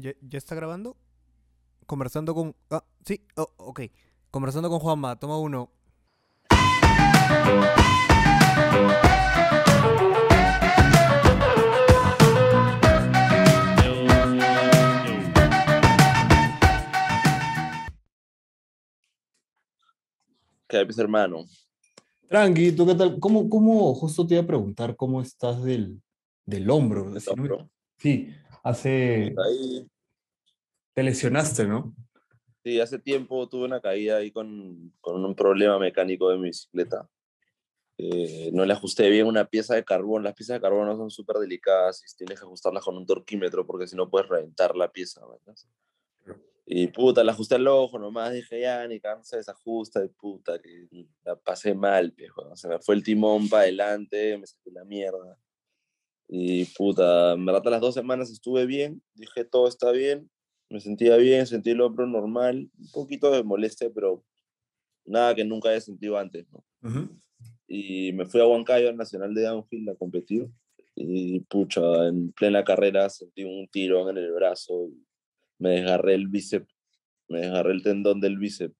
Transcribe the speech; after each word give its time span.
¿Ya, 0.00 0.12
ya 0.20 0.38
está 0.38 0.54
grabando? 0.54 0.96
Conversando 1.84 2.32
con... 2.32 2.54
Ah, 2.70 2.84
sí, 3.04 3.20
oh, 3.34 3.52
ok. 3.56 3.80
Conversando 4.30 4.70
con 4.70 4.78
Juanma, 4.78 5.18
toma 5.18 5.38
uno. 5.38 5.72
¿Qué 20.68 20.84
pues, 20.84 20.98
hermano? 20.98 21.44
Tranqui, 22.28 22.70
¿tú 22.70 22.86
qué 22.86 22.94
tal? 22.94 23.18
¿Cómo, 23.18 23.50
cómo, 23.50 23.92
justo 23.94 24.24
te 24.24 24.34
iba 24.34 24.44
a 24.44 24.46
preguntar 24.46 24.94
cómo 24.94 25.20
estás 25.20 25.60
del, 25.64 26.00
del 26.46 26.70
hombro? 26.70 27.10
¿no? 27.10 27.18
hombro? 27.32 27.68
Sí, 27.96 28.32
hace, 28.62 29.34
Ahí, 29.44 29.88
te 30.94 31.02
lesionaste, 31.02 31.66
¿no? 31.66 31.94
sí, 32.64 32.80
hace 32.80 32.98
tiempo 32.98 33.48
tuve 33.48 33.64
una 33.64 33.80
caída 33.80 34.16
ahí 34.18 34.30
con, 34.30 34.92
con 35.00 35.24
un 35.24 35.34
problema 35.34 35.78
mecánico 35.78 36.30
de 36.30 36.36
mi 36.36 36.44
bicicleta. 36.44 37.08
Eh, 38.00 38.50
no 38.52 38.64
le 38.64 38.72
ajusté 38.72 39.10
bien 39.10 39.26
una 39.26 39.46
pieza 39.46 39.74
de 39.74 39.84
carbón. 39.84 40.22
Las 40.22 40.34
piezas 40.34 40.56
de 40.56 40.60
carbono 40.60 40.96
son 40.96 41.10
súper 41.10 41.36
delicadas 41.36 42.02
y 42.02 42.16
tienes 42.16 42.38
que 42.38 42.44
ajustarlas 42.44 42.84
con 42.84 42.96
un 42.96 43.06
torquímetro 43.06 43.66
porque 43.66 43.88
si 43.88 43.96
no 43.96 44.08
puedes 44.08 44.28
reventar 44.28 44.76
la 44.76 44.90
pieza. 44.90 45.20
¿verdad? 45.26 45.54
Y 46.64 46.86
puta, 46.88 47.24
la 47.24 47.32
ajusté 47.32 47.56
al 47.56 47.66
ojo 47.66 47.98
nomás, 47.98 48.32
dije 48.32 48.60
ya, 48.60 48.86
ni 48.86 49.00
se 49.22 49.38
desajusta, 49.38 50.04
y 50.04 50.08
puta, 50.08 50.60
que 50.60 50.86
la 51.24 51.34
pasé 51.34 51.74
mal, 51.74 52.10
viejo. 52.10 52.54
Se 52.56 52.68
me 52.68 52.78
fue 52.78 52.94
el 52.94 53.02
timón 53.02 53.48
para 53.48 53.62
adelante, 53.62 54.36
me 54.36 54.46
saqué 54.46 54.70
la 54.70 54.84
mierda. 54.84 55.38
Y 56.28 56.66
puta, 56.66 57.32
en 57.32 57.44
verdad 57.46 57.66
a 57.66 57.70
las 57.70 57.80
dos 57.80 57.94
semanas 57.94 58.30
estuve 58.30 58.66
bien, 58.66 59.02
dije 59.14 59.44
todo 59.44 59.66
está 59.66 59.90
bien, 59.92 60.30
me 60.68 60.78
sentía 60.80 61.16
bien, 61.16 61.46
sentí 61.46 61.70
el 61.70 61.80
hombro 61.80 62.06
normal, 62.06 62.70
un 62.78 62.90
poquito 62.92 63.30
de 63.30 63.42
molestia, 63.42 63.90
pero 63.94 64.22
nada 65.06 65.34
que 65.34 65.44
nunca 65.44 65.70
haya 65.70 65.80
sentido 65.80 66.18
antes, 66.18 66.46
¿no? 66.52 66.64
Ujú. 66.82 67.08
y 67.66 68.12
me 68.12 68.26
fui 68.26 68.40
a 68.40 68.46
Huancayo, 68.46 68.88
al 68.88 68.96
Nacional 68.96 69.32
de 69.34 69.42
Downhill, 69.42 69.88
a 69.90 69.94
competir. 69.94 70.48
Y 70.94 71.40
pucha, 71.40 72.08
en 72.08 72.32
plena 72.32 72.64
carrera 72.64 73.08
sentí 73.08 73.44
un 73.44 73.68
tirón 73.68 74.10
en 74.10 74.18
el 74.24 74.32
brazo. 74.32 74.88
y 74.88 75.06
me 75.58 75.70
desgarré 75.70 76.14
el 76.14 76.28
bíceps, 76.28 76.72
me 77.28 77.40
desgarré 77.40 77.72
el 77.72 77.82
tendón 77.82 78.20
del 78.20 78.38
bíceps. 78.38 78.74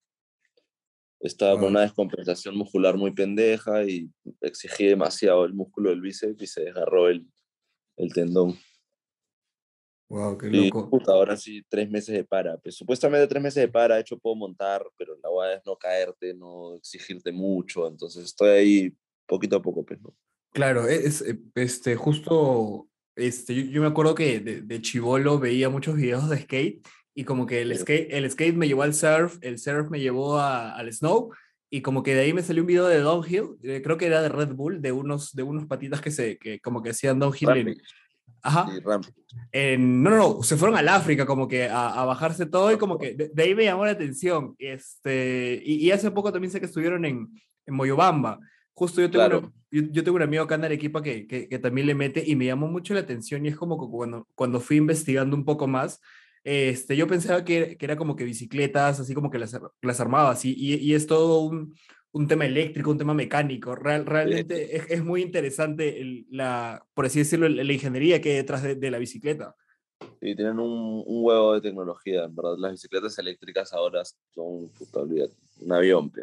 Estaba 1.20 1.52
Wow. 1.52 1.60
con 1.62 1.70
una 1.70 1.80
descompensación 1.82 2.56
muscular 2.56 2.96
muy 2.96 3.12
pendeja 3.12 3.84
y 3.84 4.10
exigí 4.40 4.86
demasiado 4.86 5.44
el 5.44 5.52
músculo 5.54 5.90
del 5.90 6.00
bíceps 6.00 6.40
y 6.42 6.46
se 6.46 6.62
desgarró 6.62 7.08
el, 7.08 7.26
el 7.98 8.12
tendón. 8.12 8.56
Wow, 10.10 10.38
qué 10.38 10.46
Y 10.46 10.64
loco. 10.64 10.88
puta, 10.88 11.12
ahora 11.12 11.36
sí, 11.36 11.62
tres 11.68 11.90
meses 11.90 12.14
de 12.14 12.24
para. 12.24 12.56
Pues, 12.56 12.76
supuestamente 12.76 13.26
tres 13.26 13.42
meses 13.42 13.60
de 13.62 13.68
para, 13.68 13.96
de 13.96 14.00
hecho 14.00 14.18
puedo 14.18 14.36
montar, 14.36 14.82
pero 14.96 15.14
la 15.22 15.28
guada 15.28 15.54
es 15.54 15.62
no 15.66 15.76
caerte, 15.76 16.32
no 16.32 16.76
exigirte 16.76 17.30
mucho. 17.30 17.86
Entonces 17.86 18.24
estoy 18.24 18.48
ahí 18.50 18.92
poquito 19.26 19.56
a 19.56 19.62
poco, 19.62 19.84
pues, 19.84 20.00
¿no? 20.00 20.14
Claro, 20.54 20.88
e- 20.88 21.06
es, 21.06 21.20
eh, 21.20 21.38
este, 21.54 21.94
justo, 21.96 22.88
este, 23.16 23.54
yo, 23.54 23.62
yo 23.70 23.80
me 23.82 23.88
acuerdo 23.88 24.14
que 24.14 24.40
de, 24.40 24.62
de 24.62 24.80
chivolo 24.80 25.38
veía 25.38 25.68
muchos 25.68 25.96
videos 25.96 26.30
de 26.30 26.38
skate 26.38 26.88
y 27.14 27.24
como 27.24 27.44
que 27.44 27.60
el 27.60 27.76
skate, 27.76 28.08
el 28.10 28.30
skate 28.30 28.54
me 28.56 28.66
llevó 28.66 28.84
al 28.84 28.94
surf, 28.94 29.36
el 29.42 29.58
surf 29.58 29.90
me 29.90 30.00
llevó 30.00 30.38
a- 30.38 30.74
al 30.74 30.90
snow 30.90 31.30
y 31.70 31.82
como 31.82 32.02
que 32.02 32.14
de 32.14 32.22
ahí 32.22 32.32
me 32.32 32.42
salió 32.42 32.62
un 32.62 32.66
video 32.66 32.86
de 32.86 33.00
downhill, 33.00 33.56
eh, 33.62 33.80
creo 33.82 33.96
que 33.98 34.06
era 34.06 34.22
de 34.22 34.28
Red 34.28 34.54
Bull, 34.54 34.80
de 34.80 34.92
unos, 34.92 35.32
de 35.34 35.42
unos 35.42 35.66
patitas 35.66 36.00
que 36.00 36.10
se, 36.10 36.38
que 36.38 36.60
como 36.60 36.82
que 36.82 36.90
hacían 36.90 37.18
downhill 37.18 37.50
en, 37.50 37.76
ajá, 38.42 38.70
en- 39.52 40.02
no, 40.02 40.10
no, 40.10 40.16
no, 40.16 40.42
se 40.42 40.56
fueron 40.56 40.76
al 40.78 40.88
África 40.88 41.26
como 41.26 41.46
que 41.48 41.64
a, 41.68 41.88
a 42.00 42.04
bajarse 42.04 42.46
todo 42.46 42.72
y 42.72 42.78
como 42.78 42.98
que 42.98 43.14
de, 43.14 43.28
de 43.28 43.42
ahí 43.42 43.54
me 43.54 43.64
llamó 43.64 43.84
la 43.84 43.92
atención. 43.92 44.54
Este, 44.58 45.60
y, 45.64 45.86
y 45.86 45.90
hace 45.90 46.10
poco 46.10 46.32
también 46.32 46.50
sé 46.50 46.60
que 46.60 46.66
estuvieron 46.66 47.04
en, 47.04 47.28
en 47.66 47.74
Moyobamba. 47.74 48.38
Justo 48.72 49.00
yo 49.00 49.10
tengo, 49.10 49.24
Claro. 49.24 49.38
una- 49.40 49.52
yo, 49.70 49.82
yo 49.90 50.04
tengo 50.04 50.16
un 50.16 50.22
amigo 50.22 50.44
acá 50.44 50.54
en 50.54 50.64
Arequipa 50.64 51.02
que, 51.02 51.26
que, 51.26 51.48
que 51.48 51.58
también 51.58 51.86
le 51.86 51.94
mete 51.94 52.22
y 52.26 52.36
me 52.36 52.46
llamó 52.46 52.68
mucho 52.68 52.94
la 52.94 53.00
atención 53.00 53.44
y 53.44 53.48
es 53.48 53.56
como 53.56 53.78
que 53.78 53.90
cuando, 53.90 54.26
cuando 54.34 54.60
fui 54.60 54.76
investigando 54.78 55.36
un 55.36 55.44
poco 55.44 55.66
más, 55.66 56.00
este, 56.48 56.96
yo 56.96 57.06
pensaba 57.06 57.44
que, 57.44 57.76
que 57.76 57.84
era 57.84 57.96
como 57.96 58.16
que 58.16 58.24
bicicletas, 58.24 59.00
así 59.00 59.14
como 59.14 59.30
que 59.30 59.38
las, 59.38 59.58
las 59.82 60.00
armabas 60.00 60.44
y, 60.44 60.54
y, 60.56 60.74
y 60.76 60.94
es 60.94 61.06
todo 61.06 61.40
un, 61.40 61.74
un 62.12 62.26
tema 62.26 62.46
eléctrico, 62.46 62.90
un 62.90 62.98
tema 62.98 63.12
mecánico. 63.14 63.74
Real, 63.74 64.06
realmente 64.06 64.76
es, 64.76 64.90
es 64.90 65.04
muy 65.04 65.22
interesante 65.22 66.00
el- 66.00 66.26
la, 66.30 66.82
por 66.94 67.04
así 67.06 67.18
decirlo, 67.18 67.48
la 67.48 67.62
la 67.64 67.72
ingeniería 67.72 68.20
que 68.20 68.30
hay 68.30 68.36
detrás 68.36 68.62
de, 68.62 68.74
de 68.76 68.90
la 68.90 68.98
bicicleta. 68.98 69.54
Y 70.20 70.34
tienen 70.34 70.58
un, 70.58 71.02
un 71.06 71.24
huevo 71.24 71.54
de 71.54 71.60
tecnología, 71.60 72.24
en 72.24 72.34
verdad. 72.34 72.56
Las 72.58 72.72
bicicletas 72.72 73.18
eléctricas 73.18 73.72
ahora 73.72 74.02
son, 74.34 74.70
puta, 74.70 75.00
un 75.02 75.72
avión, 75.72 76.10
pe. 76.10 76.22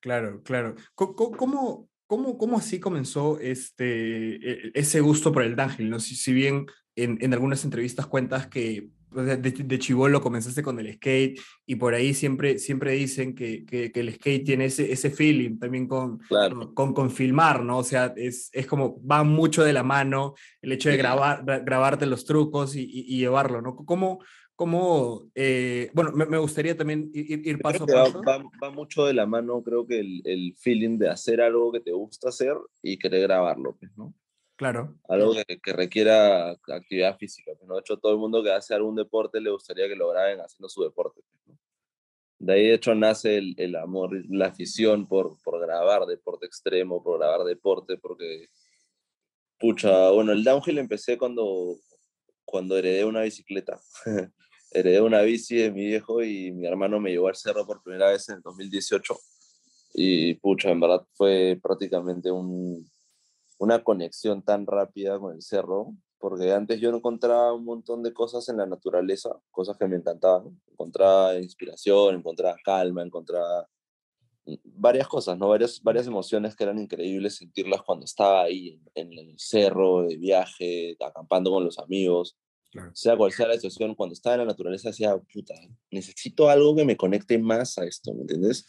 Claro, 0.00 0.42
claro. 0.42 0.74
Co- 0.94 1.14
¿Cómo, 1.14 1.88
cómo, 2.06 2.38
cómo 2.38 2.56
así 2.58 2.80
comenzó 2.80 3.38
este, 3.38 4.36
e- 4.68 4.70
ese 4.74 5.00
gusto 5.00 5.32
por 5.32 5.42
el 5.42 5.54
downhill? 5.56 5.90
¿no? 5.90 6.00
Si, 6.00 6.14
si 6.16 6.32
bien 6.32 6.66
en, 6.96 7.18
en 7.20 7.32
algunas 7.32 7.64
entrevistas 7.64 8.06
cuentas 8.06 8.46
que 8.48 8.88
de, 9.12 9.36
de 9.38 9.78
chibolo 9.80 10.20
comenzaste 10.20 10.62
con 10.62 10.78
el 10.78 10.94
skate 10.94 11.40
y 11.66 11.74
por 11.74 11.94
ahí 11.94 12.14
siempre, 12.14 12.58
siempre 12.60 12.92
dicen 12.92 13.34
que, 13.34 13.64
que, 13.64 13.90
que 13.90 14.00
el 14.00 14.14
skate 14.14 14.44
tiene 14.44 14.66
ese, 14.66 14.92
ese 14.92 15.10
feeling 15.10 15.58
también 15.58 15.88
con, 15.88 16.18
Claro. 16.28 16.72
con, 16.74 16.94
con 16.94 17.10
filmar, 17.10 17.64
¿no? 17.64 17.78
O 17.78 17.82
sea, 17.84 18.12
es, 18.16 18.50
es 18.52 18.66
como 18.68 19.04
va 19.04 19.24
mucho 19.24 19.64
de 19.64 19.72
la 19.72 19.82
mano 19.82 20.34
el 20.62 20.70
hecho 20.72 20.90
de 20.90 20.96
grabar, 20.96 21.44
gra- 21.44 21.64
grabarte 21.64 22.06
los 22.06 22.24
trucos 22.24 22.76
y, 22.76 22.82
y- 22.82 23.04
y 23.14 23.18
llevarlo, 23.18 23.60
¿no? 23.60 23.74
¿Cómo, 23.74 24.20
cómo 24.54 25.28
eh, 25.34 25.90
bueno, 25.92 26.12
me, 26.12 26.26
me 26.26 26.38
gustaría 26.38 26.76
también 26.76 27.10
ir, 27.12 27.44
ir- 27.44 27.60
paso 27.60 27.82
a 27.82 27.86
que 27.88 27.94
va, 27.94 28.04
paso. 28.04 28.22
va- 28.22 28.44
va 28.62 28.70
mucho 28.70 29.04
de 29.06 29.14
la 29.14 29.26
mano, 29.26 29.60
creo 29.64 29.88
que 29.88 29.98
el, 29.98 30.22
el 30.24 30.54
feeling 30.56 30.98
de 30.98 31.08
hacer 31.08 31.40
algo 31.40 31.72
que 31.72 31.80
te 31.80 31.90
gusta 31.92 32.28
hacer 32.28 32.54
y 32.80 32.96
querer 32.96 33.22
grabarlo, 33.22 33.74
pues, 33.76 33.90
¿no? 33.96 34.14
Claro. 34.60 34.94
Algo 35.08 35.32
que, 35.32 35.58
que 35.58 35.72
requiera 35.72 36.50
actividad 36.50 37.16
física. 37.16 37.52
pues, 37.56 37.66
¿no? 37.66 37.76
De 37.76 37.80
hecho, 37.80 37.96
todo 37.96 38.12
el 38.12 38.18
mundo 38.18 38.42
que 38.42 38.52
hace 38.52 38.74
algún 38.74 38.94
deporte 38.94 39.40
le 39.40 39.48
gustaría 39.48 39.88
que 39.88 39.96
lo 39.96 40.10
graben 40.10 40.38
haciendo 40.38 40.68
su 40.68 40.82
deporte. 40.82 41.22
pues, 41.22 41.46
¿no? 41.46 41.58
De 42.38 42.52
ahí, 42.52 42.66
de 42.66 42.74
hecho, 42.74 42.94
nace 42.94 43.38
el, 43.38 43.54
el 43.56 43.74
amor, 43.74 44.10
la 44.28 44.48
afición 44.48 45.08
por, 45.08 45.42
por 45.42 45.58
grabar 45.62 46.04
deporte 46.04 46.44
extremo, 46.44 47.02
por 47.02 47.18
grabar 47.18 47.46
deporte, 47.46 47.96
porque, 47.96 48.48
pucha, 49.58 50.10
bueno, 50.10 50.32
el 50.32 50.44
downhill 50.44 50.76
empecé 50.76 51.16
cuando, 51.16 51.76
cuando 52.44 52.76
heredé 52.76 53.06
una 53.06 53.22
bicicleta. 53.22 53.80
heredé 54.72 55.00
una 55.00 55.22
bici 55.22 55.56
de 55.56 55.70
mi 55.70 55.86
viejo 55.86 56.22
y 56.22 56.52
mi 56.52 56.66
hermano 56.66 57.00
me 57.00 57.12
llevó 57.12 57.28
al 57.28 57.34
cerro 57.34 57.64
por 57.64 57.82
primera 57.82 58.10
vez 58.10 58.28
en 58.28 58.34
el 58.34 58.42
2018. 58.42 59.18
Y, 59.94 60.34
pucha, 60.34 60.70
en 60.70 60.80
verdad 60.80 61.06
fue 61.14 61.58
prácticamente 61.62 62.30
un, 62.30 62.86
una 63.60 63.84
conexión 63.84 64.42
tan 64.42 64.66
rápida 64.66 65.18
con 65.18 65.34
el 65.34 65.42
cerro, 65.42 65.94
porque 66.18 66.50
antes 66.50 66.80
yo 66.80 66.88
encontraba 66.88 67.52
un 67.52 67.66
montón 67.66 68.02
de 68.02 68.12
cosas 68.14 68.48
en 68.48 68.56
la 68.56 68.64
naturaleza, 68.64 69.38
cosas 69.50 69.76
que 69.76 69.86
me 69.86 69.96
encantaban. 69.96 70.58
Encontraba 70.66 71.36
inspiración, 71.36 72.16
encontraba 72.16 72.56
calma, 72.64 73.02
encontraba 73.02 73.68
varias 74.64 75.06
cosas, 75.06 75.36
¿no? 75.36 75.48
Varias, 75.48 75.82
varias 75.82 76.06
emociones 76.06 76.56
que 76.56 76.64
eran 76.64 76.78
increíbles 76.78 77.36
sentirlas 77.36 77.82
cuando 77.82 78.06
estaba 78.06 78.44
ahí 78.44 78.80
en, 78.94 79.12
en 79.12 79.18
el 79.18 79.38
cerro, 79.38 80.06
de 80.08 80.16
viaje, 80.16 80.96
acampando 80.98 81.50
con 81.50 81.62
los 81.62 81.78
amigos. 81.78 82.38
Claro. 82.70 82.90
Sea 82.94 83.16
cual 83.16 83.32
sea 83.32 83.46
la 83.46 83.54
situación, 83.54 83.94
cuando 83.94 84.14
estaba 84.14 84.36
en 84.36 84.40
la 84.40 84.46
naturaleza 84.46 84.88
decía, 84.88 85.18
puta, 85.32 85.54
necesito 85.90 86.48
algo 86.48 86.74
que 86.74 86.86
me 86.86 86.96
conecte 86.96 87.38
más 87.38 87.76
a 87.76 87.84
esto, 87.84 88.14
¿me 88.14 88.22
entiendes? 88.22 88.66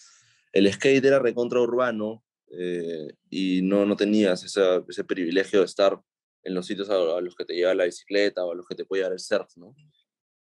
El 0.51 0.71
skate 0.71 1.05
era 1.05 1.19
recontra 1.19 1.61
urbano, 1.61 2.23
eh, 2.57 3.07
y 3.29 3.61
no, 3.63 3.85
no 3.85 3.95
tenías 3.95 4.43
esa- 4.43 4.83
ese 4.87 5.03
privilegio 5.03 5.59
de 5.59 5.65
estar 5.65 5.99
en 6.43 6.53
los 6.55 6.65
sitios 6.65 6.89
a, 6.89 6.95
a 6.95 7.21
los 7.21 7.35
que 7.35 7.45
te 7.45 7.53
lleva 7.55 7.73
la 7.75 7.85
bicicleta 7.85 8.43
o 8.45 8.51
a 8.51 8.55
los 8.55 8.65
que 8.67 8.75
te 8.75 8.85
puede 8.85 9.01
llevar 9.01 9.13
el 9.13 9.19
surf, 9.19 9.55
¿no? 9.57 9.75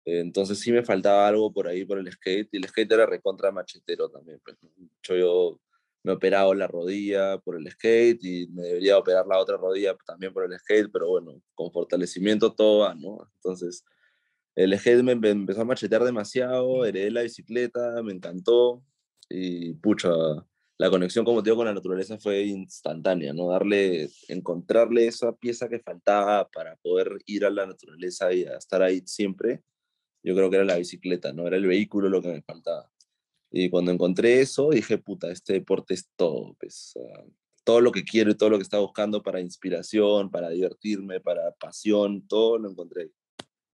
Eh, 0.05 0.19
entonces 0.19 0.59
sí 0.59 0.71
me 0.71 0.83
faltaba 0.83 1.27
algo 1.27 1.53
por 1.53 1.67
ahí 1.67 1.85
por 1.85 1.97
el 1.99 2.11
skate 2.11 2.49
y 2.51 2.57
el 2.57 2.65
skate 2.67 2.91
era 2.91 3.05
recontra 3.05 3.51
machetero 3.51 4.09
también. 4.09 4.39
Pues, 4.43 4.57
hecho, 5.01 5.15
yo 5.15 5.59
me 6.03 6.11
he 6.11 6.15
operado 6.15 6.53
la 6.53 6.67
rodilla 6.67 7.37
por 7.39 7.55
el 7.57 7.69
skate 7.71 8.19
y 8.23 8.47
me 8.49 8.63
debería 8.63 8.97
operar 8.97 9.25
la 9.27 9.39
otra 9.39 9.57
rodilla 9.57 9.95
también 10.05 10.33
por 10.33 10.43
el 10.51 10.57
skate, 10.59 10.89
pero 10.91 11.07
bueno, 11.09 11.41
con 11.55 11.71
fortalecimiento 11.71 12.53
todo 12.53 12.79
va, 12.79 12.95
¿no? 12.95 13.29
Entonces 13.35 13.85
el 14.55 14.77
skate 14.77 15.03
me 15.03 15.13
empezó 15.29 15.61
a 15.61 15.65
machetear 15.65 16.03
demasiado, 16.03 16.85
heredé 16.85 17.09
la 17.11 17.21
bicicleta, 17.23 18.01
me 18.03 18.13
encantó 18.13 18.83
y 19.29 19.73
pucha, 19.75 20.09
la 20.77 20.89
conexión 20.89 21.23
como 21.23 21.43
te 21.43 21.49
digo 21.49 21.57
con 21.57 21.67
la 21.67 21.73
naturaleza 21.73 22.17
fue 22.17 22.43
instantánea, 22.43 23.33
¿no? 23.33 23.49
Darle, 23.49 24.09
encontrarle 24.27 25.07
esa 25.07 25.31
pieza 25.33 25.69
que 25.69 25.79
faltaba 25.79 26.49
para 26.49 26.75
poder 26.77 27.19
ir 27.25 27.45
a 27.45 27.49
la 27.49 27.65
naturaleza 27.65 28.33
y 28.33 28.43
estar 28.43 28.81
ahí 28.81 29.01
siempre, 29.05 29.61
yo 30.23 30.35
creo 30.35 30.49
que 30.49 30.57
era 30.57 30.65
la 30.65 30.77
bicicleta, 30.77 31.33
¿no? 31.33 31.47
Era 31.47 31.57
el 31.57 31.67
vehículo 31.67 32.09
lo 32.09 32.21
que 32.21 32.29
me 32.29 32.41
faltaba. 32.41 32.89
Y 33.51 33.69
cuando 33.69 33.91
encontré 33.91 34.41
eso, 34.41 34.71
dije, 34.71 34.97
puta, 34.97 35.31
este 35.31 35.53
deporte 35.53 35.93
es 35.93 36.09
todo, 36.15 36.55
pues, 36.59 36.93
todo 37.63 37.81
lo 37.81 37.91
que 37.91 38.03
quiero 38.03 38.31
y 38.31 38.35
todo 38.35 38.49
lo 38.49 38.57
que 38.57 38.63
estaba 38.63 38.81
buscando 38.81 39.21
para 39.21 39.41
inspiración, 39.41 40.31
para 40.31 40.49
divertirme, 40.49 41.19
para 41.19 41.51
pasión, 41.51 42.27
todo 42.27 42.57
lo 42.57 42.71
encontré. 42.71 43.11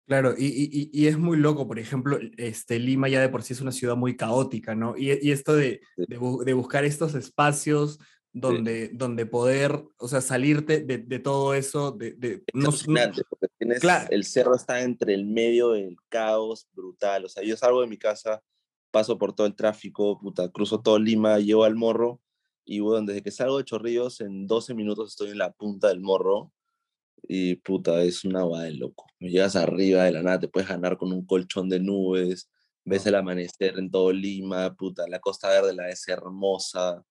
Claro, 0.07 0.35
y, 0.39 0.47
y, 0.47 0.91
y, 0.93 1.09
es 1.09 1.19
muy 1.19 1.37
loco, 1.37 1.67
por 1.67 1.81
ejemplo, 1.81 2.19
este, 2.37 2.79
Lima 2.79 3.09
ya 3.09 3.21
de 3.21 3.29
por 3.29 3.43
sí 3.43 3.55
es 3.55 3.61
una 3.61 3.73
ciudad 3.73 3.97
muy 3.97 4.17
caótica, 4.17 4.77
¿no? 4.77 4.97
Y, 4.97 5.11
y 5.21 5.33
esto 5.33 5.53
de, 5.53 5.81
de, 5.97 6.19
de, 6.45 6.55
buscar 6.55 6.85
estos 6.85 7.17
espacios 7.17 7.99
donde, 8.33 8.89
sí. 8.89 8.97
donde 8.97 9.27
poder, 9.27 9.83
o 9.97 10.07
sea, 10.07 10.21
salirte 10.21 10.81
de, 10.81 10.99
de 10.99 11.19
todo 11.19 11.55
eso, 11.55 11.91
de... 11.91 12.13
de 12.13 12.45
no, 12.55 12.71
no, 12.71 13.13
porque 13.31 13.49
tienes, 13.59 13.81
claro. 13.81 14.07
el 14.11 14.25
cerro 14.25 14.55
está 14.55 14.83
entre 14.83 15.13
el 15.13 15.25
medio 15.25 15.71
del 15.71 15.97
caos 16.09 16.69
brutal, 16.73 17.25
o 17.25 17.29
sea, 17.29 17.43
yo 17.43 17.57
salgo 17.57 17.81
de 17.81 17.89
mi 17.89 17.99
casa, 17.99 18.43
paso 18.93 19.19
por 19.19 19.35
todo 19.35 19.49
el 19.49 19.57
tráfico, 19.57 20.21
puta, 20.21 20.51
cruzo 20.53 20.83
todo 20.83 21.01
Lima, 21.01 21.41
llego 21.41 21.65
al 21.65 21.75
morro, 21.75 22.21
y 22.65 22.79
bueno, 22.79 23.07
desde 23.07 23.23
que 23.23 23.31
salgo 23.33 23.59
de 23.59 23.65
Chorrillos, 23.65 24.21
en 24.21 24.47
12 24.47 24.75
minutos 24.75 25.11
estoy 25.11 25.31
en 25.31 25.39
la 25.39 25.53
punta 25.53 25.89
del 25.89 26.01
morro, 26.01 26.53
y 27.23 27.57
puta, 27.57 28.03
es 28.03 28.25
una 28.25 28.45
de 28.63 28.73
loco. 28.73 29.07
Llegas 29.19 29.57
arriba 29.57 30.05
de 30.05 30.13
la 30.13 30.23
nada, 30.23 30.41
te 30.41 30.49
puedes 30.49 30.69
ganar 30.69 30.97
con 30.97 31.13
un 31.13 31.25
colchón 31.27 31.69
de 31.69 31.81
nubes, 31.81 32.51
ves 32.85 33.07
el 33.07 33.15
amanecer 33.17 33.79
en 33.79 33.91
todo 33.91 34.13
Lima, 34.13 34.75
puta, 34.75 35.07
la 35.09 35.19
Costa 35.19 35.49
Verde 35.49 35.75
la 35.75 35.89
es 35.91 36.07
hermosa, 36.09 37.03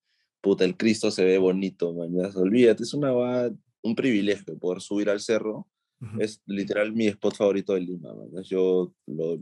puta, 0.41 0.63
el 0.63 0.77
Cristo 0.77 1.11
se 1.11 1.25
ve 1.25 1.37
bonito, 1.37 1.93
mañana, 1.93 2.29
olvídate, 2.35 2.83
es 2.83 2.93
una 2.93 3.11
guada, 3.11 3.51
un 3.83 3.95
privilegio 3.95 4.57
poder 4.57 4.81
subir 4.81 5.09
al 5.09 5.19
cerro. 5.19 5.67
Uh 6.01 6.05
-huh. 6.05 6.23
Es 6.23 6.41
literal 6.45 6.91
mi 6.91 7.07
spot 7.07 7.35
favorito 7.35 7.73
de 7.73 7.81
Lima. 7.81 8.13
Man. 8.13 8.43
Yo 8.43 8.93
lo, 9.07 9.39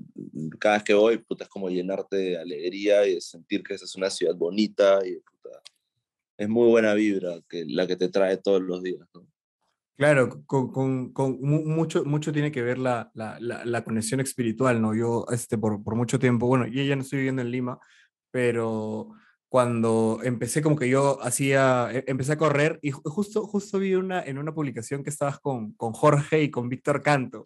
cada 0.60 0.76
vez 0.76 0.84
que 0.84 0.94
voy, 0.94 1.18
puta, 1.18 1.46
es 1.46 1.50
como 1.50 1.70
llenarte 1.70 2.16
de 2.16 2.38
alegría 2.38 3.08
y 3.08 3.16
de 3.16 3.22
sentir 3.22 3.64
que 3.64 3.74
esa 3.74 3.86
es 3.86 3.96
una 3.96 4.10
ciudad 4.10 4.36
bonita 4.36 5.00
y 5.06 5.16
puta, 5.16 5.62
es 6.38 6.48
muy 6.50 6.68
buena 6.70 6.94
vibra 6.94 7.42
que, 7.50 7.66
la 7.68 7.88
que 7.88 7.96
te 7.96 8.10
trae 8.10 8.38
todos 8.38 8.62
los 8.62 8.84
días. 8.84 9.08
¿no? 9.16 9.26
Claro, 9.96 10.44
con, 10.48 11.14
con, 11.14 11.40
mucho, 11.42 12.04
mucho 12.04 12.32
tiene 12.32 12.52
que 12.52 12.64
ver 12.64 12.80
la, 12.80 13.12
la, 13.14 13.38
la, 13.40 13.64
la 13.64 13.84
conexión 13.84 14.20
espiritual, 14.20 14.82
¿no? 14.82 14.96
Yo, 14.96 15.26
este, 15.32 15.58
por, 15.58 15.84
por, 15.84 15.96
mucho 15.96 16.18
tiempo, 16.18 16.48
bueno, 16.48 16.66
yo 16.66 16.82
ya 16.84 16.96
no 16.96 17.04
estoy 17.04 17.20
viviendo 17.20 17.44
en 17.44 17.52
Lima, 17.52 17.80
pero 18.32 19.12
cuando 19.50 20.20
empecé 20.24 20.64
como 20.64 20.76
que 20.76 20.90
yo 20.90 21.22
hacía, 21.22 21.90
e, 21.92 22.04
empecé 22.08 22.34
a 22.34 22.38
correr 22.38 22.80
y 22.82 22.90
justo, 22.90 23.46
justo 23.46 23.78
vi 23.78 23.94
una, 23.94 24.24
en 24.24 24.40
una 24.40 24.52
publicación 24.52 25.04
que 25.04 25.12
estabas 25.12 25.40
con, 25.40 25.74
con 25.74 25.94
Jorge 25.94 26.42
y 26.42 26.50
con 26.50 26.70
Víctor 26.70 27.04
Canto, 27.04 27.44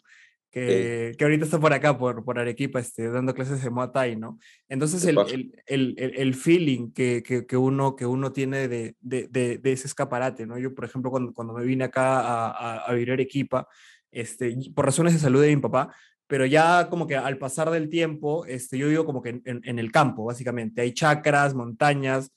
que, 0.51 1.11
sí. 1.11 1.17
que, 1.17 1.23
ahorita 1.23 1.45
está 1.45 1.59
por 1.59 1.73
acá, 1.73 1.97
por, 1.97 2.23
por 2.23 2.39
Arequipa, 2.39 2.79
este, 2.79 3.09
dando 3.09 3.33
clases 3.33 3.63
de 3.63 3.69
Muay 3.69 3.89
Thai, 3.93 4.15
¿no? 4.15 4.39
Entonces 4.69 5.05
el, 5.05 5.17
el, 5.65 5.95
el, 5.97 6.13
el, 6.15 6.35
feeling 6.35 6.91
que, 6.91 7.21
que, 7.23 7.45
que, 7.45 7.57
uno, 7.57 7.95
que 7.95 8.05
uno 8.05 8.31
tiene 8.31 8.67
de, 8.67 8.95
de, 8.99 9.27
de, 9.29 9.57
de, 9.57 9.71
ese 9.71 9.87
escaparate, 9.87 10.45
¿no? 10.45 10.57
Yo, 10.57 10.73
por 10.73 10.85
ejemplo, 10.85 11.11
cuando, 11.11 11.33
cuando 11.33 11.53
me 11.53 11.63
vine 11.63 11.85
acá 11.85 12.19
a, 12.19 12.49
a, 12.49 12.77
a 12.85 12.93
vivir 12.93 13.11
a 13.11 13.13
Arequipa, 13.13 13.67
este, 14.11 14.55
por 14.73 14.85
razones 14.85 15.13
de 15.13 15.19
salud 15.19 15.41
de 15.41 15.55
mi 15.55 15.61
papá, 15.61 15.93
pero 16.27 16.45
ya 16.45 16.89
como 16.89 17.07
que 17.07 17.15
al 17.15 17.37
pasar 17.37 17.69
del 17.69 17.89
tiempo, 17.89 18.45
este, 18.45 18.77
yo 18.77 18.89
vivo 18.89 19.05
como 19.05 19.21
que 19.21 19.29
en, 19.29 19.61
en 19.63 19.79
el 19.79 19.91
campo, 19.91 20.25
básicamente. 20.25 20.81
Hay 20.81 20.93
chacras, 20.93 21.53
montañas, 21.53 22.31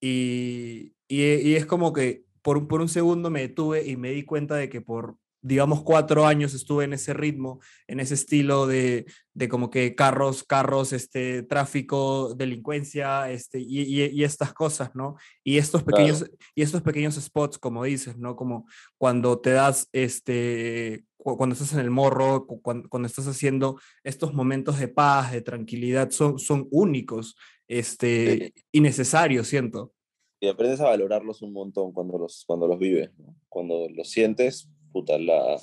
y, 0.00 0.92
y, 1.08 1.22
y, 1.22 1.54
es 1.56 1.66
como 1.66 1.92
que 1.92 2.24
por, 2.42 2.68
por 2.68 2.80
un 2.80 2.88
segundo 2.88 3.30
me 3.30 3.40
detuve 3.40 3.86
y 3.86 3.96
me 3.96 4.10
di 4.10 4.24
cuenta 4.24 4.54
de 4.56 4.68
que 4.68 4.80
por, 4.80 5.16
digamos, 5.48 5.82
cuatro 5.82 6.26
años 6.26 6.52
estuve 6.52 6.84
en 6.84 6.92
ese 6.92 7.14
ritmo, 7.14 7.60
en 7.86 8.00
ese 8.00 8.14
estilo 8.14 8.66
de, 8.66 9.06
de 9.32 9.48
como 9.48 9.70
que 9.70 9.94
carros, 9.94 10.44
carros, 10.44 10.92
este, 10.92 11.42
tráfico, 11.42 12.34
delincuencia, 12.34 13.30
este, 13.30 13.58
y, 13.60 13.80
y, 13.80 14.04
y 14.04 14.24
estas 14.24 14.52
cosas, 14.52 14.94
¿no? 14.94 15.16
Y 15.42 15.56
estos 15.56 15.82
pequeños, 15.82 16.18
claro. 16.18 16.34
y 16.54 16.62
estos 16.62 16.82
pequeños 16.82 17.14
spots, 17.14 17.58
como 17.58 17.84
dices, 17.84 18.18
¿no? 18.18 18.36
Como 18.36 18.66
cuando 18.98 19.40
te 19.40 19.50
das, 19.50 19.88
este, 19.92 21.04
cuando 21.16 21.54
estás 21.54 21.72
en 21.72 21.80
el 21.80 21.90
morro, 21.90 22.46
cuando, 22.46 22.88
cuando, 22.88 23.06
estás 23.06 23.26
haciendo 23.26 23.80
estos 24.04 24.34
momentos 24.34 24.78
de 24.78 24.88
paz, 24.88 25.32
de 25.32 25.40
tranquilidad, 25.40 26.10
son, 26.10 26.38
son 26.38 26.68
únicos 26.70 27.36
este, 27.68 28.52
sí. 28.54 28.64
y 28.70 28.80
necesarios, 28.82 29.48
siento. 29.48 29.94
Y 30.40 30.48
aprendes 30.48 30.80
a 30.80 30.84
valorarlos 30.84 31.42
un 31.42 31.52
montón 31.52 31.92
cuando 31.92 32.18
los, 32.18 32.44
cuando 32.46 32.68
los 32.68 32.78
vives, 32.78 33.10
¿no? 33.18 33.34
Cuando 33.48 33.88
los 33.88 34.10
sientes, 34.10 34.68
puta, 34.98 35.18
la, 35.18 35.60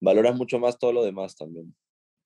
valoras 0.00 0.36
mucho 0.36 0.58
más 0.58 0.78
todo 0.78 0.92
lo 0.92 1.04
demás 1.04 1.36
también. 1.36 1.74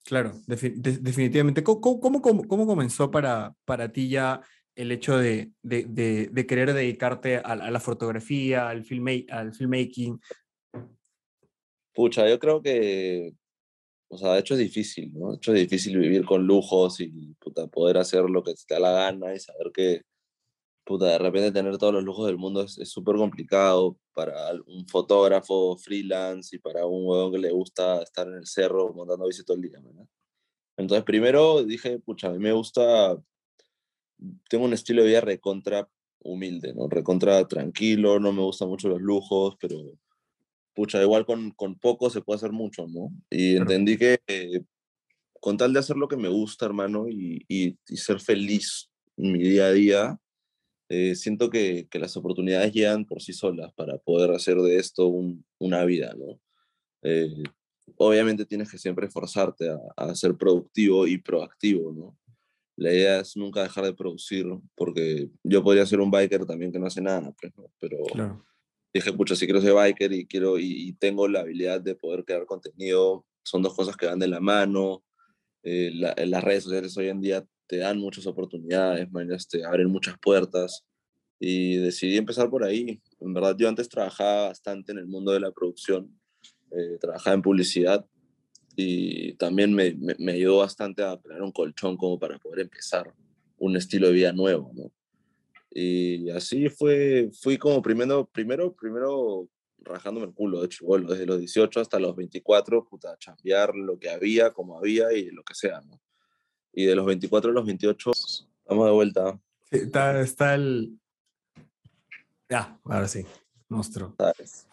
Claro, 0.05 0.33
defi 0.47 0.71
de 0.71 0.99
definitivamente. 0.99 1.63
¿Cómo, 1.63 2.01
cómo, 2.01 2.21
cómo, 2.21 2.45
cómo 2.45 2.67
comenzó 2.67 3.11
para, 3.11 3.55
para 3.65 3.93
ti 3.93 4.09
ya 4.09 4.43
el 4.75 4.91
hecho 4.91 5.17
de, 5.17 5.53
de, 5.63 5.85
de, 5.85 6.29
de 6.31 6.47
querer 6.47 6.75
dedicarte 6.75 7.37
a, 7.37 7.41
a, 7.41 7.71
la 7.71 7.81
fotografía, 7.81 8.69
al, 8.69 8.85
filme 8.85 9.25
al 9.31 9.55
filmmaking, 9.55 10.21
Pucha, 11.95 12.29
yo 12.29 12.41
creo 12.41 12.61
que, 12.61 13.33
o 14.09 14.19
sea, 14.19 14.33
de 14.33 14.41
hecho 14.41 14.55
es 14.55 14.61
difícil, 14.61 15.13
¿no? 15.15 15.31
De 15.31 15.37
hecho 15.37 15.55
es 15.55 15.61
difícil 15.61 15.97
vivir 15.97 16.25
con 16.25 16.45
lujos 16.45 17.01
y 17.01 17.35
puta, 17.39 17.69
poder 17.69 17.99
hacer 17.99 18.25
lo 18.25 18.43
que 18.43 18.53
te 18.55 18.75
da 18.75 18.81
la 18.81 18.91
gana 18.91 19.33
y 19.33 19.39
saber 19.39 19.71
que, 19.73 20.03
puta, 20.85 21.07
de 21.07 21.19
repente 21.19 21.53
tener 21.53 21.79
todos 21.79 21.95
los 21.95 22.05
lujos 22.05 22.27
del 22.27 22.37
mundo 22.37 22.63
es 22.63 22.89
súper 22.89 23.17
complicado 23.17 23.99
para 24.13 24.53
un 24.67 24.87
fotógrafo 24.87 25.77
freelance 25.79 26.55
y 26.55 26.59
para 26.59 26.87
un 26.87 27.07
huevón 27.07 27.33
que 27.33 27.39
le 27.39 27.51
gusta 27.51 28.03
estar 28.03 28.27
en 28.29 28.35
el 28.35 28.47
cerro 28.47 28.93
montando 28.93 29.27
bici 29.27 29.45
todo 29.45 29.57
el 29.57 29.63
día, 29.63 29.81
¿verdad? 29.81 30.07
Entonces, 30.77 31.05
primero 31.05 31.63
dije, 31.63 31.99
pucha, 32.01 32.29
a 32.29 32.33
mí 32.33 32.39
me 32.39 32.53
gusta, 32.53 33.17
tengo 34.49 34.65
un 34.65 34.73
estilo 34.73 35.03
de 35.03 35.09
vida 35.09 35.21
recontra 35.21 35.89
humilde, 36.21 36.75
¿no? 36.75 36.89
Recontra 36.89 37.47
tranquilo, 37.47 38.19
no 38.19 38.33
me 38.33 38.43
gustan 38.43 38.69
mucho 38.69 38.89
los 38.89 39.01
lujos, 39.01 39.57
pero 39.61 39.77
pucha, 40.75 41.01
igual 41.01 41.25
con, 41.25 41.53
con 41.53 41.79
poco 41.79 42.11
se 42.11 42.23
puede 42.23 42.37
hacer 42.37 42.53
mucho, 42.53 42.87
¿no? 42.89 43.11
Y 43.31 43.53
claro. 43.53 43.63
entendí 43.71 43.97
que 43.97 44.21
eh, 44.27 44.63
con 45.41 45.57
tal 45.57 45.73
de 45.73 45.79
hacer 45.79 45.97
lo 45.97 46.09
que 46.09 46.17
me 46.17 46.29
gusta, 46.29 46.67
hermano, 46.67 47.09
y, 47.09 47.45
y, 47.49 47.79
y 47.87 47.97
ser 47.97 48.21
feliz 48.21 48.91
en 49.17 49.33
mi 49.33 49.39
día 49.39 49.67
a 49.67 49.73
día, 49.73 50.19
eh, 50.94 51.14
siento 51.14 51.50
que, 51.50 51.87
que, 51.91 51.99
las 51.99 52.17
oportunidades 52.17 52.73
llegan 52.73 53.05
por 53.05 53.23
sí 53.23 53.32
solas 53.32 53.73
para 53.75 53.99
poder 53.99 54.31
hacer 54.31 54.56
de 54.58 54.76
esto 54.76 55.06
un, 55.06 55.44
una 55.58 55.85
vida, 55.85 56.14
¿no? 56.17 56.41
Eh, 57.02 57.43
obviamente 57.96 58.44
tienes 58.44 58.70
que 58.70 58.79
siempre 58.79 59.06
esforzarte 59.06 59.70
a, 59.70 59.79
a, 59.96 60.14
ser 60.14 60.37
productivo 60.37 61.06
y 61.06 61.19
proactivo, 61.19 61.93
¿no? 61.93 62.19
La 62.76 62.93
idea 62.93 63.20
es 63.20 63.37
nunca 63.37 63.62
dejar 63.62 63.85
de 63.85 63.94
producir, 63.94 64.46
porque 64.75 65.31
yo 65.43 65.62
podría 65.62 65.87
ser 65.87 66.00
un 66.00 66.11
biker 66.11 66.44
también 66.44 66.73
que 66.73 66.79
no 66.79 66.87
hace 66.87 67.00
nada, 67.00 67.35
pues, 67.41 67.52
¿no? 67.56 67.70
pero... 67.79 67.99
Claro 68.12 68.44
dije, 68.94 69.12
pucha, 69.12 69.35
si 69.35 69.46
quiero 69.46 69.61
ser 69.61 69.75
biker 69.75 70.12
y, 70.12 70.26
quiero, 70.26 70.56
y, 70.58 70.88
y, 70.88 70.93
tengo 70.93 71.26
la 71.26 71.41
habilidad 71.41 71.81
de 71.81 71.96
poder 71.96 72.25
crear 72.25 72.46
contenido, 72.46 73.26
son 73.43 73.61
dos 73.61 73.75
cosas 73.75 73.96
que 73.96 74.06
van 74.06 74.20
de 74.20 74.29
la 74.29 74.41
mano. 74.41 75.05
Eh, 75.64 75.91
la, 75.93 76.15
las 76.17 76.44
redes 76.44 76.65
sociales 76.65 76.96
hoy 76.96 77.08
en 77.08 77.20
día 77.20 77.44
te 77.67 77.79
dan 77.79 77.99
muchas 77.99 78.27
oportunidades, 78.27 79.11
man, 79.11 79.29
te 79.51 79.65
abren 79.65 79.89
muchas 79.89 80.19
puertas. 80.19 80.85
Y 81.41 81.77
decidí 81.77 82.17
empezar 82.17 82.49
por 82.49 82.65
ahí. 82.65 83.01
En 83.21 83.35
verdad, 83.35 83.56
yo 83.59 83.69
antes 83.69 83.89
trabajaba 83.89 84.49
bastante 84.49 84.93
en 84.93 84.99
el 84.99 85.06
mundo 85.06 85.33
de 85.33 85.41
la 85.41 85.51
producción, 85.51 86.19
eh, 86.71 86.99
trabajaba 87.01 87.35
en 87.35 87.43
publicidad 87.43 88.06
y 88.77 89.35
también 89.35 89.73
me, 89.73 89.94
me, 89.94 90.15
me 90.19 90.33
ayudó 90.33 90.59
bastante 90.59 91.03
a 91.03 91.19
crear 91.23 91.43
un 91.43 91.53
colchón 91.53 91.97
como 91.97 92.19
para 92.19 92.39
poder 92.39 92.61
empezar 92.61 93.13
un 93.59 93.77
estilo 93.77 94.09
de 94.09 94.15
vida 94.15 94.33
nuevo, 94.33 94.71
¿no? 94.75 94.91
Y 95.71 96.31
así 96.31 96.69
fue, 96.69 97.31
fui 97.41 97.59
como 97.59 97.83
primero, 97.83 98.27
primero, 98.27 98.73
primero 98.75 99.49
rajándome 99.79 100.27
el 100.27 100.33
culo, 100.33 100.63
de 100.63 100.69
bueno, 100.83 101.11
desde 101.11 101.27
los 101.27 101.39
18 101.39 101.81
hasta 101.81 101.99
los 101.99 102.15
24, 102.17 102.87
puta, 102.89 103.17
chambear 103.19 103.75
lo 103.75 103.99
que 103.99 104.09
había, 104.09 104.53
como 104.53 104.79
había 104.79 105.13
y 105.13 105.31
lo 105.31 105.43
que 105.43 105.55
sea, 105.55 105.81
¿no? 105.81 106.01
Y 106.75 106.87
de 106.87 106.95
los 106.97 107.07
24 107.07 107.51
a 107.51 107.55
los 107.55 107.67
28, 107.67 108.11
vamos 108.67 108.87
de 108.87 108.93
vuelta. 108.93 109.41
Sí, 109.71 109.79
está, 109.79 110.21
está 110.21 110.55
el... 110.55 110.99
Ya, 112.49 112.79
ahora 112.85 113.09
sí, 113.09 113.25
monstruo. 113.69 114.15
¿Sabes? 114.19 114.67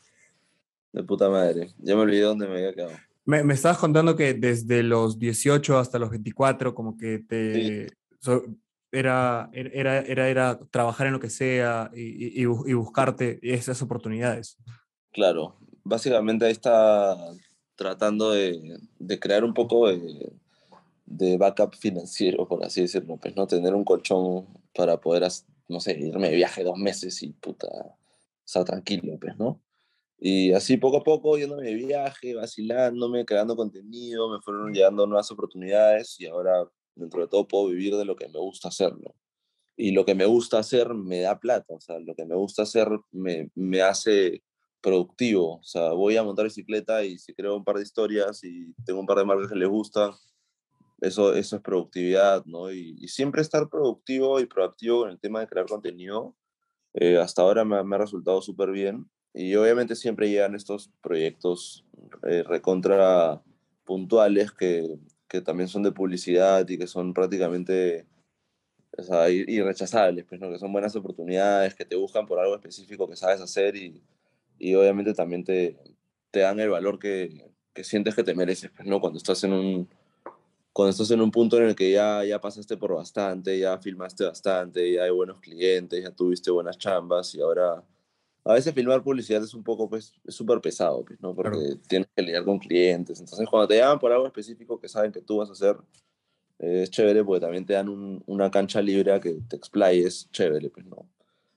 De 0.92 1.04
puta 1.04 1.30
madre, 1.30 1.70
ya 1.78 1.96
me 1.96 2.02
olvidé 2.02 2.22
dónde 2.22 2.48
me 2.48 2.56
había 2.56 2.74
quedado. 2.74 2.98
Me, 3.24 3.44
me 3.44 3.54
estabas 3.54 3.78
contando 3.78 4.16
que 4.16 4.34
desde 4.34 4.84
los 4.84 5.20
18 5.20 5.78
hasta 5.78 6.00
los 6.00 6.10
24, 6.10 6.74
como 6.74 6.98
que 6.98 7.20
te... 7.20 7.88
Sí. 7.88 7.96
So, 8.20 8.44
era, 8.92 9.50
era, 9.54 10.00
era, 10.00 10.28
era 10.28 10.60
trabajar 10.70 11.08
en 11.08 11.14
lo 11.14 11.20
que 11.20 11.30
sea 11.30 11.90
y, 11.94 12.42
y, 12.42 12.44
y, 12.44 12.74
buscarte 12.74 13.40
esas 13.42 13.82
oportunidades. 13.82 14.58
Claro, 15.14 15.58
básicamente 15.84 16.46
ahí 16.46 16.52
está 16.52 17.16
tratando 17.76 18.32
de, 18.32 18.80
de 19.00 19.20
crear 19.20 19.46
un 19.46 19.54
poco 19.54 19.88
de, 19.88 20.34
de, 21.06 21.38
backup 21.38 21.76
financiero, 21.76 22.48
por 22.48 22.64
así 22.64 22.82
decirlo, 22.82 23.18
pues 23.18 23.36
no 23.36 23.48
tener 23.48 23.74
un 23.76 23.84
colchón 23.84 24.48
para 24.74 25.00
poder, 25.00 25.28
no 25.68 25.80
sé, 25.80 25.98
irme 26.00 26.30
de 26.30 26.36
viaje 26.36 26.64
dos 26.64 26.78
meses 26.78 27.22
y 27.24 27.34
puta, 27.34 27.68
estar 28.46 28.66
tranquilo, 28.66 29.18
pues, 29.20 29.38
¿no? 29.38 29.62
Y 30.20 30.54
así 30.54 30.78
poco 30.78 30.98
a 30.98 31.04
poco, 31.04 31.38
yéndome 31.38 31.64
de 31.64 31.74
viaje, 31.74 32.36
vacilándome, 32.36 33.26
creando 33.26 33.56
contenido, 33.56 34.30
me 34.30 34.40
fueron 34.42 34.72
llegando 34.72 35.08
nuevas 35.08 35.32
oportunidades 35.32 36.16
y 36.20 36.28
ahora 36.28 36.70
dentro 36.96 37.22
de 37.22 37.28
todo 37.28 37.48
puedo 37.48 37.68
vivir 37.70 37.96
de 37.96 38.06
lo 38.06 38.16
que 38.16 38.28
me 38.28 38.40
gusta 38.40 38.68
hacerlo. 38.68 39.16
Y 39.76 39.94
lo 39.94 40.06
que 40.06 40.14
me 40.14 40.26
gusta 40.26 40.60
hacer 40.60 40.94
me 40.94 41.22
da 41.22 41.40
plata, 41.40 41.74
o 41.74 41.82
sea, 41.82 42.00
lo 42.00 42.14
que 42.14 42.26
me 42.26 42.36
gusta 42.36 42.64
hacer 42.64 42.88
me, 43.12 43.50
me 43.56 43.82
hace 43.82 44.44
productivo. 44.82 45.56
O 45.58 45.64
sea, 45.64 45.94
voy 45.94 46.18
a 46.18 46.24
montar 46.24 46.46
bicicleta 46.46 47.04
y 47.04 47.18
si 47.18 47.34
creo 47.34 47.56
un 47.56 47.64
par 47.64 47.78
de 47.78 47.84
historias 47.84 48.44
y 48.44 48.74
tengo 48.86 49.00
un 49.00 49.06
par 49.06 49.18
de 49.18 49.26
marcas 49.26 49.48
que 49.48 49.56
les 49.56 49.70
gustan, 49.70 50.12
eso, 51.02 51.34
eso 51.36 51.56
es 51.58 51.62
productividad, 51.62 52.46
¿no? 52.46 52.72
Y, 52.72 53.08
siempre 53.08 53.42
estar 53.42 53.70
productivo 53.70 54.40
y 54.40 54.46
proactivo 54.46 55.06
en 55.06 55.12
el 55.12 55.20
tema 55.20 55.40
de 55.42 55.48
crear 55.48 55.66
contenido, 55.68 56.36
eh, 56.94 57.18
hasta 57.18 57.42
ahora 57.42 57.66
me, 57.66 57.84
me 57.84 57.96
ha 57.96 58.00
resultado 58.00 58.42
súper 58.42 58.72
bien. 58.72 59.10
Y 59.34 59.56
obviamente 59.56 59.96
siempre 59.96 60.30
llegan 60.30 60.56
estos 60.56 60.92
proyectos 61.02 61.86
eh, 62.28 62.44
recontra 62.44 63.42
puntuales 63.86 64.52
que, 64.52 64.88
que, 65.28 65.42
también 65.42 65.70
son 65.70 65.84
de 65.84 65.92
publicidad 65.92 66.68
y 66.68 66.78
que 66.78 66.88
son 66.88 67.14
prácticamente 67.14 68.06
o 68.98 69.04
sea, 69.04 69.30
irrechazables, 69.30 70.26
pues, 70.26 70.40
¿no? 70.42 70.52
que 70.52 70.60
son 70.60 70.72
buenas 70.72 70.96
oportunidades, 70.96 71.76
que 71.76 71.86
te 71.86 71.96
buscan 71.96 72.26
por 72.26 72.40
algo 72.40 72.56
específico 72.56 73.08
que 73.08 73.16
sabes 73.16 73.40
hacer 73.40 73.76
y, 73.76 74.04
y 74.60 74.76
obviamente 74.76 75.14
también 75.14 75.44
te, 75.44 75.78
te 76.30 76.42
dan 76.42 76.60
el 76.60 76.70
valor 76.70 77.00
que, 77.00 77.52
que, 77.74 77.84
sientes 77.84 78.16
que 78.16 78.24
te 78.24 78.36
mereces, 78.36 78.72
pues, 78.76 78.88
¿no? 78.88 79.00
Cuando 79.00 79.18
estás 79.18 79.44
en 79.46 79.54
un 79.54 79.90
cuando 80.74 80.92
estás 80.92 81.12
en 81.12 81.22
un 81.22 81.32
punto 81.32 81.58
en 81.58 81.64
el 81.70 81.76
que 81.76 81.92
ya, 81.92 82.24
ya 82.24 82.40
pasaste 82.40 82.78
por 82.78 82.96
bastante, 82.96 83.60
ya 83.60 83.78
filmaste 83.78 84.26
bastante, 84.26 84.94
ya 84.94 85.04
hay 85.04 85.12
buenos 85.12 85.40
clientes, 85.40 86.04
ya 86.04 86.12
tuviste 86.12 86.52
buenas 86.52 86.78
chambas 86.78 87.36
y 87.36 87.42
ahora 87.42 87.84
a 88.44 88.54
veces 88.54 88.74
filmar 88.74 89.04
publicidad 89.04 89.44
es 89.44 89.54
un 89.54 89.64
poco, 89.64 89.90
pues, 89.90 90.14
es 90.26 90.34
súper 90.36 90.60
pesado, 90.62 91.06
pues, 91.06 91.20
¿no? 91.22 91.36
Porque 91.36 91.76
tienes 91.88 92.08
que 92.16 92.24
lidiar 92.24 92.44
con 92.44 92.58
clientes. 92.58 93.20
Entonces, 93.20 93.48
cuando 93.48 93.68
te 93.68 93.78
llaman 93.78 94.00
por 94.00 94.12
algo 94.12 94.26
específico 94.26 94.80
que 94.80 94.88
saben 94.88 95.12
que 95.12 95.22
tú 95.22 95.38
vas 95.38 95.50
a 95.50 95.54
hacer, 95.54 95.78
eh, 96.60 96.84
es 96.84 96.90
chévere 96.90 97.24
porque 97.24 97.42
también 97.42 97.66
te 97.66 97.74
dan 97.74 97.90
un, 97.90 98.24
una 98.26 98.50
cancha 98.50 98.82
libre 98.82 99.14
a 99.14 99.20
que 99.20 99.42
te 99.48 99.56
explayes, 99.56 100.30
chévere, 100.32 100.70
pues, 100.70 100.86
¿no? 100.86 101.08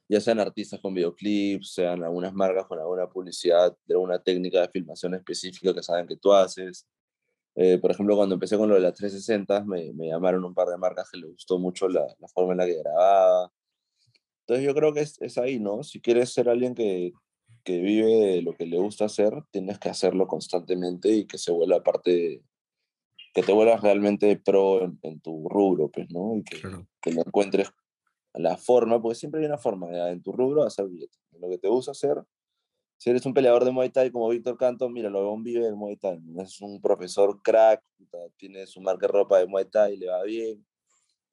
ya 0.08 0.20
sean 0.20 0.40
artistas 0.40 0.80
con 0.80 0.94
videoclips, 0.94 1.74
sean 1.74 2.02
algunas 2.04 2.34
marcas 2.34 2.66
con 2.66 2.78
alguna 2.78 3.08
publicidad 3.08 3.76
de 3.86 3.94
alguna 3.94 4.18
técnica 4.18 4.60
de 4.60 4.68
filmación 4.68 5.14
específica 5.14 5.74
que 5.74 5.82
saben 5.82 6.06
que 6.06 6.16
tú 6.16 6.32
haces. 6.32 6.86
Eh, 7.56 7.78
por 7.78 7.90
ejemplo, 7.90 8.16
cuando 8.16 8.34
empecé 8.34 8.56
con 8.56 8.68
lo 8.68 8.74
de 8.74 8.80
las 8.80 8.94
360, 8.94 9.64
me, 9.64 9.92
me, 9.92 10.08
llamaron 10.08 10.44
un 10.44 10.54
par 10.54 10.68
de 10.68 10.76
marcas 10.76 11.08
que 11.10 11.18
les 11.18 11.30
gustó 11.30 11.58
mucho 11.58 11.88
la, 11.88 12.04
la, 12.18 12.28
forma 12.28 12.52
en 12.52 12.58
la 12.58 12.66
que 12.66 12.78
grababa. 12.78 13.52
Entonces 14.40 14.66
yo 14.66 14.74
creo 14.74 14.92
que 14.92 15.00
es, 15.00 15.20
es 15.22 15.38
ahí, 15.38 15.60
¿no? 15.60 15.82
Si 15.84 16.00
quieres 16.00 16.32
ser 16.32 16.48
alguien 16.48 16.74
que, 16.74 17.12
que 17.62 17.78
vive 17.78 18.12
de 18.12 18.42
lo 18.42 18.54
que 18.54 18.66
le 18.66 18.78
gusta 18.78 19.04
hacer, 19.04 19.32
tienes 19.50 19.78
que 19.78 19.88
hacerlo 19.88 20.26
constantemente 20.26 21.10
y 21.10 21.26
que 21.26 21.38
se 21.38 21.52
vuelva 21.52 21.82
parte, 21.82 22.42
que 23.32 23.42
te 23.42 23.52
vuelvas 23.52 23.80
realmente 23.80 24.36
pro 24.36 24.82
en, 24.82 24.98
en 25.02 25.20
tu 25.20 25.48
rubro, 25.48 25.88
pues, 25.88 26.10
¿no? 26.10 26.36
Y 26.36 26.42
que, 26.42 26.60
claro. 26.60 26.86
que 27.00 27.12
lo 27.12 27.22
encuentres 27.24 27.70
la 28.34 28.56
forma, 28.56 29.00
porque 29.00 29.14
siempre 29.14 29.40
hay 29.40 29.46
una 29.46 29.58
forma 29.58 30.10
en 30.10 30.22
tu 30.22 30.32
rubro 30.32 30.62
de 30.62 30.66
hacer 30.66 30.88
billetes. 30.88 31.20
lo 31.38 31.48
que 31.48 31.58
te 31.58 31.68
gusta 31.68 31.92
hacer, 31.92 32.22
si 32.96 33.10
eres 33.10 33.26
un 33.26 33.34
peleador 33.34 33.64
de 33.64 33.70
Muay 33.70 33.90
Thai 33.90 34.10
como 34.10 34.28
Víctor 34.28 34.56
Canto, 34.56 34.88
mira, 34.88 35.10
lo 35.10 35.36
vive 35.38 35.64
del 35.64 35.76
Muay 35.76 35.96
Thai. 35.96 36.20
Es 36.38 36.60
un 36.60 36.80
profesor 36.80 37.40
crack, 37.42 37.82
tiene 38.36 38.66
su 38.66 38.80
marca 38.80 39.06
de 39.06 39.12
ropa 39.12 39.38
de 39.38 39.46
Muay 39.46 39.66
Thai, 39.66 39.96
le 39.96 40.08
va 40.08 40.22
bien. 40.22 40.64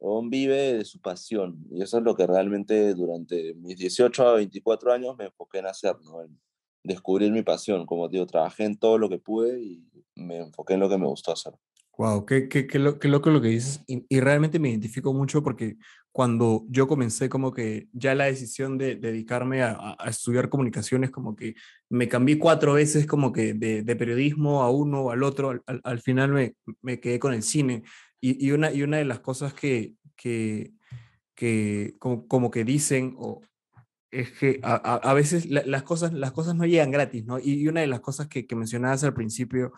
León 0.02 0.30
vive 0.30 0.74
de 0.74 0.86
su 0.86 1.00
pasión. 1.00 1.66
Y 1.70 1.82
eso 1.82 2.00
es 2.00 2.04
lo 2.04 2.16
que 2.16 2.26
realmente 2.26 2.94
durante 2.96 3.54
mis 3.56 3.78
18 3.78 4.28
a 4.28 4.34
24 4.34 4.92
años 4.92 5.16
me 5.18 5.26
enfoqué 5.26 5.60
en 5.60 5.68
hacer, 5.68 5.96
¿no? 6.04 6.24
En 6.24 6.40
descubrir 6.84 7.32
mi 7.32 7.44
pasión. 7.44 7.86
Como 7.86 8.10
digo, 8.10 8.26
trabajé 8.26 8.66
en 8.66 8.78
todo 8.78 8.98
lo 8.98 9.10
que 9.10 9.20
pude 9.20 9.62
y 9.62 9.86
me 10.16 10.40
enfoqué 10.40 10.74
en 10.74 10.80
lo 10.80 10.90
que 10.90 10.98
me 10.98 11.08
gustó 11.08 11.32
hacer. 11.32 11.54
Wow, 11.98 12.26
qué, 12.26 12.48
qué, 12.48 12.66
qué, 12.68 12.80
lo, 12.80 12.98
qué 13.00 13.08
loco 13.08 13.30
lo 13.30 13.42
que 13.42 13.50
dices. 13.50 13.84
Y, 13.88 14.06
y, 14.10 14.20
realmente 14.22 14.60
me 14.60 14.70
identifico 14.70 15.14
mucho 15.14 15.44
porque 15.44 15.78
cuando 16.12 16.66
yo 16.70 16.88
comencé 16.88 17.30
como 17.30 17.54
que 17.54 17.88
ya 17.94 18.16
la 18.16 18.26
decisión 18.26 18.78
de, 18.78 18.96
dedicarme 18.96 19.62
a, 19.62 19.96
a, 20.00 20.10
estudiar 20.10 20.50
comunicaciones, 20.50 21.12
como 21.12 21.36
que 21.36 21.56
me 21.90 22.08
cambié 22.08 22.40
cuatro 22.40 22.74
veces 22.74 23.06
como 23.06 23.32
que 23.32 23.54
de, 23.54 23.84
de 23.84 23.96
periodismo 23.96 24.64
a 24.64 24.72
uno 24.72 25.02
o 25.02 25.12
al 25.12 25.24
otro, 25.24 25.62
al, 25.66 25.82
al, 25.84 26.00
final 26.00 26.32
me, 26.32 26.56
me, 26.82 27.00
quedé 27.00 27.20
con 27.20 27.34
el 27.34 27.44
cine. 27.44 27.84
Y, 28.20 28.48
y, 28.48 28.52
una, 28.52 28.72
y 28.72 28.84
una 28.84 28.98
de 28.98 29.06
las 29.06 29.20
cosas 29.20 29.54
que, 29.54 29.94
que, 30.16 30.74
que 31.36 31.96
como, 32.00 32.28
como, 32.28 32.52
que 32.52 32.64
dicen 32.64 33.16
o, 33.18 33.42
es 34.12 34.32
que 34.32 34.60
a, 34.64 34.76
a 34.76 35.14
veces 35.14 35.50
la, 35.50 35.64
las, 35.66 35.84
cosas, 35.84 36.14
las 36.14 36.32
cosas 36.32 36.56
no 36.56 36.66
llegan 36.66 36.92
gratis, 36.92 37.26
¿no? 37.26 37.40
Y, 37.40 37.68
una 37.68 37.82
de 37.82 37.88
las 37.88 38.02
cosas 38.02 38.28
que, 38.28 38.46
que 38.46 38.56
mencionabas 38.56 39.04
al 39.04 39.14
principio 39.14 39.72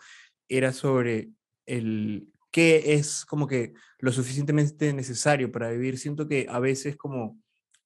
era 0.48 0.72
sobre 0.72 1.30
el 1.66 2.28
qué 2.54 2.94
es 2.94 3.24
como 3.24 3.48
que 3.48 3.74
lo 3.98 4.12
suficientemente 4.12 4.92
necesario 4.92 5.50
para 5.50 5.70
vivir. 5.70 5.98
Siento 5.98 6.28
que 6.28 6.46
a 6.48 6.60
veces 6.60 6.96
como, 6.96 7.36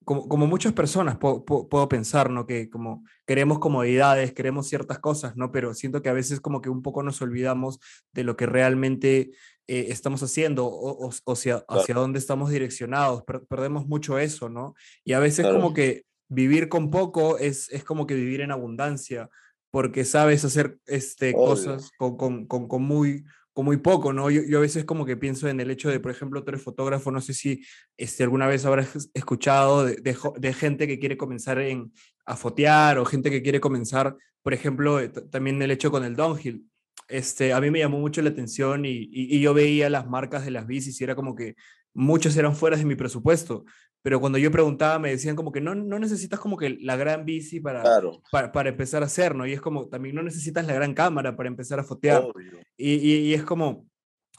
como, 0.05 0.29
como 0.29 0.47
muchas 0.47 0.75
personas 0.75 1.17
puedo, 1.17 1.43
puedo, 1.43 1.89
pensar, 1.89 2.29
¿no? 2.29 2.47
Que 2.47 2.69
como 2.69 3.03
queremos 3.27 3.61
comodidades, 3.61 4.35
queremos 4.35 4.69
ciertas 4.69 4.99
cosas, 4.99 5.39
¿no? 5.39 5.53
Pero 5.53 5.73
siento 5.73 6.03
que 6.03 6.11
a 6.11 6.13
veces 6.13 6.41
como 6.41 6.61
que 6.61 6.69
un 6.69 6.83
poco 6.83 7.03
nos 7.03 7.23
olvidamos 7.23 7.81
de 8.13 8.25
lo 8.25 8.37
que 8.37 8.45
realmente 8.45 9.31
eh, 9.69 9.87
estamos 9.89 10.23
haciendo 10.23 10.67
o, 10.67 11.07
o, 11.07 11.11
o 11.25 11.35
sea, 11.35 11.65
hacia 11.67 11.87
claro. 11.87 12.03
dónde 12.03 12.19
estamos 12.19 12.51
direccionados. 12.51 13.23
Per 13.25 13.47
perdemos 13.47 13.87
mucho 13.87 14.19
eso, 14.19 14.51
¿no? 14.51 14.75
Y 15.03 15.15
a 15.15 15.19
veces 15.19 15.47
claro. 15.47 15.61
como 15.61 15.73
que 15.73 16.05
vivir 16.29 16.69
con 16.69 16.91
poco 16.91 17.39
es, 17.39 17.71
es 17.71 17.85
como 17.85 18.07
que 18.07 18.15
vivir 18.15 18.43
en 18.43 18.51
abundancia 18.51 19.31
porque 19.71 20.05
sabes 20.05 20.45
hacer 20.45 20.79
este, 20.87 21.33
cosas 21.33 21.91
con, 21.99 22.17
con, 22.17 22.47
con, 22.47 22.69
con, 22.69 22.83
muy, 22.83 23.25
muy 23.63 23.79
poco, 23.79 24.13
¿no? 24.13 24.31
Yo, 24.31 24.43
yo, 24.43 24.59
a 24.59 24.61
veces 24.61 24.85
como 24.85 25.05
que 25.05 25.17
pienso 25.17 25.49
en 25.49 25.61
el 25.61 25.71
hecho 25.71 25.91
de, 25.91 26.01
por 26.01 26.11
ejemplo, 26.11 26.43
tú 26.43 26.51
eres 26.51 26.63
fotógrafo, 26.63 27.11
no 27.11 27.21
sé 27.21 27.35
si 27.35 27.65
este, 27.97 28.23
alguna 28.23 28.47
vez 28.47 28.65
habrás 28.65 29.11
escuchado 29.15 29.85
de, 29.85 30.55
gente 30.55 30.87
que 30.87 30.99
quiere 30.99 31.17
comenzar 31.17 31.59
en, 31.59 31.93
a 32.27 32.37
fotear 32.37 32.99
o 32.99 33.05
gente 33.05 33.31
que 33.31 33.43
quiere 33.43 33.61
comenzar, 33.61 34.17
por 34.43 34.55
ejemplo, 34.55 35.11
también 35.31 35.61
el 35.63 35.71
hecho 35.71 35.91
con 35.91 36.05
el 36.05 36.17
downhill. 36.17 36.65
Este, 37.09 37.53
a 37.53 37.61
mí 37.61 37.71
me 37.71 37.79
llamó 37.79 37.99
mucho 37.99 38.21
la 38.23 38.31
atención 38.31 38.85
y, 38.85 38.91
y, 38.91 39.37
y 39.37 39.41
yo 39.41 39.55
veía 39.55 39.89
las 39.89 40.07
marcas 40.07 40.45
de 40.45 40.51
las 40.51 40.67
bicis 40.67 41.01
y 41.01 41.05
era 41.05 41.15
como 41.15 41.35
que 41.35 41.57
muchos 41.95 42.37
eran 42.37 42.55
fuera 42.55 42.77
de 42.77 42.85
mi 42.85 42.95
presupuesto, 42.95 43.65
pero 44.03 44.21
cuando 44.21 44.39
yo 44.39 44.51
preguntaba 44.51 44.99
me 44.99 45.11
decían 45.11 45.37
como 45.37 45.53
que 45.53 45.61
no, 45.61 45.75
no 45.75 45.99
necesitas 45.99 46.39
como 46.39 46.57
que 46.57 46.79
la 46.81 46.97
gran 46.97 47.25
bici 47.25 47.61
para, 47.61 47.83
claro. 47.83 48.23
para, 48.31 48.53
para, 48.53 48.69
empezar 48.69 49.03
a 49.03 49.07
hacer, 49.07 49.35
¿no? 49.35 49.47
Y 49.47 49.53
es 49.53 49.61
como, 49.61 49.89
también 49.89 50.15
no 50.15 50.23
necesitas 50.23 50.67
la 50.67 50.75
gran 50.75 50.95
cámara 50.95 51.37
para 51.37 51.49
empezar 51.49 51.81
a 51.81 51.85
fotear. 51.85 52.25
Y, 52.77 52.95
y, 52.95 53.17
y, 53.27 53.35
es 53.35 53.43
como, 53.43 53.87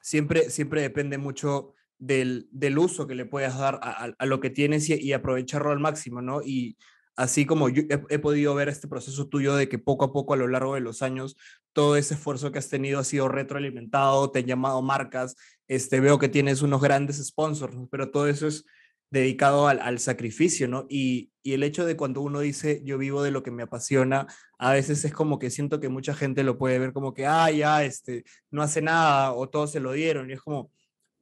siempre, 0.02 0.50
siempre 0.50 0.82
depende 0.82 1.18
mucho 1.18 1.74
del, 1.98 2.48
del 2.52 2.78
uso 2.78 3.06
que 3.06 3.16
le 3.16 3.26
puedas 3.26 3.58
dar 3.58 3.80
a, 3.84 4.06
a, 4.06 4.14
a 4.18 4.26
lo 4.26 4.40
que 4.40 4.50
tienes 4.50 4.90
y, 4.90 4.96
y, 4.96 5.14
aprovecharlo 5.14 5.72
al 5.72 5.80
máximo, 5.80 6.22
¿no? 6.22 6.42
Y 6.42 6.78
así 7.18 7.46
como 7.46 7.68
yo 7.68 7.84
he, 7.90 8.02
he, 8.16 8.20
podido 8.20 8.56
ver 8.56 8.70
este 8.70 8.88
proceso 8.88 9.28
tuyo 9.28 9.56
de 9.56 9.68
que 9.68 9.78
poco 9.78 10.06
a 10.06 10.14
poco 10.14 10.34
a 10.34 10.38
lo 10.38 10.48
largo 10.48 10.76
de 10.76 10.82
los 10.82 11.02
años 11.02 11.36
todo 11.74 11.98
ese 11.98 12.14
esfuerzo 12.14 12.52
que 12.52 12.60
has 12.60 12.70
tenido 12.70 13.00
ha 13.00 13.04
sido 13.04 13.28
retroalimentado, 13.28 14.32
te 14.32 14.40
han 14.40 14.46
llamado 14.46 14.82
marcas, 14.82 15.36
este, 15.68 16.00
veo 16.00 16.18
que 16.18 16.30
tienes 16.30 16.62
unos 16.62 16.82
grandes 16.82 17.24
sponsors, 17.26 17.76
pero 17.92 18.10
todo 18.10 18.28
eso 18.28 18.48
es 18.48 18.66
dedicado 19.12 19.68
al, 19.68 19.80
al 19.80 20.00
sacrificio, 20.00 20.68
¿no? 20.68 20.86
Y, 20.90 21.32
y, 21.44 21.54
el 21.54 21.64
hecho 21.64 21.86
de 21.86 21.98
cuando 21.98 22.22
uno 22.22 22.40
dice 22.42 22.82
yo 22.84 22.98
vivo 22.98 23.24
de 23.24 23.32
lo 23.32 23.44
que 23.44 23.52
me 23.52 23.64
apasiona, 23.64 24.28
a 24.58 24.74
veces 24.74 25.04
es 25.06 25.14
como 25.14 25.40
que 25.40 25.50
siento 25.50 25.80
que 25.80 25.90
mucha 25.90 26.14
gente 26.14 26.44
lo 26.44 26.58
puede 26.58 26.80
ver 26.80 26.94
como 26.94 27.14
que, 27.14 27.26
ah, 27.26 27.50
ya, 27.52 27.84
este, 27.84 28.24
no 28.52 28.62
hace 28.62 28.82
nada 28.82 29.34
o 29.34 29.50
todos 29.50 29.72
se 29.72 29.80
lo 29.80 29.94
dieron. 29.94 30.30
Y 30.30 30.34
es 30.34 30.42
como, 30.42 30.72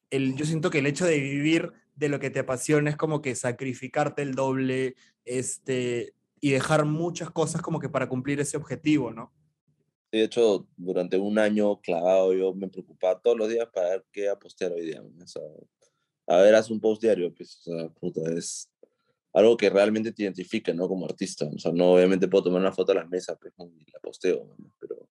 el, 0.10 0.36
yo 0.36 0.46
siento 0.46 0.70
que 0.70 0.80
el 0.80 0.88
hecho 0.88 1.06
de 1.06 1.20
vivir 1.20 1.72
de 1.96 2.10
lo 2.10 2.20
que 2.20 2.30
te 2.30 2.40
apasiona 2.40 2.90
es 2.90 2.98
como 2.98 3.22
que 3.22 3.36
sacrificarte 3.36 4.22
el 4.22 4.36
doble, 4.36 4.96
este, 5.26 6.14
y 6.40 6.52
dejar 6.52 6.86
muchas 6.86 7.32
cosas 7.32 7.62
como 7.62 7.80
que 7.80 7.90
para 7.90 8.10
cumplir 8.10 8.40
ese 8.40 8.58
objetivo, 8.58 9.12
¿no? 9.12 9.34
De 10.12 10.24
hecho, 10.24 10.68
durante 10.78 11.18
un 11.18 11.38
año 11.38 11.82
clavado 11.82 12.34
yo 12.34 12.54
me 12.54 12.70
preocupaba 12.70 13.20
todos 13.20 13.38
los 13.38 13.50
días 13.50 13.68
para 13.74 13.90
ver 13.90 14.06
qué 14.12 14.30
apostear 14.30 14.72
hoy 14.72 14.86
día. 14.86 15.02
O 15.02 15.28
sea, 15.28 15.42
a 16.28 16.38
ver, 16.42 16.56
haz 16.56 16.70
un 16.70 16.80
post 16.80 17.02
diario, 17.02 17.34
pues, 17.34 17.62
o 17.66 17.72
sea, 17.72 17.90
puta, 17.90 18.22
es 18.34 18.70
algo 19.34 19.56
que 19.56 19.70
realmente 19.70 20.12
te 20.12 20.24
identifique, 20.24 20.74
¿no? 20.74 20.88
Como 20.88 21.06
artista. 21.06 21.46
O 21.46 21.60
sea, 21.60 21.72
no, 21.72 21.94
obviamente 21.94 22.28
puedo 22.28 22.46
tomar 22.46 22.62
una 22.62 22.74
foto 22.74 22.92
a 22.92 22.96
la 22.96 23.06
mesa, 23.06 23.38
pues, 23.38 23.54
y 23.58 23.92
la 23.92 24.00
posteo, 24.00 24.56
¿no? 24.58 24.72
pero 24.80 25.08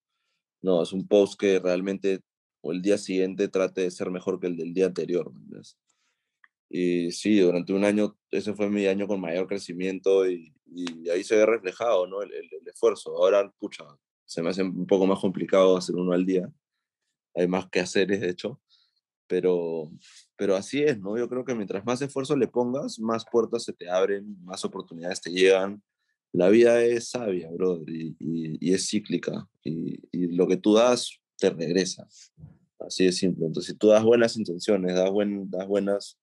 no, 0.62 0.82
es 0.82 0.92
un 0.92 1.06
post 1.06 1.38
que 1.40 1.58
realmente, 1.58 2.20
o 2.61 2.73
el 2.73 2.82
día 2.82 2.99
siguiente, 2.99 3.49
trate 3.49 3.82
de 3.82 3.90
ser 3.90 4.11
mejor 4.11 4.38
que 4.40 4.49
el 4.49 4.56
del 4.56 4.75
día 4.75 4.87
anterior, 4.87 5.32
¿no? 5.32 5.61
Y 6.68 7.12
sí, 7.12 7.38
durante 7.38 7.73
un 7.73 7.85
año, 7.85 8.18
ese 8.30 8.52
fue 8.52 8.68
mi 8.68 8.87
año 8.87 9.06
con 9.06 9.20
mayor 9.20 9.46
crecimiento 9.46 10.28
y, 10.28 10.52
y 10.66 11.08
ahí 11.08 11.23
se 11.23 11.37
ve 11.37 11.46
reflejado, 11.46 12.08
¿no? 12.08 12.23
El, 12.23 12.32
el, 12.32 12.49
el, 12.61 12.68
esfuerzo. 12.68 13.16
Ahora, 13.16 13.49
pucha, 13.58 13.85
se 14.25 14.42
me 14.42 14.50
hace 14.50 14.64
un 14.64 14.87
poco 14.87 15.06
más 15.06 15.20
complicado 15.20 15.76
hacer 15.76 15.94
uno 15.94 16.12
al 16.12 16.26
día. 16.26 16.52
Hay 17.37 17.46
más 17.46 17.68
que 17.70 17.80
hacer, 17.80 18.08
de 18.08 18.28
hecho 18.28 18.61
pero, 19.26 19.90
pero 20.36 20.54
así 20.54 20.82
es, 20.82 20.98
¿no? 21.00 21.16
Yo 21.16 21.28
creo 21.28 21.44
que 21.44 21.54
mientras 21.54 21.84
más 21.84 22.00
esfuerzo 22.02 22.36
le 22.36 22.48
pongas, 22.48 22.98
más 23.00 23.24
puertas 23.30 23.64
se 23.64 23.72
te 23.72 23.88
abren, 23.88 24.36
más 24.44 24.64
oportunidades 24.64 25.20
te 25.20 25.30
llegan. 25.30 25.82
La 26.32 26.48
vida 26.50 26.82
es 26.82 27.08
sabia, 27.08 27.50
brother, 27.50 27.88
y, 27.88 28.72
es 28.72 28.88
cíclica, 28.88 29.48
y, 29.64 29.98
lo 30.12 30.46
que 30.46 30.58
tú 30.58 30.74
das 30.74 31.18
te 31.38 31.50
regresa. 31.50 32.06
Así 32.78 33.06
de 33.06 33.12
simple. 33.12 33.46
Entonces, 33.46 33.72
si 33.72 33.78
tú 33.78 33.88
das 33.88 34.04
buenas 34.04 34.36
intenciones, 34.36 34.94
das, 34.94 35.10
buen, 35.10 35.50
das 35.50 35.66
buenas, 35.66 36.18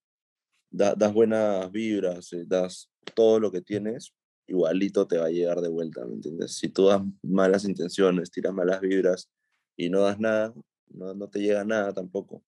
da, 0.70 0.94
das 0.94 1.12
buenas 1.12 1.70
vibras, 1.72 2.32
eh, 2.32 2.44
das 2.46 2.90
todo 3.14 3.40
lo 3.40 3.50
que 3.50 3.60
tienes, 3.60 4.14
igualito 4.46 5.06
te 5.06 5.18
va 5.18 5.26
a 5.26 5.30
llegar 5.30 5.60
de 5.60 5.68
vuelta, 5.68 6.04
¿me 6.06 6.14
entiendes? 6.14 6.56
Si 6.56 6.68
tú 6.68 6.86
das 6.86 7.02
malas 7.22 7.64
intenciones, 7.64 8.30
tiras 8.30 8.54
malas 8.54 8.80
vibras 8.80 9.30
y 9.76 9.90
no 9.90 10.02
das 10.02 10.20
nada, 10.20 10.54
no, 10.88 11.14
no 11.14 11.28
te 11.28 11.40
llega 11.40 11.64
nada 11.64 11.92
tampoco. 11.92 12.44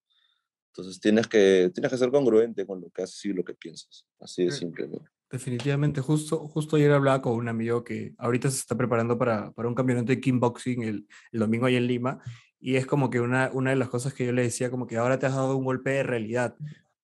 Entonces 0.67 0.99
tienes 0.99 1.27
que, 1.27 1.71
tienes 1.73 1.91
que 1.91 1.97
ser 1.97 2.11
congruente 2.11 2.65
con 2.65 2.81
lo 2.81 2.89
que 2.89 3.03
haces 3.03 3.25
y 3.25 3.33
lo 3.33 3.43
que 3.43 3.53
piensas. 3.53 4.05
Así 4.19 4.45
de 4.45 4.51
simple. 4.51 4.87
¿no? 4.87 5.03
Definitivamente, 5.29 6.01
justo, 6.01 6.47
justo 6.47 6.75
ayer 6.75 6.91
hablaba 6.91 7.21
con 7.21 7.33
un 7.33 7.47
amigo 7.47 7.83
que 7.83 8.13
ahorita 8.17 8.49
se 8.49 8.59
está 8.59 8.77
preparando 8.77 9.17
para, 9.17 9.51
para 9.51 9.67
un 9.67 9.75
campeonato 9.75 10.07
de 10.07 10.21
kickboxing 10.21 10.83
el, 10.83 11.07
el 11.31 11.39
domingo 11.39 11.65
ahí 11.65 11.75
en 11.75 11.87
Lima 11.87 12.21
y 12.59 12.75
es 12.75 12.85
como 12.85 13.09
que 13.09 13.19
una, 13.19 13.51
una 13.53 13.71
de 13.71 13.75
las 13.75 13.89
cosas 13.89 14.13
que 14.13 14.25
yo 14.25 14.31
le 14.31 14.43
decía, 14.43 14.71
como 14.71 14.87
que 14.87 14.97
ahora 14.97 15.19
te 15.19 15.25
has 15.25 15.35
dado 15.35 15.57
un 15.57 15.65
golpe 15.65 15.91
de 15.91 16.03
realidad, 16.03 16.55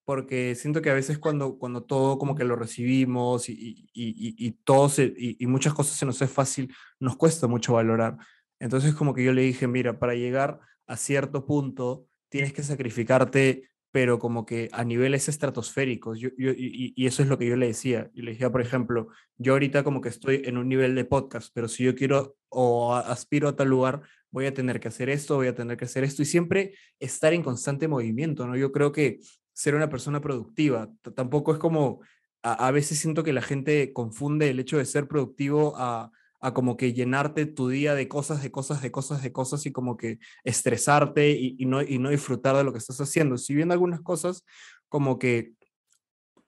porque 0.05 0.55
siento 0.55 0.81
que 0.81 0.89
a 0.89 0.93
veces 0.93 1.19
cuando, 1.19 1.57
cuando 1.57 1.83
todo 1.83 2.17
como 2.17 2.35
que 2.35 2.43
lo 2.43 2.55
recibimos 2.55 3.49
y, 3.49 3.53
y, 3.53 3.87
y, 3.93 4.35
y 4.47 4.51
todo 4.63 4.89
se, 4.89 5.13
y, 5.15 5.45
muchas 5.47 5.73
cosas 5.73 5.97
se 5.97 6.05
nos 6.05 6.21
es 6.21 6.31
fácil, 6.31 6.73
nos 6.99 7.15
cuesta 7.15 7.47
mucho 7.47 7.73
valorar. 7.73 8.17
Entonces 8.59 8.93
como 8.95 9.13
que 9.13 9.23
yo 9.23 9.33
le 9.33 9.43
dije, 9.43 9.67
mira, 9.67 9.99
para 9.99 10.15
llegar 10.15 10.59
a 10.87 10.97
cierto 10.97 11.45
punto 11.45 12.07
tienes 12.33 12.51
que 12.51 12.63
sacrificarte, 12.63 13.69
pero 13.91 14.17
como 14.17 14.43
que 14.43 14.67
a 14.71 14.83
niveles 14.83 15.29
estratosféricos. 15.29 16.19
Yo, 16.19 16.29
yo, 16.35 16.49
y, 16.57 16.95
eso 17.05 17.21
es 17.21 17.29
lo 17.29 17.37
que 17.37 17.45
yo 17.45 17.55
le 17.55 17.67
decía. 17.67 18.09
Y 18.15 18.23
le 18.23 18.31
decía, 18.31 18.51
por 18.51 18.59
ejemplo, 18.59 19.09
yo 19.37 19.53
ahorita 19.53 19.83
como 19.83 20.01
que 20.01 20.09
estoy 20.09 20.41
en 20.43 20.57
un 20.57 20.67
nivel 20.67 20.95
de 20.95 21.05
podcast, 21.05 21.51
pero 21.53 21.67
si 21.67 21.83
yo 21.83 21.93
quiero 21.93 22.35
o 22.49 22.95
aspiro 22.95 23.49
a 23.49 23.55
tal 23.55 23.67
lugar, 23.67 24.01
voy 24.31 24.47
a 24.47 24.53
tener 24.55 24.79
que 24.79 24.87
hacer 24.87 25.11
esto, 25.11 25.35
voy 25.35 25.45
a 25.45 25.53
tener 25.53 25.77
que 25.77 25.85
hacer 25.85 26.03
esto 26.03 26.23
y 26.23 26.25
siempre 26.25 26.73
estar 26.99 27.33
en 27.33 27.43
constante 27.43 27.87
movimiento, 27.87 28.47
¿no? 28.47 28.57
Yo 28.57 28.71
creo 28.71 28.91
que 28.91 29.19
ser 29.53 29.75
una 29.75 29.89
persona 29.89 30.19
productiva 30.19 30.89
tampoco 31.15 31.53
es 31.53 31.59
como, 31.59 32.01
a, 32.41 32.65
a 32.65 32.71
veces 32.71 32.97
siento 32.97 33.23
que 33.23 33.31
la 33.31 33.43
gente 33.43 33.93
confunde 33.93 34.49
el 34.49 34.59
hecho 34.59 34.79
de 34.79 34.85
ser 34.85 35.07
productivo 35.07 35.75
a, 35.77 36.11
a 36.43 36.53
como 36.53 36.75
que 36.75 36.91
llenarte 36.91 37.45
tu 37.45 37.69
día 37.69 37.95
de 37.95 38.09
cosas, 38.09 38.43
de 38.43 38.51
cosas, 38.51 38.81
de 38.81 38.91
cosas, 38.91 39.23
de 39.23 39.31
cosas 39.31 39.65
y 39.65 39.71
como 39.71 39.95
que 39.95 40.19
estresarte 40.43 41.31
y, 41.31 41.55
y, 41.57 41.65
no, 41.65 41.81
y 41.81 41.99
no 41.99 42.09
disfrutar 42.09 42.57
de 42.57 42.65
lo 42.65 42.73
que 42.73 42.79
estás 42.79 42.99
haciendo. 42.99 43.37
Si 43.37 43.55
bien 43.55 43.71
algunas 43.71 44.01
cosas 44.01 44.45
como 44.89 45.17
que 45.17 45.53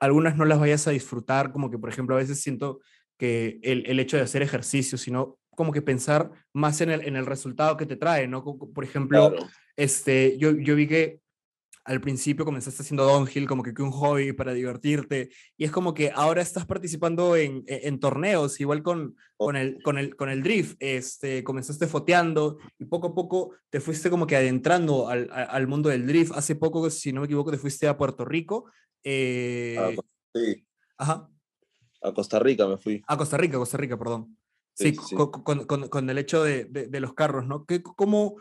algunas 0.01 0.35
no 0.35 0.43
las 0.43 0.59
vayas 0.59 0.85
a 0.87 0.91
disfrutar, 0.91 1.53
como 1.53 1.71
que 1.71 1.77
por 1.77 1.89
ejemplo 1.89 2.15
a 2.15 2.19
veces 2.19 2.41
siento 2.41 2.81
que 3.17 3.57
el, 3.63 3.85
el 3.85 4.01
hecho 4.01 4.17
de 4.17 4.23
hacer 4.23 4.41
ejercicio, 4.41 4.97
sino 4.97 5.39
como 5.51 5.71
que 5.71 5.81
pensar 5.81 6.29
más 6.51 6.81
en 6.81 6.91
el, 6.91 7.07
en 7.07 7.15
el 7.15 7.25
resultado 7.25 7.77
que 7.77 7.85
te 7.85 7.95
trae, 7.95 8.27
¿no? 8.27 8.43
Por 8.43 8.83
ejemplo, 8.83 9.31
claro. 9.31 9.47
este, 9.77 10.37
yo, 10.37 10.51
yo 10.51 10.75
vi 10.75 10.87
que 10.87 11.21
al 11.85 12.01
principio 12.01 12.45
comenzaste 12.45 12.81
haciendo 12.81 13.05
downhill 13.05 13.47
como 13.47 13.61
que, 13.61 13.73
que 13.73 13.83
un 13.83 13.91
hobby 13.91 14.33
para 14.33 14.53
divertirte 14.53 15.29
y 15.55 15.65
es 15.65 15.71
como 15.71 15.93
que 15.93 16.11
ahora 16.13 16.41
estás 16.41 16.65
participando 16.65 17.35
en, 17.35 17.63
en, 17.67 17.99
torneos, 17.99 18.59
igual 18.59 18.81
con, 18.81 19.15
con, 19.37 19.55
el, 19.55 19.81
con, 19.83 19.99
el, 19.99 20.15
con 20.15 20.29
el 20.29 20.41
drift, 20.41 20.77
este, 20.79 21.43
comenzaste 21.43 21.85
foteando 21.85 22.57
y 22.79 22.85
poco 22.85 23.07
a 23.07 23.15
poco 23.15 23.55
te 23.69 23.79
fuiste 23.79 24.09
como 24.09 24.25
que 24.25 24.35
adentrando 24.35 25.09
al, 25.09 25.29
al 25.31 25.67
mundo 25.67 25.89
del 25.89 26.07
drift. 26.07 26.31
Hace 26.33 26.55
poco, 26.55 26.89
si 26.89 27.13
no 27.13 27.21
me 27.21 27.25
equivoco, 27.25 27.51
te 27.51 27.57
fuiste 27.57 27.87
a 27.87 27.97
Puerto 27.97 28.25
Rico. 28.25 28.65
Eh... 29.03 29.95
Sí. 30.33 30.65
Ajá. 30.97 31.29
A 32.01 32.13
Costa 32.13 32.39
Rica 32.39 32.67
me 32.67 32.77
fui. 32.77 33.03
A 33.07 33.17
Costa 33.17 33.37
Rica, 33.37 33.57
Costa 33.57 33.77
Rica, 33.77 33.97
perdón. 33.97 34.37
Sí, 34.75 34.91
sí, 34.91 34.99
sí. 35.09 35.15
Con, 35.15 35.31
con, 35.31 35.65
con, 35.65 35.87
con, 35.87 36.09
el 36.09 36.17
hecho 36.17 36.43
de, 36.43 36.65
de, 36.65 36.87
de, 36.87 36.99
los 36.99 37.13
carros, 37.13 37.47
¿no? 37.47 37.65
¿Qué, 37.65 37.81
cómo, 37.81 38.35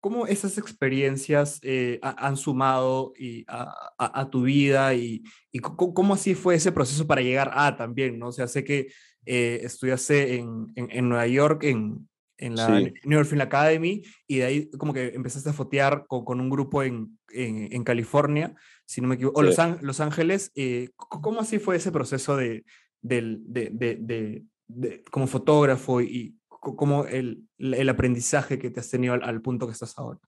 ¿Cómo 0.00 0.26
esas 0.26 0.58
experiencias 0.58 1.58
eh, 1.62 1.98
han 2.02 2.36
sumado 2.36 3.12
y 3.18 3.44
a, 3.48 3.74
a, 3.98 4.20
a, 4.20 4.30
tu 4.30 4.42
vida 4.42 4.94
y, 4.94 5.22
y 5.50 5.58
cómo 5.58 6.14
así 6.14 6.34
fue 6.34 6.54
ese 6.54 6.72
proceso 6.72 7.06
para 7.06 7.22
llegar 7.22 7.50
a 7.54 7.76
también, 7.76 8.18
¿no? 8.18 8.28
O 8.28 8.32
sea, 8.32 8.46
sé 8.46 8.64
que 8.64 8.88
eh, 9.26 9.60
estudiaste 9.62 10.36
en, 10.36 10.72
en, 10.76 10.88
en, 10.90 11.08
Nueva 11.08 11.26
York, 11.26 11.64
en, 11.64 12.08
en 12.38 12.54
la 12.54 12.66
sí. 12.66 12.94
New 13.04 13.18
York 13.18 13.28
Film 13.28 13.40
Academy, 13.42 14.02
y 14.26 14.38
de 14.38 14.44
ahí 14.44 14.70
como 14.70 14.92
que 14.92 15.08
empezaste 15.08 15.50
a 15.50 15.52
fotear 15.52 16.06
con, 16.06 16.24
con 16.24 16.40
un 16.40 16.48
grupo 16.48 16.82
en, 16.82 17.18
en, 17.30 17.84
California, 17.84 18.54
si 18.86 19.00
no 19.00 19.08
me 19.08 19.16
equivoco, 19.16 19.40
sí. 19.40 19.46
o 19.46 19.48
Los, 19.48 19.58
An 19.58 19.78
Los 19.82 20.00
Ángeles. 20.00 20.52
Eh, 20.54 20.90
¿Cómo 20.96 21.40
así 21.40 21.58
fue 21.58 21.76
ese 21.76 21.92
proceso 21.92 22.36
de, 22.36 22.64
de, 23.02 23.36
de, 23.40 23.70
de 24.00 24.44
de, 24.68 25.02
como 25.10 25.26
fotógrafo 25.26 26.00
y 26.00 26.37
como 26.76 27.06
el, 27.06 27.48
el, 27.58 27.88
aprendizaje 27.88 28.58
que 28.58 28.70
te 28.70 28.80
has 28.80 28.90
tenido 28.90 29.14
al, 29.14 29.22
al, 29.22 29.42
punto 29.42 29.66
que 29.66 29.72
estás 29.72 29.98
ahora. 29.98 30.20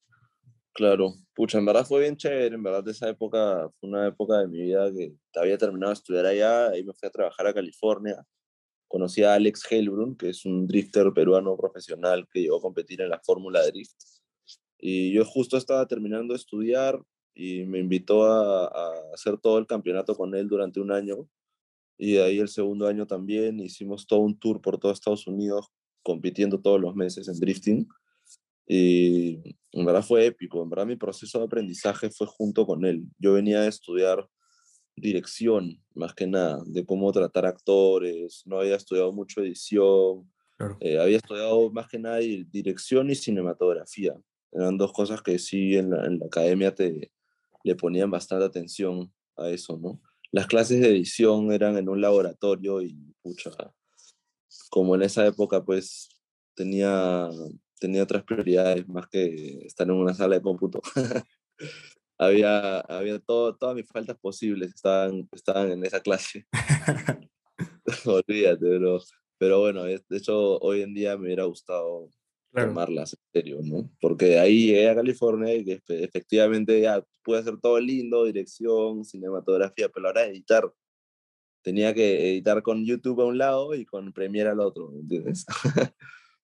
Claro, 0.73 1.15
pucha, 1.35 1.59
en 1.59 1.67
verdad 1.67 1.85
fue 1.85 2.01
bien 2.01 2.17
chévere, 2.17 2.55
en 2.55 2.63
verdad 2.63 2.87
esa 2.89 3.09
época 3.09 3.69
fue 3.81 3.89
una 3.89 4.07
época 4.07 4.39
de 4.39 4.49
mi 4.49 4.63
vida 4.63 4.91
que 4.93 5.15
había 5.35 5.59
terminado 5.59 5.91
de 5.91 5.95
estudiar 5.95 6.27
allá, 6.27 6.77
y 6.77 6.85
me 6.85 6.93
fui 6.95 7.09
a 7.09 7.11
trabajar 7.11 7.47
a 7.47 7.55
California, 7.55 8.25
conocí 8.89 9.25
a 9.25 9.35
Alex 9.35 9.67
Helbrun, 9.71 10.17
que 10.17 10.31
es 10.31 10.45
un 10.45 10.67
drifter 10.67 11.13
peruano 11.13 11.57
profesional 11.57 12.27
que 12.33 12.43
llegó 12.43 12.59
a 12.59 12.63
competir 12.63 13.01
en 13.01 13.11
la 13.11 13.21
Fórmula 13.21 13.67
Drift, 13.67 13.97
y 14.79 15.13
yo 15.13 15.25
justo 15.25 15.57
estaba 15.57 15.87
terminando 15.87 16.35
de 16.35 16.39
estudiar 16.39 17.01
y 17.35 17.65
me 17.65 17.79
invitó 17.81 18.25
a, 18.25 18.67
a 18.67 18.93
hacer 19.13 19.39
todo 19.39 19.59
el 19.59 19.67
campeonato 19.67 20.15
con 20.15 20.35
él 20.35 20.49
durante 20.49 20.81
un 20.81 20.93
año, 20.93 21.29
y 21.99 22.13
de 22.13 22.23
ahí 22.23 22.39
el 22.39 22.49
segundo 22.49 22.87
año 22.87 23.07
también 23.07 23.59
hicimos 23.59 24.07
todo 24.07 24.21
un 24.21 24.39
tour 24.39 24.63
por 24.63 24.79
todo 24.79 24.93
Estados 24.93 25.27
Unidos 25.27 25.71
compitiendo 26.03 26.61
todos 26.61 26.81
los 26.81 26.95
meses 26.95 27.29
en 27.29 27.39
drifting 27.39 27.89
y 28.67 29.57
en 29.73 29.85
verdad 29.85 30.03
fue 30.03 30.27
épico, 30.27 30.63
en 30.63 30.71
verdad 30.71 30.87
mi 30.87 30.97
proceso 30.97 31.39
de 31.39 31.45
aprendizaje 31.45 32.11
fue 32.11 32.27
junto 32.27 32.67
con 32.67 32.85
él. 32.85 33.05
Yo 33.19 33.33
venía 33.33 33.63
a 33.63 33.67
estudiar 33.67 34.29
dirección, 34.97 35.83
más 35.95 36.15
que 36.15 36.27
nada, 36.27 36.63
de 36.67 36.85
cómo 36.85 37.11
tratar 37.11 37.47
actores, 37.47 38.43
no 38.47 38.61
había 38.61 38.77
estudiado 38.77 39.13
mucho 39.13 39.41
edición, 39.41 40.31
claro. 40.57 40.77
eh, 40.81 40.99
había 41.01 41.17
estudiado 41.17 41.71
más 41.73 41.89
que 41.89 41.99
nada 41.99 42.19
dirección 42.19 43.11
y 43.11 43.15
cinematografía. 43.15 44.15
Eran 44.53 44.79
dos 44.79 44.93
cosas 44.93 45.23
que 45.23 45.39
sí 45.39 45.77
en 45.77 45.91
la, 45.91 46.07
en 46.07 46.19
la 46.19 46.27
academia 46.27 46.75
te, 46.75 47.11
le 47.65 47.75
ponían 47.75 48.11
bastante 48.11 48.45
atención 48.45 49.13
a 49.37 49.49
eso, 49.51 49.79
¿no? 49.79 50.01
las 50.33 50.47
clases 50.47 50.81
de 50.81 50.89
edición 50.89 51.53
eran 51.53 51.77
en 51.77 51.89
un 51.89 52.01
laboratorio 52.01 52.83
y, 52.83 53.15
pucha, 53.23 53.51
como 54.71 54.95
en 54.95 55.03
esa 55.03 55.27
época, 55.27 55.63
pues 55.65 56.09
tenía, 56.55 57.29
tenía 57.79 58.03
otras 58.03 58.25
prioridades 58.25 58.89
más 58.89 59.09
que 59.09 59.59
estar 59.67 59.87
en 59.87 59.95
una 59.95 60.15
sala 60.15 60.37
de 60.37 60.43
cómputo. 60.43 60.81
había 62.19 62.81
había 62.81 63.19
todo, 63.19 63.57
todas 63.57 63.75
mis 63.75 63.89
faltas 63.89 64.17
posibles 64.19 64.75
estaban, 64.75 65.29
estaban 65.33 65.73
en 65.73 65.85
esa 65.85 66.01
clase. 66.01 66.47
Olvídate, 68.07 68.61
pero, 68.61 69.01
pero 69.39 69.61
bueno, 69.61 69.85
de 69.85 70.01
hecho, 70.11 70.59
hoy 70.59 70.83
en 70.83 70.95
día 70.95 71.17
me 71.17 71.27
hubiera 71.27 71.45
gustado 71.45 72.09
claro. 72.53 72.69
tomarlas 72.69 73.15
en 73.15 73.43
serio, 73.43 73.61
¿no? 73.63 73.91
Porque 74.01 74.39
ahí 74.39 74.67
llegué 74.67 74.89
a 74.89 74.95
California 74.95 75.55
y 75.55 75.65
que 75.65 75.81
efectivamente 75.89 76.81
ya 76.81 77.05
pude 77.23 77.39
hacer 77.39 77.59
todo 77.61 77.81
lindo, 77.81 78.25
dirección, 78.25 79.05
cinematografía, 79.05 79.89
pero 79.89 80.09
ahora 80.09 80.27
editar. 80.27 80.71
Tenía 81.63 81.95
que 81.95 82.31
editar 82.31 82.63
con 82.63 82.85
YouTube 82.85 83.21
a 83.21 83.27
un 83.27 83.39
lado 83.39 83.75
y 83.75 83.85
con 83.85 84.13
Premiere 84.13 84.51
al 84.51 84.61
otro, 84.61 84.93
¿entiendes? 84.95 85.45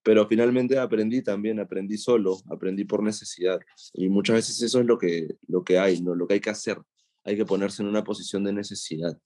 pero 0.03 0.27
finalmente 0.29 0.79
aprendí 0.79 1.23
también, 1.23 1.59
aprendí 1.59 1.97
solo, 1.99 2.39
aprendí 2.51 2.85
por 2.85 3.03
necesidad. 3.03 3.59
Y 3.95 4.09
muchas 4.09 4.37
veces 4.37 4.63
eso 4.63 4.81
es 4.81 4.87
lo 4.87 4.99
que, 4.99 5.37
lo 5.49 5.65
que 5.65 5.79
hay, 5.79 6.01
¿no? 6.01 6.15
Lo 6.15 6.27
que 6.27 6.35
hay 6.35 6.41
que 6.41 6.51
hacer. 6.51 6.79
Hay 7.25 7.37
que 7.37 7.45
ponerse 7.45 7.83
en 7.83 7.89
una 7.89 8.05
posición 8.05 8.45
de 8.45 8.53
necesidad. 8.53 9.19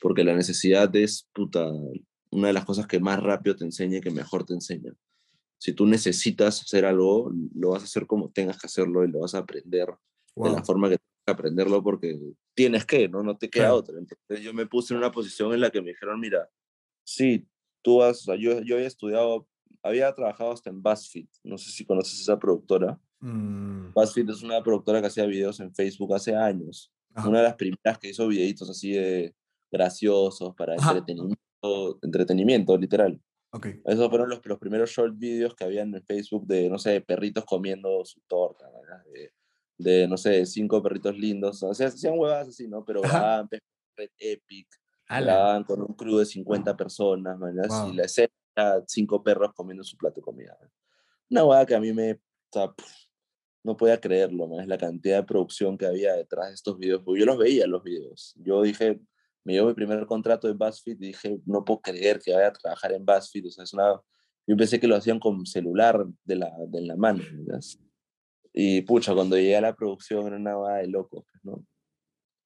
Porque 0.00 0.24
la 0.24 0.34
necesidad 0.34 0.94
es, 0.94 1.28
puta, 1.32 1.68
una 2.30 2.48
de 2.48 2.52
las 2.52 2.64
cosas 2.64 2.86
que 2.86 3.00
más 3.00 3.20
rápido 3.22 3.56
te 3.56 3.64
enseña 3.64 3.98
y 3.98 4.00
que 4.00 4.10
mejor 4.10 4.44
te 4.44 4.54
enseña 4.54 4.92
si 5.60 5.74
tú 5.74 5.84
necesitas 5.86 6.62
hacer 6.62 6.86
algo, 6.86 7.30
lo 7.54 7.70
vas 7.70 7.82
a 7.82 7.84
hacer 7.84 8.06
como 8.06 8.30
tengas 8.30 8.58
que 8.58 8.66
hacerlo 8.66 9.04
y 9.04 9.10
lo 9.10 9.20
vas 9.20 9.34
a 9.34 9.38
aprender 9.38 9.88
wow. 10.34 10.48
de 10.48 10.56
la 10.56 10.64
forma 10.64 10.88
que 10.88 10.96
aprenderlo 11.26 11.82
porque 11.82 12.18
tienes 12.54 12.84
que, 12.84 13.08
¿no? 13.08 13.22
No 13.22 13.36
te 13.36 13.48
queda 13.48 13.64
claro. 13.64 13.76
otra. 13.76 13.98
Entonces 13.98 14.44
yo 14.44 14.52
me 14.52 14.66
puse 14.66 14.94
en 14.94 14.98
una 14.98 15.10
posición 15.10 15.52
en 15.52 15.60
la 15.60 15.70
que 15.70 15.80
me 15.80 15.90
dijeron, 15.90 16.20
mira, 16.20 16.48
sí, 17.04 17.46
tú 17.82 18.02
has, 18.02 18.24
yo, 18.24 18.60
yo 18.60 18.76
había 18.76 18.86
estudiado, 18.86 19.46
había 19.82 20.12
trabajado 20.14 20.52
hasta 20.52 20.70
en 20.70 20.82
BuzzFeed, 20.82 21.28
no 21.44 21.58
sé 21.58 21.70
si 21.70 21.84
conoces 21.84 22.20
esa 22.20 22.38
productora. 22.38 23.00
Mm. 23.20 23.92
BuzzFeed 23.94 24.30
es 24.30 24.42
una 24.42 24.62
productora 24.62 25.00
que 25.00 25.08
hacía 25.08 25.26
videos 25.26 25.60
en 25.60 25.74
Facebook 25.74 26.14
hace 26.14 26.34
años. 26.34 26.92
Ajá. 27.14 27.28
Una 27.28 27.38
de 27.38 27.44
las 27.44 27.56
primeras 27.56 27.98
que 27.98 28.08
hizo 28.08 28.28
videitos 28.28 28.70
así 28.70 28.92
de 28.92 29.34
graciosos 29.70 30.54
para 30.54 30.74
entretenimiento, 30.74 31.98
entretenimiento, 32.02 32.76
literal. 32.76 33.20
Okay. 33.52 33.80
Esos 33.84 34.08
fueron 34.08 34.28
los, 34.28 34.40
los, 34.44 34.58
primeros 34.58 34.90
short 34.90 35.18
videos 35.18 35.56
que 35.56 35.64
habían 35.64 35.92
en 35.94 36.04
Facebook 36.04 36.46
de, 36.46 36.68
no 36.70 36.78
sé, 36.78 37.00
perritos 37.00 37.44
comiendo 37.44 38.04
su 38.04 38.20
torta, 38.28 38.64
de, 39.12 39.32
de, 39.82 40.06
no 40.08 40.16
sé, 40.16 40.44
cinco 40.46 40.82
perritos 40.82 41.16
lindos. 41.16 41.62
O 41.62 41.74
sea, 41.74 41.88
hacían 41.88 42.18
huevas 42.18 42.48
así, 42.48 42.68
¿no? 42.68 42.84
Pero 42.84 43.00
grababan 43.02 43.48
Red 43.96 44.10
Epic, 44.18 44.68
grababan 45.08 45.64
con 45.64 45.82
un 45.82 45.94
crew 45.94 46.18
de 46.18 46.26
50 46.26 46.76
personas, 46.76 47.38
wow. 47.38 47.90
y 47.90 47.96
la 47.96 48.04
escena 48.04 48.32
era 48.56 48.82
cinco 48.86 49.22
perros 49.22 49.52
comiendo 49.54 49.84
su 49.84 49.96
plato 49.96 50.16
de 50.16 50.22
comida. 50.22 50.56
Una 51.30 51.44
hueá 51.44 51.66
que 51.66 51.74
a 51.74 51.80
mí 51.80 51.92
me. 51.92 52.12
O 52.12 52.18
sea, 52.52 52.74
no 53.62 53.76
podía 53.76 54.00
creerlo, 54.00 54.58
es 54.58 54.66
la 54.66 54.78
cantidad 54.78 55.18
de 55.18 55.26
producción 55.26 55.76
que 55.76 55.86
había 55.86 56.14
detrás 56.14 56.48
de 56.48 56.54
estos 56.54 56.78
videos. 56.78 57.02
Porque 57.04 57.20
yo 57.20 57.26
los 57.26 57.38
veía, 57.38 57.66
los 57.66 57.82
videos. 57.82 58.34
Yo 58.38 58.62
dije, 58.62 59.00
me 59.44 59.54
dio 59.54 59.66
mi 59.66 59.74
primer 59.74 60.06
contrato 60.06 60.48
de 60.48 60.54
BuzzFeed 60.54 60.96
y 61.00 61.06
dije, 61.08 61.40
no 61.44 61.64
puedo 61.64 61.80
creer 61.80 62.20
que 62.20 62.34
vaya 62.34 62.48
a 62.48 62.52
trabajar 62.52 62.92
en 62.92 63.04
BuzzFeed, 63.04 63.46
o 63.46 63.50
sea, 63.50 63.64
es 63.64 63.72
una... 63.74 64.00
Yo 64.46 64.56
pensé 64.56 64.80
que 64.80 64.88
lo 64.88 64.96
hacían 64.96 65.20
con 65.20 65.46
celular 65.46 66.04
de 66.24 66.36
la, 66.36 66.50
de 66.68 66.80
la 66.80 66.96
mano, 66.96 67.22
¿verdad? 67.32 67.60
Y 68.52 68.82
pucha, 68.82 69.14
cuando 69.14 69.36
llegué 69.36 69.56
a 69.56 69.60
la 69.60 69.74
producción 69.74 70.26
era 70.26 70.36
una 70.36 70.76
de 70.76 70.88
loco, 70.88 71.24
pues, 71.30 71.44
¿no? 71.44 71.64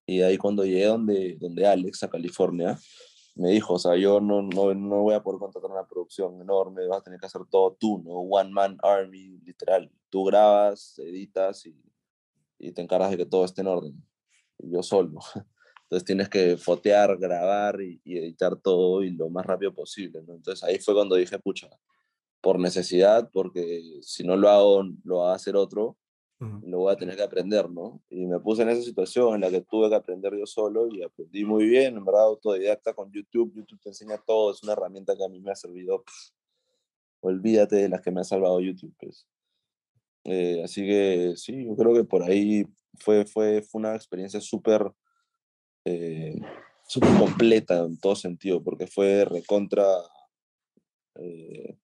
Y 0.06 0.20
ahí 0.20 0.36
cuando 0.36 0.64
llegué 0.64 0.84
donde, 0.84 1.36
donde 1.40 1.66
Alex, 1.66 2.02
a 2.02 2.10
California, 2.10 2.78
me 3.36 3.50
dijo, 3.50 3.74
o 3.74 3.78
sea, 3.78 3.96
yo 3.96 4.20
no, 4.20 4.42
no, 4.42 4.74
no 4.74 5.02
voy 5.02 5.14
a 5.14 5.22
poder 5.22 5.40
contratar 5.40 5.70
una 5.70 5.86
producción 5.86 6.40
enorme, 6.40 6.86
vas 6.86 7.00
a 7.00 7.04
tener 7.04 7.18
que 7.18 7.26
hacer 7.26 7.42
todo 7.50 7.76
tú, 7.80 8.02
¿no? 8.04 8.12
One 8.12 8.50
Man 8.50 8.76
Army, 8.82 9.40
literal. 9.44 9.90
Tú 10.10 10.24
grabas, 10.24 10.98
editas 10.98 11.66
y, 11.66 11.74
y 12.58 12.72
te 12.72 12.82
encargas 12.82 13.10
de 13.10 13.16
que 13.16 13.26
todo 13.26 13.44
esté 13.44 13.62
en 13.62 13.68
orden. 13.68 14.06
Y 14.58 14.70
yo 14.70 14.82
solo. 14.82 15.18
Entonces 15.84 16.04
tienes 16.04 16.28
que 16.28 16.56
fotear, 16.56 17.16
grabar 17.18 17.80
y, 17.80 18.00
y, 18.04 18.18
editar 18.18 18.56
todo 18.56 19.02
y 19.02 19.10
lo 19.10 19.28
más 19.30 19.44
rápido 19.44 19.74
posible, 19.74 20.22
¿no? 20.26 20.34
Entonces 20.34 20.62
ahí 20.62 20.78
fue 20.78 20.94
cuando 20.94 21.16
dije, 21.16 21.38
pucha, 21.38 21.68
por 22.44 22.60
necesidad, 22.60 23.30
porque 23.32 23.82
si 24.02 24.22
no 24.22 24.36
lo 24.36 24.50
hago, 24.50 24.84
lo 25.02 25.18
va 25.20 25.32
a 25.32 25.36
hacer 25.36 25.56
otro, 25.56 25.96
lo 26.38 26.80
voy 26.80 26.92
a 26.92 26.96
tener 26.96 27.16
que 27.16 27.22
aprender, 27.22 27.70
¿no? 27.70 28.02
Y 28.10 28.26
me 28.26 28.38
puse 28.38 28.62
en 28.62 28.68
esa 28.68 28.82
situación 28.82 29.36
en 29.36 29.40
la 29.40 29.50
que 29.50 29.62
tuve 29.62 29.88
que 29.88 29.94
aprender 29.94 30.36
yo 30.36 30.44
solo 30.44 30.86
y 30.88 31.02
aprendí 31.02 31.42
muy 31.42 31.64
bien, 31.64 31.96
en 31.96 32.04
verdad, 32.04 32.24
autodidacta 32.24 32.92
con 32.92 33.10
YouTube. 33.10 33.54
YouTube 33.54 33.80
te 33.80 33.88
enseña 33.88 34.18
todo, 34.18 34.52
es 34.52 34.62
una 34.62 34.72
herramienta 34.72 35.16
que 35.16 35.24
a 35.24 35.28
mí 35.28 35.40
me 35.40 35.52
ha 35.52 35.56
servido. 35.56 36.04
olvídate 37.20 37.76
de 37.76 37.88
las 37.88 38.02
que 38.02 38.10
me 38.10 38.20
ha 38.20 38.24
salvado 38.24 38.60
YouTube, 38.60 38.94
pues. 39.00 39.26
Eh, 40.24 40.62
así 40.62 40.82
que 40.86 41.32
sí, 41.36 41.64
yo 41.64 41.74
creo 41.76 41.94
que 41.94 42.04
por 42.04 42.22
ahí 42.22 42.66
fue, 42.98 43.24
fue, 43.24 43.62
fue 43.62 43.80
una 43.80 43.94
experiencia 43.94 44.40
súper 44.40 44.92
eh, 45.86 46.38
súper 46.86 47.16
completa 47.18 47.78
en 47.78 47.98
todo 47.98 48.14
sentido, 48.16 48.62
porque 48.62 48.86
fue 48.86 49.24
recontra, 49.24 49.86
eh, 51.16 51.76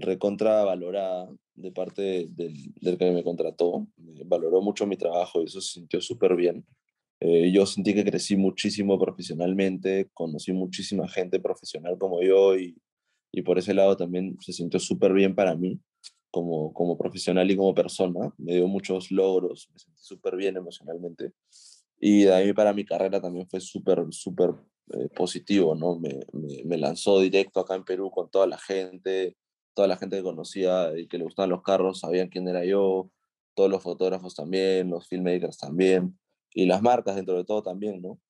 recontra 0.00 0.64
valorada 0.64 1.28
de 1.54 1.72
parte 1.72 2.28
del, 2.30 2.72
del, 2.80 2.98
que 2.98 3.10
me 3.10 3.24
contrató. 3.24 3.86
valoró 4.26 4.60
mucho 4.62 4.86
mi 4.86 4.96
trabajo 4.96 5.40
y 5.40 5.44
eso 5.44 5.60
se 5.60 5.74
sintió 5.74 6.00
súper 6.00 6.36
bien. 6.36 6.64
Eh, 7.20 7.52
yo 7.52 7.66
sentí 7.66 7.92
que 7.94 8.04
crecí 8.04 8.36
muchísimo 8.36 8.98
profesionalmente, 8.98 10.08
conocí 10.14 10.52
muchísima 10.52 11.06
gente 11.06 11.38
profesional 11.38 11.98
como 11.98 12.22
yo 12.22 12.56
y, 12.56 12.76
y 13.30 13.42
por 13.42 13.58
ese 13.58 13.74
lado 13.74 13.96
también 13.96 14.38
se 14.40 14.52
sintió 14.52 14.80
súper 14.80 15.12
bien 15.12 15.34
para 15.34 15.54
mí 15.54 15.78
como, 16.30 16.72
como 16.72 16.96
profesional 16.96 17.50
y 17.50 17.56
como 17.56 17.74
persona. 17.74 18.32
Me 18.38 18.54
dio 18.54 18.66
muchos 18.68 19.10
logros, 19.10 19.68
me 19.72 19.78
sentí 19.78 20.00
súper 20.02 20.36
bien 20.36 20.56
emocionalmente. 20.56 21.32
Y 22.00 22.22
de 22.22 22.32
ahí 22.32 22.52
para 22.52 22.72
mi 22.72 22.84
carrera 22.84 23.20
también 23.20 23.46
fue 23.48 23.60
súper, 23.60 24.06
súper 24.10 24.50
eh, 24.94 25.08
positivo, 25.14 25.74
¿no? 25.74 25.98
Me, 25.98 26.20
me, 26.32 26.64
me, 26.64 26.78
lanzó 26.78 27.20
directo 27.20 27.60
acá 27.60 27.74
en 27.74 27.84
Perú 27.84 28.10
con 28.10 28.30
toda 28.30 28.46
la 28.46 28.58
gente, 28.58 29.36
toda 29.80 29.88
la 29.88 29.96
gente 29.96 30.18
que 30.18 30.22
conocía 30.22 30.92
y 30.94 31.08
que 31.08 31.16
le 31.16 31.24
gustaban 31.24 31.48
los 31.48 31.62
carros 31.62 32.00
sabían 32.00 32.28
quién 32.28 32.46
era 32.46 32.66
yo, 32.66 33.10
todos 33.54 33.70
los 33.70 33.82
fotógrafos 33.82 34.34
también, 34.34 34.90
los 34.90 35.08
filmmakers 35.08 35.56
también, 35.56 36.18
y 36.52 36.66
las 36.66 36.82
marcas 36.82 37.16
dentro 37.16 37.38
de 37.38 37.44
todo 37.44 37.62
también, 37.62 38.02
¿no? 38.02 38.20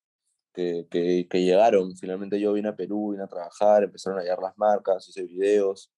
Que, 0.54 0.86
que, 0.88 1.26
que 1.28 1.42
llegaron, 1.42 1.96
finalmente 1.96 2.38
yo 2.38 2.52
vine 2.52 2.68
a 2.68 2.76
Perú, 2.76 3.10
vine 3.10 3.24
a 3.24 3.26
trabajar, 3.26 3.82
empezaron 3.82 4.20
a 4.20 4.22
llegar 4.22 4.38
las 4.38 4.56
marcas, 4.58 5.08
hice 5.08 5.24
videos, 5.24 5.90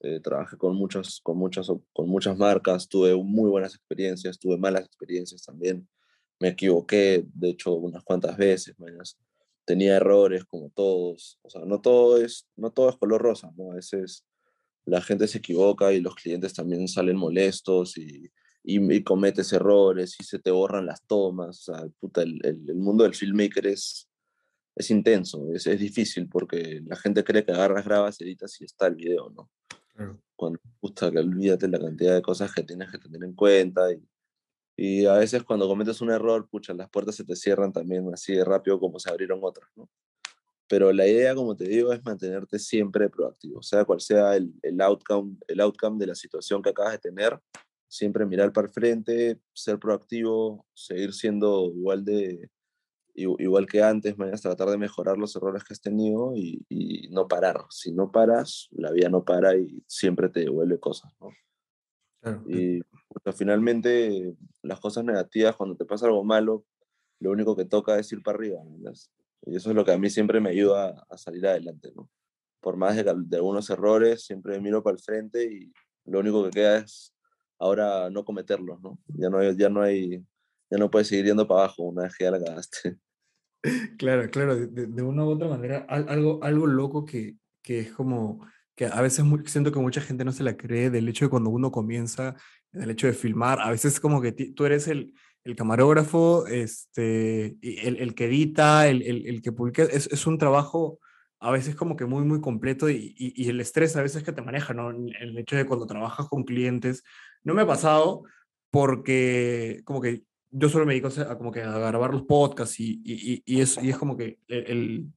eh, 0.00 0.18
trabajé 0.18 0.56
con 0.56 0.74
muchas, 0.74 1.20
con, 1.22 1.38
muchas, 1.38 1.68
con 1.92 2.08
muchas 2.08 2.36
marcas, 2.36 2.88
tuve 2.88 3.14
muy 3.14 3.48
buenas 3.48 3.76
experiencias, 3.76 4.40
tuve 4.40 4.58
malas 4.58 4.86
experiencias 4.86 5.44
también, 5.44 5.88
me 6.40 6.48
equivoqué, 6.48 7.24
de 7.32 7.50
hecho, 7.50 7.74
unas 7.74 8.02
cuantas 8.02 8.36
veces, 8.36 8.74
tenía 9.64 9.98
errores 9.98 10.44
como 10.46 10.68
todos, 10.70 11.38
o 11.42 11.48
sea, 11.50 11.64
no 11.64 11.80
todo 11.80 12.20
es, 12.20 12.48
no 12.56 12.72
todo 12.72 12.90
es 12.90 12.96
color 12.96 13.22
rosa, 13.22 13.52
¿no? 13.56 13.70
A 13.70 13.76
veces 13.76 14.24
la 14.86 15.02
gente 15.02 15.26
se 15.26 15.38
equivoca 15.38 15.92
y 15.92 16.00
los 16.00 16.14
clientes 16.14 16.54
también 16.54 16.86
salen 16.88 17.16
molestos 17.16 17.98
y, 17.98 18.30
y, 18.62 18.94
y 18.94 19.02
cometes 19.02 19.52
errores 19.52 20.16
y 20.18 20.24
se 20.24 20.38
te 20.38 20.50
borran 20.50 20.86
las 20.86 21.04
tomas, 21.06 21.68
o 21.68 21.72
sea, 21.74 21.88
puta, 22.00 22.22
el, 22.22 22.40
el, 22.44 22.64
el 22.68 22.76
mundo 22.76 23.04
del 23.04 23.14
filmmaker 23.14 23.66
es, 23.66 24.08
es 24.76 24.90
intenso, 24.90 25.52
es, 25.52 25.66
es, 25.66 25.80
difícil 25.80 26.28
porque 26.28 26.82
la 26.86 26.96
gente 26.96 27.24
cree 27.24 27.44
que 27.44 27.52
agarras, 27.52 27.84
grabas, 27.84 28.20
editas 28.20 28.60
y 28.60 28.64
está 28.64 28.86
el 28.86 28.94
video, 28.94 29.30
¿no? 29.30 29.50
Claro. 29.94 30.22
Cuando 30.36 30.60
gusta 30.80 31.10
que 31.10 31.18
olvídate 31.18 31.68
la 31.68 31.80
cantidad 31.80 32.14
de 32.14 32.22
cosas 32.22 32.52
que 32.54 32.62
tienes 32.62 32.90
que 32.90 32.98
tener 32.98 33.24
en 33.24 33.34
cuenta 33.34 33.92
y, 33.92 34.06
y 34.76 35.06
a 35.06 35.14
veces 35.14 35.42
cuando 35.42 35.66
cometes 35.66 36.00
un 36.00 36.10
error, 36.10 36.48
pucha, 36.48 36.74
las 36.74 36.90
puertas 36.90 37.16
se 37.16 37.24
te 37.24 37.34
cierran 37.34 37.72
también 37.72 38.08
así 38.12 38.34
de 38.34 38.44
rápido 38.44 38.78
como 38.78 39.00
se 39.00 39.10
abrieron 39.10 39.40
otras, 39.42 39.68
¿no? 39.74 39.88
Pero 40.68 40.92
la 40.92 41.06
idea, 41.06 41.34
como 41.34 41.54
te 41.56 41.64
digo, 41.64 41.92
es 41.92 42.04
mantenerte 42.04 42.58
siempre 42.58 43.08
proactivo, 43.08 43.62
sea 43.62 43.84
cual 43.84 44.00
sea 44.00 44.36
el, 44.36 44.52
el, 44.62 44.80
outcome, 44.80 45.36
el 45.46 45.60
outcome 45.60 45.98
de 45.98 46.08
la 46.08 46.14
situación 46.14 46.62
que 46.62 46.70
acabas 46.70 46.92
de 46.92 46.98
tener, 46.98 47.38
siempre 47.88 48.26
mirar 48.26 48.52
para 48.52 48.66
el 48.66 48.72
frente, 48.72 49.40
ser 49.52 49.78
proactivo, 49.78 50.66
seguir 50.74 51.12
siendo 51.12 51.72
igual 51.74 52.04
de 52.04 52.50
igual 53.16 53.66
que 53.66 53.82
antes, 53.82 54.18
mañana 54.18 54.36
tratar 54.36 54.68
de 54.68 54.76
mejorar 54.76 55.16
los 55.16 55.34
errores 55.36 55.64
que 55.64 55.72
has 55.72 55.80
tenido 55.80 56.36
y, 56.36 56.64
y, 56.68 57.08
no 57.08 57.26
parar. 57.26 57.64
Si 57.70 57.92
no 57.92 58.12
paras, 58.12 58.68
la 58.72 58.90
vida 58.92 59.08
no 59.08 59.24
para 59.24 59.56
y 59.56 59.82
siempre 59.86 60.28
te 60.28 60.40
devuelve 60.40 60.78
cosas, 60.78 61.12
¿no? 61.20 61.30
Claro. 62.20 62.44
Y 62.46 62.82
porque 63.08 63.32
finalmente 63.32 64.34
las 64.62 64.80
cosas 64.80 65.04
negativas, 65.04 65.56
cuando 65.56 65.76
te 65.76 65.86
pasa 65.86 66.06
algo 66.06 66.24
malo, 66.24 66.64
lo 67.20 67.30
único 67.30 67.56
que 67.56 67.64
toca 67.64 67.98
es 67.98 68.12
ir 68.12 68.22
para 68.22 68.36
arriba. 68.36 68.60
¿no? 68.64 68.92
Y 69.42 69.56
eso 69.56 69.70
es 69.70 69.76
lo 69.76 69.84
que 69.84 69.92
a 69.92 69.98
mí 69.98 70.10
siempre 70.10 70.40
me 70.40 70.50
ayuda 70.50 71.04
a 71.08 71.18
salir 71.18 71.46
adelante. 71.46 71.92
¿no? 71.94 72.10
Por 72.60 72.76
más 72.76 72.96
de, 72.96 73.08
algunos 73.08 73.70
errores, 73.70 74.24
siempre 74.24 74.60
miro 74.60 74.82
para 74.82 74.96
el 74.96 75.02
frente 75.02 75.44
y 75.44 75.72
lo 76.04 76.20
único 76.20 76.44
que 76.44 76.50
queda 76.50 76.78
es 76.78 77.14
ahora 77.58 78.10
no 78.10 78.24
cometerlos. 78.24 78.80
¿no? 78.80 78.98
Ya, 79.08 79.30
no 79.30 79.42
ya, 79.52 79.68
no 79.68 79.82
hay, 79.82 80.24
ya 80.70 80.78
no 80.78 80.90
puedes 80.90 81.08
seguir 81.08 81.26
yendo 81.26 81.46
para 81.46 81.64
abajo 81.64 81.84
una 81.84 82.02
vez 82.02 82.16
que 82.16 82.24
ya 82.24 82.30
la 82.30 82.42
cagaste. 82.42 82.96
Claro, 83.98 84.30
claro, 84.30 84.54
de, 84.54 85.02
una 85.02 85.24
u 85.24 85.30
otra 85.30 85.48
manera, 85.48 85.78
algo, 85.88 86.38
algo 86.44 86.68
loco 86.68 87.04
que, 87.04 87.36
que 87.62 87.80
es 87.80 87.90
como 87.90 88.46
que 88.76 88.84
a 88.84 89.00
veces 89.00 89.24
siento 89.46 89.72
que 89.72 89.80
mucha 89.80 90.00
gente 90.00 90.24
no 90.24 90.30
se 90.30 90.44
la 90.44 90.56
cree 90.56 90.90
del 90.90 91.08
hecho 91.08 91.24
de 91.24 91.30
cuando 91.30 91.50
uno 91.50 91.72
comienza 91.72 92.36
el 92.72 92.90
hecho 92.90 93.06
de 93.06 93.14
filmar, 93.14 93.58
a 93.60 93.70
veces 93.70 93.98
como 93.98 94.20
que 94.20 94.32
tú 94.32 94.66
eres 94.66 94.86
el, 94.86 95.14
el 95.46 95.54
camarógrafo, 95.54 96.46
este, 96.48 97.56
el, 97.62 97.96
el, 97.98 98.14
que 98.14 98.26
edita, 98.26 98.88
el, 98.88 99.02
el, 99.02 99.26
el 99.26 99.42
que 99.42 99.52
publica, 99.52 99.84
es, 99.84 100.08
es, 100.10 100.26
un 100.26 100.38
trabajo 100.38 100.98
a 101.38 101.52
veces 101.52 101.76
como 101.76 101.96
que 101.96 102.04
muy, 102.04 102.24
muy 102.24 102.40
completo 102.40 102.90
y, 102.90 103.14
y, 103.16 103.48
el 103.48 103.60
estrés 103.60 103.94
a 103.96 104.02
veces 104.02 104.24
que 104.24 104.32
te 104.32 104.42
maneja, 104.42 104.74
¿no? 104.74 104.90
El 104.90 105.38
hecho 105.38 105.54
de 105.54 105.64
cuando 105.64 105.86
trabajas 105.86 106.26
con 106.28 106.42
clientes, 106.42 107.04
no 107.44 107.54
me 107.54 107.62
ha 107.62 107.66
pasado 107.66 108.24
porque 108.70 109.82
como 109.84 110.00
que 110.00 110.24
yo 110.50 110.68
solo 110.68 110.84
me 110.84 110.94
dedico 110.94 111.08
a, 111.20 111.38
como 111.38 111.52
que 111.52 111.60
grabar 111.60 112.12
los 112.12 112.22
podcasts 112.22 112.80
y, 112.80 113.00
y, 113.04 113.60
es, 113.60 113.78
es 113.78 113.96
como 113.98 114.16
que 114.16 114.38
el, 114.48 115.12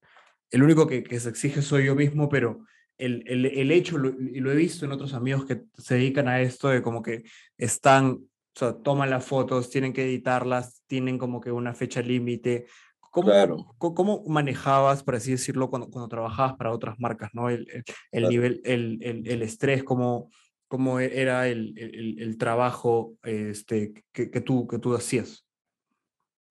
único 0.53 0.85
que, 0.85 1.03
que 1.03 1.19
se 1.19 1.29
exige 1.29 1.63
soy 1.63 1.85
yo 1.85 1.95
mismo, 1.95 2.29
pero 2.29 2.65
el, 2.99 3.23
el, 3.27 3.71
hecho, 3.71 3.97
lo, 3.97 4.09
y 4.09 4.41
lo 4.41 4.51
he 4.51 4.55
visto 4.55 4.85
en 4.85 4.91
otros 4.91 5.13
amigos 5.13 5.45
que 5.45 5.63
se 5.77 5.95
dedican 5.95 6.27
a 6.27 6.41
esto, 6.41 6.67
de 6.67 6.81
como 6.81 7.01
que 7.01 7.23
están, 7.57 8.19
o 8.55 8.59
sea, 8.59 8.73
toman 8.73 9.09
las 9.09 9.25
fotos, 9.25 9.69
tienen 9.69 9.93
que 9.93 10.03
editarlas, 10.03 10.83
tienen 10.88 11.17
como 11.17 11.39
que 11.39 11.51
una 11.51 11.73
fecha 11.73 12.01
límite. 12.01 12.67
¿Cómo, 13.12 13.27
claro. 13.27 13.75
¿Cómo, 13.77 14.23
manejabas, 14.27 15.03
por 15.03 15.15
así 15.15 15.31
decirlo, 15.31 15.69
cuando, 15.69 15.89
cuando 15.89 16.09
trabajabas 16.09 16.55
para 16.57 16.71
otras 16.71 16.99
marcas, 16.99 17.29
¿no? 17.33 17.49
El, 17.49 17.67
el, 17.69 17.77
el 17.77 17.83
claro. 18.12 18.29
nivel, 18.29 18.62
el, 18.65 18.99
el, 19.01 19.27
el, 19.27 19.41
estrés, 19.41 19.83
cómo, 19.83 20.29
cómo 20.67 20.99
era 20.99 21.47
el, 21.47 21.73
el, 21.77 22.19
el 22.19 22.38
trabajo 22.38 23.15
este, 23.23 23.93
que, 24.12 24.29
que, 24.29 24.41
tú, 24.41 24.67
que 24.67 24.77
tú 24.77 24.93
hacías. 24.93 25.45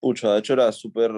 Pucha, 0.01 0.33
de 0.33 0.39
hecho 0.39 0.53
era 0.53 0.71
súper 0.71 1.11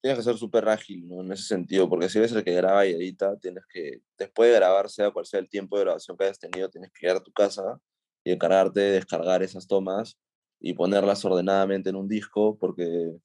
tienes 0.00 0.18
que 0.18 0.24
ser 0.24 0.36
súper 0.36 0.68
ágil, 0.68 1.08
¿no? 1.08 1.22
En 1.22 1.32
ese 1.32 1.42
sentido, 1.42 1.88
porque 1.88 2.08
si 2.08 2.18
eres 2.18 2.32
el 2.32 2.44
que 2.44 2.54
graba 2.54 2.86
y 2.86 2.92
edita, 2.92 3.36
tienes 3.38 3.64
que, 3.68 4.00
después 4.16 4.50
de 4.50 4.56
grabar, 4.56 4.88
sea 4.88 5.10
cual 5.10 5.26
sea 5.26 5.40
el 5.40 5.48
tiempo 5.48 5.76
de 5.76 5.84
grabación 5.84 6.16
que 6.16 6.24
hayas 6.24 6.38
tenido, 6.38 6.70
tienes 6.70 6.90
que 6.92 7.06
llegar 7.06 7.16
a 7.16 7.24
tu 7.24 7.32
casa 7.32 7.80
y 8.28 8.32
encargarte 8.32 8.80
de 8.80 8.90
descargar 8.92 9.42
esas 9.42 9.66
tomas 9.66 10.18
y 10.60 10.74
ponerlas 10.74 11.24
ordenadamente 11.24 11.88
en 11.88 11.96
un 11.96 12.08
disco, 12.08 12.58
porque 12.58 13.16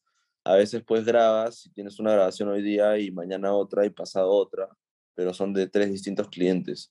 a 0.45 0.55
veces 0.55 0.81
pues 0.87 1.03
grabas 1.03 1.65
y 1.65 1.71
tienes 1.71 1.99
una 1.99 2.13
grabación 2.13 2.47
hoy 2.47 2.61
día 2.61 2.97
y 2.97 3.11
mañana 3.11 3.53
otra 3.53 3.85
y 3.85 3.89
pasado 3.89 4.31
otra, 4.31 4.69
pero 5.13 5.33
son 5.33 5.51
de 5.53 5.67
tres 5.67 5.91
distintos 5.91 6.29
clientes. 6.29 6.89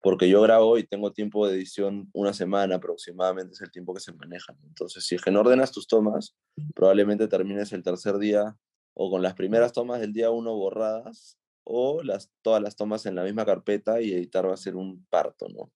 Porque 0.00 0.30
yo 0.30 0.40
grabo 0.40 0.78
y 0.78 0.84
tengo 0.84 1.12
tiempo 1.12 1.46
de 1.46 1.56
edición 1.56 2.08
una 2.14 2.32
semana 2.32 2.76
aproximadamente, 2.76 3.52
es 3.52 3.60
el 3.60 3.70
tiempo 3.70 3.92
que 3.92 4.00
se 4.00 4.14
maneja. 4.14 4.56
Entonces, 4.66 5.04
si 5.04 5.16
es 5.16 5.22
que 5.22 5.30
no 5.30 5.40
ordenas 5.40 5.72
tus 5.72 5.86
tomas, 5.86 6.34
probablemente 6.74 7.28
termines 7.28 7.70
el 7.74 7.82
tercer 7.82 8.16
día 8.16 8.56
o 8.94 9.10
con 9.10 9.20
las 9.20 9.34
primeras 9.34 9.74
tomas 9.74 10.00
del 10.00 10.14
día 10.14 10.30
uno 10.30 10.54
borradas 10.54 11.36
o 11.64 12.02
las, 12.02 12.32
todas 12.40 12.62
las 12.62 12.76
tomas 12.76 13.04
en 13.04 13.14
la 13.14 13.24
misma 13.24 13.44
carpeta 13.44 14.00
y 14.00 14.12
editar 14.14 14.48
va 14.48 14.54
a 14.54 14.56
ser 14.56 14.74
un 14.74 15.04
parto, 15.10 15.48
¿no? 15.50 15.70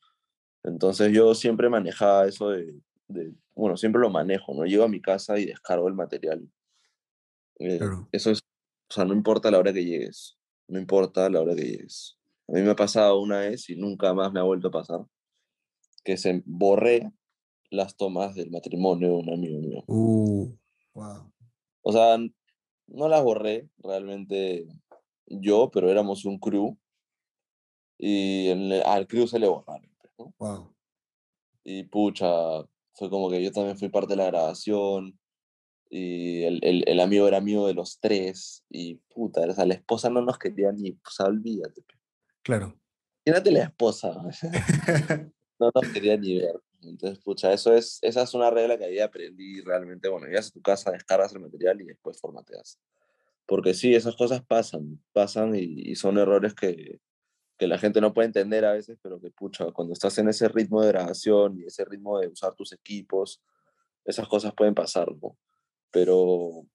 Entonces 0.66 1.12
yo 1.12 1.34
siempre 1.34 1.68
manejaba 1.68 2.26
eso 2.26 2.50
de, 2.50 2.74
de 3.08 3.32
bueno, 3.54 3.76
siempre 3.76 4.00
lo 4.00 4.10
manejo, 4.10 4.52
¿no? 4.54 4.64
Llego 4.66 4.84
a 4.84 4.88
mi 4.88 5.00
casa 5.00 5.38
y 5.38 5.46
descargo 5.46 5.88
el 5.88 5.94
material. 5.94 6.46
Eh, 7.58 7.78
claro. 7.78 8.08
Eso 8.12 8.30
es 8.30 8.40
o 8.88 8.94
sea, 8.94 9.04
no 9.04 9.14
importa 9.14 9.50
la 9.50 9.58
hora 9.58 9.72
que 9.72 9.84
llegues, 9.84 10.38
no 10.68 10.78
importa 10.78 11.28
la 11.28 11.40
hora 11.40 11.56
que 11.56 11.62
llegues. 11.64 12.18
A 12.48 12.52
mí 12.52 12.62
me 12.62 12.70
ha 12.70 12.76
pasado 12.76 13.20
una 13.20 13.40
vez 13.40 13.68
y 13.68 13.74
nunca 13.76 14.14
más 14.14 14.32
me 14.32 14.38
ha 14.38 14.44
vuelto 14.44 14.68
a 14.68 14.70
pasar, 14.70 15.00
que 16.04 16.16
se 16.16 16.42
borré 16.46 17.10
las 17.70 17.96
tomas 17.96 18.36
del 18.36 18.50
matrimonio 18.52 19.08
de 19.08 19.14
un 19.14 19.32
amigo 19.32 19.58
mío. 19.58 19.82
Uh, 19.88 20.52
wow. 20.94 21.32
O 21.82 21.92
sea, 21.92 22.16
no 22.86 23.08
las 23.08 23.24
borré 23.24 23.68
realmente 23.78 24.68
yo, 25.26 25.68
pero 25.72 25.90
éramos 25.90 26.24
un 26.24 26.38
crew 26.38 26.78
y 27.98 28.48
el- 28.48 28.82
al 28.84 29.08
crew 29.08 29.26
se 29.26 29.40
le 29.40 29.48
borraron. 29.48 29.90
¿No? 30.18 30.34
Wow. 30.38 30.74
Y 31.64 31.84
pucha, 31.84 32.28
fue 32.94 33.10
como 33.10 33.30
que 33.30 33.42
yo 33.42 33.52
también 33.52 33.78
fui 33.78 33.88
parte 33.88 34.12
de 34.12 34.16
la 34.16 34.26
grabación 34.26 35.18
y 35.90 36.42
el, 36.44 36.60
el, 36.62 36.84
el 36.86 37.00
amigo 37.00 37.28
era 37.28 37.38
amigo 37.38 37.66
de 37.66 37.74
los 37.74 38.00
tres 38.00 38.64
y 38.70 38.96
puta, 39.14 39.42
o 39.42 39.52
sea, 39.52 39.66
la 39.66 39.74
esposa 39.74 40.10
no 40.10 40.22
nos 40.22 40.38
quería 40.38 40.72
ni, 40.72 40.90
o 40.90 41.10
sea, 41.10 41.26
olvídate. 41.26 41.84
Claro. 42.42 42.78
Imagínate 43.24 43.50
la 43.50 43.64
esposa, 43.64 44.12
no 45.58 45.70
nos 45.74 45.92
quería 45.92 46.16
ni 46.16 46.38
ver. 46.38 46.60
Entonces, 46.82 47.18
pucha, 47.18 47.52
eso 47.52 47.74
es, 47.74 47.98
esa 48.02 48.22
es 48.22 48.34
una 48.34 48.50
regla 48.50 48.78
que 48.78 48.84
ahí 48.84 49.00
aprendí 49.00 49.60
realmente. 49.62 50.08
Bueno, 50.08 50.26
llegas 50.26 50.48
a 50.48 50.52
tu 50.52 50.62
casa, 50.62 50.92
descargas 50.92 51.32
el 51.32 51.40
material 51.40 51.80
y 51.80 51.86
después 51.86 52.20
formateas. 52.20 52.78
Porque 53.46 53.74
sí, 53.74 53.94
esas 53.94 54.14
cosas 54.14 54.44
pasan, 54.44 55.02
pasan 55.12 55.54
y, 55.56 55.90
y 55.90 55.96
son 55.96 56.18
errores 56.18 56.54
que, 56.54 57.00
que 57.58 57.66
la 57.66 57.78
gente 57.78 58.00
no 58.00 58.12
puede 58.12 58.26
entender 58.26 58.64
a 58.64 58.72
veces, 58.72 58.98
pero 59.02 59.20
que 59.20 59.30
pucha, 59.30 59.72
cuando 59.72 59.92
estás 59.92 60.18
en 60.18 60.28
ese 60.28 60.48
ritmo 60.48 60.82
de 60.82 60.88
grabación 60.88 61.58
y 61.58 61.64
ese 61.64 61.84
ritmo 61.84 62.18
de 62.18 62.28
usar 62.28 62.54
tus 62.54 62.72
equipos, 62.72 63.42
esas 64.04 64.28
cosas 64.28 64.54
pueden 64.54 64.74
pasar, 64.74 65.08
¿no? 65.22 65.36
Pero, 65.90 66.66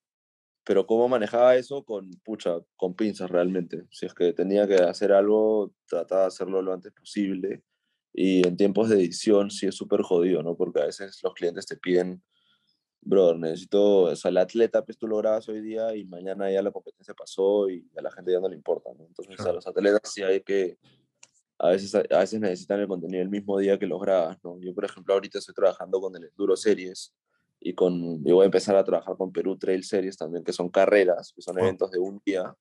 pero 0.64 0.88
cómo 0.88 1.08
manejaba 1.08 1.56
eso 1.56 1.84
con, 1.84 2.10
pucha, 2.24 2.58
con 2.76 2.96
pinzas 2.96 3.30
realmente. 3.30 3.84
Si 3.92 4.06
es 4.06 4.14
que 4.14 4.34
tenía 4.34 4.68
que 4.68 4.76
hacer 4.76 5.12
algo, 5.12 5.74
trataba 5.88 6.22
de 6.22 6.28
hacerlo 6.28 6.62
lo 6.62 6.74
antes 6.74 6.92
posible. 6.94 7.64
Y 8.14 8.46
en 8.46 8.58
tiempos 8.58 8.90
de 8.90 8.98
edición 8.98 9.52
sí 9.52 9.68
es 9.68 9.76
súper 9.76 10.02
jodido, 10.02 10.44
¿no? 10.44 10.58
Porque 10.58 10.82
a 10.82 10.86
veces 10.86 11.20
los 11.24 11.34
clientes 11.34 11.66
te 11.68 11.78
piden, 11.78 12.24
bro, 13.02 13.36
necesito, 13.36 14.04
o 14.04 14.16
sea, 14.16 14.30
el 14.30 14.38
atleta, 14.38 14.86
pues 14.86 14.98
tú 14.98 15.08
lo 15.08 15.18
grabas 15.18 15.50
hoy 15.50 15.62
día 15.62 15.96
y 15.96 16.06
mañana 16.06 16.52
ya 16.52 16.62
la 16.62 16.72
competencia 16.72 17.14
pasó 17.14 17.70
y 17.70 17.90
a 17.98 18.02
la 18.02 18.12
gente 18.12 18.32
ya 18.32 18.40
no 18.40 18.48
le 18.48 18.56
importa, 18.56 18.92
¿no? 18.98 19.06
Entonces 19.06 19.40
a 19.40 19.44
Claro. 19.44 19.56
los 19.56 19.68
atletas 19.68 20.02
sí 20.14 20.22
hay 20.22 20.42
que, 20.42 20.78
a 21.58 21.70
veces, 21.70 21.94
a 21.96 22.20
veces 22.20 22.40
necesitan 22.40 22.80
el 22.80 22.88
contenido 22.88 23.22
el 23.24 23.30
mismo 23.30 23.58
día 23.58 23.80
que 23.80 23.88
los 23.88 24.00
grabas, 24.00 24.38
¿no? 24.44 24.60
Yo, 24.60 24.74
por 24.74 24.86
ejemplo, 24.86 25.14
ahorita 25.14 25.40
estoy 25.40 25.56
trabajando 25.56 26.00
con 26.00 26.16
el 26.16 26.26
Enduro 26.26 26.56
Series 26.56 27.14
y 27.60 27.74
con, 27.74 28.24
yo 28.24 28.36
voy 28.36 28.44
a 28.44 28.46
empezar 28.46 28.76
a 28.76 28.84
trabajar 28.84 29.18
con 29.18 29.32
Perú 29.32 29.58
Trail 29.58 29.84
Series 29.84 30.18
también, 30.18 30.44
que 30.44 30.54
son 30.54 30.70
carreras, 30.70 31.34
que 31.36 31.42
son 31.42 31.58
Wow. 31.58 31.66
eventos 31.66 31.92
de 31.92 32.00
un 32.00 32.22
día 32.26 32.56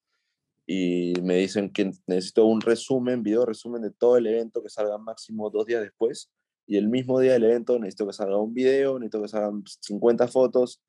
y 0.66 1.14
me 1.22 1.36
dicen 1.36 1.72
que 1.72 1.90
necesito 2.06 2.44
un 2.46 2.60
resumen, 2.60 3.22
video 3.22 3.44
resumen 3.44 3.82
de 3.82 3.90
todo 3.90 4.16
el 4.16 4.26
evento 4.26 4.62
que 4.62 4.68
salga 4.68 4.98
máximo 4.98 5.50
dos 5.50 5.66
días 5.66 5.82
después 5.82 6.30
y 6.70 6.76
el 6.76 6.88
mismo 6.88 7.18
día 7.18 7.32
del 7.32 7.42
evento 7.42 7.80
necesito 7.80 8.06
que 8.06 8.12
salga 8.12 8.36
un 8.36 8.54
video, 8.54 8.96
necesito 8.96 9.22
que 9.22 9.26
salgan 9.26 9.64
50 9.66 10.28
fotos. 10.28 10.80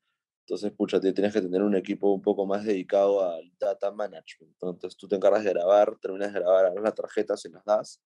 Entonces, 0.46 0.70
pucha, 0.70 1.00
tienes 1.00 1.32
que 1.32 1.40
tener 1.40 1.60
un 1.60 1.74
equipo 1.74 2.14
un 2.14 2.22
poco 2.22 2.46
más 2.46 2.64
dedicado 2.64 3.28
al 3.28 3.50
data 3.58 3.90
management. 3.90 4.54
Entonces, 4.62 4.96
tú 4.96 5.08
te 5.08 5.16
encargas 5.16 5.42
de 5.42 5.50
grabar, 5.50 5.98
terminas 6.00 6.32
de 6.32 6.38
grabar, 6.38 6.66
abres 6.66 6.84
la 6.84 6.92
tarjeta, 6.92 7.36
se 7.36 7.48
las 7.48 7.64
das 7.64 8.00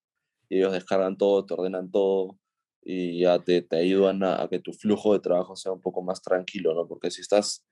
y 0.49 0.57
ellos 0.57 0.73
descargan 0.73 1.17
todo, 1.17 1.45
te 1.45 1.53
ordenan 1.53 1.91
todo 1.91 2.39
y 2.81 3.19
ya 3.21 3.37
te, 3.37 3.61
te 3.61 3.77
ayudan 3.77 4.23
a, 4.23 4.41
a 4.41 4.49
que 4.49 4.57
tu 4.57 4.73
flujo 4.73 5.13
de 5.13 5.19
trabajo 5.19 5.55
sea 5.55 5.71
un 5.71 5.81
poco 5.81 6.01
más 6.01 6.19
tranquilo, 6.23 6.73
¿no? 6.73 6.87
Porque 6.87 7.11
si 7.11 7.21
estás, 7.21 7.63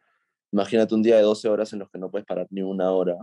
imagínate 0.52 0.94
un 0.94 1.02
día 1.02 1.16
de 1.16 1.24
12 1.24 1.50
horas 1.50 1.74
en 1.74 1.80
los 1.80 1.90
que 1.90 1.98
no 1.98 2.12
puedes 2.12 2.28
parar 2.28 2.46
ni 2.52 2.62
una 2.62 2.92
hora, 2.92 3.18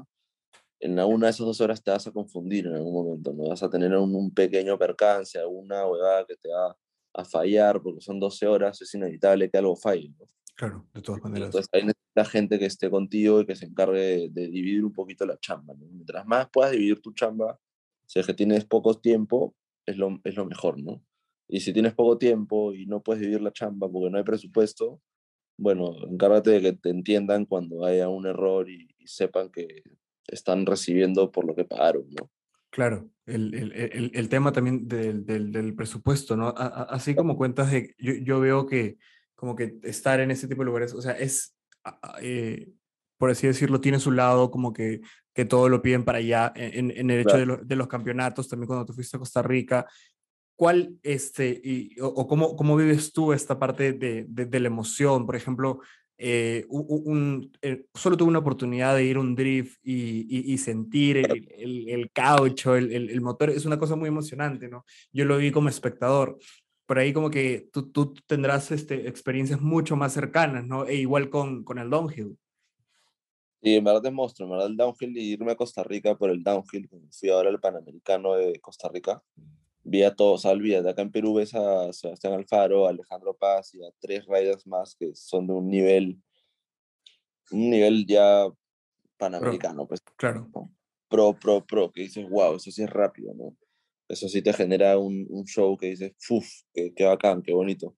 en 0.82 0.96
la 0.96 1.06
una 1.06 1.28
de 1.28 1.30
esas 1.30 1.46
dos 1.46 1.60
horas 1.60 1.82
te 1.82 1.92
vas 1.92 2.06
a 2.08 2.10
confundir 2.10 2.66
en 2.66 2.74
algún 2.74 2.92
momento, 2.92 3.32
¿no? 3.32 3.48
Vas 3.48 3.62
a 3.62 3.70
tener 3.70 3.96
un, 3.96 4.14
un 4.16 4.34
pequeño 4.34 4.76
percance, 4.76 5.38
alguna 5.38 5.86
huevada 5.86 6.26
que 6.26 6.36
te 6.36 6.48
va 6.48 6.76
a 7.14 7.24
fallar, 7.24 7.80
porque 7.80 8.00
son 8.00 8.18
12 8.18 8.48
horas, 8.48 8.82
es 8.82 8.92
inevitable 8.92 9.48
que 9.48 9.58
algo 9.58 9.76
falle, 9.76 10.12
¿no? 10.18 10.26
Claro, 10.56 10.84
de 10.92 11.00
todas 11.00 11.22
maneras. 11.22 11.46
Entonces 11.46 11.68
ahí 11.72 11.82
necesitas 11.82 12.28
gente 12.28 12.58
que 12.58 12.66
esté 12.66 12.90
contigo 12.90 13.40
y 13.40 13.46
que 13.46 13.54
se 13.54 13.66
encargue 13.66 14.28
de, 14.28 14.48
dividir 14.48 14.84
un 14.84 14.92
poquito 14.92 15.24
la 15.24 15.38
chamba, 15.38 15.72
¿no? 15.74 15.86
Mientras 15.86 16.26
más 16.26 16.48
puedas 16.50 16.72
dividir 16.72 17.00
tu 17.00 17.12
chamba, 17.12 17.60
si 18.06 18.18
es 18.18 18.26
que 18.26 18.34
tienes 18.34 18.64
poco 18.64 18.98
tiempo, 18.98 19.54
es 19.86 19.96
lo, 19.96 20.18
es 20.24 20.34
lo 20.34 20.46
mejor, 20.46 20.80
¿no? 20.82 21.00
Y 21.48 21.60
si 21.60 21.72
tienes 21.72 21.94
poco 21.94 22.18
tiempo 22.18 22.74
y 22.74 22.86
no 22.86 23.04
puedes 23.04 23.20
dividir 23.20 23.40
la 23.40 23.52
chamba 23.52 23.88
porque 23.88 24.10
no 24.10 24.18
hay 24.18 24.24
presupuesto, 24.24 25.00
bueno, 25.56 25.94
encárgate 26.10 26.50
de 26.50 26.60
que 26.60 26.72
te 26.72 26.90
entiendan 26.90 27.46
cuando 27.46 27.84
haya 27.84 28.08
un 28.08 28.26
error 28.26 28.68
y, 28.68 28.88
y 28.98 29.06
sepan 29.06 29.48
que 29.50 29.82
están 30.28 30.66
recibiendo 30.66 31.30
por 31.30 31.44
lo 31.46 31.54
que 31.54 31.64
pagaron, 31.64 32.04
¿no? 32.10 32.30
Claro, 32.70 33.10
el, 33.26 33.54
el- 33.54 33.72
el- 33.72 34.10
el 34.14 34.28
tema 34.28 34.52
también 34.52 34.88
del, 34.88 35.26
del- 35.26 35.52
del 35.52 35.74
presupuesto, 35.74 36.36
¿no? 36.36 36.48
A- 36.48 36.52
a- 36.66 36.82
así 36.94 37.14
como 37.14 37.36
cuentas 37.36 37.70
de, 37.70 37.94
yo, 37.98 38.14
yo 38.14 38.40
veo 38.40 38.66
que 38.66 38.96
como 39.34 39.54
que 39.56 39.78
estar 39.82 40.20
en 40.20 40.30
ese 40.30 40.48
tipo 40.48 40.62
de 40.62 40.66
lugares, 40.66 40.94
o 40.94 41.02
sea, 41.02 41.12
es, 41.12 41.54
eh, 42.22 42.68
por 43.18 43.30
así 43.30 43.46
decirlo, 43.46 43.80
tiene 43.80 43.98
su 43.98 44.10
lado 44.12 44.50
como 44.50 44.72
que, 44.72 45.00
que 45.34 45.44
todo 45.44 45.68
lo 45.68 45.82
piden 45.82 46.04
para 46.04 46.18
allá, 46.18 46.52
en, 46.56 46.90
en 46.92 47.10
el 47.10 47.20
hecho 47.20 47.36
de, 47.36 47.46
lo- 47.46 47.56
de 47.58 47.76
los 47.76 47.88
campeonatos, 47.88 48.48
también 48.48 48.68
cuando 48.68 48.86
tú 48.86 48.92
fuiste 48.94 49.16
a 49.16 49.20
Costa 49.20 49.42
Rica. 49.42 49.86
¿Cuál, 50.56 50.96
este, 51.02 51.60
y, 51.64 51.98
o, 52.00 52.06
o 52.06 52.26
cómo, 52.28 52.54
cómo 52.56 52.76
vives 52.76 53.12
tú 53.12 53.32
esta 53.32 53.58
parte 53.58 53.92
de, 53.94 54.26
de- 54.28 54.46
de 54.46 54.60
la 54.60 54.68
emoción? 54.68 55.26
Por 55.26 55.34
ejemplo, 55.36 55.80
eh, 56.24 56.64
u- 56.68 56.78
u- 56.94 57.10
un, 57.10 57.50
eh, 57.62 57.84
solo 57.94 58.16
tuve 58.16 58.28
una 58.28 58.38
oportunidad 58.38 58.94
de 58.94 59.04
ir 59.04 59.16
a 59.16 59.20
un 59.20 59.34
drift 59.34 59.80
y, 59.82 60.20
y- 60.28 60.52
y 60.52 60.58
sentir 60.58 61.16
el, 61.16 61.48
el- 61.58 61.88
el 61.88 62.10
caucho, 62.12 62.76
el, 62.76 62.92
el- 62.92 63.20
motor, 63.20 63.50
es 63.50 63.64
una 63.66 63.78
cosa 63.78 63.96
muy 63.96 64.06
emocionante, 64.08 64.68
¿no? 64.68 64.84
Yo 65.12 65.24
lo 65.24 65.36
vi 65.38 65.50
como 65.50 65.68
espectador, 65.68 66.38
por 66.86 66.98
ahí 66.98 67.12
como 67.12 67.28
que 67.30 67.68
tú, 67.72 67.90
tú 67.90 68.14
tendrás 68.26 68.70
este, 68.70 69.08
experiencias 69.08 69.60
mucho 69.60 69.96
más 69.96 70.12
cercanas, 70.12 70.64
¿no? 70.64 70.86
E 70.86 70.94
igual 70.94 71.28
con, 71.28 71.64
con 71.64 71.78
el 71.78 71.90
downhill. 71.90 72.38
Y 73.60 73.74
en 73.76 73.84
verdad 73.84 74.06
es 74.06 74.12
monstruo, 74.12 74.46
en 74.46 74.50
verdad 74.52 74.66
el 74.68 74.76
downhill 74.76 75.16
y 75.16 75.32
irme 75.32 75.52
a 75.52 75.56
Costa 75.56 75.82
Rica 75.82 76.16
por 76.16 76.30
el 76.30 76.42
downhill, 76.42 76.88
fui 77.10 77.30
ahora 77.30 77.48
al 77.48 77.60
Panamericano 77.60 78.34
de 78.34 78.60
Costa 78.60 78.88
Rica, 78.88 79.22
vi 79.84 80.02
a 80.02 80.14
todos, 80.14 80.34
o 80.34 80.42
sea, 80.42 80.52
olvídate, 80.52 80.88
acá 80.88 81.02
en 81.02 81.10
Perú 81.10 81.34
ves 81.34 81.54
a 81.54 81.92
Sebastián 81.92 82.34
Alfaro, 82.34 82.86
a 82.86 82.90
Alejandro 82.90 83.34
Paz 83.34 83.74
y 83.74 83.84
a 83.84 83.90
tres 84.00 84.24
riders 84.26 84.66
más 84.66 84.94
que 84.94 85.14
son 85.14 85.46
de 85.46 85.52
un 85.54 85.68
nivel, 85.68 86.22
un 87.50 87.70
nivel 87.70 88.06
ya 88.06 88.46
panamericano, 89.16 89.86
pues 89.86 90.00
Claro, 90.16 90.50
pro, 91.08 91.34
pro, 91.38 91.64
pro, 91.66 91.92
que 91.92 92.02
dices, 92.02 92.28
wow, 92.28 92.56
eso 92.56 92.70
sí 92.70 92.82
es 92.82 92.90
rápido, 92.90 93.34
¿no? 93.34 93.56
Eso 94.08 94.28
sí 94.28 94.42
te 94.42 94.52
genera 94.52 94.98
un, 94.98 95.26
un 95.30 95.44
show 95.44 95.76
que 95.76 95.88
dices, 95.88 96.12
uff, 96.28 96.46
qué, 96.72 96.92
qué 96.94 97.04
bacán, 97.04 97.42
qué 97.42 97.52
bonito. 97.52 97.96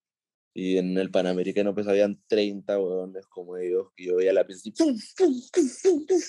Y 0.55 0.79
en 0.79 0.97
el 0.97 1.11
Panamericano 1.11 1.75
pues 1.75 1.88
habían 1.88 2.23
30 2.29 2.79
huevones 2.79 3.27
como 3.27 3.57
ellos, 3.57 3.88
que 3.97 4.07
yo 4.07 4.16
veía 4.16 4.33
la 4.33 4.47
pista 4.47 4.68
y 4.68 4.73
¡pum, 4.73 4.97
pum, 5.18 5.40
pum, 5.53 5.68
pum, 5.83 6.07
pum! 6.07 6.20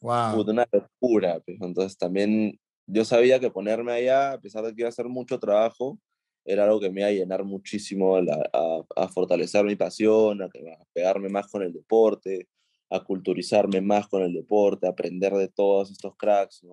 Wow. 0.00 0.34
Puta, 0.34 0.50
una 0.50 0.68
locura. 0.72 1.40
Pues. 1.40 1.58
Entonces 1.60 1.96
también 1.96 2.58
yo 2.86 3.04
sabía 3.04 3.40
que 3.40 3.50
ponerme 3.50 3.92
allá, 3.92 4.32
a 4.32 4.40
pesar 4.40 4.64
de 4.64 4.74
que 4.74 4.82
iba 4.82 4.88
a 4.88 4.90
hacer 4.90 5.08
mucho 5.08 5.38
trabajo, 5.38 5.98
era 6.44 6.64
algo 6.64 6.80
que 6.80 6.90
me 6.90 7.00
iba 7.02 7.08
a 7.08 7.12
llenar 7.12 7.44
muchísimo, 7.44 8.16
a, 8.16 9.08
fortalecer 9.08 9.64
mi 9.64 9.76
pasión, 9.76 10.42
a, 10.42 10.46
a 10.46 10.84
pegarme 10.92 11.28
más 11.28 11.46
con 11.48 11.62
el 11.62 11.72
deporte, 11.72 12.48
a 12.90 13.02
culturizarme 13.02 13.80
más 13.80 14.08
con 14.08 14.22
el 14.22 14.34
deporte, 14.34 14.86
a 14.86 14.90
aprender 14.90 15.32
de 15.34 15.48
todos 15.48 15.90
estos 15.90 16.16
cracks, 16.16 16.66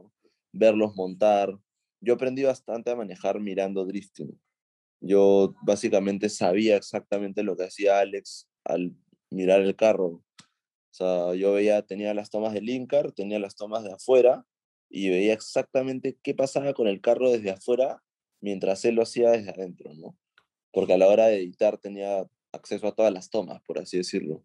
verlos 0.51 0.95
montar. 0.95 1.55
Yo 2.01 2.15
aprendí 2.15 2.43
bastante 2.43 2.91
a 2.91 2.95
manejar 2.95 3.39
mirando 3.39 3.85
drifting. 3.85 4.39
Yo 5.01 5.53
básicamente 5.61 6.27
sabía 6.29 6.75
exactamente 6.75 7.43
lo 7.43 7.55
que 7.55 7.65
hacía 7.65 7.99
Alex 7.99 8.49
al 8.65 8.93
mirar 9.29 9.61
el 9.61 9.75
carro. 9.75 10.07
O 10.07 10.23
sea, 10.91 11.35
yo 11.35 11.53
veía, 11.53 11.83
tenía 11.83 12.13
las 12.13 12.29
tomas 12.29 12.53
del 12.53 12.69
Incar, 12.69 13.11
tenía 13.11 13.39
las 13.39 13.55
tomas 13.55 13.83
de 13.83 13.93
afuera 13.93 14.45
y 14.89 15.09
veía 15.09 15.33
exactamente 15.33 16.17
qué 16.23 16.33
pasaba 16.33 16.73
con 16.73 16.87
el 16.87 17.01
carro 17.01 17.31
desde 17.31 17.51
afuera 17.51 18.01
mientras 18.41 18.83
él 18.85 18.95
lo 18.95 19.03
hacía 19.03 19.31
desde 19.31 19.51
adentro, 19.51 19.93
¿no? 19.93 20.17
Porque 20.71 20.93
a 20.93 20.97
la 20.97 21.07
hora 21.07 21.27
de 21.27 21.37
editar 21.37 21.77
tenía 21.77 22.25
acceso 22.51 22.87
a 22.87 22.95
todas 22.95 23.13
las 23.13 23.29
tomas, 23.29 23.61
por 23.63 23.79
así 23.79 23.97
decirlo. 23.97 24.43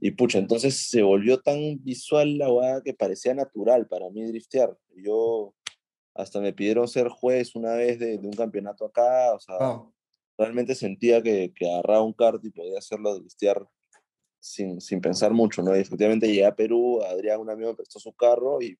Y 0.00 0.12
pucha, 0.12 0.38
entonces 0.38 0.88
se 0.88 1.02
volvió 1.02 1.40
tan 1.40 1.82
visual 1.82 2.38
la 2.38 2.48
weá 2.48 2.80
que 2.80 2.94
parecía 2.94 3.34
natural 3.34 3.88
para 3.88 4.08
mí 4.08 4.22
driftear. 4.22 4.78
Yo 4.94 5.52
hasta 6.14 6.40
me 6.40 6.52
pidieron 6.52 6.86
ser 6.86 7.08
juez 7.08 7.56
una 7.56 7.74
vez 7.74 7.98
de, 7.98 8.18
de 8.18 8.26
un 8.26 8.34
campeonato 8.34 8.84
acá, 8.86 9.34
o 9.34 9.40
sea, 9.40 9.58
Wow. 9.58 9.92
realmente 10.38 10.76
sentía 10.76 11.20
que, 11.22 11.52
que 11.52 11.68
agarraba 11.68 12.02
un 12.02 12.12
kart 12.12 12.44
y 12.44 12.50
podía 12.50 12.78
hacerlo 12.78 13.18
driftear 13.18 13.66
sin, 14.38 14.80
sin 14.80 15.00
pensar 15.00 15.32
mucho, 15.32 15.60
¿no? 15.60 15.76
Y 15.76 15.80
efectivamente 15.80 16.28
llegué 16.28 16.46
a 16.46 16.54
Perú, 16.54 17.02
Adrián, 17.02 17.40
un 17.40 17.50
amigo, 17.50 17.70
me 17.70 17.76
prestó 17.76 17.98
su 17.98 18.12
carro 18.12 18.62
y, 18.62 18.78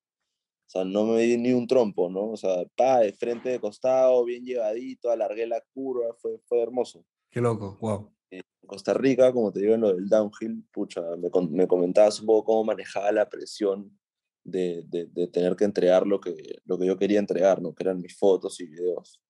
o 0.67 0.69
sea, 0.69 0.83
no 0.83 1.05
me 1.05 1.21
di 1.21 1.37
ni 1.37 1.53
un 1.53 1.67
trompo, 1.67 2.09
¿no? 2.09 2.31
O 2.31 2.37
sea, 2.37 2.65
pa, 2.75 2.99
de 2.99 3.13
frente, 3.13 3.49
de 3.49 3.59
costado, 3.59 4.25
bien 4.25 4.43
llevadito, 4.43 5.11
alargué 5.11 5.45
la 5.45 5.61
curva, 5.73 6.13
fue, 6.17 6.39
fue 6.45 6.61
hermoso. 6.61 7.05
Qué 7.29 7.39
loco, 7.39 7.77
wow. 7.79 8.11
En 8.31 8.41
Costa 8.65 8.93
Rica, 8.93 9.31
como 9.31 9.51
te 9.51 9.59
digo, 9.59 9.75
en 9.75 9.81
lo 9.81 9.93
del 9.93 10.09
downhill, 10.09 10.63
pucha, 10.71 11.01
me, 11.17 11.29
me 11.51 11.67
comentabas 11.67 12.19
un 12.19 12.25
poco 12.25 12.45
cómo 12.45 12.63
manejaba 12.63 13.11
la 13.11 13.29
presión 13.29 13.95
de, 14.43 14.83
de, 14.87 15.05
de 15.05 15.27
tener 15.27 15.55
que 15.55 15.65
entregar 15.65 16.07
lo 16.07 16.19
que, 16.19 16.35
lo 16.65 16.77
que 16.79 16.87
yo 16.87 16.97
quería 16.97 17.19
entregar, 17.19 17.61
¿no? 17.61 17.73
que 17.73 17.83
eran 17.83 18.01
mis 18.01 18.17
fotos 18.17 18.59
y 18.59 18.65
videos. 18.65 19.21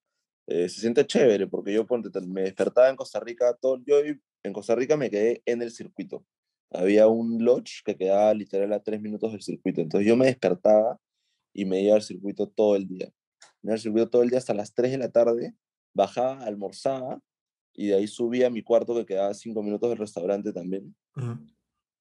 Eh, 0.48 0.70
se 0.70 0.82
siente 0.82 1.06
chévere 1.06 1.48
porque 1.48 1.74
yo 1.74 1.86
ponte, 1.86 2.10
me 2.22 2.44
despertaba 2.44 2.90
en 2.90 2.96
Costa 2.96 3.20
Rica, 3.20 3.58
todo, 3.60 3.82
yo 3.86 3.98
en 4.44 4.54
Costa 4.54 4.76
Rica 4.76 4.96
me 4.96 5.10
quedé 5.10 5.42
en 5.46 5.62
el 5.62 5.72
circuito. 5.72 6.26
Había 6.70 7.08
un 7.08 7.44
lodge 7.44 7.82
que 7.84 7.96
quedaba 7.96 8.34
literal 8.34 8.72
a 8.74 8.84
tres 8.84 9.02
minutos 9.02 9.32
del 9.32 9.42
circuito. 9.42 9.82
Entonces 9.82 10.08
yo 10.08 10.16
me 10.16 10.28
despertaba 10.28 11.00
y 11.56 11.66
me 11.66 11.82
iba 11.82 11.96
al 11.96 12.04
circuito 12.04 12.48
todo 12.48 12.76
el 12.76 12.86
día. 12.86 13.12
Me 13.62 13.70
iba 13.70 13.74
al 13.74 13.80
circuito 13.80 14.10
todo 14.10 14.22
el 14.22 14.30
día 14.30 14.38
hasta 14.38 14.54
las 14.54 14.74
3 14.76 14.92
de 14.92 14.98
la 14.98 15.10
tarde, 15.10 15.56
bajaba, 15.94 16.44
almorzaba 16.44 17.22
y 17.74 17.88
de 17.88 17.96
ahí 17.96 18.08
subía 18.08 18.48
a 18.48 18.50
mi 18.50 18.62
cuarto 18.62 18.94
que 18.94 19.06
quedaba 19.06 19.34
cinco 19.34 19.64
minutos 19.64 19.90
del 19.90 19.98
restaurante 19.98 20.52
también. 20.52 20.94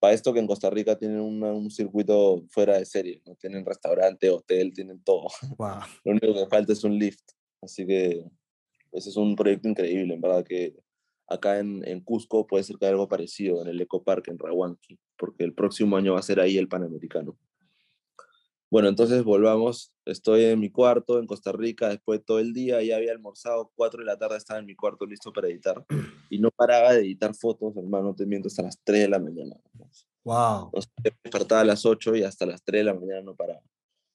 Para 0.00 0.12
esto 0.12 0.32
que 0.34 0.40
en 0.40 0.46
Costa 0.46 0.68
Rica 0.70 0.98
tienen 0.98 1.20
un 1.20 1.70
circuito 1.70 2.44
fuera 2.50 2.78
de 2.78 2.84
serie, 2.84 3.22
¿no? 3.24 3.36
Tienen 3.36 3.64
restaurante, 3.64 4.28
hotel, 4.28 4.74
tienen 4.74 5.02
todo. 5.02 5.28
Wow. 5.56 5.80
Lo 6.04 6.12
único 6.12 6.34
que 6.34 6.46
falta 6.50 6.72
es 6.72 6.84
un 6.84 6.98
lift. 6.98 7.24
Así 7.62 7.86
que 7.86 8.24
ese 8.92 9.08
es 9.08 9.16
un 9.16 9.34
proyecto 9.36 9.68
increíble, 9.68 10.14
en 10.14 10.20
verdad, 10.20 10.44
que 10.44 10.76
acá 11.28 11.58
en, 11.58 11.86
en 11.88 12.00
Cusco 12.00 12.46
puede 12.46 12.64
ser 12.64 12.76
que 12.76 12.86
haya 12.86 12.92
algo 12.92 13.08
parecido 13.08 13.62
en 13.62 13.68
el 13.68 13.80
Eco 13.80 14.02
Park 14.02 14.28
en 14.28 14.38
Rahuanqui, 14.38 14.98
porque 15.16 15.44
el 15.44 15.54
próximo 15.54 15.96
año 15.96 16.12
va 16.12 16.18
a 16.18 16.22
ser 16.22 16.40
ahí 16.40 16.58
el 16.58 16.68
Panamericano. 16.68 17.38
Bueno, 18.74 18.88
entonces 18.88 19.22
volvamos. 19.22 19.94
Estoy 20.04 20.46
en 20.46 20.58
mi 20.58 20.68
cuarto 20.68 21.20
en 21.20 21.28
Costa 21.28 21.52
Rica 21.52 21.90
después 21.90 22.18
de 22.18 22.24
todo 22.24 22.40
el 22.40 22.52
día. 22.52 22.82
Ya 22.82 22.96
había 22.96 23.12
almorzado, 23.12 23.70
4 23.76 24.00
de 24.00 24.06
la 24.06 24.18
tarde 24.18 24.36
estaba 24.36 24.58
en 24.58 24.66
mi 24.66 24.74
cuarto 24.74 25.06
listo 25.06 25.32
para 25.32 25.46
editar. 25.46 25.86
Y 26.28 26.40
no 26.40 26.50
paraba 26.50 26.92
de 26.92 27.02
editar 27.02 27.36
fotos, 27.36 27.76
hermano, 27.76 28.16
te 28.16 28.26
miento, 28.26 28.48
hasta 28.48 28.64
las 28.64 28.82
3 28.82 29.02
de 29.02 29.08
la 29.10 29.20
mañana. 29.20 29.54
Wow. 30.24 30.70
O 30.72 30.82
sea, 30.82 30.90
me 31.04 31.12
despertaba 31.22 31.60
a 31.60 31.64
las 31.64 31.86
8 31.86 32.16
y 32.16 32.24
hasta 32.24 32.46
las 32.46 32.64
3 32.64 32.80
de 32.80 32.84
la 32.84 32.94
mañana 32.94 33.20
no 33.20 33.36
paraba. 33.36 33.62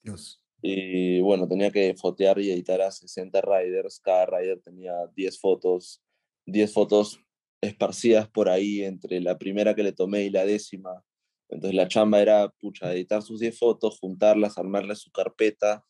Dios. 0.03 0.43
Y 0.61 1.21
bueno, 1.21 1.47
tenía 1.47 1.71
que 1.71 1.95
fotear 1.95 2.37
y 2.39 2.51
editar 2.51 2.81
a 2.81 2.91
60 2.91 3.39
riders. 3.39 4.01
Cada 4.01 4.25
rider 4.25 4.59
tenía 4.59 4.91
10 5.15 5.39
fotos, 5.39 6.01
10 6.47 6.73
fotos 6.73 7.21
esparcidas 7.61 8.27
por 8.27 8.49
ahí 8.49 8.81
entre 8.81 9.21
la 9.21 9.37
primera 9.37 9.73
que 9.73 9.83
le 9.83 9.93
tomé 9.93 10.23
y 10.23 10.29
la 10.29 10.43
décima. 10.43 11.01
Entonces 11.49 11.75
la 11.75 11.87
chamba 11.87 12.21
era, 12.21 12.49
pucha, 12.49 12.93
editar 12.93 13.21
sus 13.21 13.39
10 13.39 13.57
fotos, 13.57 13.99
juntarlas, 13.99 14.57
armarles 14.57 14.99
su 14.99 15.11
carpeta. 15.11 15.83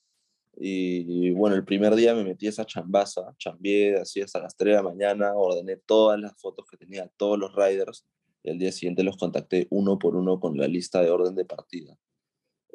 Y, 0.55 1.31
bueno, 1.31 1.55
el 1.55 1.63
primer 1.63 1.95
día 1.95 2.15
me 2.15 2.23
metí 2.23 2.47
esa 2.47 2.65
chambaza, 2.65 3.33
chambié 3.37 3.97
así 3.97 4.21
hasta 4.21 4.39
las 4.39 4.55
3 4.57 4.71
de 4.71 4.75
la 4.77 4.83
mañana, 4.83 5.33
ordené 5.35 5.77
todas 5.77 6.19
las 6.19 6.35
fotos 6.39 6.65
que 6.69 6.75
tenía, 6.75 7.09
todos 7.17 7.37
los 7.37 7.55
riders, 7.55 8.05
y 8.43 8.49
al 8.49 8.57
día 8.57 8.71
siguiente 8.71 9.03
los 9.03 9.17
contacté 9.17 9.67
uno 9.69 9.99
por 9.99 10.15
uno 10.15 10.39
con 10.39 10.57
la 10.57 10.67
lista 10.67 11.01
de 11.01 11.11
orden 11.11 11.35
de 11.35 11.45
partida. 11.45 11.97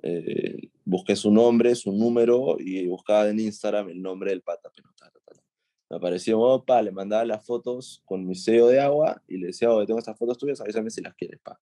Eh, 0.02 0.70
busqué 0.84 1.16
su 1.16 1.30
nombre, 1.30 1.74
su 1.74 1.90
número 1.92 2.56
y 2.58 2.86
buscaba 2.86 3.28
en 3.28 3.40
Instagram 3.40 3.88
el 3.88 4.02
nombre 4.02 4.30
del 4.30 4.42
pata. 4.42 4.70
Pero, 4.74 4.90
tal, 4.96 5.10
tal. 5.24 5.42
Me 5.88 5.96
apareció, 5.96 6.40
opa, 6.40 6.82
le 6.82 6.92
mandaba 6.92 7.24
las 7.24 7.44
fotos 7.46 8.02
con 8.04 8.26
mi 8.26 8.34
sello 8.34 8.66
de 8.68 8.80
agua 8.80 9.22
y 9.26 9.38
le 9.38 9.48
decía, 9.48 9.72
oye, 9.72 9.86
tengo 9.86 9.98
estas 9.98 10.18
fotos 10.18 10.36
tuyas, 10.36 10.60
avísame 10.60 10.90
si 10.90 11.00
las 11.00 11.14
quieres, 11.14 11.40
pa. 11.40 11.58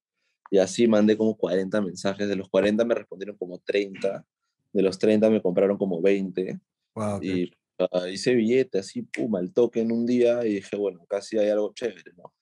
Y 0.53 0.59
así 0.59 0.87
mandé 0.87 1.17
como 1.17 1.35
40 1.35 1.81
mensajes. 1.81 2.29
De 2.29 2.37
los 2.37 2.47
40 2.51 2.85
me 2.85 2.95
respondieron 2.95 3.39
como 3.39 3.59
30. 3.61 4.27
De 4.71 4.83
los 4.83 4.99
30 4.99 5.31
me 5.31 5.41
compraron 5.41 5.79
como 5.79 6.03
20. 6.03 6.61
Wow, 6.95 7.21
qué- 7.21 7.27
Y 7.27 7.53
uh, 7.79 8.07
hice 8.07 8.35
billete 8.35 8.79
así, 8.81 9.01
pum, 9.01 9.35
al 9.37 9.51
toque 9.55 9.81
en 9.81 9.91
un 9.91 10.05
día 10.05 10.45
y 10.45 10.57
dije, 10.57 10.77
bueno, 10.77 11.07
casi 11.09 11.39
hay 11.39 11.49
algo 11.49 11.73
chévere, 11.73 12.13
¿no? 12.19 12.35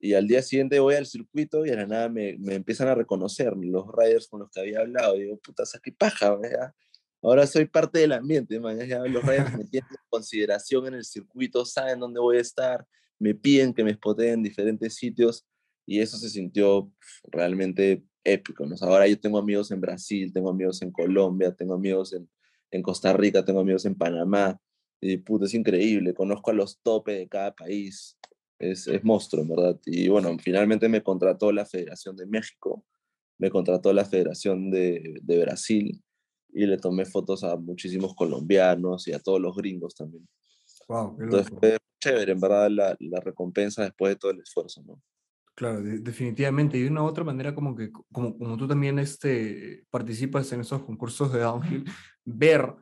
Y 0.00 0.14
al 0.14 0.26
día 0.26 0.42
siguiente 0.42 0.80
voy 0.80 0.96
al 0.96 1.06
circuito 1.06 1.64
y 1.64 1.70
a 1.70 1.76
la 1.76 1.86
nada 1.86 2.08
me, 2.08 2.36
me 2.40 2.56
empiezan 2.56 2.88
a 2.88 2.96
reconocer 2.96 3.52
los 3.56 3.86
riders 3.96 4.26
con 4.26 4.40
los 4.40 4.50
que 4.50 4.58
había 4.58 4.80
hablado. 4.80 5.14
Y 5.16 5.22
digo, 5.22 5.36
puta, 5.38 5.64
¿sabes 5.64 5.82
qué 5.84 5.92
paja? 5.92 6.36
ya? 6.42 6.74
Ahora 7.22 7.46
soy 7.46 7.66
parte 7.66 8.00
del 8.00 8.10
ambiente, 8.10 8.58
man, 8.58 8.76
ya 8.84 8.98
los 9.04 9.22
riders 9.22 9.56
me 9.56 9.62
tienen 9.66 9.88
en 9.88 9.96
consideración 10.10 10.88
en 10.88 10.94
el 10.94 11.04
circuito, 11.04 11.64
saben 11.64 12.00
dónde 12.00 12.18
voy 12.18 12.38
a 12.38 12.40
estar, 12.40 12.84
me 13.20 13.36
piden 13.36 13.72
que 13.72 13.84
me 13.84 13.94
spoteen 13.94 14.32
en 14.34 14.42
diferentes 14.42 14.96
sitios 14.96 15.46
y 15.86 16.00
eso 16.00 16.16
se 16.16 16.28
sintió 16.28 16.86
pf, 16.98 17.28
realmente 17.30 18.04
épico, 18.24 18.66
¿no? 18.66 18.76
Ahora 18.80 19.08
yo 19.08 19.18
tengo 19.18 19.38
amigos 19.38 19.70
en 19.70 19.80
Brasil, 19.80 20.32
tengo 20.32 20.50
amigos 20.50 20.82
en 20.82 20.92
Colombia, 20.92 21.54
tengo 21.54 21.74
amigos 21.74 22.12
en, 22.12 22.28
en 22.70 22.82
Costa 22.82 23.12
Rica, 23.12 23.44
tengo 23.44 23.60
amigos 23.60 23.84
en 23.84 23.96
Panamá, 23.96 24.58
y 25.00 25.16
puta, 25.16 25.46
es 25.46 25.54
increíble, 25.54 26.14
conozco 26.14 26.52
a 26.52 26.54
los 26.54 26.80
topes 26.80 27.18
de 27.18 27.28
cada 27.28 27.52
país, 27.54 28.16
es, 28.58 28.86
es 28.86 29.02
monstruo, 29.02 29.44
verdad. 29.44 29.80
Y 29.84 30.08
bueno, 30.08 30.36
finalmente 30.38 30.88
me 30.88 31.02
contrató 31.02 31.50
la 31.50 31.66
Federación 31.66 32.16
de 32.16 32.26
México, 32.26 32.84
me 33.38 33.50
contrató 33.50 33.92
la 33.92 34.04
Federación 34.04 34.70
de, 34.70 35.18
de 35.20 35.40
Brasil, 35.40 36.00
y 36.52 36.66
le 36.66 36.76
tomé 36.76 37.04
fotos 37.04 37.44
a 37.44 37.56
muchísimos 37.56 38.14
colombianos 38.14 39.08
y 39.08 39.12
a 39.12 39.18
todos 39.18 39.40
los 39.40 39.56
gringos 39.56 39.94
también. 39.94 40.28
wow, 40.86 41.16
Entonces 41.18 41.52
fue 41.58 41.78
chévere, 42.00 42.32
en 42.32 42.40
verdad, 42.40 42.70
la, 42.70 42.96
la 43.00 43.20
recompensa 43.20 43.84
después 43.84 44.12
de 44.12 44.16
todo 44.16 44.30
el 44.32 44.40
esfuerzo, 44.40 44.82
¿no? 44.82 45.00
Claro, 45.54 45.82
de- 45.82 45.98
definitivamente. 45.98 46.78
Y 46.78 46.82
de 46.82 46.90
una 46.90 47.02
u 47.02 47.06
otra 47.06 47.24
manera, 47.24 47.54
como 47.54 47.74
que 47.76 47.90
como, 47.90 48.36
como 48.38 48.56
tú 48.56 48.66
también 48.66 48.98
este, 48.98 49.84
participas 49.90 50.50
en 50.52 50.60
esos 50.60 50.82
concursos 50.82 51.32
de 51.32 51.40
downhill, 51.40 51.84
ver 52.24 52.74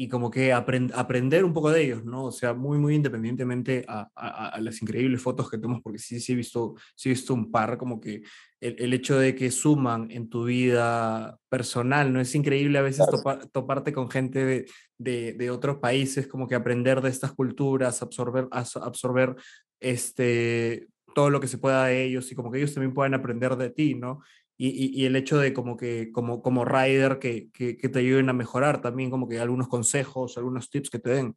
y 0.00 0.08
como 0.08 0.30
que 0.30 0.54
aprend- 0.54 0.92
aprender 0.94 1.44
un 1.44 1.52
poco 1.52 1.70
de 1.72 1.82
ellos, 1.82 2.04
¿no? 2.04 2.26
O 2.26 2.30
sea, 2.30 2.54
muy, 2.54 2.78
muy 2.78 2.94
independientemente 2.94 3.84
a, 3.88 4.08
a- 4.14 4.48
a 4.50 4.60
las 4.60 4.80
increíbles 4.80 5.20
fotos 5.20 5.50
que 5.50 5.58
tomas, 5.58 5.80
porque 5.82 5.98
sí, 5.98 6.20
sí 6.20 6.34
he 6.34 6.36
visto, 6.36 6.74
sí 6.94 7.08
he 7.08 7.12
visto 7.12 7.34
un 7.34 7.50
par, 7.50 7.76
como 7.78 7.98
que 8.00 8.22
el, 8.60 8.76
el 8.78 8.92
hecho 8.92 9.18
de 9.18 9.34
que 9.34 9.50
suman 9.50 10.08
en 10.12 10.28
tu 10.28 10.44
vida 10.44 11.36
personal, 11.48 12.12
¿no? 12.12 12.20
Es 12.20 12.32
increíble 12.36 12.78
a 12.78 12.82
veces 12.82 13.06
Claro. 13.08 13.22
topa- 13.24 13.48
toparte 13.50 13.92
con 13.92 14.08
gente 14.08 14.44
de, 14.44 14.66
de, 14.98 15.32
de 15.32 15.50
otros 15.50 15.78
países, 15.78 16.28
como 16.28 16.46
que 16.46 16.54
aprender 16.54 17.00
de 17.00 17.08
estas 17.08 17.32
culturas, 17.32 18.00
absorber, 18.02 18.46
absorber 18.52 19.34
este, 19.80 20.86
todo 21.14 21.30
lo 21.30 21.40
que 21.40 21.48
se 21.48 21.58
pueda 21.58 21.86
de 21.86 22.04
ellos 22.04 22.30
y 22.30 22.34
como 22.34 22.50
que 22.50 22.58
ellos 22.58 22.74
también 22.74 22.94
puedan 22.94 23.14
aprender 23.14 23.56
de 23.56 23.70
ti, 23.70 23.94
¿no? 23.94 24.20
Y, 24.60 25.00
y, 25.00 25.06
el 25.06 25.14
hecho 25.14 25.38
de 25.38 25.54
como 25.54 25.76
que 25.76 26.10
como, 26.10 26.42
como 26.42 26.64
rider 26.64 27.20
que, 27.20 27.48
que, 27.52 27.76
que 27.76 27.88
te 27.88 28.00
ayuden 28.00 28.28
a 28.28 28.32
mejorar 28.32 28.80
también, 28.80 29.08
como 29.08 29.28
que 29.28 29.38
algunos 29.38 29.68
consejos, 29.68 30.36
algunos 30.36 30.68
tips 30.68 30.90
que 30.90 30.98
te 30.98 31.10
den. 31.10 31.36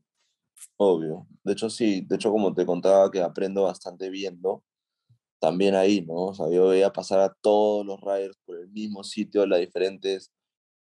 Obvio. 0.77 1.27
De 1.43 1.53
hecho, 1.53 1.69
sí. 1.69 2.01
De 2.01 2.15
hecho, 2.15 2.31
como 2.31 2.53
te 2.53 2.65
contaba 2.65 3.11
que 3.11 3.21
aprendo 3.21 3.63
bastante 3.63 4.09
viendo, 4.09 4.63
también 5.39 5.75
ahí, 5.75 6.01
¿no? 6.01 6.27
O 6.27 6.33
sea, 6.33 6.49
yo 6.51 6.67
veía 6.69 6.93
pasar 6.93 7.19
a 7.19 7.33
todos 7.41 7.85
los 7.85 7.99
riders 8.01 8.37
por 8.45 8.57
el 8.59 8.69
mismo 8.69 9.03
sitio, 9.03 9.45
las 9.45 9.59
diferentes 9.59 10.31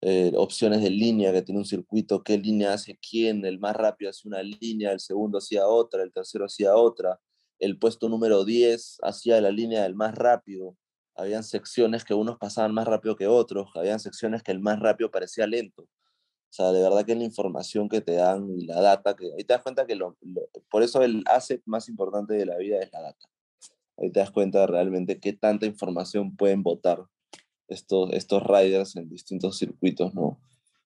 eh, 0.03 0.33
opciones 0.37 0.83
de 0.83 0.91
línea 0.91 1.33
que 1.33 1.43
tiene 1.43 1.61
un 1.61 1.65
circuito, 1.65 2.23
qué 2.23 2.37
línea 2.37 2.75
hace 2.75 2.99
quién, 2.99 3.45
el 3.47 3.59
más 3.59 3.75
rápido 3.77 4.11
hace 4.11 4.29
una 4.29 4.43
línea, 4.43 4.93
el 4.93 5.01
segundo 5.01 5.39
hacía 5.39 5.67
otra, 5.67 6.03
el 6.03 6.13
tercero 6.13 6.45
hacía 6.45 6.75
otra, 6.77 7.19
el 7.59 7.79
puesto 7.79 8.09
número 8.09 8.45
10 8.45 8.99
hacía 9.03 9.41
la 9.41 9.51
línea 9.51 9.83
del 9.83 9.95
más 9.95 10.15
rápido. 10.15 10.77
Habían 11.15 11.45
secciones 11.45 12.05
que 12.05 12.15
unos 12.15 12.39
pasaban 12.39 12.73
más 12.75 12.87
rápido 12.87 13.17
que 13.17 13.27
otros, 13.27 13.71
habían 13.75 14.01
secciones 14.01 14.43
que 14.43 14.53
el 14.53 14.61
más 14.61 14.81
rápido 14.81 15.11
parecía 15.11 15.47
lento. 15.47 15.83
O 15.83 16.55
sea, 16.55 16.71
de 16.73 16.83
verdad 16.83 17.07
que 17.07 17.15
la 17.15 17.25
información 17.25 17.89
que 17.89 18.03
te 18.03 18.13
dan 18.13 18.51
y 18.51 18.67
la 18.67 18.81
data, 18.81 19.17
que 19.17 19.33
ahí 19.37 19.45
te 19.45 19.55
das 19.55 19.63
cuenta 19.63 19.87
que 19.87 19.95
lo, 19.95 20.19
por 20.71 20.83
eso 20.83 21.03
el 21.03 21.23
asset 21.27 21.63
más 21.65 21.89
importante 21.89 22.35
de 22.35 22.45
la 22.45 22.59
vida 22.59 22.79
es 22.83 22.93
la 22.93 23.01
data. 23.01 23.27
Ahí 23.97 24.11
te 24.11 24.21
das 24.21 24.31
cuenta 24.31 24.67
realmente 24.67 25.19
qué 25.19 25.33
tanta 25.33 25.65
información 25.65 26.37
pueden 26.37 26.63
botar 26.63 27.07
estos, 27.69 28.13
estos 28.13 28.43
riders 28.43 28.97
en 28.97 29.09
distintos 29.09 29.59
circuitos, 29.59 30.15
¿no? 30.15 30.41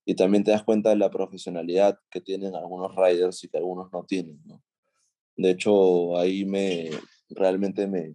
Y 0.05 0.15
también 0.15 0.45
te 0.45 0.53
das 0.53 0.63
cuenta 0.63 0.91
de 0.91 0.97
la 0.97 1.11
profesionalidad 1.11 1.99
que 2.11 2.21
tienen 2.21 2.55
algunos 2.55 2.95
riders 2.95 3.43
y 3.43 3.49
que 3.49 3.57
algunos 3.59 3.93
no 3.93 4.05
tienen, 4.05 4.41
¿no? 4.45 4.63
De 5.37 5.51
hecho, 5.51 6.17
ahí 6.17 6.45
me, 6.45 6.91
realmente 7.31 7.87
me, 7.87 8.15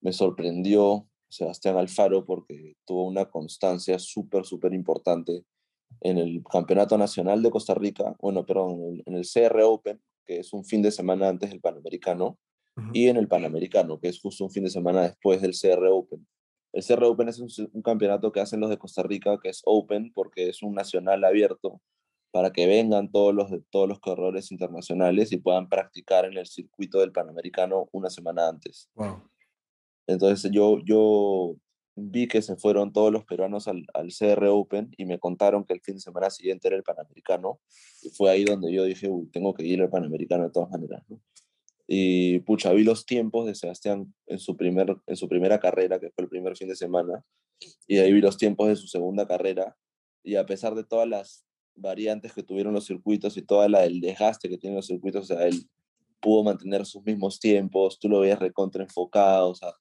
me 0.00 0.12
sorprendió 0.12 1.06
Sebastián 1.28 1.76
Alfaro 1.76 2.24
porque 2.24 2.76
tuvo 2.86 3.04
una 3.04 3.26
constancia 3.26 3.98
súper, 3.98 4.44
súper 4.44 4.72
importante 4.72 5.44
en 6.00 6.18
el 6.18 6.42
Campeonato 6.50 6.96
Nacional 6.96 7.42
de 7.42 7.50
Costa 7.50 7.74
Rica, 7.74 8.14
bueno, 8.20 8.44
perdón, 8.46 9.02
en 9.04 9.14
el, 9.14 9.26
CR 9.26 9.62
Open, 9.62 10.00
que 10.24 10.38
es 10.38 10.52
un 10.52 10.64
fin 10.64 10.82
de 10.82 10.90
semana 10.90 11.28
antes 11.28 11.50
del 11.50 11.60
Panamericano, 11.60 12.38
y 12.92 13.08
en 13.08 13.16
el 13.16 13.26
Panamericano, 13.26 13.98
que 13.98 14.06
es 14.06 14.20
justo 14.20 14.44
un 14.44 14.50
fin 14.52 14.62
de 14.62 14.70
semana 14.70 15.02
después 15.02 15.42
del 15.42 15.52
CR 15.52 15.84
Open. 15.88 16.24
El 16.72 16.84
CR 16.84 17.02
Open 17.04 17.28
es 17.28 17.40
un, 17.40 17.48
un 17.72 17.82
campeonato 17.82 18.30
que 18.30 18.40
hacen 18.40 18.60
los 18.60 18.70
de 18.70 18.78
Costa 18.78 19.02
Rica, 19.02 19.36
que 19.42 19.48
es 19.48 19.62
Open, 19.64 20.12
porque 20.14 20.48
es 20.48 20.62
un 20.62 20.74
nacional 20.74 21.24
abierto 21.24 21.80
para 22.30 22.52
que 22.52 22.66
vengan 22.66 23.10
todos 23.10 23.34
los, 23.34 23.50
todos 23.70 23.88
los 23.88 24.00
corredores 24.00 24.52
internacionales 24.52 25.32
y 25.32 25.38
puedan 25.38 25.68
practicar 25.68 26.24
en 26.24 26.36
el 26.36 26.46
circuito 26.46 27.00
del 27.00 27.12
Panamericano 27.12 27.88
una 27.92 28.10
semana 28.10 28.48
antes. 28.48 28.90
Wow. 28.94 29.22
Entonces 30.06 30.50
yo, 30.50 30.78
yo 30.84 31.56
vi 31.96 32.28
que 32.28 32.42
se 32.42 32.56
fueron 32.56 32.92
todos 32.92 33.12
los 33.12 33.24
peruanos 33.24 33.68
al, 33.68 33.86
al 33.94 34.08
CR 34.08 34.46
Open 34.46 34.90
y 34.96 35.04
me 35.04 35.18
contaron 35.18 35.64
que 35.64 35.72
el 35.72 35.80
fin 35.80 35.96
de 35.96 36.00
semana 36.00 36.30
siguiente 36.30 36.68
era 36.68 36.76
el 36.76 36.82
Panamericano. 36.82 37.60
Y 38.02 38.10
fue 38.10 38.30
ahí 38.30 38.44
donde 38.44 38.72
yo 38.72 38.84
dije, 38.84 39.08
uy, 39.08 39.28
tengo 39.30 39.54
que 39.54 39.64
ir 39.64 39.80
al 39.80 39.90
Panamericano 39.90 40.44
de 40.44 40.50
todas 40.50 40.70
maneras. 40.70 41.02
¿no? 41.08 41.20
Y 41.90 42.40
pucha, 42.40 42.72
vi 42.72 42.84
los 42.84 43.06
tiempos 43.06 43.46
de 43.46 43.54
Sebastián 43.54 44.14
en 44.26 44.38
su, 44.38 44.56
primer, 44.56 44.96
en 45.06 45.16
su 45.16 45.26
primera 45.26 45.58
carrera, 45.58 45.98
que 45.98 46.10
fue 46.10 46.24
el 46.24 46.28
primer 46.28 46.54
fin 46.54 46.68
de 46.68 46.76
semana, 46.76 47.24
y 47.86 47.98
ahí 47.98 48.12
vi 48.12 48.20
los 48.20 48.36
tiempos 48.36 48.68
de 48.68 48.76
su 48.76 48.86
segunda 48.86 49.26
carrera. 49.26 49.74
y 50.22 50.36
a 50.36 50.44
pesar 50.44 50.74
de 50.74 50.84
todas 50.84 51.08
las 51.08 51.47
variantes 51.80 52.32
que 52.32 52.42
tuvieron 52.42 52.74
los 52.74 52.86
circuitos 52.86 53.36
y 53.36 53.42
todo 53.42 53.64
el 53.64 54.00
desgaste 54.00 54.48
que 54.48 54.58
tienen 54.58 54.76
los 54.76 54.86
circuitos, 54.86 55.30
o 55.30 55.34
sea, 55.34 55.46
él 55.46 55.68
pudo 56.20 56.44
mantener 56.44 56.84
sus 56.86 57.02
mismos 57.04 57.38
tiempos, 57.38 57.98
tú 57.98 58.08
lo 58.08 58.20
veías 58.20 58.38
recontra 58.38 58.82
enfocado, 58.82 59.50
o 59.50 59.54
sea, 59.54 59.72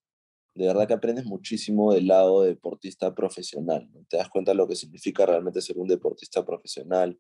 de 0.56 0.66
verdad 0.66 0.88
que 0.88 0.93
aprendes 0.93 1.26
muchísimo 1.26 1.93
del 1.93 2.08
lado 2.08 2.41
de 2.41 2.50
deportista 2.50 3.14
profesional, 3.14 3.89
te 4.10 4.18
das 4.18 4.30
cuenta 4.30 4.52
de 4.52 4.58
lo 4.58 4.68
que 4.68 4.76
significa 4.76 5.26
realmente 5.26 5.62
ser 5.62 5.78
un 5.78 5.88
deportista 5.88 6.45
profesional, 6.45 7.20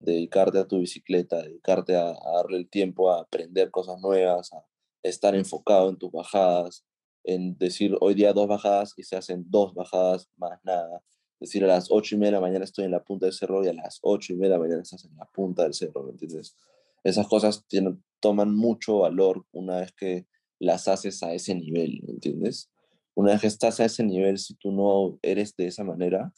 dedicarte 0.00 0.58
a 0.58 0.66
tu 0.66 0.78
bicicleta, 0.78 1.42
dedicarte 1.42 1.96
a, 1.96 2.14
darle 2.36 2.58
el 2.58 2.68
tiempo 2.68 3.10
a 3.10 3.20
aprender 3.20 3.70
cosas 3.70 4.00
nuevas, 4.00 4.52
a 4.52 4.64
estar 5.02 5.34
enfocado 5.34 5.90
en 5.90 5.96
tus 5.96 6.10
bajadas, 6.10 6.84
en 7.24 7.56
decir 7.58 7.96
hoy 8.00 8.14
día 8.14 8.32
dos 8.32 8.48
bajadas 8.48 8.94
y 8.96 9.02
se 9.02 9.16
hacen 9.16 9.44
dos 9.48 9.74
bajadas 9.74 10.28
más 10.36 10.58
nada. 10.64 11.02
Decir 11.40 11.64
a 11.64 11.68
las 11.68 11.90
ocho 11.90 12.16
y 12.16 12.18
media 12.18 12.32
de 12.32 12.36
la 12.36 12.40
mañana 12.40 12.64
estoy 12.64 12.84
en 12.84 12.90
la 12.90 13.04
punta 13.04 13.26
del 13.26 13.32
cerro 13.32 13.64
y 13.64 13.68
a 13.68 13.72
las 13.72 14.00
ocho 14.02 14.32
y 14.32 14.36
media 14.36 14.50
de 14.50 14.56
la 14.56 14.60
mañana 14.60 14.82
estás 14.82 15.04
en 15.04 15.16
la 15.16 15.24
punta 15.26 15.62
del 15.62 15.74
cerro, 15.74 16.02
¿me 16.02 16.10
entiendes? 16.10 16.56
Esas 17.04 17.28
cosas 17.28 17.64
tienen, 17.68 18.02
toman 18.20 18.54
mucho 18.54 18.98
valor 18.98 19.44
una 19.52 19.80
vez 19.80 19.92
que 19.92 20.26
las 20.58 20.88
haces 20.88 21.22
a 21.22 21.32
ese 21.32 21.54
nivel, 21.54 22.00
¿me 22.04 22.14
entiendes? 22.14 22.70
Una 23.14 23.32
vez 23.32 23.40
que 23.40 23.46
estás 23.46 23.78
a 23.80 23.84
ese 23.84 24.02
nivel, 24.02 24.38
si 24.38 24.54
tú 24.54 24.72
no 24.72 25.18
eres 25.22 25.54
de 25.56 25.66
esa 25.66 25.84
manera, 25.84 26.32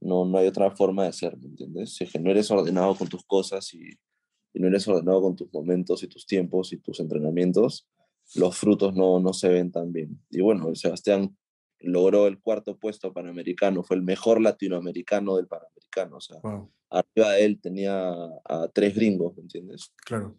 no, 0.00 0.24
no 0.24 0.38
hay 0.38 0.46
otra 0.46 0.70
forma 0.70 1.04
de 1.04 1.12
ser, 1.12 1.36
¿me 1.36 1.46
entiendes? 1.46 1.94
Si 1.94 2.04
es 2.04 2.12
que 2.12 2.18
no 2.18 2.30
eres 2.30 2.50
ordenado 2.50 2.94
con 2.94 3.08
tus 3.08 3.24
cosas 3.24 3.72
y, 3.74 3.90
y, 4.54 4.60
no 4.60 4.68
eres 4.68 4.88
ordenado 4.88 5.20
con 5.20 5.36
tus 5.36 5.52
momentos 5.52 6.02
y 6.02 6.08
tus 6.08 6.26
tiempos 6.26 6.72
y 6.72 6.78
tus 6.78 7.00
entrenamientos, 7.00 7.86
los 8.34 8.56
frutos 8.56 8.94
no, 8.94 9.20
no 9.20 9.32
se 9.32 9.48
ven 9.48 9.70
tan 9.70 9.92
bien. 9.92 10.22
Y 10.30 10.40
bueno, 10.40 10.74
Sebastián 10.74 11.36
logró 11.80 12.26
el 12.26 12.40
cuarto 12.40 12.78
puesto 12.78 13.12
panamericano, 13.12 13.82
fue 13.82 13.96
el 13.96 14.02
mejor 14.02 14.40
latinoamericano 14.40 15.36
del 15.36 15.46
panamericano, 15.46 16.16
o 16.16 16.20
sea, 16.20 16.38
arriba 16.90 17.32
de 17.32 17.44
él 17.44 17.60
tenía 17.60 18.12
a 18.44 18.68
tres 18.72 18.94
gringos, 18.94 19.36
¿me 19.36 19.42
entiendes? 19.42 19.92
Claro. 20.04 20.36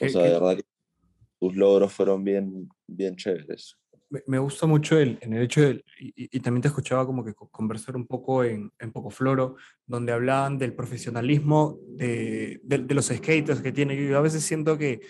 O 0.00 0.08
sea, 0.08 0.22
de 0.22 0.30
verdad 0.30 0.56
que 0.56 0.64
sus 1.38 1.56
logros 1.56 1.92
fueron 1.92 2.24
bien, 2.24 2.68
bien 2.86 3.16
chéveres 3.16 3.76
me 4.26 4.38
gusta 4.38 4.66
mucho 4.66 4.98
el, 4.98 5.18
en 5.20 5.32
el 5.34 5.42
hecho 5.44 5.60
de, 5.60 5.84
y, 5.98 6.40
también 6.40 6.62
te 6.62 6.68
escuchaba 6.68 7.06
como 7.06 7.24
que 7.24 7.32
conversar 7.34 7.96
un 7.96 8.06
poco 8.06 8.42
en, 8.42 8.72
en 8.78 8.92
Poco 8.92 9.10
Floro, 9.10 9.56
donde 9.86 10.12
hablaban 10.12 10.58
del 10.58 10.74
profesionalismo 10.74 11.78
de, 11.90 12.60
de, 12.64 12.94
los 12.94 13.06
skaters 13.06 13.60
que 13.60 13.72
tienen. 13.72 13.98
Yo 14.08 14.18
a 14.18 14.22
veces 14.22 14.42
siento 14.42 14.76
que 14.76 15.00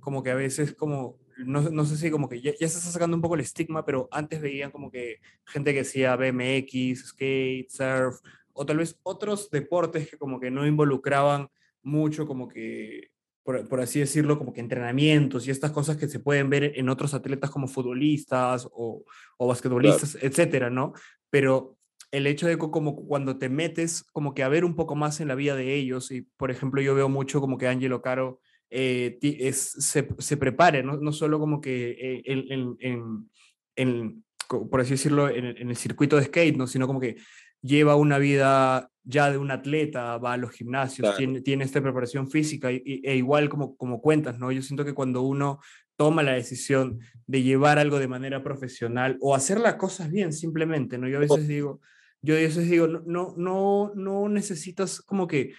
como 0.00 0.22
que 0.22 0.32
a 0.32 0.34
veces 0.34 0.74
como, 0.74 1.18
no, 1.44 1.62
no 1.70 1.84
sé 1.84 1.96
si 1.96 2.10
como 2.10 2.28
que 2.28 2.40
ya, 2.40 2.52
ya, 2.52 2.68
se 2.68 2.78
está 2.78 2.90
sacando 2.90 3.16
un 3.16 3.22
poco 3.22 3.34
el 3.34 3.40
estigma, 3.40 3.84
pero 3.84 4.08
antes 4.10 4.40
veían 4.40 4.70
como 4.70 4.90
que 4.90 5.20
gente 5.44 5.72
que 5.72 5.80
hacía 5.80 6.16
BMX, 6.16 7.08
skate, 7.08 7.68
surf, 7.68 8.20
o 8.52 8.66
tal 8.66 8.78
vez 8.78 8.98
otros 9.02 9.50
deportes 9.50 10.08
que 10.08 10.18
como 10.18 10.40
que 10.40 10.50
no 10.50 10.66
involucraban 10.66 11.48
mucho 11.82 12.26
como 12.26 12.48
que 12.48 13.10
por, 13.42 13.80
así 13.80 13.98
decirlo, 13.98 14.38
como 14.38 14.52
que 14.52 14.60
entrenamientos 14.60 15.48
y 15.48 15.50
estas 15.50 15.72
cosas 15.72 15.96
que 15.96 16.08
se 16.08 16.20
pueden 16.20 16.50
ver 16.50 16.72
en 16.76 16.88
otros 16.88 17.14
atletas 17.14 17.50
como 17.50 17.66
futbolistas 17.66 18.68
o, 18.70 19.04
o 19.38 19.46
basquetbolistas, 19.48 20.16
etcétera, 20.20 20.70
¿no? 20.70 20.92
Pero 21.30 21.76
el 22.12 22.26
hecho 22.26 22.46
de 22.46 22.58
como 22.58 22.96
cuando 23.06 23.38
te 23.38 23.48
metes 23.48 24.04
como 24.12 24.34
que 24.34 24.42
a 24.42 24.48
ver 24.48 24.64
un 24.64 24.76
poco 24.76 24.94
más 24.94 25.20
en 25.20 25.28
la 25.28 25.34
vida 25.34 25.54
de 25.54 25.74
ellos 25.74 26.10
y 26.10 26.22
por 26.22 26.50
ejemplo 26.50 26.82
yo 26.82 26.94
veo 26.94 27.08
mucho 27.08 27.40
como 27.40 27.56
que 27.56 27.68
Angelo 27.68 28.02
Caro 28.02 28.40
eh, 28.70 29.18
es, 29.20 29.72
se, 29.72 30.08
se, 30.18 30.36
prepare, 30.36 30.82
¿no? 30.82 30.96
no 30.96 31.12
solo 31.12 31.38
como 31.38 31.60
que 31.60 31.90
eh, 31.90 32.22
en, 32.24 32.76
en, 32.80 33.30
en, 33.76 34.24
por 34.48 34.80
así 34.80 34.92
decirlo, 34.92 35.28
en, 35.28 35.44
el 35.44 35.76
circuito 35.76 36.16
de 36.16 36.24
skate, 36.24 36.56
¿no? 36.56 36.66
sino 36.66 36.86
como 36.86 37.00
que 37.00 37.16
lleva 37.62 37.96
una 37.96 38.18
vida 38.18 38.90
ya 39.02 39.30
de 39.30 39.38
un 39.38 39.50
atleta, 39.50 40.18
va 40.18 40.34
a 40.34 40.36
los 40.36 40.52
gimnasios, 40.52 41.16
tiene, 41.16 41.40
tiene, 41.40 41.64
esta 41.64 41.80
preparación 41.80 42.30
física 42.30 42.70
y, 42.70 43.02
e 43.04 43.16
igual 43.16 43.48
como, 43.48 43.76
como 43.76 44.00
cuentas, 44.00 44.38
¿no? 44.38 44.52
Yo 44.52 44.62
siento 44.62 44.84
que 44.84 44.94
cuando 44.94 45.22
uno 45.22 45.60
toma 45.96 46.22
la 46.22 46.32
decisión 46.32 47.00
de 47.26 47.42
llevar 47.42 47.78
algo 47.78 47.98
de 47.98 48.08
manera 48.08 48.42
profesional 48.42 49.16
o 49.20 49.34
hacer 49.34 49.58
las 49.60 49.74
cosas 49.74 50.10
bien 50.10 50.32
simplemente, 50.32 50.96
¿no? 50.96 51.08
Yo 51.08 51.16
a 51.16 51.20
veces 51.20 51.48
digo, 51.48 51.80
yo 52.22 52.34
a 52.34 52.38
veces 52.38 52.68
digo, 52.68 52.86
no, 52.86 53.34
no, 53.36 53.92
no 53.94 54.28
necesitas 54.28 55.00
como 55.00 55.26
que 55.26 55.54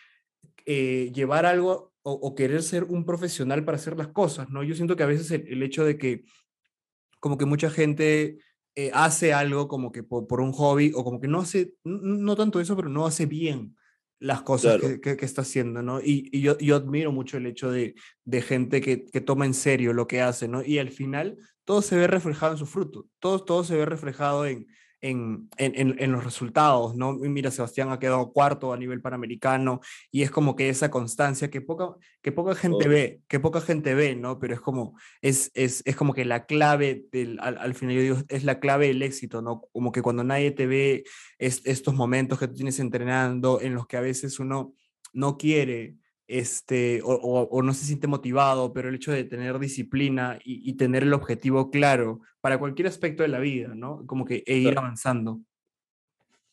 eh, 0.66 1.12
llevar 1.14 1.45
algo 1.45 1.91
o, 2.04 2.36
querer 2.36 2.64
ser 2.64 2.84
un 2.86 3.06
profesional 3.06 3.64
para 3.64 3.78
hacer 3.78 3.97
las 3.97 4.08
cosas, 4.08 4.49
¿no? 4.49 4.64
Yo 4.64 4.76
siento 4.76 4.95
que 4.95 5.04
a 5.04 5.08
veces 5.08 5.32
el 5.32 5.62
hecho 5.62 5.86
de 5.86 5.97
que 5.97 6.24
como 7.20 7.38
que 7.38 7.45
mucha 7.45 7.70
gente 7.70 8.39
eh, 8.76 8.91
hace 8.93 9.34
algo 9.34 9.68
como 9.68 9.91
que 9.91 10.02
por, 10.04 10.41
un 10.41 10.52
hobby 10.54 10.91
o 10.95 11.04
como 11.04 11.20
que 11.20 11.28
no 11.28 11.39
hace, 11.39 11.74
no, 11.84 12.36
tanto 12.36 12.60
eso, 12.60 12.76
pero 12.76 12.89
no 12.89 13.06
hace 13.06 13.26
bien 13.26 13.76
las 14.20 14.41
cosas 14.41 14.80
que, 15.02 15.18
que, 15.18 15.26
está 15.26 15.41
haciendo, 15.41 15.82
¿no? 15.82 15.99
Y, 15.99 16.30
y 16.32 16.41
yo, 16.41 16.58
yo, 16.58 16.76
admiro 16.76 17.12
mucho 17.12 17.38
el 17.38 17.47
hecho 17.47 17.72
de, 17.72 17.95
de 18.24 18.41
gente 18.41 18.82
que, 18.82 19.06
que, 19.06 19.22
toma 19.22 19.45
en 19.45 19.54
serio 19.54 19.93
lo 19.93 20.08
que 20.08 20.22
hace, 20.22 20.47
¿no? 20.47 20.64
Y 20.64 20.80
al 20.80 20.89
final 20.89 21.38
todo 21.66 21.82
se 21.82 21.95
ve 21.97 22.08
reflejado 22.08 22.54
en 22.54 22.58
su 22.58 22.66
fruto, 22.66 23.08
todo, 23.20 23.43
todo 23.43 23.64
se 23.64 23.76
ve 23.76 23.86
reflejado 23.86 24.45
en, 24.45 24.68
en, 25.02 25.49
en, 25.58 25.95
en, 25.99 26.12
los 26.12 26.24
resultados, 26.24 26.95
¿no? 26.95 27.14
mira, 27.14 27.49
Sebastián 27.49 27.91
ha 27.91 27.99
quedado 27.99 28.32
cuarto 28.32 28.72
a 28.72 28.78
nivel 28.78 29.02
panamericano 29.02 29.82
y 30.12 30.22
es 30.22 30.30
como 30.30 30.56
que 30.56 30.70
esa 30.70 30.91
constancia 30.91 31.49
que 31.49 31.60
poca, 31.60 31.95
que 32.22 32.32
poca 32.32 32.54
gente 32.54 32.88
ve, 32.88 33.22
que 33.28 33.39
poca 33.39 33.62
gente 33.62 33.95
ve, 33.95 34.16
¿no? 34.16 34.38
Pero 34.38 34.54
es 34.54 34.62
como, 34.62 34.95
es, 35.22 35.52
es, 35.56 35.82
es 35.86 35.95
como 35.95 36.14
que 36.14 36.24
la 36.24 36.45
clave, 36.45 37.06
del, 37.12 37.39
al, 37.39 37.74
final 37.74 37.95
yo 37.95 38.02
digo, 38.02 38.18
es 38.30 38.43
la 38.43 38.60
clave 38.60 38.88
del 38.88 39.02
éxito, 39.02 39.41
¿no? 39.41 39.62
Como 39.72 39.91
que 39.91 40.04
cuando 40.04 40.24
nadie 40.24 40.52
te 40.52 40.68
ve 40.68 41.04
es, 41.39 41.62
estos 41.66 41.95
momentos 41.95 42.38
que 42.38 42.47
tú 42.47 42.54
tienes 42.54 42.80
entrenando 42.80 43.60
en 43.60 43.74
los 43.74 43.88
que 43.88 43.97
a 43.97 44.02
veces 44.02 44.39
uno 44.39 44.74
no 45.14 45.38
quiere 45.38 45.95
este, 46.32 47.02
o, 47.04 47.62
no 47.62 47.74
se 47.74 47.86
siente 47.86 48.08
motivado, 48.08 48.72
pero 48.72 48.88
el 48.88 48.96
hecho 48.96 49.12
de 49.12 49.26
tener 49.26 49.60
disciplina 49.60 50.40
y, 50.46 50.74
tener 50.74 51.04
el 51.04 51.14
objetivo 51.14 51.70
claro 51.70 52.22
para 52.40 52.58
cualquier 52.58 52.88
aspecto 52.88 53.22
de 53.22 53.30
la 53.30 53.40
vida, 53.40 53.76
¿no? 53.76 54.06
Como 54.08 54.24
que 54.24 54.42
e 54.48 54.58
ir 54.58 54.78
avanzando. 54.78 55.42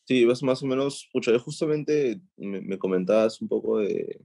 Sí, 0.03 0.25
vas 0.25 0.43
más 0.43 0.61
o 0.63 0.65
menos, 0.65 1.05
escucha, 1.05 1.37
justamente 1.39 2.21
me, 2.35 2.77
comentabas 2.77 3.41
un 3.41 3.47
poco 3.47 3.79
de... 3.79 4.21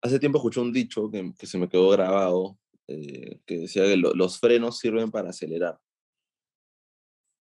Hace 0.00 0.20
tiempo 0.20 0.38
escuché 0.38 0.60
un 0.60 0.72
dicho 0.72 1.10
que, 1.10 1.32
que 1.36 1.46
se 1.46 1.58
me 1.58 1.68
quedó 1.68 1.88
grabado, 1.90 2.56
eh, 2.86 3.40
que 3.44 3.58
decía 3.58 3.82
que 3.84 3.96
los 3.96 4.38
frenos 4.38 4.78
sirven 4.78 5.10
para 5.10 5.30
acelerar. 5.30 5.80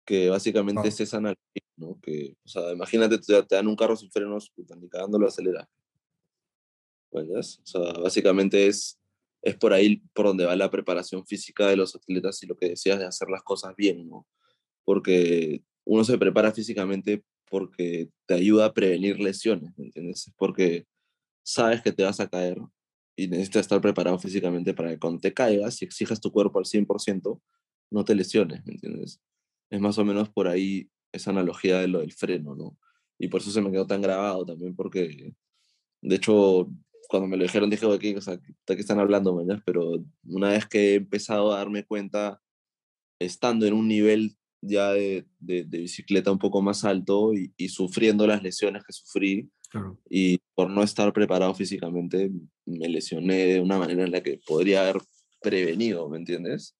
Que 0.05 0.29
básicamente 0.29 0.89
es 0.89 0.99
esa 0.99 1.17
analogía, 1.17 1.63
¿no? 1.77 1.97
Que, 2.01 2.35
o 2.43 2.47
sea, 2.49 2.73
imagínate, 2.73 3.17
te, 3.19 3.43
te 3.43 3.55
dan 3.55 3.67
un 3.67 3.77
carro 3.77 3.95
sin 3.95 4.11
frenos, 4.11 4.49
puta, 4.49 4.75
ni 4.75 4.89
cagándolo 4.89 5.25
acelera 7.19 7.39
o 7.39 7.65
sea, 7.65 7.93
básicamente 8.01 8.67
es, 8.67 8.99
es 9.41 9.55
por 9.55 9.73
ahí 9.73 10.01
por 10.13 10.25
donde 10.27 10.45
va 10.45 10.55
la 10.55 10.71
preparación 10.71 11.25
física 11.25 11.67
de 11.67 11.77
los 11.77 11.95
atletas 11.95 12.41
y 12.43 12.47
lo 12.47 12.55
que 12.55 12.69
decías 12.69 12.99
de 12.99 13.05
hacer 13.05 13.29
las 13.29 13.43
cosas 13.43 13.75
bien, 13.75 14.07
¿no? 14.07 14.27
Porque 14.83 15.63
uno 15.85 16.03
se 16.03 16.17
prepara 16.17 16.51
físicamente 16.51 17.23
porque 17.49 18.09
te 18.25 18.33
ayuda 18.33 18.65
a 18.65 18.73
prevenir 18.73 19.19
lesiones, 19.19 19.71
¿me 19.77 19.85
entiendes? 19.85 20.31
Porque 20.37 20.85
sabes 21.43 21.81
que 21.81 21.91
te 21.91 22.03
vas 22.03 22.19
a 22.19 22.27
caer 22.27 22.57
y 23.15 23.27
necesitas 23.27 23.61
estar 23.61 23.79
preparado 23.81 24.19
físicamente 24.19 24.73
para 24.73 24.89
que 24.89 24.99
cuando 24.99 25.21
te 25.21 25.33
caigas 25.33 25.81
y 25.81 25.85
exijas 25.85 26.19
tu 26.19 26.31
cuerpo 26.31 26.59
al 26.59 26.65
100%, 26.65 27.41
no 27.91 28.03
te 28.05 28.15
lesiones, 28.15 28.65
¿me 28.65 28.73
entiendes? 28.73 29.21
Es 29.69 29.79
más 29.79 29.97
o 29.97 30.05
menos 30.05 30.29
por 30.29 30.47
ahí 30.47 30.89
esa 31.11 31.31
analogía 31.31 31.79
de 31.79 31.87
lo 31.87 31.99
del 31.99 32.11
freno, 32.11 32.55
¿no? 32.55 32.77
Y 33.17 33.29
por 33.29 33.41
eso 33.41 33.51
se 33.51 33.61
me 33.61 33.71
quedó 33.71 33.87
tan 33.87 34.01
grabado 34.01 34.45
también, 34.45 34.75
porque 34.75 35.33
de 36.01 36.15
hecho 36.15 36.69
cuando 37.07 37.27
me 37.27 37.37
lo 37.37 37.43
dijeron 37.43 37.69
dije, 37.69 37.85
ok, 37.85 38.03
o 38.17 38.21
sea, 38.21 38.37
¿de 38.37 38.75
qué 38.75 38.81
están 38.81 38.99
hablando, 38.99 39.33
mañana? 39.33 39.61
Pero 39.65 40.03
una 40.25 40.49
vez 40.49 40.65
que 40.67 40.91
he 40.91 40.95
empezado 40.95 41.53
a 41.53 41.57
darme 41.57 41.85
cuenta, 41.85 42.41
estando 43.19 43.65
en 43.65 43.73
un 43.73 43.87
nivel 43.87 44.35
ya 44.61 44.91
de, 44.91 45.25
de, 45.39 45.63
bicicleta 45.63 46.31
un 46.31 46.39
poco 46.39 46.61
más 46.61 46.83
alto 46.85 47.33
y, 47.33 47.53
y, 47.55 47.69
sufriendo 47.69 48.25
las 48.25 48.41
lesiones 48.41 48.83
que 48.83 48.93
sufrí, 48.93 49.49
y 50.09 50.39
por 50.55 50.69
no 50.69 50.83
estar 50.83 51.11
preparado 51.13 51.53
físicamente, 51.53 52.31
me 52.65 52.87
lesioné 52.89 53.45
de 53.45 53.59
una 53.59 53.77
manera 53.77 54.03
en 54.03 54.11
la 54.11 54.23
que 54.23 54.39
podría 54.45 54.81
haber 54.81 55.01
prevenido, 55.41 56.09
¿me 56.09 56.17
entiendes? 56.17 56.75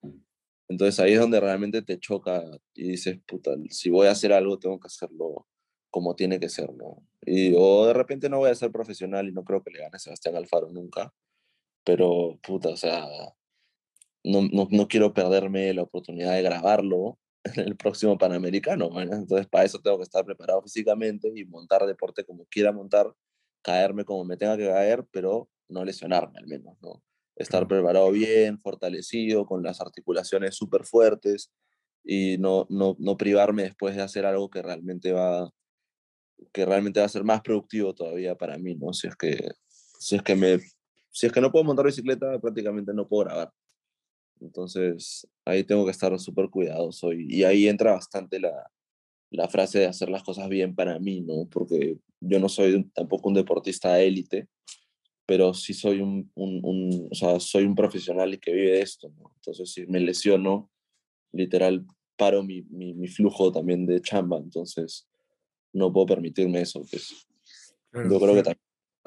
Entonces 0.67 0.99
ahí 0.99 1.13
es 1.13 1.19
donde 1.19 1.39
realmente 1.39 1.81
te 1.81 1.99
choca 1.99 2.43
y 2.73 2.89
dices, 2.89 3.19
puta, 3.27 3.51
si 3.69 3.89
voy 3.89 4.07
a 4.07 4.11
hacer 4.11 4.33
algo, 4.33 4.57
tengo 4.57 4.79
que 4.79 4.87
hacerlo 4.87 5.45
como 5.95 6.13
tiene 6.13 6.41
que 6.41 6.49
ser, 6.49 6.73
¿no? 6.73 7.01
Y, 7.21 7.53
o 7.55 7.85
de 7.85 7.93
repente 7.93 8.27
no 8.27 8.39
voy 8.39 8.49
a 8.49 8.55
ser 8.55 8.69
profesional 8.69 9.29
y 9.29 9.31
no 9.31 9.45
creo 9.45 9.63
que 9.63 9.71
le 9.71 9.79
gane 9.79 9.95
a 9.95 9.97
Sebastián 9.99 10.35
Alfaro 10.35 10.69
nunca, 10.69 11.13
pero 11.85 12.37
puta, 12.43 12.67
o 12.67 12.75
sea, 12.75 13.07
no, 14.21 14.41
no, 14.51 14.67
no 14.69 14.87
quiero 14.89 15.13
perderme 15.13 15.73
la 15.73 15.83
oportunidad 15.83 16.33
de 16.33 16.41
grabarlo 16.41 17.17
en 17.45 17.61
el 17.61 17.77
próximo 17.77 18.17
Panamericano, 18.17 18.89
entonces 19.01 19.47
para 19.47 19.63
eso 19.63 19.79
tengo 19.79 19.95
que 19.95 20.03
estar 20.03 20.25
preparado 20.25 20.61
físicamente 20.63 21.31
y 21.33 21.45
montar 21.45 21.85
deporte 21.85 22.25
como 22.25 22.45
quiera 22.47 22.73
montar, 22.73 23.13
caerme 23.61 24.03
como 24.03 24.25
me 24.25 24.35
tenga 24.35 24.57
que 24.57 24.67
caer, 24.67 25.05
pero 25.11 25.47
no 25.69 25.85
lesionarme 25.85 26.39
al 26.39 26.47
menos, 26.47 26.75
¿no? 26.81 27.01
Estar 27.37 27.69
preparado 27.69 28.11
bien, 28.11 28.59
fortalecido, 28.59 29.45
con 29.45 29.63
las 29.63 29.79
articulaciones 29.79 30.55
súper 30.55 30.83
fuertes 30.83 31.53
y 32.03 32.37
no, 32.37 32.67
no, 32.69 32.97
no 32.99 33.15
privarme 33.15 33.63
después 33.63 33.95
de 33.95 34.01
hacer 34.01 34.25
algo 34.25 34.49
que 34.49 34.61
realmente 34.61 35.13
va, 35.13 35.53
que 36.51 36.65
realmente 36.65 36.99
va 36.99 37.05
a 37.05 37.09
ser 37.09 37.23
más 37.23 37.41
productivo 37.41 37.93
todavía 37.93 38.35
para 38.35 38.57
mí, 38.57 38.75
¿no? 38.75 38.93
Si 38.93 39.07
es 39.07 39.15
que, 39.15 39.51
si 39.99 40.15
es 40.15 40.21
que, 40.21 40.35
me, 40.35 40.59
si 41.11 41.27
es 41.27 41.31
que 41.31 41.41
no 41.41 41.51
puedo 41.51 41.65
montar 41.65 41.85
bicicleta, 41.85 42.39
prácticamente 42.39 42.93
no 42.93 43.07
puedo 43.07 43.25
grabar. 43.25 43.51
Entonces, 44.41 45.27
ahí 45.45 45.63
tengo 45.63 45.85
que 45.85 45.91
estar 45.91 46.17
súper 46.19 46.49
cuidadoso 46.49 47.13
y, 47.13 47.43
ahí 47.43 47.67
entra 47.67 47.93
bastante 47.93 48.39
la, 48.39 48.69
la 49.31 49.47
frase 49.47 49.79
de 49.79 49.85
hacer 49.85 50.09
las 50.09 50.23
cosas 50.23 50.49
bien 50.49 50.75
para 50.75 50.99
mí, 50.99 51.21
¿no? 51.21 51.47
Porque 51.49 51.97
yo 52.19 52.39
no 52.39 52.49
soy 52.49 52.89
tampoco 52.93 53.29
un 53.29 53.35
deportista 53.35 53.99
élite, 54.01 54.47
pero 55.25 55.53
sí 55.53 55.73
soy 55.73 56.01
un, 56.01 56.31
un, 56.35 56.59
un, 56.63 57.07
o 57.11 57.15
sea, 57.15 57.39
soy 57.39 57.63
un 57.63 57.75
profesional 57.75 58.39
que 58.39 58.53
vive 58.53 58.81
esto, 58.81 59.09
¿no? 59.17 59.31
Entonces, 59.35 59.71
si 59.71 59.87
me 59.87 59.99
lesiono, 59.99 60.69
literal, 61.31 61.85
paro 62.17 62.43
mi, 62.43 62.61
mi, 62.63 62.93
mi 62.93 63.07
flujo 63.07 63.51
también 63.51 63.85
de 63.85 64.01
chamba, 64.01 64.37
entonces 64.37 65.07
no 65.75 65.91
puedo 65.91 66.07
permitirme 66.07 66.61
eso, 66.61 66.81
pues. 66.89 67.27
Claro, 67.91 68.09
Yo 68.09 68.19
creo 68.19 68.31
sí. 68.31 68.35
que 68.37 68.43
también 68.43 68.61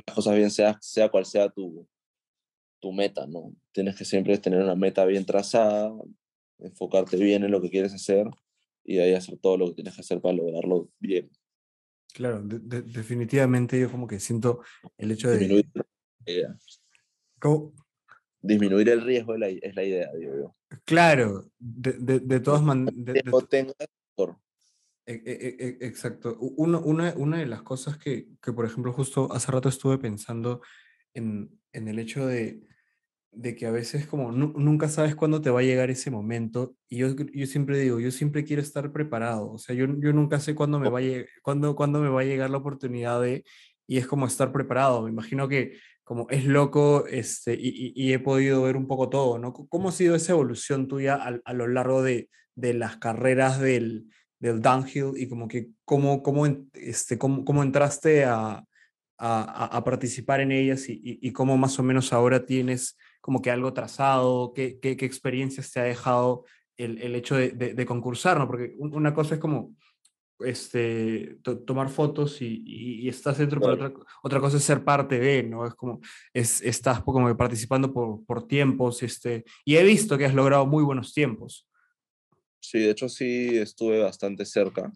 las 0.06 0.14
cosas 0.14 0.36
bien, 0.36 0.50
sea, 0.50 0.78
sea 0.80 1.08
cual 1.08 1.24
sea 1.24 1.48
tu, 1.48 1.88
tu 2.80 2.92
meta, 2.92 3.26
¿no? 3.26 3.54
Tienes 3.72 3.96
que 3.96 4.04
siempre 4.04 4.38
tener 4.38 4.60
una 4.62 4.74
meta 4.74 5.04
bien 5.04 5.24
trazada, 5.24 5.92
enfocarte 6.58 7.16
bien 7.16 7.44
en 7.44 7.50
lo 7.50 7.60
que 7.60 7.70
quieres 7.70 7.94
hacer 7.94 8.26
y 8.84 8.96
de 8.96 9.02
ahí 9.02 9.14
hacer 9.14 9.38
todo 9.38 9.56
lo 9.56 9.68
que 9.68 9.74
tienes 9.74 9.94
que 9.94 10.00
hacer 10.02 10.20
para 10.20 10.34
lograrlo 10.36 10.90
bien. 10.98 11.30
Claro, 12.14 12.42
de- 12.42 12.58
de- 12.60 12.82
definitivamente 12.82 13.78
yo 13.78 13.90
como 13.90 14.06
que 14.06 14.20
siento 14.20 14.62
el 14.96 15.10
hecho 15.10 15.28
de... 15.28 15.38
Disminuir, 15.38 15.70
la 15.74 16.32
idea. 16.32 16.58
¿Cómo? 17.40 17.74
Disminuir 18.40 18.88
el 18.88 19.02
riesgo 19.02 19.34
es 19.34 19.40
la, 19.40 19.48
es 19.48 19.74
la 19.74 19.84
idea, 19.84 20.10
digo 20.14 20.36
yo. 20.36 20.56
Claro, 20.84 21.50
de, 21.58 22.20
de, 22.20 22.40
todas 22.40 22.62
maneras... 22.62 23.22
Tengas. 23.48 23.74
E- 25.10 25.22
e- 25.24 25.56
e- 25.58 25.86
Exacto. 25.86 26.36
Uno- 26.38 26.80
una, 26.82 27.14
una 27.16 27.38
de 27.38 27.46
las 27.46 27.62
cosas 27.62 27.96
que, 27.96 28.28
que, 28.42 28.52
por 28.52 28.66
ejemplo, 28.66 28.92
justo 28.92 29.32
hace 29.32 29.50
rato 29.50 29.68
estuve 29.70 29.96
pensando 29.98 30.60
en, 31.14 31.50
en 31.72 31.88
el 31.88 31.98
hecho 31.98 32.26
de, 32.26 32.60
de 33.32 33.56
que 33.56 33.64
a 33.66 33.70
veces 33.70 34.06
como 34.06 34.32
nu- 34.32 34.52
nunca 34.58 34.88
sabes 34.88 35.14
cuándo 35.14 35.40
te 35.40 35.48
va 35.50 35.60
a 35.60 35.62
llegar 35.62 35.88
ese 35.90 36.10
momento 36.10 36.76
y 36.90 36.98
yo, 36.98 37.14
yo 37.32 37.46
siempre 37.46 37.78
digo, 37.78 38.00
yo 38.00 38.10
siempre 38.10 38.44
quiero 38.44 38.60
estar 38.60 38.92
preparado, 38.92 39.50
o 39.52 39.58
sea, 39.58 39.74
yo, 39.74 39.86
yo 39.98 40.12
nunca 40.12 40.40
sé 40.40 40.54
cuándo 40.54 40.78
me, 40.78 40.90
va 40.90 40.98
a, 41.00 41.02
cuándo, 41.42 41.74
cuándo 41.74 42.00
me 42.00 42.08
va 42.10 42.20
a 42.20 42.24
llegar 42.24 42.50
la 42.50 42.58
oportunidad 42.58 43.22
de, 43.22 43.44
y 43.86 43.96
es 43.98 44.06
como 44.06 44.26
estar 44.26 44.52
preparado, 44.52 45.02
me 45.04 45.10
imagino 45.10 45.48
que 45.48 45.72
como 46.04 46.26
es 46.30 46.44
loco 46.44 47.06
este, 47.06 47.54
y, 47.54 47.68
y- 47.68 47.92
y 47.94 48.12
he 48.12 48.18
podido 48.18 48.62
ver 48.62 48.76
un 48.76 48.86
poco 48.86 49.08
todo, 49.08 49.38
¿no? 49.38 49.52
¿Cómo 49.54 49.88
ha 49.88 49.92
sido 49.92 50.14
esa 50.16 50.32
evolución 50.32 50.86
tuya 50.88 51.14
a, 51.16 51.38
a 51.44 51.52
lo 51.54 51.66
largo 51.68 52.02
de, 52.02 52.28
de 52.56 52.74
las 52.74 52.96
carreras 52.98 53.58
del, 53.60 54.06
del 54.38 54.60
downhill 54.62 55.12
y 55.16 55.28
como 55.28 55.48
que 55.48 55.68
cómo, 55.84 56.22
cómo, 56.22 56.46
este, 56.74 57.18
cómo, 57.18 57.44
cómo 57.44 57.62
entraste 57.62 58.24
a, 58.24 58.64
a, 59.18 59.76
a- 59.76 59.84
participar 59.84 60.40
en 60.40 60.52
ellas 60.52 60.88
y, 60.88 60.92
y, 60.94 61.18
y 61.28 61.32
cómo 61.32 61.56
más 61.56 61.78
o 61.78 61.82
menos 61.82 62.12
ahora 62.12 62.46
tienes 62.46 62.96
como 63.20 63.42
que 63.42 63.50
algo 63.50 63.72
trazado, 63.72 64.52
qué, 64.54 64.78
qué, 64.80 64.96
qué 64.96 65.04
experiencias 65.06 65.72
te 65.72 65.80
ha 65.80 65.84
dejado 65.84 66.44
el, 66.76 66.98
el 67.02 67.14
hecho 67.16 67.34
de, 67.36 67.50
de, 67.50 67.74
de 67.74 67.86
concursar, 67.86 68.38
¿no? 68.38 68.46
Porque 68.46 68.74
un- 68.78 68.94
una 68.94 69.12
cosa 69.12 69.34
es 69.34 69.40
como 69.40 69.74
este, 70.40 71.36
to- 71.42 71.58
tomar 71.60 71.88
fotos 71.88 72.40
y, 72.42 72.62
y- 72.64 73.08
estás 73.08 73.38
dentro, 73.38 73.60
pero 73.60 73.76
Claro. 73.76 73.94
otra, 73.96 74.06
otra 74.22 74.40
cosa 74.40 74.56
es 74.58 74.62
ser 74.64 74.84
parte 74.84 75.18
de, 75.18 75.42
¿no? 75.42 75.66
Es 75.66 75.74
como, 75.74 76.00
es, 76.32 76.62
estás 76.62 77.02
como 77.02 77.36
participando 77.36 77.92
por, 77.92 78.24
por 78.24 78.46
tiempos, 78.46 79.02
este, 79.02 79.44
y 79.64 79.76
he 79.76 79.82
visto 79.82 80.16
que 80.16 80.26
has 80.26 80.34
logrado 80.34 80.64
muy 80.66 80.84
buenos 80.84 81.12
tiempos. 81.12 81.67
Sí, 82.60 82.80
de 82.80 82.90
hecho 82.90 83.08
sí 83.08 83.56
estuve 83.58 84.00
bastante 84.00 84.44
cerca. 84.44 84.92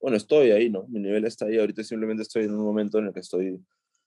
Bueno, 0.00 0.16
estoy 0.16 0.50
ahí, 0.50 0.68
¿no? 0.68 0.86
Mi 0.88 1.00
nivel 1.00 1.24
está 1.24 1.46
ahí. 1.46 1.58
Ahorita 1.58 1.82
simplemente 1.82 2.22
estoy 2.22 2.44
en 2.44 2.54
un 2.54 2.64
momento 2.64 2.98
en 2.98 3.06
el 3.06 3.12
que 3.12 3.20
estoy, 3.20 3.60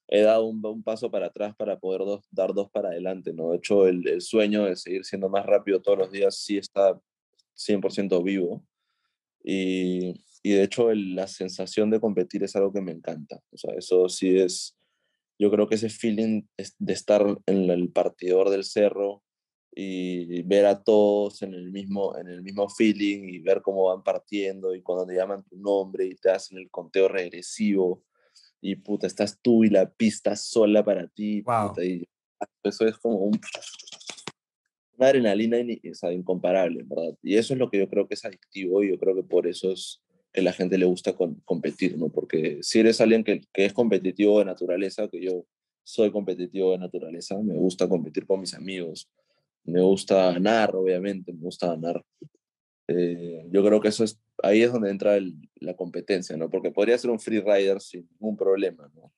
he 0.08 0.22
dado 0.22 0.46
un, 0.46 0.84
paso 0.84 1.10
para 1.10 1.28
atrás 1.28 1.56
para 1.56 1.80
poder 1.80 2.02
dar 2.32 2.54
dos 2.54 2.70
para 2.70 2.90
adelante, 2.90 3.34
¿no? 3.34 3.52
De 3.52 3.58
hecho, 3.58 3.88
el, 3.88 4.22
sueño 4.22 4.66
de 4.66 4.76
seguir 4.76 5.06
siendo 5.06 5.30
más 5.30 5.46
rápido 5.46 5.82
todos 5.82 5.98
los 5.98 6.12
días 6.12 6.38
sí 6.38 6.58
está 6.58 7.00
100% 7.56 8.24
vivo. 8.24 8.64
Y, 9.44 10.24
y 10.44 10.52
de 10.52 10.64
hecho, 10.64 10.94
la 10.94 11.28
sensación 11.28 11.90
de 11.90 12.00
competir 12.00 12.44
es 12.44 12.56
algo 12.56 12.74
que 12.74 12.82
me 12.82 12.92
encanta. 12.92 13.42
O 13.52 13.58
sea, 13.58 13.74
eso 13.76 14.10
sí 14.10 14.38
es, 14.38 14.78
yo 15.40 15.50
creo 15.50 15.68
que 15.68 15.76
ese 15.76 15.90
feeling 15.90 16.44
de 16.78 16.94
estar 16.94 17.26
en 17.46 17.70
el 17.70 17.90
partidor 17.92 18.50
del 18.50 18.64
cerro 18.64 19.24
y 19.80 20.42
ver 20.42 20.66
a 20.66 20.82
todos 20.84 21.44
en 21.44 21.54
el 21.54 21.70
mismo, 21.72 22.18
en 22.18 22.28
el 22.28 22.42
mismo 22.42 22.68
feeling 22.68 23.30
y 23.30 23.38
ver 23.38 23.62
cómo 23.62 23.84
van 23.86 24.02
partiendo 24.04 24.74
y 24.74 24.82
cuando 24.82 25.06
te 25.06 25.14
llaman 25.14 25.44
tu 25.44 25.56
nombre 25.56 26.06
y 26.08 26.16
te 26.16 26.32
hacen 26.32 26.58
el 26.58 26.72
conteo 26.72 27.08
regresivo 27.08 28.04
y 28.60 28.76
puta, 28.78 29.06
estás 29.06 29.40
tú 29.40 29.64
y 29.64 29.70
la 29.70 29.88
pista 29.88 30.36
sola 30.36 30.84
para 30.84 31.08
ti, 31.08 31.44
Wow. 31.44 31.70
puta, 31.70 31.86
y 31.86 32.04
eso 32.64 32.88
es 32.88 32.98
como 32.98 33.18
un, 33.18 33.40
una 34.98 35.08
adrenalina 35.10 35.60
in- 35.60 35.80
o 35.92 35.94
sea, 35.94 36.12
incomparable, 36.12 36.84
¿verdad? 36.84 37.16
Y 37.22 37.36
eso 37.36 37.54
es 37.54 37.60
lo 37.60 37.70
que 37.70 37.78
yo 37.78 37.88
creo 37.88 38.08
que 38.08 38.16
es 38.16 38.26
adictivo 38.26 38.84
y 38.84 38.90
yo 38.90 38.98
creo 38.98 39.14
que 39.16 39.24
por 39.24 39.46
eso 39.46 39.72
es 39.72 40.02
que 40.34 40.42
la 40.42 40.54
gente 40.54 40.80
le 40.80 40.86
gusta 40.88 41.14
con- 41.16 41.40
competir, 41.46 42.00
¿no? 42.00 42.10
Porque 42.10 42.58
si 42.64 42.80
eres 42.80 43.00
alguien 43.00 43.24
que, 43.24 43.42
que 43.54 43.66
es 43.66 43.74
competitivo 43.74 44.40
de 44.40 44.46
naturaleza, 44.46 45.08
que 45.08 45.22
yo 45.22 45.46
soy 45.84 46.12
competitivo 46.12 46.72
de 46.72 46.80
naturaleza, 46.80 47.38
me 47.44 47.56
gusta 47.56 47.88
competir 47.88 48.26
con 48.26 48.40
mis 48.40 48.56
amigos, 48.56 49.08
me 49.68 49.82
gusta 49.82 50.34
ganar, 50.34 50.76
obviamente, 50.76 51.32
me 51.34 51.42
gusta 51.42 51.68
ganar. 51.68 52.04
Eh, 52.88 53.46
yo 53.52 53.64
creo 53.66 53.82
que 53.82 53.90
eso 53.90 54.04
es, 54.04 54.20
ahí 54.42 54.62
es 54.64 54.72
donde 54.72 54.90
entra 54.90 55.18
el- 55.18 55.36
la 55.56 55.76
competencia, 55.76 56.38
¿no? 56.38 56.50
Porque 56.50 56.72
podría 56.72 56.98
ser 56.98 57.12
un 57.12 57.20
free 57.20 57.42
rider 57.42 57.82
sin 57.82 58.08
ningún 58.12 58.38
problema, 58.38 58.90
¿no? 58.96 59.12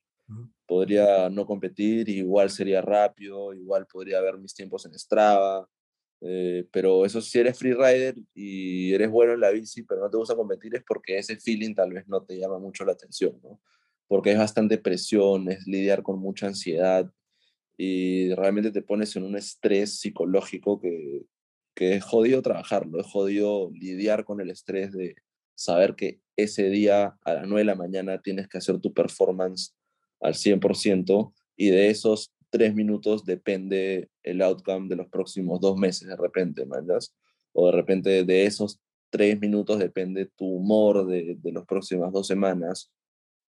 Podría 0.68 1.30
no 1.30 1.46
competir, 1.46 2.10
igual 2.10 2.50
sería 2.50 2.82
rápido, 2.82 3.54
igual 3.54 3.88
podría 3.88 4.22
ver 4.22 4.38
mis 4.38 4.54
tiempos 4.54 4.86
en 4.86 4.98
Strava, 4.98 5.68
eh, 6.22 6.68
pero 6.72 7.06
eso 7.06 7.22
si 7.22 7.40
eres 7.40 7.58
free 7.58 7.74
rider 7.74 8.16
y 8.34 8.94
eres 8.94 9.10
bueno 9.10 9.34
en 9.34 9.40
la 9.40 9.52
bici, 9.52 9.84
pero 9.84 10.02
no 10.02 10.10
te 10.10 10.18
gusta 10.18 10.36
competir, 10.36 10.76
es 10.76 10.84
porque 10.88 11.18
ese 11.18 11.38
feeling 11.40 11.74
tal 11.76 11.92
vez 11.94 12.08
no 12.08 12.24
te 12.24 12.38
llama 12.38 12.60
mucho 12.60 12.86
la 12.86 12.92
atención, 12.94 13.40
¿no? 13.44 13.62
Porque 14.08 14.32
es 14.32 14.38
bastante 14.38 14.78
presión, 14.80 15.50
es 15.52 15.66
lidiar 15.68 16.04
con 16.04 16.20
mucha 16.20 16.48
ansiedad 16.48 17.12
y 17.82 18.34
realmente 18.36 18.72
te 18.72 18.82
pones 18.82 19.16
en 19.16 19.24
un 19.24 19.38
estrés 19.38 20.02
psicológico 20.02 20.82
que, 20.82 21.24
que 21.74 21.94
es 21.94 22.04
jodido 22.04 22.42
trabajarlo, 22.42 23.00
es 23.00 23.08
jodido 23.08 23.72
lidiar 23.72 24.26
con 24.26 24.42
el 24.42 24.50
estrés 24.50 24.92
de 24.92 25.16
saber 25.56 25.96
que 25.96 26.20
ese 26.36 26.70
día 26.70 27.18
a 27.24 27.34
las 27.36 27.48
9 27.48 27.60
de 27.62 27.66
la 27.66 27.76
mañana 27.76 28.22
tienes 28.22 28.50
que 28.50 28.58
hacer 28.58 28.82
tu 28.82 28.94
performance 28.94 29.78
al 30.20 30.34
100% 30.34 31.34
y 31.56 31.70
de 31.70 31.90
esos 31.90 32.34
tres 32.50 32.76
minutos 32.76 33.24
depende 33.24 34.10
el 34.24 34.42
outcome 34.42 34.90
de 34.90 34.98
los 34.98 35.08
próximos 35.08 35.62
dos 35.62 35.78
meses 35.78 36.06
de 36.06 36.18
repente, 36.18 36.66
¿mandas? 36.66 37.16
O 37.54 37.68
de 37.68 37.72
repente 37.72 38.26
de 38.26 38.46
esos 38.46 38.82
tres 39.10 39.40
minutos 39.40 39.80
depende 39.80 40.30
tu 40.36 40.46
humor 40.46 41.08
de, 41.08 41.38
de 41.40 41.52
las 41.54 41.66
próximas 41.66 42.12
dos 42.12 42.28
semanas 42.28 42.92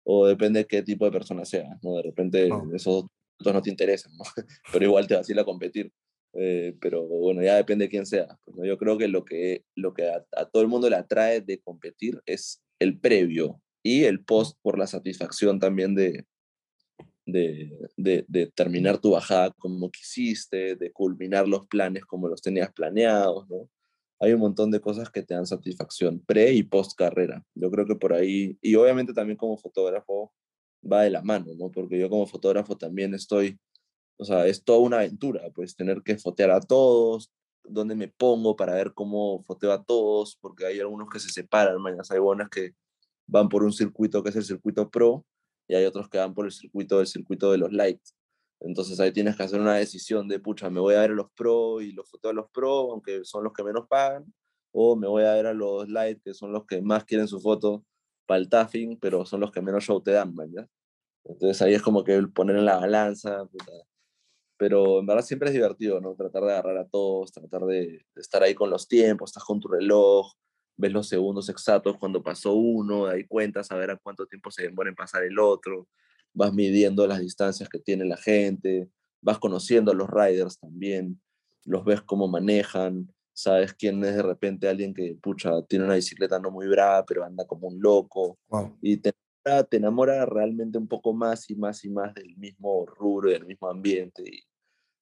o 0.03 0.27
depende 0.27 0.67
qué 0.67 0.84
tipo 0.84 1.05
de 1.05 1.11
persona 1.11 1.45
seas, 1.45 1.82
¿no? 1.82 1.95
De 1.95 2.03
repente 2.03 2.47
Wow. 2.47 2.75
esos 2.75 3.05
no 3.45 3.61
te 3.61 3.69
interesan, 3.69 4.11
¿no? 4.17 4.23
Pero 4.73 4.85
igual 4.85 5.07
te 5.07 5.15
vas 5.15 5.27
a 5.27 5.31
ir 5.31 5.39
a 5.39 5.45
competir. 5.45 5.91
Eh, 6.33 6.77
pero 6.79 7.07
bueno, 7.07 7.41
ya 7.41 7.55
depende 7.55 7.85
de 7.85 7.89
quién 7.89 8.05
sea. 8.05 8.27
pues, 8.45 8.55
¿no? 8.55 8.65
Yo 8.65 8.77
creo 8.77 8.97
que 8.99 9.07
lo 9.07 9.25
que, 9.25 9.65
lo 9.75 9.93
que 9.95 10.07
a, 10.09 10.23
a 10.37 10.45
todo 10.45 10.61
el 10.61 10.67
mundo 10.69 10.87
le 10.89 10.95
atrae 10.95 11.41
de 11.41 11.59
competir 11.59 12.21
es 12.27 12.61
el 12.79 12.99
previo 12.99 13.59
y 13.83 14.03
el 14.03 14.23
post 14.23 14.57
por 14.61 14.77
la 14.77 14.85
satisfacción 14.85 15.59
también 15.59 15.95
de, 15.95 16.25
de, 17.25 17.71
de, 17.97 18.25
de 18.27 18.47
terminar 18.47 18.99
tu 18.99 19.11
bajada 19.11 19.51
como 19.57 19.89
quisiste, 19.91 20.75
de 20.75 20.91
culminar 20.91 21.47
los 21.47 21.67
planes 21.67 22.05
como 22.05 22.27
los 22.27 22.41
tenías 22.41 22.71
planeados, 22.73 23.49
¿no? 23.49 23.69
Hay 24.21 24.33
un 24.33 24.41
montón 24.41 24.69
de 24.69 24.81
cosas 24.81 25.09
que 25.09 25.23
te 25.23 25.33
dan 25.33 25.45
satisfacción 25.45 26.19
pre 26.25 26.51
y 26.51 26.63
post 26.63 26.97
carrera. 26.97 27.45
Yo 27.55 27.71
creo 27.71 27.85
que 27.85 27.95
por 27.95 28.13
ahí, 28.13 28.57
y 28.61 28.75
obviamente 28.75 29.13
también 29.13 29.37
como 29.37 29.57
fotógrafo 29.57 30.33
va 30.82 31.03
de 31.03 31.09
la 31.09 31.21
mano, 31.21 31.47
¿no? 31.57 31.71
Porque 31.71 31.99
yo 31.99 32.09
como 32.09 32.27
fotógrafo 32.27 32.77
también 32.77 33.13
estoy, 33.13 33.59
o 34.17 34.25
sea, 34.25 34.47
es 34.47 34.63
toda 34.63 34.80
una 34.80 34.97
aventura, 34.97 35.49
pues 35.53 35.75
tener 35.75 36.01
que 36.03 36.17
fotear 36.17 36.51
a 36.51 36.61
todos, 36.61 37.32
dónde 37.63 37.95
me 37.95 38.07
pongo 38.07 38.55
para 38.55 38.73
ver 38.73 38.93
cómo 38.93 39.43
foteo 39.43 39.71
a 39.71 39.84
todos, 39.84 40.38
porque 40.41 40.65
hay 40.65 40.80
algunos 40.80 41.09
que 41.09 41.19
se 41.19 41.30
separan, 41.30 41.82
mañana 41.82 42.03
hay 42.09 42.19
buenas 42.19 42.49
que 42.49 42.73
van 43.27 43.49
por 43.49 43.63
un 43.63 43.73
circuito 43.73 44.23
que 44.23 44.30
es 44.30 44.36
el 44.36 44.43
circuito 44.43 44.89
pro, 44.89 45.25
y 45.67 45.75
hay 45.75 45.86
otros 45.86 46.09
que 46.09 46.17
van 46.17 46.34
por 46.34 46.45
el 46.45 46.51
circuito 46.51 46.97
del 46.97 47.07
circuito 47.07 47.51
de 47.51 47.59
los 47.59 47.71
lights. 47.71 48.15
Entonces 48.61 48.99
ahí 48.99 49.11
tienes 49.13 49.38
que 49.38 49.43
hacer 49.43 49.61
una 49.61 49.75
decisión 49.75 50.27
de, 50.27 50.39
pucha, 50.39 50.69
me 50.69 50.80
voy 50.80 50.95
a 50.95 51.01
ver 51.01 51.11
a 51.11 51.13
los 51.13 51.32
pro 51.32 51.80
y 51.82 51.91
los 51.93 52.09
foteo 52.09 52.32
a 52.32 52.34
los 52.34 52.49
pro, 52.51 52.91
aunque 52.91 53.23
son 53.23 53.43
los 53.43 53.53
que 53.53 53.63
menos 53.63 53.88
pagan, 53.88 54.34
o 54.71 54.95
me 54.95 55.07
voy 55.07 55.23
a 55.23 55.34
ver 55.34 55.47
a 55.47 55.53
los 55.53 55.88
light, 55.89 56.21
que 56.23 56.34
son 56.34 56.51
los 56.51 56.65
que 56.65 56.82
más 56.82 57.05
quieren 57.05 57.27
su 57.27 57.39
foto 57.39 57.86
para 58.30 58.41
el 58.41 58.47
taffing, 58.47 58.95
pero 58.99 59.25
son 59.25 59.39
los 59.39 59.51
que 59.51 59.59
menos 59.59 59.86
show 59.86 59.99
te 60.03 60.11
dan, 60.11 60.36
¿ya? 60.55 60.67
Entonces 61.25 61.59
ahí 61.63 61.73
es 61.73 61.82
como 61.82 62.03
que 62.03 62.21
poner 62.27 62.57
en 62.57 62.65
la 62.65 62.77
balanza, 62.77 63.43
puta. 63.47 63.71
pero 64.55 64.99
en 64.99 65.07
verdad 65.07 65.23
siempre 65.23 65.49
es 65.49 65.55
divertido, 65.55 65.99
¿no? 65.99 66.13
Tratar 66.13 66.43
de 66.43 66.51
agarrar 66.51 66.77
a 66.77 66.88
todos, 66.88 67.32
tratar 67.32 67.63
de 67.63 68.05
estar 68.15 68.43
ahí 68.43 68.53
con 68.53 68.69
los 68.69 68.88
tiempos, 68.88 69.32
estás 69.32 69.43
con 69.43 69.59
tu 69.59 69.67
reloj, 69.67 70.32
ves 70.77 70.91
los 70.91 71.07
segundos 71.07 71.49
exactos 71.49 71.97
cuando 71.97 72.21
pasó 72.21 72.53
uno, 72.53 73.07
de 73.07 73.15
ahí 73.15 73.23
cuentas 73.25 73.71
a 73.71 73.75
ver 73.77 73.89
a 73.89 73.97
cuánto 73.97 74.27
tiempo 74.27 74.51
se 74.51 74.61
demora 74.61 74.89
en 74.89 74.95
pasar 74.95 75.23
el 75.23 75.39
otro, 75.39 75.88
vas 76.32 76.53
midiendo 76.53 77.07
las 77.07 77.21
distancias 77.21 77.67
que 77.67 77.80
tiene 77.80 78.05
la 78.05 78.17
gente, 78.17 78.91
vas 79.21 79.39
conociendo 79.39 79.91
a 79.91 79.95
los 79.95 80.07
riders 80.07 80.59
también, 80.59 81.19
los 81.65 81.84
ves 81.84 82.03
cómo 82.03 82.27
manejan, 82.27 83.11
sabes 83.41 83.73
quién 83.73 84.03
es 84.03 84.15
de 84.15 84.21
repente 84.21 84.67
alguien 84.67 84.93
que, 84.93 85.17
pucha, 85.21 85.61
tiene 85.67 85.85
una 85.85 85.95
bicicleta 85.95 86.39
no 86.39 86.51
muy 86.51 86.67
brava, 86.67 87.05
pero 87.05 87.23
anda 87.23 87.45
como 87.45 87.67
un 87.67 87.81
loco, 87.81 88.37
y 88.81 88.97
te, 88.97 89.13
te 89.69 89.77
enamora 89.77 90.25
realmente 90.25 90.77
un 90.77 90.87
poco 90.87 91.13
más 91.13 91.49
y 91.49 91.55
más 91.55 91.83
y 91.85 91.89
más 91.89 92.13
del 92.13 92.35
mismo 92.37 92.85
rubro, 92.85 93.29
del 93.29 93.45
mismo 93.45 93.69
ambiente, 93.69 94.23
y 94.25 94.49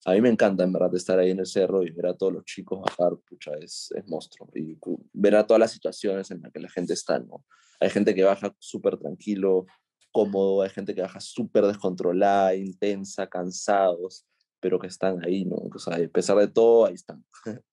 a 0.04 0.12
mí 0.12 0.20
me 0.20 0.28
encanta 0.28 0.64
en 0.64 0.72
verdad 0.72 0.94
estar 0.94 1.18
ahí 1.18 1.30
en 1.30 1.40
el 1.40 1.46
cerro 1.46 1.82
y 1.82 1.90
ver 1.90 2.06
a 2.06 2.16
todos 2.16 2.32
los 2.32 2.44
chicos 2.44 2.80
bajar, 2.80 3.16
pucha, 3.28 3.50
es, 3.60 3.92
es 3.94 4.06
monstruo. 4.06 4.48
Y 4.54 4.78
ver 5.12 5.36
a 5.36 5.46
todas 5.46 5.60
las 5.60 5.72
situaciones 5.72 6.30
en 6.30 6.40
las 6.40 6.52
que 6.52 6.60
la 6.60 6.70
gente 6.70 6.94
está, 6.94 7.18
¿no? 7.18 7.44
Hay 7.80 7.90
gente 7.90 8.14
que 8.14 8.24
baja 8.24 8.54
súper 8.58 8.96
tranquilo, 8.96 9.66
cómodo, 10.12 10.62
hay 10.62 10.70
gente 10.70 10.94
que 10.94 11.02
baja 11.02 11.20
súper 11.20 11.66
descontrolada, 11.66 12.54
intensa, 12.54 13.28
cansados, 13.28 14.24
pero 14.60 14.78
que 14.78 14.86
están 14.86 15.22
ahí, 15.24 15.44
¿no? 15.44 15.56
O 15.56 15.78
sea, 15.78 15.96
a 15.96 16.08
pesar 16.08 16.36
de 16.38 16.48
todo, 16.48 16.86
ahí 16.86 16.94
están. 16.94 17.24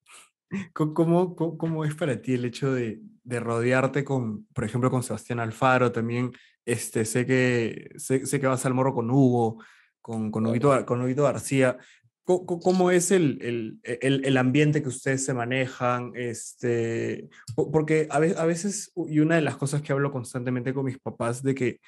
¿Cómo, 0.74 1.36
cómo, 1.36 1.58
cómo 1.58 1.86
es 1.86 1.96
para 1.96 2.22
ti 2.22 2.34
el 2.34 2.46
hecho 2.46 2.74
de, 2.74 3.00
de, 3.24 3.40
rodearte 3.40 4.04
con, 4.04 4.46
por 4.48 4.64
ejemplo, 4.64 4.90
con 4.90 5.04
Sebastián 5.04 5.40
Alfaro? 5.40 5.92
También 5.92 6.32
este, 6.66 7.06
sé, 7.06 7.26
que, 7.26 7.92
sé, 7.98 8.26
sé 8.26 8.40
que 8.40 8.48
vas 8.48 8.66
al 8.66 8.74
morro 8.74 8.94
con 8.94 9.10
Hugo, 9.10 9.64
con, 10.02 10.32
con, 10.32 10.46
Huguito, 10.46 10.86
con 10.86 11.02
Huguito 11.02 11.24
García. 11.24 11.78
¿Cómo 12.24 12.90
es 12.90 13.12
el, 13.12 13.80
el, 13.84 14.22
el, 14.24 14.38
ambiente 14.38 14.82
que 14.82 14.90
ustedes 14.90 15.24
se 15.24 15.36
manejan? 15.36 16.12
Este, 16.16 17.30
porque 17.56 18.08
a 18.10 18.18
veces, 18.20 18.92
y 18.96 19.20
una 19.20 19.36
de 19.36 19.42
las 19.42 19.58
cosas 19.58 19.84
que 19.84 19.94
hablo 19.94 20.12
constantemente 20.12 20.74
con 20.74 20.86
mis 20.86 20.98
papás, 20.98 21.44
de 21.44 21.54
que 21.54 21.80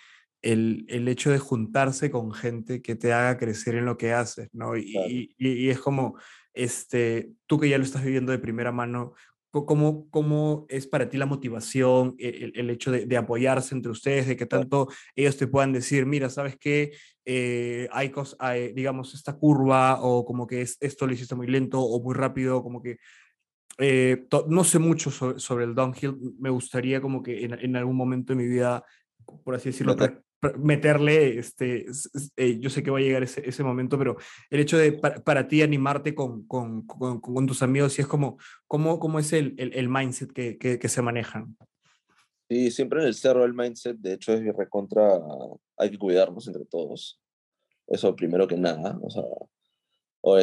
el, 0.42 0.86
el 0.90 1.08
hecho 1.08 1.32
de 1.32 1.40
juntarse 1.40 2.12
con 2.12 2.32
gente 2.32 2.82
que 2.82 2.96
te 2.96 3.14
haga 3.14 3.38
crecer 3.38 3.76
en 3.76 3.86
lo 3.86 3.98
que 3.98 4.14
haces, 4.14 4.50
¿no? 4.54 4.78
Y, 4.78 4.96
y, 5.08 5.36
y, 5.38 5.70
es 5.70 5.80
como, 5.80 6.18
este, 6.58 7.32
tú 7.46 7.60
que 7.60 7.70
ya 7.70 7.78
lo 7.78 7.84
estás 7.84 8.04
viviendo 8.04 8.32
de 8.32 8.40
primera 8.40 8.72
mano, 8.72 9.14
¿Cómo, 9.50 10.10
¿Cómo 10.10 10.66
es 10.70 10.88
para 10.88 11.10
ti 11.10 11.18
la 11.18 11.26
motivación, 11.26 12.16
e, 12.20 12.52
el, 12.54 12.70
hecho 12.70 12.92
de, 12.92 13.18
apoyarse 13.18 13.74
entre 13.74 13.92
ustedes, 13.92 14.28
de 14.28 14.36
que 14.36 14.46
tanto 14.46 14.90
ellos 15.16 15.38
te 15.38 15.48
puedan 15.48 15.72
decir, 15.72 16.06
mira, 16.06 16.30
¿sabes 16.30 16.58
qué? 16.60 16.92
Eh, 17.26 17.88
hay, 17.92 18.12
hay, 18.40 18.74
digamos, 18.74 19.14
esta 19.14 19.38
curva 19.38 20.02
o 20.02 20.26
como 20.26 20.46
que 20.46 20.62
es, 20.62 20.78
esto 20.82 21.08
lo 21.08 21.14
hiciste 21.14 21.36
muy 21.36 21.48
lento 21.48 21.82
o 21.82 22.02
muy 22.02 22.14
rápido, 22.14 22.62
como 22.62 22.82
que 22.82 22.98
eh, 23.80 24.28
no 24.48 24.64
sé 24.64 24.80
mucho 24.80 25.12
sobre, 25.12 25.66
el 25.66 25.76
downhill, 25.76 26.18
me 26.40 26.50
gustaría 26.50 27.00
como 27.00 27.24
que 27.24 27.46
en, 27.46 27.54
en, 27.54 27.76
algún 27.76 27.96
momento 27.96 28.34
de 28.34 28.38
mi 28.44 28.48
vida, 28.48 28.84
por 29.44 29.56
así 29.56 29.70
decirlo, 29.70 29.96
meterle, 30.58 31.40
este, 31.40 31.86
eh, 32.36 32.60
yo 32.60 32.70
sé 32.70 32.84
que 32.84 32.92
va 32.92 33.00
a 33.00 33.02
llegar 33.02 33.24
ese, 33.24 33.48
ese 33.48 33.64
momento, 33.64 33.98
pero 33.98 34.18
el 34.50 34.60
hecho 34.60 34.78
de 34.78 34.94
para, 34.94 35.48
ti 35.48 35.62
animarte 35.62 36.14
con, 36.14 36.46
con, 36.48 36.86
con, 36.86 37.48
tus 37.48 37.64
amigos, 37.64 37.98
y 37.98 38.02
es 38.02 38.08
como, 38.08 38.38
¿cómo, 38.68 39.00
cómo 39.00 39.20
es 39.20 39.34
el, 39.34 39.56
el, 39.58 39.74
el 39.74 39.90
mindset 39.90 40.32
que, 40.32 40.58
que, 40.58 40.78
que, 40.78 40.90
se 40.90 41.02
manejan? 41.02 41.58
Sí, 42.50 42.72
siempre 42.72 43.02
en 43.02 43.08
el 43.08 43.16
cerro 43.16 43.46
el 43.46 43.54
mindset, 43.54 43.98
de 43.98 44.14
hecho, 44.14 44.34
es 44.34 44.56
recontra, 44.56 45.20
hay 45.78 45.90
que 45.90 45.98
cuidarnos 45.98 46.48
entre 46.48 46.66
todos. 46.66 47.20
Eso 47.88 48.16
primero 48.16 48.48
que 48.48 48.58
nada, 48.58 49.00
o 49.02 49.10
sea, 49.10 49.24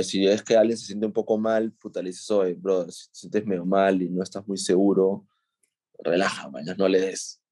si 0.03 0.27
es 0.27 0.43
que 0.43 0.57
alguien 0.57 0.79
se 0.79 0.87
siente 0.87 1.07
un 1.07 1.13
poco 1.13 1.39
mal, 1.39 1.73
puta, 1.73 2.01
le 2.01 2.09
dices, 2.09 2.31
oye, 2.31 2.55
brother, 2.55 2.91
si 2.91 3.09
te 3.09 3.19
sientes 3.19 3.47
medio 3.47 3.65
mal 3.65 4.01
y 4.01 4.09
no 4.09 4.23
estás 4.23 4.47
muy 4.47 4.57
seguro, 4.57 5.27
relaja, 5.99 6.49
mañana 6.51 6.75
no 6.79 6.89
le 6.89 7.01
des 7.01 7.44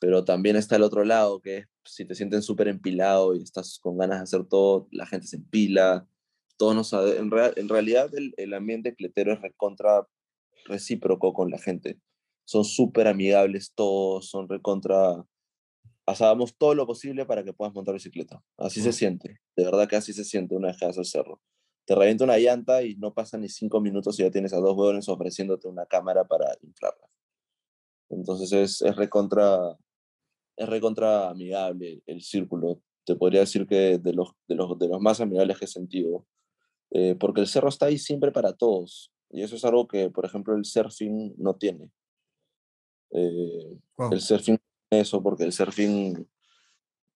pero 0.00 0.24
también 0.24 0.56
está 0.56 0.76
el 0.76 0.82
otro 0.82 1.04
lado, 1.04 1.40
que 1.40 1.64
si 1.84 2.04
te 2.04 2.14
sienten 2.14 2.42
súper 2.42 2.68
empilado 2.68 3.34
y 3.34 3.42
estás 3.42 3.78
con 3.80 3.98
ganas 3.98 4.18
de 4.18 4.24
hacer 4.24 4.44
todo, 4.44 4.88
la 4.90 5.06
gente 5.06 5.26
se 5.26 5.36
empila, 5.36 6.06
todos 6.56 6.74
nos, 6.74 6.92
en, 6.92 7.30
en 7.56 7.68
realidad 7.68 8.14
el, 8.14 8.34
el, 8.36 8.54
ambiente 8.54 8.94
cletero 8.94 9.32
es 9.32 9.40
recontra 9.40 10.06
recíproco 10.66 11.32
con 11.32 11.50
la 11.50 11.58
gente, 11.58 11.98
son 12.44 12.64
súper 12.64 13.08
amigables 13.08 13.72
todos, 13.74 14.28
son 14.28 14.48
recontra, 14.48 15.24
pasábamos 16.04 16.56
todo 16.56 16.74
lo 16.74 16.86
posible 16.86 17.26
para 17.26 17.44
que 17.44 17.52
puedas 17.52 17.74
montar 17.74 17.94
bicicleta, 17.94 18.42
así 18.56 18.80
se 18.80 18.92
siente, 18.92 19.40
de 19.56 19.64
verdad 19.64 19.88
que 19.88 19.96
así 19.96 20.12
se 20.12 20.24
siente 20.24 20.54
una 20.54 20.68
vez 20.68 20.76
que 20.76 20.86
vas 20.86 20.98
al 20.98 21.06
cerro. 21.06 21.40
Te 21.86 21.94
revienta 21.94 22.24
una 22.24 22.36
llanta 22.36 22.82
y 22.82 22.96
no 22.96 23.14
pasa 23.14 23.38
ni 23.38 23.48
cinco 23.48 23.80
minutos 23.80 24.20
y 24.20 24.22
ya 24.22 24.30
tienes 24.30 24.52
a 24.52 24.58
dos 24.58 24.76
huevones 24.76 25.08
ofreciéndote 25.08 25.68
una 25.68 25.86
cámara 25.86 26.22
para 26.22 26.54
inflarla. 26.60 27.08
Entonces 28.10 28.52
es, 28.52 28.82
es 28.82 28.94
recontra, 28.96 29.74
es 30.58 30.68
recontra 30.68 31.30
amigable 31.30 32.02
el 32.06 32.20
círculo. 32.20 32.82
Te 33.04 33.14
podría 33.14 33.40
decir 33.40 33.66
que 33.66 33.98
de 33.98 34.12
los, 34.12 34.32
de 34.48 34.56
los, 34.56 34.78
de 34.78 34.88
los 34.88 35.00
más 35.00 35.20
amigables 35.20 35.56
que 35.56 35.64
he 35.64 35.68
sentido. 35.68 36.26
Eh, 36.90 37.14
porque 37.14 37.40
el 37.40 37.46
cerro 37.46 37.68
está 37.68 37.86
ahí 37.86 37.96
siempre 37.96 38.32
para 38.32 38.52
todos. 38.52 39.12
Y 39.30 39.42
eso 39.42 39.56
es 39.56 39.64
algo 39.64 39.86
que, 39.86 40.10
por 40.10 40.24
ejemplo, 40.24 40.56
el 40.56 40.64
surfing 40.64 41.34
no 41.38 41.54
tiene. 41.54 41.90
Eh, 43.10 43.78
El 44.10 44.20
surfing 44.20 44.58
eso, 44.90 45.22
porque 45.22 45.44
el 45.44 45.52
surfing, 45.52 46.26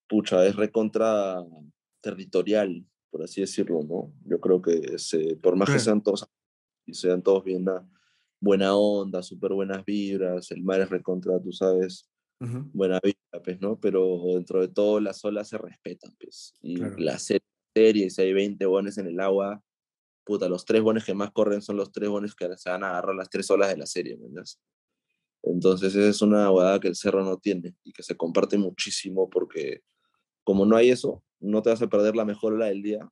pucha, 0.09 0.47
es 0.47 0.55
recontra 0.55 1.45
territorial, 2.01 2.87
por 3.11 3.25
así 3.25 3.41
decirlo, 3.41 3.83
¿no? 3.83 4.13
Yo 4.25 4.41
creo 4.41 4.63
que 4.63 4.99
se, 4.99 5.37
por 5.37 5.57
más 5.57 5.71
que 5.71 5.79
sean 5.79 6.03
todos 6.03 6.27
y 6.87 6.95
sean 6.95 7.23
todos 7.23 7.45
bien 7.45 7.65
buena 8.41 8.75
onda, 8.75 9.23
súper 9.23 9.53
buenas 9.53 9.85
vibras, 9.85 10.51
el 10.51 10.63
mar 10.63 10.81
es 10.81 10.91
recontra, 10.91 11.41
tú 11.41 11.53
sabes, 11.53 12.11
buena 12.73 13.01
vida, 13.03 13.43
pues, 13.43 13.61
¿no? 13.61 13.79
Pero 13.79 14.21
dentro 14.35 14.61
de 14.61 14.69
todo 14.69 15.01
las 15.01 15.25
olas 15.25 15.49
se 15.49 15.59
respetan, 15.59 16.15
pues. 16.19 16.55
Y 16.61 16.77
la 16.77 17.19
serie, 17.19 18.11
si 18.11 18.23
hay 18.23 18.33
20 18.33 18.65
bones 18.67 18.99
en 18.99 19.07
el 19.07 19.21
agua, 19.21 19.63
puta, 20.25 20.49
los 20.49 20.65
tres 20.65 20.83
bones 20.83 21.05
que 21.05 21.15
más 21.15 21.31
corren 21.33 21.63
son 21.63 21.77
los 21.77 21.93
tres 21.93 22.09
bones 22.09 22.35
que 22.35 22.49
se 22.57 22.71
van 22.71 22.85
a 22.85 22.91
agarrar 22.91 23.15
las 23.15 23.31
tres 23.31 23.51
olas 23.51 23.69
de 23.69 23.77
la 23.77 23.87
serie, 23.87 24.17
¿verdad? 24.17 24.45
Entonces 25.43 25.95
esa 25.95 26.09
es 26.09 26.23
una 26.23 26.49
guada 26.49 26.79
que 26.79 26.89
el 26.89 26.95
cerro 26.95 27.25
no 27.25 27.37
tiene 27.39 27.75
y 27.83 27.93
que 27.93 28.03
se 28.03 28.17
comparte 28.17 28.59
muchísimo 28.59 29.29
porque 29.29 29.83
como 30.45 30.67
no 30.67 30.77
hay 30.77 30.91
eso, 30.91 31.23
no 31.41 31.63
te 31.63 31.71
vas 31.71 31.83
a 31.83 31.89
perder 31.89 32.15
la 32.17 32.25
mejor 32.25 32.55
ola 32.55 32.67
del 32.67 32.83
día. 32.83 33.09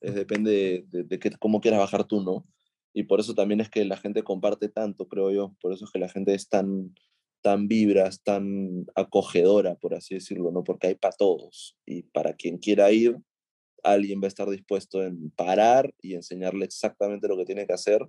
Es, 0.00 0.14
depende 0.14 0.86
de, 0.90 1.04
de, 1.04 1.18
de 1.18 1.36
cómo 1.38 1.60
quieras 1.60 1.80
bajar 1.80 2.04
tú, 2.04 2.22
¿no? 2.22 2.46
Y 2.94 3.04
por 3.04 3.20
eso 3.20 3.34
también 3.34 3.60
es 3.60 3.68
que 3.68 3.84
la 3.84 3.96
gente 3.96 4.22
comparte 4.22 4.68
tanto, 4.68 5.08
creo 5.08 5.30
yo. 5.30 5.54
Por 5.60 5.72
eso 5.72 5.84
es 5.84 5.90
que 5.90 5.98
la 5.98 6.08
gente 6.08 6.34
es 6.34 6.48
tan, 6.48 6.94
tan 7.42 7.68
vibras, 7.68 8.22
tan 8.22 8.86
acogedora, 8.94 9.74
por 9.76 9.94
así 9.94 10.14
decirlo, 10.14 10.50
¿no? 10.50 10.64
Porque 10.64 10.88
hay 10.88 10.94
para 10.94 11.14
todos 11.16 11.76
y 11.86 12.02
para 12.02 12.34
quien 12.34 12.58
quiera 12.58 12.90
ir, 12.90 13.16
alguien 13.82 14.20
va 14.20 14.26
a 14.26 14.28
estar 14.28 14.48
dispuesto 14.48 15.02
en 15.02 15.30
parar 15.30 15.92
y 16.00 16.14
enseñarle 16.14 16.64
exactamente 16.64 17.28
lo 17.28 17.36
que 17.36 17.44
tiene 17.44 17.66
que 17.66 17.72
hacer 17.72 18.06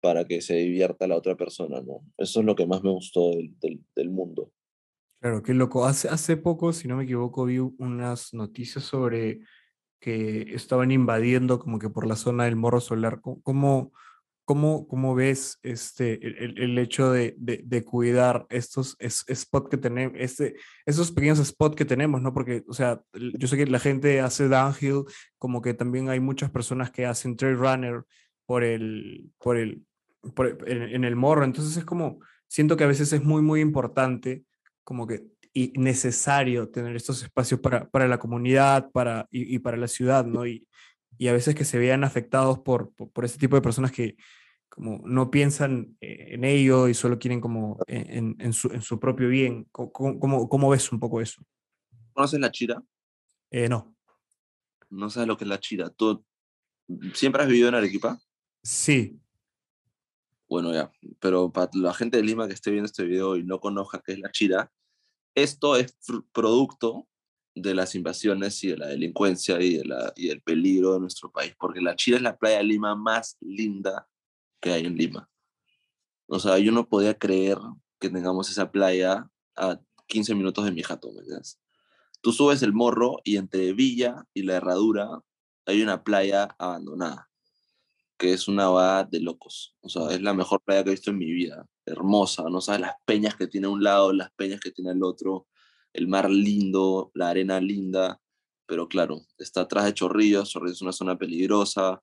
para 0.00 0.24
que 0.24 0.40
se 0.40 0.54
divierta 0.54 1.06
la 1.06 1.16
otra 1.16 1.36
persona, 1.36 1.82
¿no? 1.82 2.02
Eso 2.16 2.40
es 2.40 2.46
lo 2.46 2.56
que 2.56 2.66
más 2.66 2.82
me 2.82 2.90
gustó 2.90 3.30
del, 3.30 3.54
del, 3.60 3.84
del 3.94 4.10
mundo. 4.10 4.52
Claro, 5.20 5.42
qué 5.42 5.52
loco. 5.52 5.84
Hace, 5.84 6.08
hace 6.08 6.38
poco, 6.38 6.72
si 6.72 6.88
no 6.88 6.96
me 6.96 7.04
equivoco, 7.04 7.44
vi 7.44 7.58
unas 7.58 8.32
noticias 8.32 8.84
sobre 8.84 9.40
que 10.00 10.54
estaban 10.54 10.90
invadiendo 10.90 11.58
como 11.58 11.78
que 11.78 11.90
por 11.90 12.06
la 12.06 12.16
zona 12.16 12.44
del 12.44 12.56
Morro 12.56 12.80
Solar. 12.80 13.20
¿Cómo, 13.20 13.92
¿Cómo, 14.44 14.88
¿Cómo, 14.88 15.14
ves 15.14 15.58
este, 15.62 16.14
el, 16.26 16.58
el 16.58 16.78
hecho 16.78 17.12
de, 17.12 17.36
de, 17.38 17.84
cuidar 17.84 18.46
estos 18.50 18.96
spots 19.00 19.68
que 19.68 19.76
tenemos, 19.76 20.14
este, 20.18 20.56
esos 20.84 21.12
pequeños 21.12 21.38
spots 21.38 21.76
que 21.76 21.84
tenemos, 21.84 22.20
¿no? 22.20 22.34
Porque, 22.34 22.64
o 22.66 22.72
sea, 22.72 23.00
yo 23.12 23.46
sé 23.46 23.56
que 23.56 23.66
la 23.66 23.78
gente 23.78 24.20
hace 24.20 24.48
downhill, 24.48 25.04
como 25.38 25.62
que 25.62 25.74
también 25.74 26.08
hay 26.08 26.18
muchas 26.18 26.50
personas 26.50 26.90
que 26.90 27.06
hacen 27.06 27.36
trail 27.36 27.56
runner 27.56 28.02
por 28.44 28.64
el, 28.64 29.30
por 29.38 29.56
el, 29.56 29.84
por 30.34 30.68
en, 30.68 30.82
en, 30.82 31.04
el 31.04 31.14
morro, 31.14 31.44
entonces 31.44 31.76
es 31.76 31.84
como, 31.84 32.18
siento 32.48 32.76
que 32.76 32.84
a 32.84 32.88
veces 32.88 33.12
es 33.12 33.22
muy, 33.22 33.42
muy 33.42 33.60
importante, 33.60 34.44
como 34.82 35.06
que, 35.06 35.26
y 35.52 35.72
necesario 35.76 36.68
tener 36.68 36.96
estos 36.96 37.22
espacios 37.22 37.60
para, 37.60 37.88
para 37.88 38.08
la 38.08 38.18
comunidad 38.18 38.90
para, 38.90 39.28
y, 39.30 39.54
y 39.54 39.58
para 39.60 39.76
la 39.76 39.86
ciudad, 39.86 40.24
¿no? 40.24 40.44
Y, 40.44 40.66
y 41.20 41.28
a 41.28 41.34
veces 41.34 41.54
que 41.54 41.66
se 41.66 41.78
vean 41.78 42.02
afectados 42.02 42.60
por, 42.60 42.94
por, 42.94 43.10
por 43.10 43.26
este 43.26 43.38
tipo 43.38 43.54
de 43.54 43.60
personas 43.60 43.92
que, 43.92 44.16
como 44.70 45.02
no 45.04 45.30
piensan 45.30 45.94
eh, 46.00 46.28
en 46.30 46.44
ello 46.44 46.88
y 46.88 46.94
solo 46.94 47.18
quieren 47.18 47.42
como 47.42 47.78
en, 47.86 48.36
en, 48.38 48.52
su, 48.54 48.68
en 48.68 48.80
su, 48.80 48.98
propio 48.98 49.28
bien. 49.28 49.68
¿Cómo, 49.70 50.18
¿Cómo, 50.18 50.48
cómo, 50.48 50.70
ves 50.70 50.90
un 50.90 50.98
poco 50.98 51.20
eso? 51.20 51.44
¿Conoces 52.14 52.40
la 52.40 52.50
chira? 52.50 52.82
Eh, 53.50 53.68
no. 53.68 53.94
No 54.88 55.10
sabes 55.10 55.28
lo 55.28 55.36
que 55.36 55.44
es 55.44 55.48
la 55.50 55.60
chira. 55.60 55.90
¿Tú 55.90 56.24
siempre 57.12 57.42
has 57.42 57.48
vivido 57.48 57.68
en 57.68 57.74
Arequipa? 57.74 58.18
Sí. 58.62 59.20
Bueno, 60.48 60.72
ya, 60.72 60.90
pero 61.18 61.52
para 61.52 61.68
la 61.74 61.92
gente 61.92 62.16
de 62.16 62.22
Lima 62.22 62.48
que 62.48 62.54
esté 62.54 62.70
viendo 62.70 62.86
este 62.86 63.04
video 63.04 63.36
y 63.36 63.44
no 63.44 63.60
conozca 63.60 64.02
qué 64.02 64.12
es 64.12 64.20
la 64.20 64.32
chira, 64.32 64.72
esto 65.34 65.76
es 65.76 65.94
producto 66.32 67.06
de 67.54 67.74
las 67.74 67.94
invasiones 67.94 68.62
y 68.64 68.68
de 68.68 68.76
la 68.76 68.86
delincuencia 68.86 69.60
y, 69.60 69.78
de 69.78 69.84
la, 69.84 70.12
y 70.16 70.28
del 70.28 70.42
peligro 70.42 70.94
de 70.94 71.00
nuestro 71.00 71.30
país, 71.30 71.54
porque 71.58 71.80
la 71.80 71.96
Chira 71.96 72.16
es 72.16 72.22
la 72.22 72.36
playa 72.36 72.58
de 72.58 72.64
Lima 72.64 72.94
más 72.94 73.36
linda 73.40 74.08
que 74.60 74.72
hay 74.72 74.86
en 74.86 74.96
Lima. 74.96 75.28
O 76.26 76.38
sea, 76.38 76.58
yo 76.58 76.70
no 76.70 76.88
podía 76.88 77.18
creer 77.18 77.58
que 77.98 78.08
tengamos 78.08 78.50
esa 78.50 78.70
playa 78.70 79.28
a 79.56 79.80
15 80.06 80.34
minutos 80.34 80.64
de 80.64 80.72
mi 80.72 80.82
jato. 80.82 81.10
Tú 82.20 82.32
subes 82.32 82.62
el 82.62 82.72
morro 82.72 83.16
y 83.24 83.36
entre 83.36 83.72
Villa 83.72 84.24
y 84.34 84.42
la 84.42 84.56
Herradura 84.56 85.08
hay 85.66 85.82
una 85.82 86.02
playa 86.04 86.54
abandonada, 86.58 87.30
que 88.18 88.32
es 88.32 88.48
una 88.48 88.68
vada 88.68 89.04
de 89.04 89.20
locos. 89.20 89.74
O 89.80 89.88
sea, 89.88 90.10
es 90.10 90.22
la 90.22 90.34
mejor 90.34 90.62
playa 90.62 90.84
que 90.84 90.90
he 90.90 90.94
visto 90.94 91.10
en 91.10 91.18
mi 91.18 91.32
vida. 91.32 91.66
Hermosa, 91.86 92.44
no 92.50 92.60
sabes 92.60 92.82
las 92.82 92.94
peñas 93.04 93.36
que 93.36 93.46
tiene 93.46 93.68
un 93.68 93.82
lado, 93.82 94.12
las 94.12 94.30
peñas 94.32 94.60
que 94.60 94.70
tiene 94.70 94.92
el 94.92 95.02
otro, 95.02 95.46
el 95.92 96.08
mar 96.08 96.30
lindo, 96.30 97.10
la 97.14 97.30
arena 97.30 97.60
linda, 97.60 98.20
pero 98.66 98.88
claro, 98.88 99.20
está 99.38 99.62
atrás 99.62 99.86
de 99.86 99.94
Chorrillos, 99.94 100.50
Chorrillos 100.50 100.78
es 100.78 100.82
una 100.82 100.92
zona 100.92 101.18
peligrosa, 101.18 102.02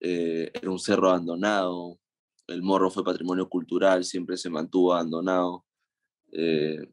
eh, 0.00 0.50
era 0.54 0.70
un 0.70 0.78
cerro 0.78 1.08
abandonado, 1.08 1.98
el 2.46 2.62
morro 2.62 2.90
fue 2.90 3.04
patrimonio 3.04 3.48
cultural, 3.48 4.04
siempre 4.04 4.36
se 4.36 4.50
mantuvo 4.50 4.94
abandonado. 4.94 5.64
Eh, 6.32 6.88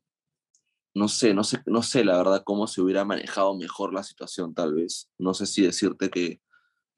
no 0.93 1.07
sé, 1.07 1.34
no 1.34 1.43
sé, 1.43 1.59
no 1.65 1.82
sé 1.82 2.05
la 2.05 2.17
verdad 2.17 2.43
cómo 2.45 2.67
se 2.67 2.82
hubiera 2.82 3.05
manejado 3.05 3.55
mejor 3.55 3.93
la 3.93 4.03
situación 4.03 4.53
tal 4.53 4.73
vez. 4.76 5.09
No 5.17 5.34
sé 5.34 5.45
si 5.45 5.61
decirte 5.61 6.09
que 6.09 6.41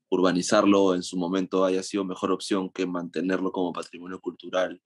urbanizarlo 0.09 0.95
en 0.95 1.03
su 1.03 1.17
momento 1.17 1.65
haya 1.65 1.83
sido 1.83 2.05
mejor 2.05 2.31
opción 2.31 2.69
que 2.69 2.87
mantenerlo 2.87 3.51
como 3.51 3.73
patrimonio 3.73 4.19
cultural. 4.21 4.81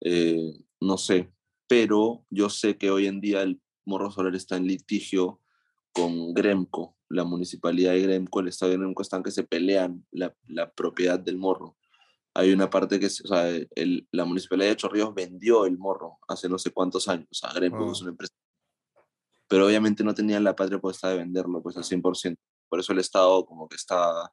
Eh, 0.00 0.52
no 0.80 0.98
sé, 0.98 1.32
pero 1.66 2.24
yo 2.30 2.50
sé 2.50 2.76
que 2.76 2.90
hoy 2.90 3.06
en 3.06 3.20
día 3.20 3.42
el 3.42 3.60
Morro 3.86 4.10
Solar 4.10 4.34
está 4.34 4.56
en 4.56 4.66
litigio 4.66 5.40
con 5.92 6.34
Gremco, 6.34 6.96
la 7.08 7.24
municipalidad 7.24 7.92
de 7.92 8.02
Gremco, 8.02 8.40
el 8.40 8.48
Estado 8.48 8.72
de 8.72 8.78
Gremco 8.78 9.00
están 9.00 9.22
que 9.22 9.30
se 9.30 9.44
pelean 9.44 10.04
la, 10.10 10.34
la 10.46 10.70
propiedad 10.70 11.18
del 11.18 11.38
morro 11.38 11.76
hay 12.36 12.52
una 12.52 12.68
parte 12.68 13.00
que, 13.00 13.06
o 13.06 13.08
sea, 13.08 13.48
el, 13.48 14.06
la 14.12 14.26
municipalidad 14.26 14.68
de 14.68 14.76
Chorrillos 14.76 15.14
vendió 15.14 15.64
el 15.64 15.78
morro 15.78 16.18
hace 16.28 16.50
no 16.50 16.58
sé 16.58 16.70
cuántos 16.70 17.08
años 17.08 17.42
a 17.42 17.52
Gremco, 17.54 17.90
es 17.90 18.02
una 18.02 18.10
empresa. 18.10 18.34
Pero 19.48 19.66
obviamente 19.66 20.04
no 20.04 20.12
tenían 20.12 20.44
la 20.44 20.54
patria 20.54 20.78
potestad 20.78 21.10
de 21.10 21.16
venderlo, 21.16 21.62
pues 21.62 21.78
al 21.78 21.84
100%. 21.84 22.36
Por 22.68 22.80
eso 22.80 22.92
el 22.92 22.98
Estado 22.98 23.46
como 23.46 23.66
que 23.68 23.76
está... 23.76 24.30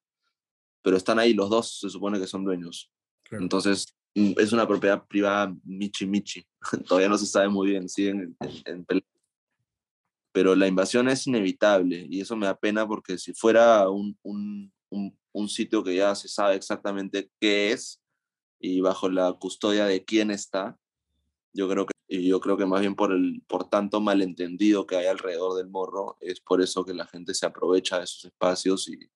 Pero 0.82 0.98
están 0.98 1.18
ahí, 1.18 1.34
los 1.34 1.50
dos 1.50 1.80
se 1.80 1.90
supone 1.90 2.20
que 2.20 2.28
son 2.28 2.44
dueños. 2.44 2.92
Entonces, 3.32 3.96
mm, 4.16 4.34
es 4.36 4.52
una 4.52 4.68
propiedad 4.68 5.08
privada 5.08 5.56
michi 5.64 6.06
michi. 6.06 6.46
Todavía 6.88 7.08
no 7.08 7.18
se 7.18 7.26
sabe 7.26 7.48
muy 7.48 7.70
bien, 7.70 7.88
siguen 7.88 8.36
en, 8.66 8.86
en, 8.90 9.04
Pero 10.34 10.56
la 10.56 10.68
invasión 10.68 11.08
es 11.08 11.26
inevitable 11.28 12.06
y 12.10 12.20
eso 12.20 12.36
me 12.36 12.48
da 12.48 12.58
pena 12.58 12.86
porque 12.86 13.18
si 13.18 13.34
fuera 13.34 13.90
un, 13.90 14.18
un, 14.24 14.74
un 15.32 15.50
sitio 15.50 15.84
que 15.84 15.96
ya 15.96 16.14
se 16.16 16.28
sabe 16.28 16.56
exactamente 16.56 17.30
qué 17.40 17.72
es 17.72 18.02
y 18.60 18.80
bajo 18.80 19.10
la 19.10 19.34
custodia 19.34 19.86
de 19.86 20.06
quién 20.06 20.32
está. 20.32 20.78
Yo 21.54 21.68
creo 21.68 21.86
que, 21.86 21.94
y 22.08 22.28
yo 22.28 22.40
creo 22.40 22.56
que 22.56 22.66
más 22.66 22.80
bien 22.80 22.96
por, 22.96 23.12
el, 23.12 23.44
por 23.48 23.70
tanto 23.70 24.00
malentendido 24.00 24.88
que 24.88 24.96
hay 24.96 25.08
alrededor 25.08 25.58
del 25.58 25.70
morro, 25.70 26.18
es 26.22 26.40
por 26.40 26.62
eso 26.62 26.86
que 26.86 26.94
la 26.94 27.06
gente 27.06 27.34
se 27.34 27.46
aprovecha 27.46 27.98
de 27.98 28.06
esos 28.06 28.26
espacios 28.26 28.88
y, 28.88 29.10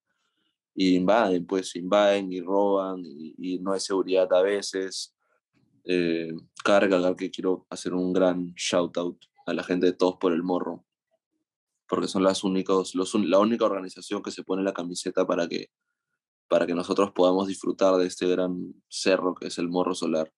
invaden, 0.96 1.46
pues 1.48 1.76
invaden 1.76 2.32
y 2.32 2.42
roban 2.42 3.02
y, 3.06 3.58
no 3.60 3.74
hay 3.74 3.80
seguridad 3.80 4.32
a 4.34 4.42
veces. 4.42 5.16
Eh, 5.86 6.34
que 7.18 7.32
quiero 7.32 7.66
hacer 7.70 7.94
un 7.94 8.12
gran 8.12 8.54
shout 8.56 8.98
out 8.98 9.18
a 9.46 9.54
la 9.54 9.64
gente 9.64 9.86
de 9.86 9.94
Todos 9.94 10.18
por 10.18 10.34
el 10.34 10.44
Morro, 10.44 10.84
porque 11.88 12.08
son 12.08 12.24
las 12.24 12.44
únicos, 12.44 12.96
los, 12.96 13.14
la 13.16 13.40
única 13.40 13.66
organización 13.66 14.22
que 14.22 14.32
se 14.32 14.44
pone 14.44 14.64
la 14.64 14.74
camiseta 14.74 15.26
para 15.26 15.48
que 15.48 15.70
para 16.48 16.66
que 16.66 16.74
nosotros 16.74 17.12
podamos 17.14 17.48
disfrutar 17.48 17.96
de 17.96 18.08
este 18.08 18.28
gran 18.28 18.74
cerro 18.88 19.36
que 19.36 19.48
es 19.48 19.58
el 19.58 19.68
Morro 19.68 19.94
Solar. 19.94 20.32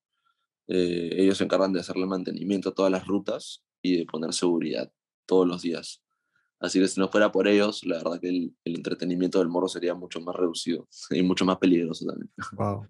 Eh, 0.67 1.09
ellos 1.17 1.37
se 1.37 1.43
encargan 1.43 1.73
de 1.73 1.79
hacerle 1.79 2.05
mantenimiento 2.05 2.69
a 2.69 2.73
todas 2.73 2.91
las 2.91 3.05
rutas 3.07 3.63
y 3.81 3.97
de 3.97 4.05
poner 4.05 4.33
seguridad 4.33 4.91
todos 5.25 5.47
los 5.47 5.61
días. 5.61 6.01
Así 6.59 6.79
que 6.79 6.87
si 6.87 6.99
no 6.99 7.07
fuera 7.09 7.31
por 7.31 7.47
ellos, 7.47 7.85
la 7.85 7.97
verdad 7.97 8.19
que 8.19 8.29
el, 8.29 8.55
entretenimiento 8.65 9.39
del 9.39 9.47
morro 9.47 9.67
sería 9.67 9.93
mucho 9.93 10.19
más 10.19 10.35
reducido 10.35 10.87
y 11.11 11.23
mucho 11.23 11.45
más 11.45 11.57
peligroso 11.57 12.05
también. 12.05 12.31
Wow. 12.53 12.87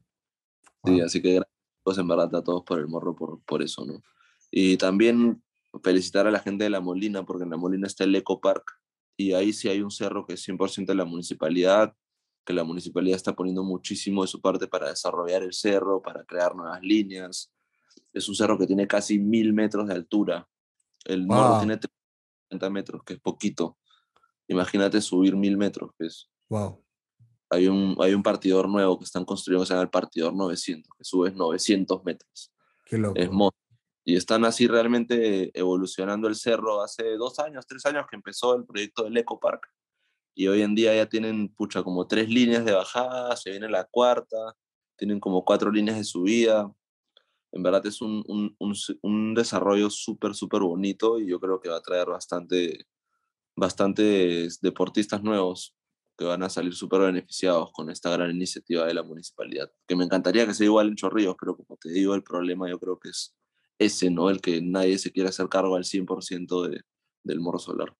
Sí, 0.86 1.02
así 1.02 1.22
que 1.22 1.42
gracias 1.86 2.02
en 2.02 2.08
verdad 2.08 2.36
a 2.36 2.44
todos 2.44 2.64
por 2.64 2.80
el 2.80 2.88
morro, 2.88 3.16
por, 3.16 3.42
por 3.44 3.62
eso, 3.62 3.86
¿no? 3.86 4.02
Y 4.50 4.78
también 4.78 5.44
felicitar 5.84 6.28
a 6.28 6.32
la 6.32 6.40
gente 6.40 6.64
de 6.64 6.70
La 6.70 6.82
Molina, 6.82 7.26
porque 7.26 7.44
en 7.44 7.52
La 7.52 7.58
Molina 7.58 7.88
está 7.88 8.04
el 8.04 8.16
Eco 8.16 8.42
Park 8.42 8.80
y 9.20 9.34
ahí 9.34 9.52
sí 9.52 9.68
hay 9.68 9.82
un 9.82 9.92
cerro 9.92 10.26
que 10.26 10.34
es 10.34 10.48
100% 10.48 10.86
de 10.86 10.96
la 10.96 11.04
municipalidad, 11.04 11.94
que 12.46 12.54
la 12.54 12.64
municipalidad 12.64 13.18
está 13.18 13.36
poniendo 13.36 13.64
muchísimo 13.64 14.22
de 14.22 14.30
su 14.30 14.40
parte 14.40 14.66
para 14.68 14.88
desarrollar 14.88 15.44
el 15.44 15.52
cerro, 15.52 16.02
para 16.02 16.24
crear 16.24 16.56
nuevas 16.56 16.82
líneas. 16.82 17.54
Es 18.14 18.30
un 18.30 18.36
cerro 18.36 18.58
que 18.58 18.66
tiene 18.66 18.88
casi 18.88 19.20
mil 19.20 19.52
metros 19.52 19.90
de 19.90 19.94
altura. 19.94 20.48
El 21.04 21.28
morro 21.28 21.60
tiene 21.60 21.78
30 22.48 22.70
metros, 22.70 23.04
que 23.04 23.16
es 23.16 23.20
poquito. 23.20 23.78
Imagínate 24.48 25.02
subir 25.02 25.36
mil 25.36 25.58
metros, 25.58 25.92
que 26.00 26.06
es... 26.06 26.30
Wow. 26.48 26.82
Hay 27.50 27.68
un, 27.68 27.98
hay 28.00 28.14
un 28.14 28.24
partidor 28.24 28.70
nuevo 28.70 28.98
que 28.98 29.04
están 29.04 29.26
construyendo, 29.26 29.66
se 29.66 29.74
llama 29.74 29.84
el 29.84 29.90
partidor 29.90 30.34
900, 30.34 30.90
que 30.98 31.04
sube 31.04 31.32
900 31.32 32.04
metros. 32.06 32.54
Qué 32.86 32.98
loco. 32.98 33.20
Es 33.20 33.30
y 34.10 34.16
están 34.16 34.44
así 34.44 34.66
realmente 34.66 35.52
evolucionando 35.54 36.28
el 36.28 36.34
cerro 36.34 36.82
hace 36.82 37.16
dos 37.16 37.38
años, 37.38 37.68
tres 37.68 37.86
años 37.86 38.08
que 38.10 38.16
empezó 38.16 38.56
el 38.56 38.66
proyecto 38.66 39.04
del 39.04 39.16
Eco 39.18 39.40
Park 39.40 39.68
y 40.34 40.48
hoy 40.48 40.64
en 40.64 40.74
día 40.74 40.96
ya 40.96 41.08
tienen, 41.08 41.50
pucha, 41.50 41.84
como 41.84 42.08
tres 42.08 42.28
líneas 42.28 42.66
de 42.66 42.72
bajada, 42.72 43.36
se 43.36 43.52
viene 43.52 43.70
la 43.70 43.84
cuarta, 43.84 44.56
tienen 44.98 45.20
como 45.20 45.46
cuatro 45.46 45.72
líneas 45.72 45.98
de 45.98 46.04
subida. 46.04 46.74
En 47.52 47.62
verdad 47.62 47.86
es 47.86 48.02
un, 48.02 48.24
un, 48.28 48.56
un, 49.04 49.34
desarrollo 49.36 49.92
súper, 49.92 50.34
súper 50.34 50.62
bonito 50.62 51.20
y 51.20 51.28
yo 51.28 51.40
creo 51.40 51.60
que 51.60 51.70
va 51.70 51.78
a 51.78 51.82
traer 51.82 52.08
bastante, 52.08 52.88
bastantes 53.56 54.60
deportistas 54.60 55.22
nuevos 55.22 55.76
que 56.18 56.26
van 56.26 56.42
a 56.42 56.50
salir 56.50 56.74
súper 56.74 57.02
beneficiados 57.02 57.72
con 57.74 57.92
esta 57.92 58.10
gran 58.10 58.32
iniciativa 58.32 58.88
de 58.88 58.96
la 58.96 59.04
municipalidad. 59.04 59.72
Que 59.88 59.96
me 59.96 60.06
encantaría 60.06 60.48
que 60.48 60.56
sea 60.56 60.66
igual 60.66 60.88
en 60.88 60.96
Chorrillos, 60.96 61.36
pero 61.40 61.56
como 61.56 61.78
te 61.78 61.90
digo, 61.90 62.16
el 62.16 62.24
problema 62.24 62.68
yo 62.68 62.80
creo 62.80 62.98
que 62.98 63.10
es 63.10 63.36
ese, 63.80 64.12
¿no? 64.12 64.30
El 64.30 64.42
que 64.42 64.62
nadie 64.62 64.98
se 65.00 65.12
quiera 65.12 65.30
hacer 65.30 65.48
cargo 65.50 65.76
al 65.76 65.86
100% 65.86 66.70
de, 66.70 66.82
del 67.24 67.40
morro 67.40 67.60
solar. 67.60 67.96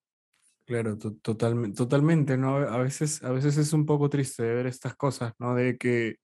Claro, 0.66 1.00
totalmente, 1.00 1.76
totalmente, 1.76 2.38
¿no? 2.38 2.58
A 2.58 2.78
veces, 2.78 3.24
a 3.24 3.32
veces 3.32 3.58
es 3.58 3.74
un 3.74 3.88
poco 3.88 4.08
triste 4.08 4.44
ver 4.44 4.68
estas 4.68 4.96
cosas, 4.96 5.34
¿no? 5.40 5.56
De 5.56 5.78
que, 5.78 6.18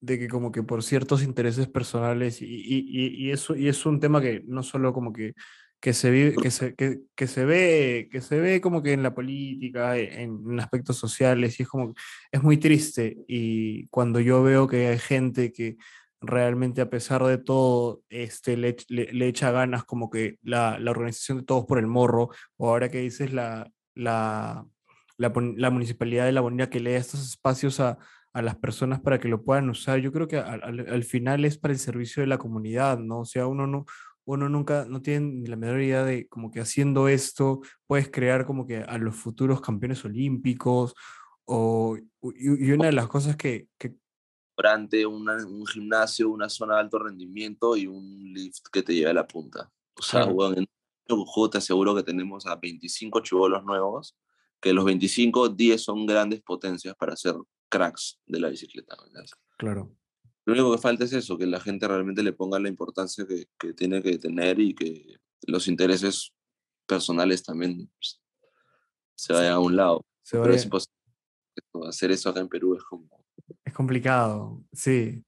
de 0.00 0.18
que 0.18 0.28
como 0.28 0.52
que 0.52 0.62
por 0.62 0.82
ciertos 0.82 1.22
intereses 1.22 1.66
personales 1.66 2.42
y, 2.42 2.46
y, 2.46 3.26
y, 3.26 3.30
eso, 3.30 3.56
y 3.56 3.68
es 3.68 3.86
un 3.86 3.98
tema 3.98 4.20
que 4.20 4.42
no 4.46 4.62
solo 4.62 4.92
como 4.92 5.14
que, 5.14 5.32
que, 5.80 5.94
se, 5.94 6.34
que, 6.34 6.50
se, 6.50 6.74
que, 6.74 7.26
se 7.26 7.44
ve, 7.46 8.08
que 8.12 8.20
se 8.20 8.38
ve 8.38 8.60
como 8.60 8.82
que 8.82 8.92
en 8.92 9.02
la 9.02 9.14
política, 9.14 9.96
en, 9.96 10.42
en, 10.50 10.60
aspectos 10.60 10.98
sociales, 10.98 11.58
y 11.58 11.62
es 11.62 11.68
como, 11.70 11.94
es 12.30 12.42
muy 12.42 12.58
triste. 12.58 13.16
Y 13.28 13.86
cuando 13.88 14.20
yo 14.20 14.42
veo 14.42 14.66
que 14.68 14.88
hay 14.88 14.98
gente 14.98 15.52
que 15.52 15.78
realmente 16.20 16.80
a 16.80 16.90
pesar 16.90 17.24
de 17.24 17.38
todo 17.38 18.02
este, 18.08 18.56
le, 18.56 18.76
le, 18.88 19.26
echa 19.28 19.50
ganas 19.50 19.84
como 19.84 20.10
que 20.10 20.38
la, 20.42 20.78
la, 20.78 20.90
organización 20.90 21.38
de 21.38 21.44
Todos 21.44 21.64
por 21.64 21.78
el 21.78 21.86
Morro, 21.86 22.30
o 22.56 22.68
ahora 22.68 22.90
que 22.90 23.00
dices 23.00 23.32
la, 23.32 23.70
la, 23.94 24.66
la, 25.16 25.32
la 25.56 25.70
municipalidad 25.70 26.26
de 26.26 26.32
La 26.32 26.42
Bonita 26.42 26.70
que 26.70 26.80
le 26.80 26.92
da 26.92 26.98
estos 26.98 27.26
espacios 27.26 27.80
a, 27.80 27.98
a, 28.32 28.42
las 28.42 28.56
personas 28.56 29.00
para 29.00 29.18
que 29.18 29.28
lo 29.28 29.42
puedan 29.42 29.70
usar, 29.70 29.98
yo 30.00 30.12
creo 30.12 30.28
que 30.28 30.36
al, 30.36 30.62
al, 30.88 31.04
final 31.04 31.44
es 31.44 31.58
para 31.58 31.72
el 31.72 31.80
servicio 31.80 32.22
de 32.22 32.26
la 32.26 32.38
comunidad, 32.38 32.98
¿no? 32.98 33.20
O 33.20 33.24
sea, 33.24 33.46
uno 33.46 33.66
no... 33.66 33.84
Uno 34.26 34.48
nunca, 34.48 34.84
no 34.88 35.02
tiene 35.02 35.48
la 35.48 35.56
menor 35.56 35.80
idea 35.80 36.04
de 36.04 36.28
como 36.28 36.52
que 36.52 36.60
haciendo 36.60 37.08
esto 37.08 37.62
puedes 37.88 38.10
crear 38.10 38.44
como 38.44 38.64
que 38.64 38.76
a 38.76 38.96
los 38.98 39.16
futuros 39.16 39.60
campeones 39.60 40.04
olímpicos 40.04 40.94
o, 41.46 41.98
y, 42.22 42.70
una 42.70 42.86
de 42.86 42.92
las 42.92 43.08
cosas 43.08 43.34
que, 43.36 43.66
un 45.06 45.66
gimnasio, 45.66 46.30
una 46.30 46.48
zona 46.48 46.74
de 46.74 46.80
alto 46.80 46.98
rendimiento 46.98 47.76
y 47.76 47.86
un 47.86 48.32
lift 48.32 48.66
que 48.72 48.82
te 48.82 48.94
lleve 48.94 49.10
a 49.10 49.14
la 49.14 49.26
punta. 49.26 49.70
O 49.98 50.02
sea, 50.02 50.24
bueno, 50.26 50.56
en 50.56 50.66
juego 51.06 51.50
te 51.50 51.58
aseguro 51.58 51.94
que 51.94 52.02
tenemos 52.02 52.46
a 52.46 52.56
25 52.56 53.20
chivolos 53.20 53.64
nuevos, 53.64 54.16
que 54.60 54.72
los 54.72 54.84
25, 54.84 55.50
10 55.50 55.82
son 55.82 56.06
grandes 56.06 56.42
potencias 56.42 56.94
para 56.96 57.16
ser 57.16 57.34
cracks 57.68 58.20
de 58.26 58.40
la 58.40 58.48
bicicleta. 58.48 58.96
Claro. 59.58 59.94
Lo 60.44 60.52
único 60.52 60.72
que 60.72 60.78
falta 60.78 61.04
es 61.04 61.12
eso, 61.12 61.38
que 61.38 61.46
la 61.46 61.60
gente 61.60 61.86
realmente 61.86 62.22
le 62.22 62.32
ponga 62.32 62.58
la 62.58 62.68
importancia 62.68 63.26
que, 63.26 63.46
que 63.58 63.72
tiene 63.72 64.02
que 64.02 64.18
tener 64.18 64.58
y 64.58 64.74
que 64.74 65.20
los 65.46 65.68
intereses 65.68 66.32
personales 66.86 67.42
también 67.42 67.90
pues, 67.94 68.20
se 69.14 69.32
vayan 69.32 69.52
a 69.52 69.58
un 69.58 69.76
lado. 69.76 70.04
Se 70.22 70.38
Pero 70.38 70.52
es 70.52 70.64
imposible. 70.64 70.94
Hacer 71.86 72.10
eso 72.10 72.30
acá 72.30 72.40
en 72.40 72.48
Perú 72.48 72.74
es 72.74 72.82
como 72.84 73.19
es 73.64 73.72
complicado, 73.72 74.62
sí. 74.72 75.24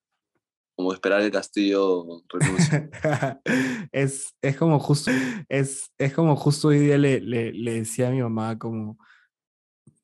Como 0.74 0.92
esperar 0.92 1.20
el 1.20 1.30
castillo 1.30 2.04
es, 3.92 4.34
es 4.40 4.56
como 4.56 4.78
justo, 4.78 5.10
es, 5.48 5.92
es 5.98 6.14
como 6.14 6.34
justo 6.34 6.68
hoy 6.68 6.78
día 6.78 6.98
le, 6.98 7.20
le, 7.20 7.52
le 7.52 7.74
decía 7.74 8.08
a 8.08 8.10
mi 8.10 8.22
mamá 8.22 8.58
como, 8.58 8.98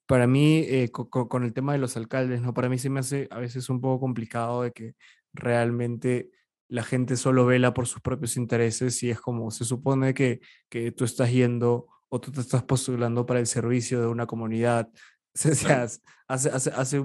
para 0.06 0.26
mí, 0.26 0.64
eh, 0.66 0.90
con, 0.90 1.08
con, 1.08 1.44
el 1.44 1.52
tema 1.52 1.72
de 1.72 1.78
los 1.78 1.96
alcaldes, 1.96 2.40
¿no? 2.40 2.54
Para 2.54 2.68
mí 2.68 2.78
se 2.78 2.90
me 2.90 3.00
hace 3.00 3.28
a 3.30 3.38
veces 3.38 3.68
un 3.68 3.80
poco 3.80 4.00
complicado 4.00 4.62
de 4.62 4.72
que 4.72 4.94
realmente 5.34 6.30
la 6.68 6.82
gente 6.82 7.16
solo 7.16 7.46
vela 7.46 7.74
por 7.74 7.86
sus 7.86 8.00
propios 8.00 8.36
intereses 8.36 9.02
y 9.02 9.10
es 9.10 9.20
como 9.20 9.50
se 9.50 9.64
supone 9.64 10.14
que, 10.14 10.40
que 10.68 10.92
tú 10.92 11.04
estás 11.04 11.30
yendo 11.30 11.86
o 12.08 12.20
tú 12.20 12.30
te 12.32 12.40
estás 12.40 12.62
postulando 12.62 13.26
para 13.26 13.40
el 13.40 13.46
servicio 13.46 14.00
de 14.00 14.06
una 14.06 14.26
comunidad. 14.26 14.90
O 15.50 15.54
sea, 15.54 15.86
hace, 16.26 16.50
hace, 16.50 16.70
hace, 16.70 17.04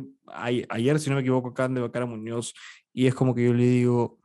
ayer, 0.69 0.99
si 0.99 1.09
no 1.09 1.15
me 1.15 1.21
equivoco, 1.21 1.49
acaban 1.49 1.73
de 1.73 1.81
vacar 1.81 2.05
Muñoz 2.05 2.53
y 2.91 3.07
es 3.07 3.15
como 3.15 3.33
que 3.35 3.45
yo 3.45 3.53
le 3.53 3.63
digo, 3.63 4.19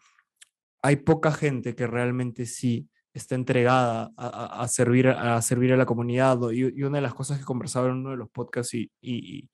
hay 0.82 0.96
poca 0.96 1.30
gente 1.30 1.74
que 1.74 1.86
realmente 1.86 2.46
sí 2.46 2.88
está 3.12 3.34
entregada 3.34 4.12
a, 4.16 4.62
a, 4.62 4.68
servir, 4.68 5.08
a 5.08 5.40
servir 5.42 5.72
a 5.72 5.76
la 5.76 5.86
comunidad. 5.86 6.38
Y, 6.52 6.80
y, 6.80 6.82
una 6.82 6.98
de 6.98 7.02
las 7.02 7.14
cosas 7.14 7.38
que 7.38 7.44
conversaba 7.44 7.88
en 7.88 7.96
uno 7.96 8.10
de 8.10 8.16
los 8.16 8.30
podcasts 8.30 8.74
y, 8.74 8.90
y, 9.00 9.48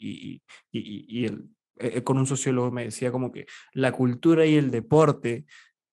y 0.68 1.24
el, 1.24 1.48
eh, 1.76 2.02
con 2.02 2.18
un 2.18 2.26
sociólogo 2.26 2.70
me 2.70 2.84
decía 2.84 3.10
como 3.10 3.32
que 3.32 3.46
la 3.72 3.90
cultura 3.90 4.46
y 4.46 4.54
el 4.54 4.70
deporte 4.70 5.44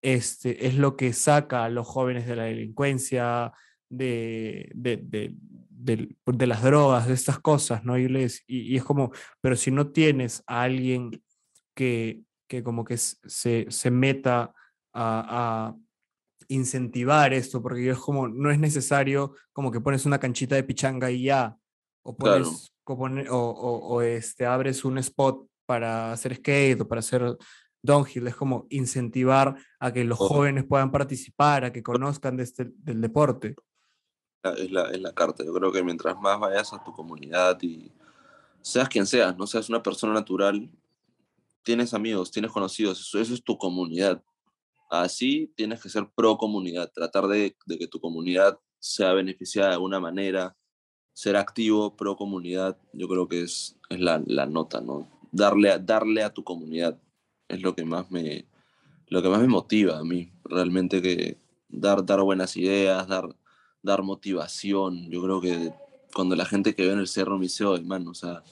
este, 0.01 0.67
es 0.67 0.75
lo 0.75 0.95
que 0.95 1.11
saca 1.13 1.65
a 1.65 1.69
los 1.69 1.87
jóvenes 1.87 2.27
de 2.27 2.35
la 2.35 2.43
delincuencia, 2.43 3.51
de, 3.89 4.71
de, 4.75 4.97
de, 4.97 5.35
de 5.83 6.47
las 6.47 6.63
drogas, 6.63 7.07
de 7.07 7.13
estas 7.13 7.39
cosas, 7.39 7.83
¿no? 7.83 7.97
Y, 7.97 8.07
les, 8.07 8.43
y, 8.47 8.75
es 8.75 8.83
como, 8.83 9.11
pero 9.41 9.55
si 9.55 9.71
no 9.71 9.91
tienes 9.91 10.43
a 10.47 10.63
alguien 10.63 11.23
que, 11.75 12.21
que 12.47 12.63
como 12.63 12.83
que 12.83 12.97
se, 12.97 13.65
se 13.69 13.91
meta 13.91 14.53
a, 14.93 15.73
a 15.73 15.75
incentivar 16.47 17.33
esto, 17.33 17.61
porque 17.61 17.89
es 17.89 17.97
como, 17.97 18.27
no 18.27 18.51
es 18.51 18.59
necesario 18.59 19.35
como 19.53 19.71
que 19.71 19.81
pones 19.81 20.05
una 20.05 20.19
canchita 20.19 20.55
de 20.55 20.63
pichanga 20.63 21.09
y 21.09 21.23
ya, 21.23 21.57
o 22.03 22.15
pones, 22.15 22.73
claro. 22.85 23.25
o, 23.29 23.49
o, 23.49 23.95
o, 23.95 24.01
este, 24.01 24.45
abres 24.45 24.83
un 24.83 24.97
spot 24.97 25.47
para 25.65 26.11
hacer 26.11 26.35
skate 26.35 26.81
o 26.81 26.87
para 26.87 26.99
hacer 26.99 27.37
downhill, 27.83 28.27
es 28.27 28.35
como 28.35 28.67
incentivar 28.69 29.55
a 29.79 29.91
que 29.91 30.03
los 30.03 30.19
oh. 30.19 30.27
jóvenes 30.27 30.65
puedan 30.65 30.91
participar, 30.91 31.65
a 31.65 31.71
que 31.71 31.81
conozcan 31.81 32.37
de 32.37 32.43
este, 32.43 32.71
del 32.75 33.01
deporte. 33.01 33.55
Es 34.43 34.71
la, 34.71 34.89
es 34.89 34.99
la 34.99 35.13
carta, 35.13 35.45
yo 35.45 35.53
creo 35.53 35.71
que 35.71 35.83
mientras 35.83 36.19
más 36.19 36.39
vayas 36.39 36.73
a 36.73 36.83
tu 36.83 36.91
comunidad 36.93 37.61
y 37.61 37.91
seas 38.61 38.89
quien 38.89 39.05
seas, 39.05 39.37
no 39.37 39.45
seas 39.45 39.69
una 39.69 39.83
persona 39.83 40.13
natural, 40.13 40.67
tienes 41.63 41.93
amigos, 41.93 42.31
tienes 42.31 42.51
conocidos, 42.51 42.99
eso, 42.99 43.19
es 43.19 43.43
tu 43.43 43.57
comunidad. 43.57 44.23
Así 44.89 45.53
tienes 45.55 45.81
que 45.81 45.89
ser 45.89 46.09
pro 46.15 46.37
comunidad, 46.37 46.91
tratar 46.91 47.27
de, 47.27 47.55
de, 47.65 47.77
que 47.77 47.87
tu 47.87 47.99
comunidad 47.99 48.59
sea 48.79 49.13
beneficiada 49.13 49.69
de 49.69 49.75
alguna 49.75 49.99
manera, 49.99 50.57
ser 51.13 51.35
activo, 51.37 51.95
pro 51.95 52.15
comunidad, 52.15 52.77
yo 52.93 53.07
creo 53.07 53.27
que 53.27 53.43
es, 53.43 53.77
es 53.89 53.99
la, 53.99 54.23
la 54.25 54.47
nota, 54.47 54.81
¿no? 54.81 55.07
Darle 55.31 55.71
a, 55.71 55.77
darle 55.77 56.23
a 56.23 56.33
tu 56.33 56.43
comunidad 56.43 56.99
es 57.47 57.61
lo 57.61 57.75
que 57.75 57.85
más 57.85 58.09
me, 58.09 58.47
lo 59.07 59.21
que 59.21 59.29
más 59.29 59.39
me 59.41 59.47
motiva 59.47 59.99
a 59.99 60.03
mí, 60.03 60.31
realmente 60.43 61.01
que 61.01 61.37
dar, 61.69 62.05
dar 62.05 62.21
buenas 62.21 62.57
ideas, 62.57 63.07
dar, 63.07 63.35
dar 63.81 64.03
motivación. 64.03 65.09
Yo 65.09 65.21
creo 65.23 65.41
que 65.41 65.73
cuando 66.13 66.35
la 66.35 66.45
gente 66.45 66.75
que 66.75 66.85
ve 66.85 66.93
en 66.93 66.99
el 66.99 67.07
cerro 67.07 67.37
me 67.37 67.43
dice, 67.43 67.65
oye, 67.65 67.83
man, 67.83 68.07
o 68.07 68.13
sea, 68.13 68.43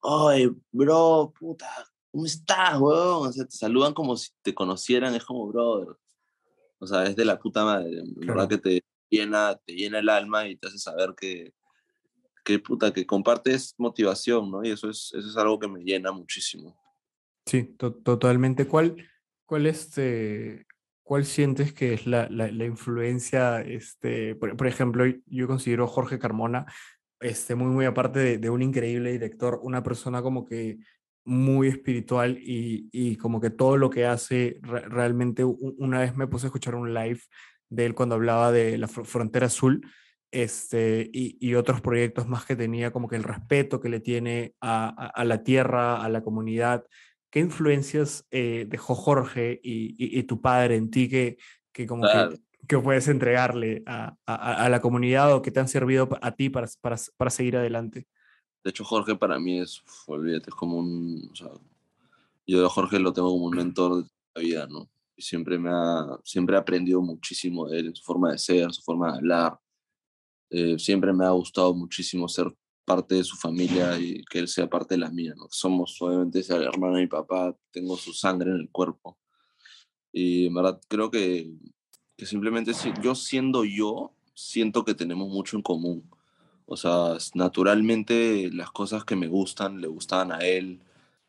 oye, 0.00 0.52
bro, 0.72 1.32
puta, 1.38 1.68
¿cómo 2.10 2.26
estás, 2.26 2.78
weón? 2.80 3.28
O 3.28 3.32
sea, 3.32 3.44
te 3.44 3.56
saludan 3.56 3.92
como 3.92 4.16
si 4.16 4.30
te 4.42 4.54
conocieran, 4.54 5.14
es 5.14 5.24
como, 5.24 5.46
brother. 5.48 5.96
O 6.78 6.86
sea, 6.86 7.04
es 7.04 7.16
de 7.16 7.24
la 7.24 7.38
puta 7.38 7.64
madre, 7.64 8.02
la 8.16 8.34
verdad 8.34 8.48
que 8.48 8.58
te 8.58 8.84
llena, 9.08 9.56
te 9.64 9.74
llena 9.74 9.98
el 9.98 10.08
alma 10.08 10.46
y 10.46 10.56
te 10.56 10.68
hace 10.68 10.78
saber 10.78 11.14
que, 11.16 11.54
que 12.44 12.58
puta, 12.58 12.92
que 12.92 13.06
compartes 13.06 13.74
motivación, 13.78 14.50
¿no? 14.50 14.64
Y 14.64 14.70
eso 14.70 14.90
es, 14.90 15.12
eso 15.14 15.28
es 15.28 15.36
algo 15.36 15.58
que 15.58 15.68
me 15.68 15.80
llena 15.80 16.12
muchísimo. 16.12 16.78
Sí, 17.46 17.64
to 17.78 17.94
totalmente. 17.94 18.66
¿Cuál, 18.68 18.96
cuál, 19.46 19.66
este, 19.66 20.66
¿Cuál 21.06 21.24
sientes 21.24 21.72
que 21.72 21.94
es 21.94 22.04
la, 22.04 22.26
la, 22.30 22.50
la 22.50 22.64
influencia? 22.64 23.60
Este, 23.60 24.34
por, 24.34 24.56
por, 24.56 24.66
ejemplo, 24.66 25.04
yo 25.26 25.46
considero 25.46 25.86
Jorge 25.86 26.18
Carmona 26.18 26.66
este, 27.20 27.54
muy, 27.54 27.68
muy 27.68 27.84
aparte 27.84 28.18
de, 28.18 28.38
de 28.38 28.50
un 28.50 28.60
increíble 28.60 29.12
director, 29.12 29.60
una 29.62 29.84
persona 29.84 30.20
como 30.20 30.44
que 30.44 30.78
muy 31.24 31.68
espiritual 31.68 32.38
y, 32.38 32.88
y, 32.90 33.14
como 33.18 33.40
que 33.40 33.50
todo 33.50 33.76
lo 33.76 33.88
que 33.88 34.04
hace 34.04 34.58
re 34.62 34.80
realmente 34.80 35.44
una 35.44 36.00
vez 36.00 36.16
me 36.16 36.26
puse 36.26 36.46
a 36.46 36.48
escuchar 36.48 36.74
un 36.74 36.92
live 36.92 37.20
de 37.68 37.86
él 37.86 37.94
cuando 37.94 38.16
hablaba 38.16 38.50
de 38.50 38.76
la 38.76 38.88
frontera 38.88 39.46
azul 39.46 39.88
este, 40.32 41.08
y, 41.12 41.36
y, 41.40 41.54
otros 41.54 41.80
proyectos 41.82 42.26
más 42.26 42.44
que 42.44 42.56
tenía 42.56 42.90
como 42.90 43.06
que 43.06 43.14
el 43.14 43.22
respeto 43.22 43.80
que 43.80 43.90
le 43.90 44.00
tiene 44.00 44.54
a, 44.60 44.88
a, 44.88 45.06
a 45.06 45.24
la 45.24 45.44
tierra, 45.44 46.02
a 46.02 46.08
la 46.08 46.22
comunidad. 46.22 46.84
¿Qué 47.36 47.40
influencias 47.40 48.26
eh, 48.30 48.64
dejó 48.66 48.94
Jorge 48.94 49.60
y, 49.62 49.88
y, 50.02 50.18
y, 50.18 50.22
tu 50.22 50.40
padre 50.40 50.76
en 50.76 50.90
ti 50.90 51.06
que, 51.06 51.36
que 51.70 51.86
como 51.86 52.00
claro. 52.00 52.30
que 52.30 52.40
que 52.66 52.78
puedes 52.78 53.08
entregarle 53.08 53.82
a, 53.84 54.16
a, 54.24 54.64
a, 54.64 54.68
la 54.70 54.80
comunidad 54.80 55.34
o 55.34 55.42
que 55.42 55.50
te 55.50 55.60
han 55.60 55.68
servido 55.68 56.08
a 56.22 56.30
ti 56.34 56.48
para, 56.48 56.66
para, 56.80 56.96
para 57.18 57.30
seguir 57.30 57.58
adelante? 57.58 58.08
De 58.64 58.70
hecho, 58.70 58.84
Jorge 58.84 59.16
para 59.16 59.38
mí 59.38 59.60
es, 59.60 59.82
olvídate, 60.06 60.48
es 60.48 60.54
como 60.54 60.78
un, 60.78 61.28
o 61.30 61.34
sea, 61.36 61.50
yo 62.46 62.64
a 62.64 62.70
Jorge 62.70 62.98
lo 62.98 63.12
tengo 63.12 63.28
como 63.28 63.44
un 63.44 63.54
mentor 63.54 64.04
de 64.04 64.10
la 64.34 64.40
vida, 64.40 64.66
¿no? 64.70 64.88
Y 65.14 65.20
siempre 65.20 65.58
me 65.58 65.68
ha, 65.70 66.18
siempre 66.24 66.56
he 66.56 66.58
aprendido 66.58 67.02
muchísimo 67.02 67.68
de 67.68 67.80
él, 67.80 67.94
su 67.94 68.02
forma 68.02 68.32
de 68.32 68.38
ser, 68.38 68.72
su 68.72 68.80
forma 68.80 69.12
de 69.12 69.18
hablar. 69.18 69.58
Eh, 70.48 70.78
siempre 70.78 71.12
me 71.12 71.26
ha 71.26 71.30
gustado 71.32 71.74
muchísimo 71.74 72.30
ser 72.30 72.50
parte 72.86 73.16
de 73.16 73.24
su 73.24 73.36
familia 73.36 73.98
y 73.98 74.24
que 74.24 74.38
él 74.38 74.48
sea 74.48 74.68
parte 74.70 74.94
de 74.94 75.00
la 75.00 75.10
mía, 75.10 75.34
¿no? 75.36 75.48
Somos, 75.50 76.00
obviamente, 76.00 76.40
esa 76.40 76.56
hermana 76.56 76.96
de 76.96 77.02
mi 77.02 77.08
papá, 77.08 77.54
tengo 77.70 77.96
su 77.98 78.14
sangre 78.14 78.50
en 78.50 78.56
el 78.56 78.70
cuerpo. 78.70 79.18
Y 80.12 80.46
en 80.46 80.54
verdad 80.54 80.80
creo 80.88 81.10
que 81.10 81.52
que 82.16 82.26
simplemente 82.26 82.72
yo 83.02 83.14
siendo 83.14 83.64
yo, 83.64 84.14
siento 84.34 84.84
que 84.84 84.94
tenemos 84.94 85.28
mucho 85.28 85.56
en 85.56 85.62
común. 85.62 86.10
O 86.64 86.76
sea, 86.76 87.16
naturalmente 87.34 88.50
las 88.52 88.70
cosas 88.70 89.04
que 89.04 89.16
me 89.16 89.28
gustan 89.28 89.80
le 89.80 89.86
gustaban 89.86 90.32
a 90.32 90.38
él. 90.38 90.82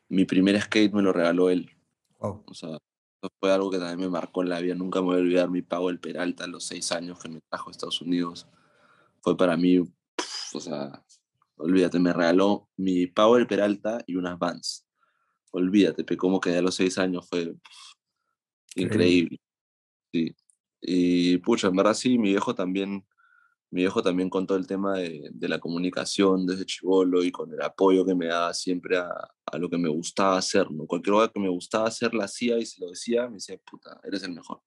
Mi 0.08 0.24
primer 0.24 0.60
skate 0.60 0.92
me 0.92 1.02
lo 1.02 1.12
regaló 1.12 1.50
él. 1.50 1.70
Oh. 2.18 2.42
O 2.46 2.54
sea, 2.54 2.70
eso 2.70 3.32
fue 3.38 3.52
algo 3.52 3.70
que 3.70 3.78
también 3.78 4.00
me 4.00 4.08
marcó 4.08 4.42
en 4.42 4.48
la 4.48 4.60
vida. 4.60 4.74
Nunca 4.74 5.00
me 5.00 5.08
voy 5.08 5.16
a 5.16 5.20
olvidar 5.20 5.50
mi 5.50 5.62
pago 5.62 5.88
del 5.88 6.00
Peralta 6.00 6.44
a 6.44 6.48
los 6.48 6.64
seis 6.64 6.90
años 6.90 7.18
que 7.20 7.28
me 7.28 7.40
trajo 7.50 7.68
a 7.68 7.72
Estados 7.72 8.00
Unidos. 8.00 8.46
Fue 9.20 9.36
para 9.36 9.56
mí, 9.56 9.80
pff, 9.80 10.54
o 10.56 10.60
sea, 10.60 11.04
olvídate, 11.58 11.98
me 11.98 12.12
regaló 12.12 12.68
mi 12.76 13.06
del 13.06 13.46
Peralta 13.46 14.02
y 14.06 14.16
unas 14.16 14.38
Vans. 14.38 14.86
Olvídate, 15.50 16.04
cómo 16.16 16.40
quedé 16.40 16.58
a 16.58 16.62
los 16.62 16.74
seis 16.74 16.98
años 16.98 17.28
fue 17.28 17.46
pff, 17.46 17.94
increíble. 18.76 19.40
Sí. 20.12 20.34
Y 20.80 21.38
pucha, 21.38 21.68
en 21.68 21.76
verdad 21.76 21.94
sí, 21.94 22.18
mi 22.18 22.30
viejo 22.30 22.54
también, 22.54 23.06
mi 23.70 23.82
viejo 23.82 24.02
también 24.02 24.30
con 24.30 24.46
todo 24.46 24.58
el 24.58 24.66
tema 24.66 24.98
de, 24.98 25.30
de 25.32 25.48
la 25.48 25.58
comunicación 25.58 26.46
desde 26.46 26.66
chivolo 26.66 27.24
y 27.24 27.32
con 27.32 27.52
el 27.52 27.60
apoyo 27.62 28.04
que 28.04 28.14
me 28.14 28.26
daba 28.26 28.54
siempre 28.54 28.98
a, 28.98 29.10
a, 29.46 29.58
lo 29.58 29.68
que 29.68 29.78
me 29.78 29.88
gustaba 29.88 30.38
hacer, 30.38 30.70
¿no? 30.70 30.86
Cualquier 30.86 31.14
cosa 31.14 31.32
que 31.32 31.40
me 31.40 31.48
gustaba 31.48 31.88
hacer 31.88 32.14
la 32.14 32.24
hacía 32.24 32.58
y 32.58 32.66
se 32.66 32.80
lo 32.80 32.90
decía, 32.90 33.26
me 33.28 33.34
decía, 33.34 33.58
puta, 33.58 34.00
eres 34.04 34.22
el 34.22 34.32
mejor. 34.32 34.62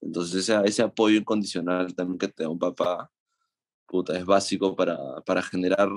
Entonces 0.00 0.48
ese, 0.48 0.60
ese 0.64 0.82
apoyo 0.82 1.16
incondicional 1.16 1.94
también 1.94 2.18
que 2.18 2.28
te 2.28 2.44
da 2.44 2.48
un 2.48 2.58
papá, 2.58 3.10
puta, 3.88 4.16
es 4.16 4.24
básico 4.24 4.76
para, 4.76 4.96
para 5.22 5.42
generar, 5.42 5.90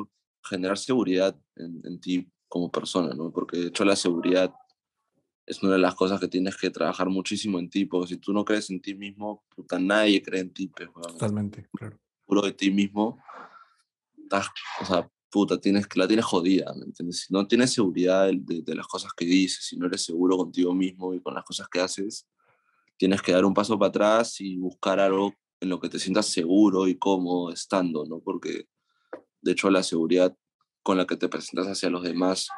generar 0.43 0.77
seguridad 0.77 1.37
en, 1.55 1.81
en 1.83 1.99
ti 1.99 2.31
como 2.47 2.71
persona, 2.71 3.13
¿no? 3.13 3.31
Porque 3.31 3.57
de 3.57 3.67
hecho 3.67 3.85
la 3.85 3.95
seguridad 3.95 4.51
es 5.45 5.61
una 5.61 5.73
de 5.73 5.79
las 5.79 5.95
cosas 5.95 6.19
que 6.19 6.27
tienes 6.27 6.55
que 6.55 6.69
trabajar 6.69 7.09
muchísimo 7.09 7.59
en 7.59 7.69
ti, 7.69 7.85
porque 7.85 8.07
si 8.07 8.17
tú 8.17 8.33
no 8.33 8.45
crees 8.45 8.69
en 8.69 8.81
ti 8.81 8.95
mismo, 8.95 9.43
puta, 9.53 9.77
nadie 9.77 10.21
cree 10.21 10.41
en 10.41 10.53
ti. 10.53 10.67
Pues, 10.67 10.89
Totalmente, 10.89 11.67
claro. 11.77 11.99
Puro 12.25 12.41
de 12.41 12.53
ti 12.53 12.71
mismo, 12.71 13.21
estás, 14.17 14.47
o 14.81 14.85
sea, 14.85 15.11
puta, 15.29 15.59
tienes, 15.59 15.85
la 15.95 16.07
tienes 16.07 16.25
jodida, 16.25 16.73
¿me 16.73 16.85
entiendes? 16.85 17.21
Si 17.21 17.33
no 17.33 17.45
tienes 17.47 17.73
seguridad 17.73 18.27
de, 18.27 18.39
de, 18.39 18.61
de, 18.61 18.75
las 18.75 18.87
cosas 18.87 19.11
que 19.13 19.25
dices, 19.25 19.65
si 19.65 19.77
no 19.77 19.87
eres 19.87 20.03
seguro 20.03 20.37
contigo 20.37 20.73
mismo 20.73 21.13
y 21.13 21.19
con 21.19 21.33
las 21.33 21.43
cosas 21.43 21.67
que 21.67 21.81
haces, 21.81 22.27
tienes 22.95 23.21
que 23.21 23.33
dar 23.33 23.43
un 23.43 23.53
paso 23.53 23.77
para 23.77 23.89
atrás 23.89 24.39
y 24.39 24.57
buscar 24.57 24.99
algo 24.99 25.33
en 25.61 25.69
lo 25.69 25.79
que 25.79 25.87
te 25.87 25.99
sientas 25.99 26.25
seguro 26.25 26.87
y 26.87 26.97
cómodo 26.97 27.53
estando, 27.53 28.05
¿no? 28.05 28.19
Porque, 28.19 28.67
de 29.41 29.51
hecho, 29.53 29.69
la 29.69 29.83
seguridad 29.83 30.35
con 30.83 30.97
la 30.97 31.07
que 31.07 31.15
te 31.15 31.29
presentas 31.29 31.67
hacia 31.67 31.89
los 31.89 32.03
demás 32.03 32.49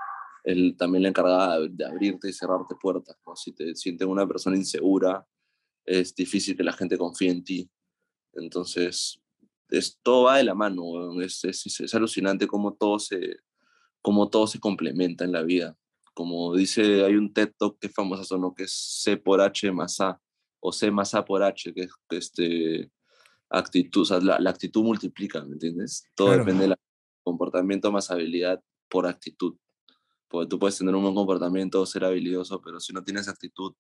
él 0.43 0.76
también 0.78 1.04
le 1.04 1.10
encargaba 1.10 1.60
de 1.60 1.86
abrirte 1.86 2.30
y 2.30 2.34
cerrarte 2.34 2.76
puertas. 2.76 3.18
¿no? 3.26 3.36
Si 3.36 3.54
te 3.54 3.76
sientes 3.76 4.08
una 4.08 4.28
persona 4.28 4.58
insegura, 4.58 5.26
es 5.86 6.14
difícil 6.14 6.56
que 6.56 6.64
la 6.64 6.74
gente 6.74 6.97
confíe 6.97 7.30
en 7.30 7.43
ti. 7.43 7.70
Entonces, 8.34 9.22
es, 9.70 9.99
todo 10.04 10.24
va 10.24 10.38
de 10.38 10.43
la 10.43 10.54
mano. 10.54 11.22
Es, 11.22 11.43
es, 11.45 11.80
es, 11.80 11.95
alucinante 11.95 12.47
cómo 12.47 12.74
todo, 12.74 12.99
se, 12.99 13.38
cómo 14.01 14.30
todo 14.30 14.47
se 14.47 14.60
complementa 14.60 15.24
en 15.24 15.32
la 15.32 15.43
vida. 15.43 15.78
Como 16.14 16.56
dice, 16.56 17.06
hay 17.06 17.16
un 17.16 17.34
TED 17.34 17.54
Talk 17.58 17.80
que 17.80 17.88
es 17.88 17.93
famoso, 17.93 18.38
¿no? 18.38 18.54
que 18.54 18.64
es 18.64 18.74
C 18.74 19.18
por 19.18 19.41
H 19.41 19.72
más 19.72 19.99
A, 20.01 20.22
o 20.64 20.72
C 20.72 20.89
más 20.89 21.14
A 21.14 21.26
por 21.26 21.43
H, 21.43 21.74
que 21.74 21.82
es 21.82 21.91
este, 22.09 22.89
actitud, 23.49 24.03
o 24.03 24.05
sea, 24.05 24.20
la, 24.20 24.39
la 24.39 24.49
actitud 24.49 24.82
multiplica, 24.82 25.43
¿me 25.43 25.53
entiendes? 25.53 26.05
Todo 26.16 26.28
claro. 26.28 26.45
depende 26.45 26.68
del 26.68 26.76
comportamiento 27.22 27.91
más 27.91 28.09
habilidad 28.09 28.64
por 28.89 29.05
actitud. 29.05 29.57
Porque 30.30 30.47
tú 30.47 30.57
puedes 30.57 30.78
tener 30.78 30.95
un 30.95 31.03
buen 31.03 31.16
comportamiento, 31.16 31.86
ser 31.86 32.05
habilidoso, 32.05 32.61
pero 32.61 32.80
si 32.80 32.93
no 32.93 33.03
tienes 33.03 33.28
actitud, 33.28 33.74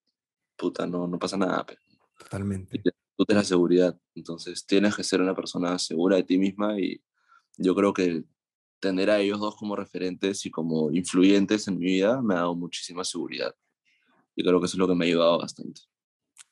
puta, 0.57 0.85
no, 0.85 1.07
no 1.07 1.17
pasa 1.17 1.37
nada. 1.37 1.65
pe. 1.65 1.77
Totalmente. 2.19 2.81
Tú 3.15 3.25
tienes 3.25 3.45
la 3.45 3.47
seguridad, 3.47 3.97
entonces 4.13 4.65
tienes 4.65 4.93
que 4.93 5.03
ser 5.03 5.21
una 5.21 5.33
persona 5.33 5.79
segura 5.79 6.17
de 6.17 6.23
ti 6.23 6.37
misma 6.37 6.77
y 6.79 7.01
yo 7.57 7.73
creo 7.75 7.93
que 7.93 8.25
tener 8.81 9.09
a 9.09 9.21
ellos 9.21 9.39
dos 9.39 9.55
como 9.55 9.77
referentes 9.77 10.45
y 10.45 10.51
como 10.51 10.91
influyentes 10.91 11.65
en 11.69 11.77
mi 11.77 11.85
vida 11.85 12.21
me 12.21 12.33
ha 12.33 12.39
dado 12.39 12.55
muchísima 12.55 13.05
seguridad. 13.05 13.55
Y 14.35 14.43
creo 14.43 14.59
que 14.59 14.65
eso 14.65 14.75
es 14.75 14.79
lo 14.79 14.87
que 14.87 14.95
me 14.95 15.05
ha 15.05 15.07
ayudado 15.07 15.39
bastante. 15.39 15.81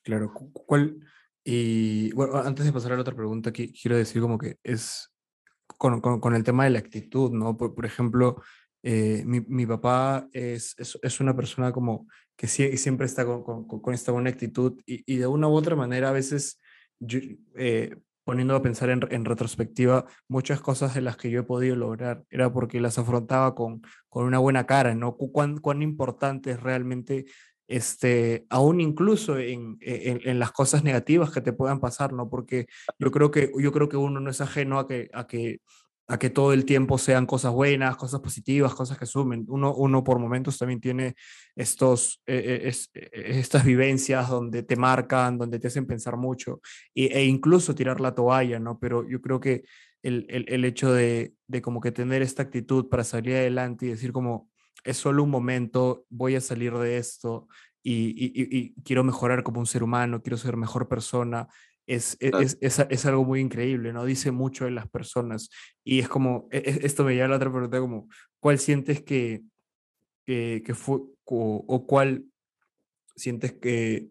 Claro, 0.04 0.34
cu- 0.34 0.52
¿cuál? 0.54 1.00
Y 1.44 2.12
bueno, 2.14 2.36
antes 2.38 2.66
de 2.66 2.74
pasar 2.74 2.92
a 2.94 2.96
la 2.96 3.02
otra 3.02 3.16
pregunta, 3.16 3.52
qui- 3.52 3.74
quiero 3.80 3.98
decir 3.98 4.22
como 4.22 4.38
que 4.38 4.58
es 4.64 5.12
con, 5.78 6.02
con- 6.02 6.20
con 6.20 6.36
el 6.36 6.44
tema 6.44 6.64
de 6.66 6.72
la 6.72 6.80
actitud, 6.80 7.32
¿no? 7.32 7.58
Por, 7.58 7.74
por 7.76 7.86
ejemplo, 7.86 8.42
eh, 8.84 9.24
mi, 9.26 9.42
mi 9.42 9.66
papá 9.66 10.28
es, 10.34 10.76
es, 10.78 10.98
es 11.02 11.20
una 11.20 11.36
persona 11.36 11.72
como 11.72 12.08
que 12.36 12.48
sie- 12.48 12.76
siempre 12.78 13.06
está 13.06 13.26
con, 13.26 13.44
con, 13.68 13.94
esta 13.94 14.12
buena 14.12 14.30
actitud 14.30 14.80
y, 14.86 15.04
y 15.12 15.18
de 15.18 15.28
una 15.28 15.48
u 15.48 15.54
otra 15.54 15.76
manera 15.76 16.10
a 16.10 16.12
veces, 16.12 16.60
yo, 17.00 17.20
eh, 17.58 17.96
poniendo 18.24 18.56
a 18.56 18.62
pensar 18.62 18.90
en, 18.90 19.02
en 19.12 19.26
retrospectiva, 19.26 20.06
muchas 20.28 20.62
cosas 20.62 20.94
de 20.96 21.02
las 21.02 21.18
que 21.18 21.30
yo 21.32 21.42
he 21.42 21.44
podido 21.44 21.76
lograr 21.76 22.24
era 22.30 22.52
porque 22.54 22.80
las 22.82 22.98
afrontaba 23.00 23.56
con, 23.56 23.82
con 24.10 24.26
una 24.26 24.40
buena 24.40 24.66
cara, 24.66 24.94
¿no? 24.96 25.16
Cu- 25.18 25.32
Cuán, 25.32 25.58
cuán 25.60 25.82
importante 25.82 26.52
es 26.52 26.62
realmente 26.62 27.26
este, 27.72 28.46
aún 28.50 28.82
incluso 28.82 29.38
en, 29.38 29.78
en, 29.82 30.22
en 30.24 30.40
las 30.40 30.52
cosas 30.52 30.84
negativas 30.84 31.32
que 31.32 31.42
te 31.42 31.54
puedan 31.54 31.80
pasar, 31.80 32.14
¿no? 32.14 32.30
Porque 32.30 32.68
yo 33.00 33.12
creo 33.12 33.32
que, 33.32 33.52
yo 33.60 33.72
creo 33.72 33.90
que 33.90 33.98
uno 33.98 34.20
no 34.20 34.30
es 34.30 34.42
ajeno 34.42 34.80
a 34.80 34.88
que, 34.88 35.10
a 35.14 35.28
que, 35.28 35.60
a 36.08 36.20
que 36.20 36.30
todo 36.30 36.52
el 36.52 36.66
tiempo 36.66 36.98
sean 36.98 37.26
cosas 37.26 37.54
buenas, 37.54 37.96
cosas 37.96 38.20
positivas, 38.20 38.74
cosas 38.76 38.98
que 38.98 39.06
sumen. 39.06 39.46
Uno, 39.48 39.74
uno 39.74 40.04
por 40.04 40.20
momentos 40.20 40.58
también 40.58 40.82
tiene 40.82 41.16
estos, 41.56 42.22
eh, 42.28 42.44
eh, 42.64 42.68
es- 42.68 42.90
eh, 42.94 43.10
estas 43.40 43.64
vivencias 43.66 44.30
donde 44.30 44.64
te 44.64 44.76
marcan, 44.76 45.38
donde 45.38 45.60
te 45.60 45.68
hacen 45.68 45.86
pensar 45.88 46.18
mucho 46.18 46.60
y, 46.94 47.06
e 47.08 47.24
incluso 47.26 47.74
tirar 47.76 48.02
la 48.02 48.14
toalla, 48.14 48.60
¿no? 48.60 48.78
Pero 48.80 49.08
yo 49.08 49.22
creo 49.22 49.40
que 49.40 49.64
el, 50.04 50.26
el, 50.30 50.46
el 50.50 50.66
hecho 50.66 50.92
de, 50.94 51.34
de 51.48 51.62
como 51.62 51.80
que 51.80 51.92
tener 51.94 52.22
esta 52.22 52.44
actitud 52.44 52.90
para 52.90 53.04
salir 53.06 53.36
adelante 53.36 53.86
y 53.86 53.90
decir 53.90 54.12
como, 54.12 54.50
es 54.84 54.98
solo 54.98 55.24
un 55.24 55.30
momento, 55.30 56.06
voy 56.10 56.36
a 56.36 56.42
salir 56.42 56.74
de 56.74 56.98
esto 56.98 57.48
y, 57.84 58.14
y- 58.18 58.74
quiero 58.84 59.04
mejorar 59.04 59.44
como 59.44 59.60
un 59.60 59.66
ser 59.66 59.84
humano, 59.84 60.22
quiero 60.22 60.38
ser 60.38 60.58
mejor 60.58 60.88
persona, 60.88 61.48
es, 61.88 62.16
e- 62.20 62.32
es, 62.40 62.58
es, 62.62 62.80
es 62.90 63.06
algo 63.06 63.26
muy 63.26 63.40
increíble, 63.40 63.92
¿no? 63.94 64.06
Dice 64.06 64.32
mucho 64.32 64.66
de 64.66 64.72
las 64.72 64.88
personas. 64.88 65.50
Y 65.84 66.00
es 66.00 66.08
como, 66.08 66.48
e- 66.52 66.58
e- 66.60 66.86
esto 66.86 67.04
me 67.04 67.14
lleva 67.14 67.26
a 67.26 67.30
la 67.30 67.36
otra 67.38 67.52
pregunta, 67.52 67.80
como, 67.80 68.08
¿cuál 68.40 68.60
sientes 68.60 69.02
que, 69.02 69.42
que, 70.26 70.62
que 70.66 70.74
fue, 70.76 71.00
o, 71.26 71.64
o 71.68 71.86
cuál 71.88 72.26
sientes 73.16 73.54
que 73.54 74.10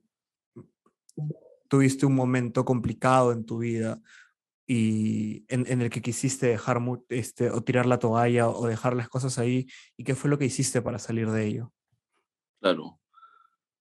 tuviste 1.69 2.07
un 2.07 2.15
momento 2.15 2.65
complicado 2.65 3.33
en 3.33 3.45
tu 3.45 3.59
vida 3.59 4.01
y 4.73 5.45
en, 5.49 5.67
en 5.67 5.83
el 5.83 5.91
que 5.91 6.01
quisiste 6.01 6.47
dejar 6.47 6.81
este, 7.09 7.51
o 7.51 7.61
tirar 7.61 7.87
la 7.87 7.99
toalla 7.99 8.49
o 8.49 8.69
dejar 8.69 8.95
las 8.95 9.09
cosas 9.09 9.37
ahí 9.37 9.67
y 9.97 10.05
qué 10.05 10.15
fue 10.15 10.31
lo 10.31 10.39
que 10.39 10.45
hiciste 10.45 10.81
para 10.81 11.01
salir 11.01 11.29
de 11.29 11.45
ello? 11.45 11.73
Claro. 12.61 13.01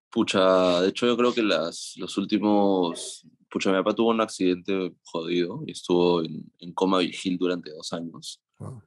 Pucha, 0.10 0.82
de 0.82 0.90
hecho 0.90 1.06
yo 1.06 1.16
creo 1.16 1.32
que 1.32 1.44
las, 1.44 1.94
los 1.98 2.18
últimos... 2.18 3.24
Pucha, 3.52 3.70
mi 3.70 3.78
papá 3.78 3.94
tuvo 3.94 4.10
un 4.10 4.22
accidente 4.22 4.96
jodido 5.04 5.62
y 5.68 5.74
estuvo 5.74 6.24
en, 6.24 6.52
en 6.58 6.74
coma 6.74 6.98
vigil 6.98 7.38
durante 7.38 7.70
dos 7.70 7.94
años. 7.94 8.42
Wow. 8.58 8.82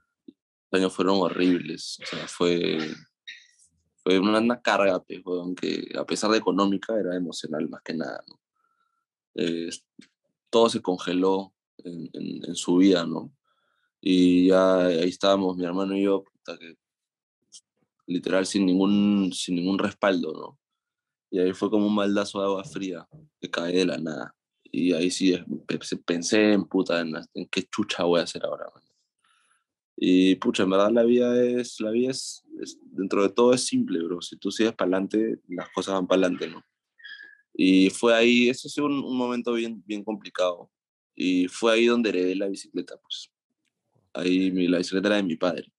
Los 0.73 0.81
años 0.81 0.93
fueron 0.93 1.21
horribles, 1.21 2.01
o 2.03 2.07
sea, 2.07 2.27
fue, 2.27 2.79
fue 4.03 4.19
una, 4.19 4.61
carga, 4.61 5.01
pues, 5.05 5.21
weón, 5.25 5.55
que 5.55 5.93
a 5.97 6.05
pesar 6.05 6.33
de 6.33 6.39
económica 6.39 6.99
era 6.99 7.15
emocional 7.15 7.69
más 7.69 7.83
que 7.83 7.95
nada, 7.95 8.25
¿no? 8.27 8.41
Eh, 9.37 9.71
todo 10.51 10.69
se 10.69 10.83
congeló 10.83 11.52
en, 11.79 12.55
su 12.55 12.77
vida, 12.77 13.07
¿no? 13.07 13.33
Y 14.01 14.49
ya 14.49 14.87
ahí 14.87 15.09
estábamos, 15.09 15.57
mi 15.57 15.65
hermano 15.65 15.97
y 15.97 16.03
yo, 16.03 16.25
literal 18.07 18.47
sin 18.47 18.67
ningún, 18.67 19.33
sin 19.33 19.57
ningún 19.57 19.79
respaldo, 19.79 20.33
¿no? 20.33 20.59
Y 21.31 21.39
ahí 21.39 21.53
fue 21.53 21.71
como 21.71 21.87
un 21.87 21.97
baldazo 21.97 22.41
de 22.41 22.47
agua 22.47 22.65
fría 22.65 23.09
que 23.41 23.51
cae 23.51 23.73
de 23.73 23.87
la 23.87 23.99
nada. 23.99 24.35
Y 24.65 24.93
ahí 24.93 25.11
sí 25.11 25.35
pe- 25.67 25.79
pensé 26.05 26.53
en 26.53 26.65
puta, 26.65 27.01
en, 27.01 27.15
en 27.35 27.47
qué 27.47 27.63
chucha 27.63 28.05
voy 28.05 28.21
a 28.21 28.25
hacer 28.25 28.45
ahora, 28.45 28.67
man. 28.75 28.83
Y 29.97 30.35
pucha, 30.37 30.65
en 30.65 30.71
verdad 30.71 30.91
la 30.91 31.05
vida 31.05 31.43
es, 31.43 31.79
la 31.81 31.91
vida 31.91 32.11
es, 32.11 32.45
dentro 32.83 33.23
de 33.23 33.29
todo 33.29 33.55
es 33.55 33.65
simple, 33.65 34.03
bro. 34.03 34.21
Si 34.21 34.37
tú 34.37 34.51
sigues 34.51 34.73
para 34.73 34.89
adelante, 34.89 35.41
las 35.49 35.69
cosas 35.71 35.95
van 35.95 36.07
para 36.07 36.23
adelante, 36.23 36.49
¿no? 36.49 36.65
Y 37.55 37.91
fue 37.91 38.15
ahí, 38.15 38.49
eso 38.49 38.69
fue 38.69 38.85
un, 38.85 39.05
un 39.05 39.17
momento 39.17 39.53
bien, 39.53 39.83
bien 39.87 40.03
complicado. 40.03 40.71
Y 41.15 41.49
fue 41.49 41.73
ahí 41.75 41.87
donde 41.87 42.11
heredé 42.11 42.35
la 42.37 42.49
bicicleta, 42.49 42.97
pues. 43.01 43.31
Ahí 44.15 44.51
mi, 44.51 44.69
la 44.69 44.79
bicicleta 44.79 45.09
era 45.09 45.17
de 45.17 45.23
mi 45.23 45.37
padre. 45.37 45.73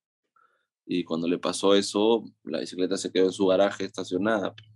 Y 0.86 1.04
cuando 1.04 1.28
le 1.28 1.38
pasó 1.38 1.76
eso, 1.76 2.24
la 2.44 2.60
bicicleta 2.60 2.98
se 2.98 3.12
quedó 3.12 3.26
en 3.26 3.32
su 3.32 3.46
garaje 3.48 3.86
estacionada. 3.86 4.54
pues. 4.54 4.70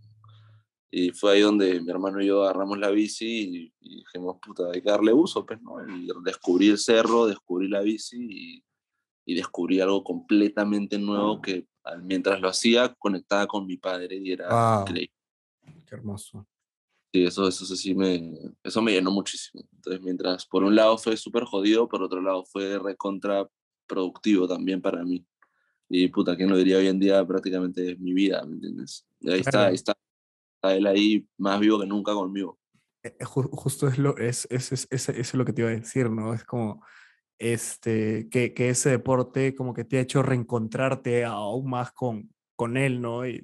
Y 0.90 1.12
fue 1.12 1.34
ahí 1.34 1.42
donde 1.42 1.82
mi 1.82 1.90
hermano 1.92 2.22
y 2.22 2.28
yo 2.28 2.44
agarramos 2.44 2.78
la 2.78 2.90
bici 2.92 3.26
y, 3.26 3.74
y 3.82 3.98
dijimos, 3.98 4.38
puta, 4.42 4.64
hay 4.74 4.82
que 4.82 4.90
darle 4.90 5.12
uso, 5.14 5.46
pues, 5.46 5.62
¿no? 5.62 5.76
Y 5.96 6.08
descubrí 6.24 6.70
el 6.70 6.78
cerro, 6.78 7.26
descubrí 7.28 7.68
la 7.68 7.82
bici 7.82 8.18
y, 8.18 8.64
y 9.26 9.36
descubrí 9.36 9.82
algo 9.82 10.04
completamente 10.04 10.98
nuevo 10.98 11.42
que 11.42 11.68
mientras 12.04 12.40
lo 12.40 12.48
hacía 12.48 12.94
conectaba 12.98 13.46
con 13.48 13.66
mi 13.68 13.78
padre 13.78 14.16
y 14.16 14.32
era 14.32 14.48
Wow. 14.50 14.82
increíble. 14.82 15.14
Qué 15.86 15.96
hermoso. 15.96 16.48
Sí, 17.14 17.24
eso, 17.24 17.48
eso 17.48 17.66
sí 17.76 17.96
me, 17.96 18.34
eso 18.64 18.82
me 18.82 18.92
llenó 18.92 19.12
muchísimo. 19.12 19.64
Entonces, 19.74 20.02
mientras 20.02 20.46
por 20.46 20.64
un 20.64 20.76
lado 20.76 20.98
fue 20.98 21.16
súper 21.18 21.46
jodido, 21.46 21.88
por 21.88 22.02
otro 22.04 22.22
lado 22.22 22.44
fue 22.46 22.78
recontra 22.80 23.48
productivo 23.88 24.48
también 24.48 24.82
para 24.82 25.04
mí. 25.04 25.26
Y 25.90 26.10
puta, 26.10 26.36
¿quién 26.36 26.50
lo 26.50 26.58
diría 26.58 26.78
hoy 26.78 26.88
en 26.88 27.00
día? 27.00 27.26
Prácticamente 27.26 27.94
es 27.94 28.00
mi 28.00 28.14
vida, 28.14 28.46
¿me 28.46 28.56
entiendes? 28.56 29.08
Y 29.22 29.32
ahí 29.32 29.40
está, 29.40 29.68
ahí 29.68 29.76
está, 29.76 29.94
está 30.56 30.76
él 30.76 30.86
ahí 30.86 31.26
más 31.38 31.60
vivo 31.62 31.80
que 31.80 31.86
nunca 31.88 32.14
conmigo. 32.14 32.60
Eh, 33.04 33.16
eh, 33.20 33.26
ju- 33.26 33.50
justo 33.54 33.88
es 33.88 33.98
lo, 33.98 34.18
es, 34.18 34.46
es, 34.52 34.74
es, 34.74 34.88
es- 34.92 35.10
eso 35.10 35.20
es 35.22 35.34
lo 35.36 35.46
que 35.46 35.54
te 35.54 35.62
iba 35.62 35.70
a 35.72 35.74
decir, 35.76 36.10
¿no? 36.12 36.34
Es 36.34 36.44
como 36.44 36.84
este, 37.40 38.28
que, 38.30 38.54
que 38.54 38.70
ese 38.70 38.90
deporte 38.90 39.56
como 39.56 39.74
que 39.74 39.86
te 39.86 39.98
ha 39.98 40.02
hecho 40.02 40.24
reencontrarte 40.24 41.24
aún 41.24 41.70
más 41.70 41.92
con, 41.94 42.34
con 42.56 42.76
él, 42.76 43.00
¿no? 43.00 43.26
Y, 43.26 43.44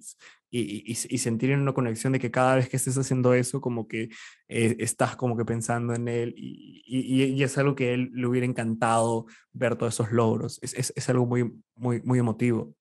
y, 0.60 0.92
y- 0.92 0.98
y 1.10 1.18
sentir 1.18 1.50
en 1.52 1.62
una 1.62 1.74
conexión 1.74 2.14
de 2.14 2.20
que 2.20 2.30
cada 2.32 2.56
vez 2.56 2.70
que 2.70 2.78
estés 2.78 2.98
haciendo 2.98 3.34
eso, 3.34 3.60
como 3.60 3.88
que 3.88 4.10
eh, 4.48 4.76
estás 4.80 5.16
como 5.16 5.36
que 5.36 5.46
pensando 5.46 5.94
en 5.96 6.08
él 6.08 6.34
y- 6.38 6.84
y 6.86 7.44
es 7.44 7.58
algo 7.58 7.74
que 7.76 7.90
a 7.90 7.94
él 7.94 8.12
le 8.14 8.28
hubiera 8.28 8.46
encantado 8.46 9.26
ver 9.52 9.76
todos 9.76 9.94
esos 9.96 10.12
logros. 10.12 10.60
Es, 10.62 10.74
es, 10.76 10.94
es 10.96 11.10
algo 11.10 11.26
muy, 11.26 11.52
muy, 11.76 12.02
muy 12.04 12.20
emotivo. 12.20 12.76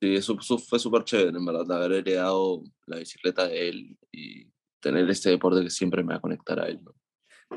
Sí, 0.00 0.14
eso, 0.14 0.36
eso 0.38 0.58
fue 0.58 0.78
súper 0.78 1.02
chévere, 1.04 1.36
en 1.36 1.44
verdad, 1.44 1.72
haber 1.72 1.92
heredado 1.92 2.62
la 2.86 2.98
bicicleta 2.98 3.48
de 3.48 3.68
él 3.68 3.98
y 4.12 4.46
tener 4.80 5.08
este 5.10 5.30
deporte 5.30 5.62
que 5.62 5.70
siempre 5.70 6.02
me 6.04 6.12
va 6.12 6.18
a 6.18 6.20
conectar 6.20 6.60
a 6.60 6.68
él, 6.68 6.80
¿no? 6.84 6.94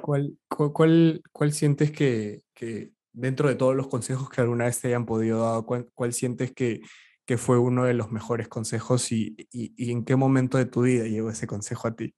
¿Cuál, 0.01 0.38
cuál, 0.47 0.71
cuál, 0.71 1.21
cuál 1.32 1.51
sientes 1.51 1.91
que, 1.91 2.41
que 2.55 2.91
dentro 3.11 3.49
de 3.49 3.55
todos 3.55 3.75
los 3.75 3.88
consejos 3.88 4.30
que 4.30 4.41
alguna 4.41 4.65
vez 4.65 4.80
te 4.80 4.88
hayan 4.88 5.05
podido 5.05 5.41
dar, 5.41 5.65
cuál, 5.65 5.89
cuál 5.93 6.13
sientes 6.13 6.51
que, 6.53 6.82
que 7.30 7.38
fue 7.38 7.59
uno 7.59 7.86
de 7.86 7.93
los 7.93 8.11
mejores 8.11 8.47
consejos 8.47 9.11
y, 9.11 9.36
y, 9.51 9.71
y 9.77 9.91
en 9.91 10.03
qué 10.03 10.15
momento 10.15 10.57
de 10.57 10.65
tu 10.65 10.82
vida 10.82 11.03
llegó 11.05 11.30
ese 11.30 11.45
consejo 11.45 11.88
a 11.88 11.95
ti? 11.95 12.15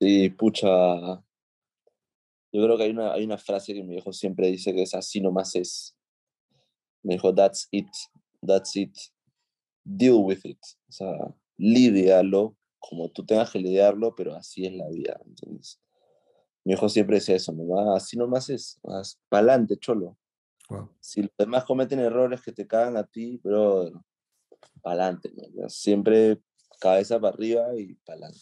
Sí, 0.00 0.30
pucha. 0.30 0.66
Yo 2.50 2.64
creo 2.64 2.76
que 2.76 2.82
hay 2.82 2.90
una, 2.90 3.12
hay 3.12 3.22
una 3.22 3.38
frase 3.38 3.72
que 3.72 3.84
mi 3.84 3.90
viejo 3.90 4.12
siempre 4.12 4.48
dice 4.48 4.74
que 4.74 4.82
es 4.82 4.96
así 4.96 5.20
nomás 5.20 5.54
es. 5.54 5.96
Me 7.04 7.14
dijo, 7.14 7.32
that's 7.32 7.68
it, 7.70 7.86
that's 8.44 8.74
it. 8.74 8.96
Deal 9.84 10.16
with 10.16 10.40
it. 10.42 10.58
O 10.88 10.92
sea, 10.92 11.32
lidialo 11.56 12.56
como 12.80 13.08
tú 13.10 13.24
tengas 13.24 13.52
que 13.52 13.60
lidiarlo, 13.60 14.12
pero 14.16 14.34
así 14.34 14.66
es 14.66 14.72
la 14.72 14.88
vida. 14.88 15.20
¿entiendes? 15.24 15.80
Mi 16.64 16.72
hijo 16.72 16.88
siempre 16.88 17.18
decía 17.18 17.36
eso, 17.36 17.52
mamá, 17.52 17.94
así 17.94 18.16
nomás 18.16 18.50
es, 18.50 18.80
para 19.28 19.44
adelante, 19.52 19.76
cholo. 19.76 20.18
Wow. 20.68 20.90
Si 20.98 21.22
los 21.22 21.30
demás 21.38 21.64
cometen 21.64 22.00
errores 22.00 22.42
que 22.42 22.50
te 22.50 22.66
cagan 22.66 22.96
a 22.96 23.04
ti, 23.04 23.38
pero 23.40 24.04
para 24.82 25.04
adelante, 25.04 25.32
siempre 25.68 26.40
cabeza 26.80 27.18
para 27.20 27.34
arriba 27.34 27.74
y 27.76 27.94
para 27.94 28.18
adelante. 28.18 28.40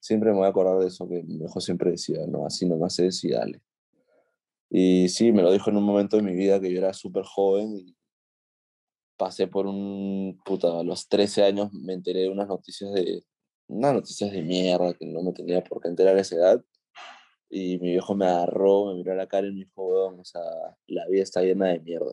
Siempre 0.00 0.30
me 0.30 0.38
voy 0.38 0.46
a 0.46 0.50
acordar 0.50 0.78
de 0.78 0.86
eso 0.86 1.08
que 1.08 1.22
mi 1.22 1.44
hijo 1.44 1.60
siempre 1.60 1.90
decía, 1.90 2.26
no, 2.26 2.46
así 2.46 2.66
nomás 2.66 2.98
es 2.98 3.22
y 3.24 3.30
dale. 3.30 3.60
Y 4.70 5.08
sí, 5.08 5.32
me 5.32 5.42
lo 5.42 5.52
dijo 5.52 5.70
en 5.70 5.76
un 5.76 5.84
momento 5.84 6.16
de 6.16 6.22
mi 6.22 6.34
vida 6.34 6.60
que 6.60 6.70
yo 6.70 6.78
era 6.78 6.92
súper 6.92 7.24
joven 7.24 7.74
y 7.76 7.96
pasé 9.16 9.48
por 9.48 9.66
un, 9.66 10.40
puta, 10.44 10.78
a 10.78 10.82
los 10.82 11.08
13 11.08 11.44
años 11.44 11.72
me 11.72 11.94
enteré 11.94 12.20
de 12.20 12.28
unas 12.28 12.48
noticias 12.48 12.92
de, 12.92 13.24
unas 13.66 13.94
noticias 13.94 14.30
de 14.30 14.42
mierda 14.42 14.94
que 14.94 15.06
no 15.06 15.22
me 15.22 15.32
tenía 15.32 15.62
por 15.62 15.80
qué 15.80 15.88
enterar 15.88 16.16
a 16.16 16.20
esa 16.20 16.36
edad. 16.36 16.64
Y 17.50 17.78
mi 17.78 17.92
viejo 17.92 18.14
me 18.14 18.26
agarró, 18.26 18.86
me 18.86 18.94
miró 18.94 19.12
a 19.12 19.16
la 19.16 19.26
cara 19.26 19.46
y 19.46 19.52
me 19.52 19.60
dijo, 19.60 19.86
weón, 19.86 20.20
o 20.20 20.24
sea, 20.24 20.42
la 20.86 21.06
vida 21.08 21.22
está 21.22 21.40
llena 21.40 21.68
de 21.68 21.80
mierda. 21.80 22.12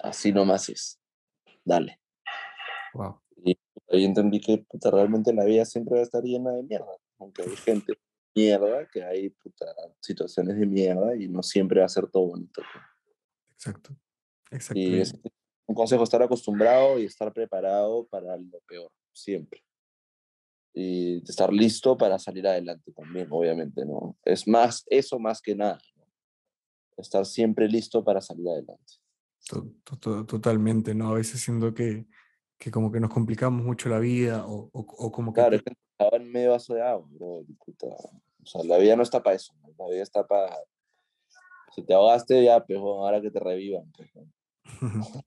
Así 0.00 0.32
nomás 0.32 0.68
es. 0.70 0.98
Dale. 1.62 2.00
Wow. 2.94 3.20
Y 3.44 3.58
ahí 3.90 4.04
entendí 4.04 4.40
que 4.40 4.58
puta, 4.58 4.90
realmente 4.90 5.32
la 5.32 5.44
vida 5.44 5.64
siempre 5.64 5.94
va 5.96 6.00
a 6.00 6.04
estar 6.04 6.22
llena 6.22 6.52
de 6.52 6.62
mierda, 6.62 6.96
aunque 7.18 7.42
hay 7.42 7.56
gente 7.56 7.94
mierda, 8.34 8.88
que 8.88 9.02
hay 9.04 9.30
puta, 9.30 9.66
situaciones 10.00 10.58
de 10.58 10.66
mierda 10.66 11.14
y 11.16 11.28
no 11.28 11.42
siempre 11.42 11.80
va 11.80 11.86
a 11.86 11.88
ser 11.90 12.06
todo 12.08 12.26
bonito. 12.28 12.62
pues. 12.72 12.84
Exacto. 13.52 13.96
Exacto. 14.50 14.80
Y 14.80 15.00
es 15.00 15.14
un 15.66 15.74
consejo 15.74 16.04
estar 16.04 16.22
acostumbrado 16.22 16.98
y 16.98 17.04
estar 17.04 17.32
preparado 17.32 18.06
para 18.06 18.36
lo 18.36 18.60
peor, 18.66 18.90
siempre. 19.12 19.62
Y 20.72 21.22
estar 21.28 21.52
listo 21.52 21.96
para 21.96 22.18
salir 22.18 22.46
adelante 22.46 22.92
también, 22.92 23.28
obviamente, 23.30 23.84
¿no? 23.84 24.16
Es 24.24 24.46
más, 24.48 24.84
eso 24.88 25.18
más 25.18 25.40
que 25.40 25.54
nada, 25.54 25.78
¿no? 25.96 26.04
Estar 26.96 27.24
siempre 27.26 27.68
listo 27.68 28.04
para 28.04 28.20
salir 28.20 28.48
adelante. 28.48 28.94
To- 29.48 29.72
to- 29.84 29.96
to- 29.98 30.26
Totalmente, 30.26 30.94
¿no? 30.94 31.10
A 31.10 31.14
veces 31.14 31.40
siento 31.40 31.72
que, 31.74 32.06
que 32.58 32.70
como 32.70 32.90
que 32.90 33.00
nos 33.00 33.10
complicamos 33.10 33.64
mucho 33.64 33.88
la 33.88 33.98
vida 33.98 34.46
o, 34.46 34.70
o, 34.72 34.80
o 34.80 35.12
como 35.12 35.32
que... 35.32 35.40
Claro, 35.40 35.56
es 35.56 35.62
que 35.62 35.72
estaba 35.98 36.16
en 36.16 36.30
medio 36.30 36.50
vaso 36.50 36.74
de 36.74 36.82
agua, 36.82 37.06
bro. 37.10 37.38
O 37.38 38.46
sea, 38.46 38.62
la 38.64 38.78
vida 38.78 38.96
no 38.96 39.02
está 39.02 39.22
para 39.22 39.36
eso, 39.36 39.52
la 39.78 39.88
vida 39.88 40.02
está 40.02 40.26
para... 40.26 40.56
Si 41.74 41.82
te 41.82 41.92
ahogaste, 41.92 42.44
ya, 42.44 42.64
pues, 42.64 42.78
bueno, 42.78 43.04
ahora 43.04 43.20
que 43.20 43.30
te 43.30 43.40
revivan. 43.40 43.90
pues. 43.92 44.10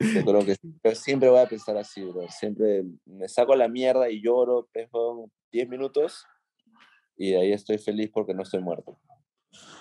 Yo 0.00 0.24
creo 0.24 0.44
que 0.44 0.56
siempre, 0.56 0.94
siempre 0.94 1.28
voy 1.30 1.38
a 1.38 1.48
pensar 1.48 1.76
así, 1.76 2.02
bro. 2.04 2.28
Siempre 2.28 2.84
me 3.06 3.28
saco 3.28 3.54
la 3.54 3.68
mierda 3.68 4.10
y 4.10 4.20
lloro, 4.20 4.68
pejo 4.72 5.30
10 5.52 5.68
minutos 5.68 6.26
y 7.16 7.30
de 7.30 7.38
ahí 7.38 7.52
estoy 7.52 7.78
feliz 7.78 8.10
porque 8.12 8.34
no 8.34 8.42
estoy 8.42 8.60
muerto. 8.60 8.98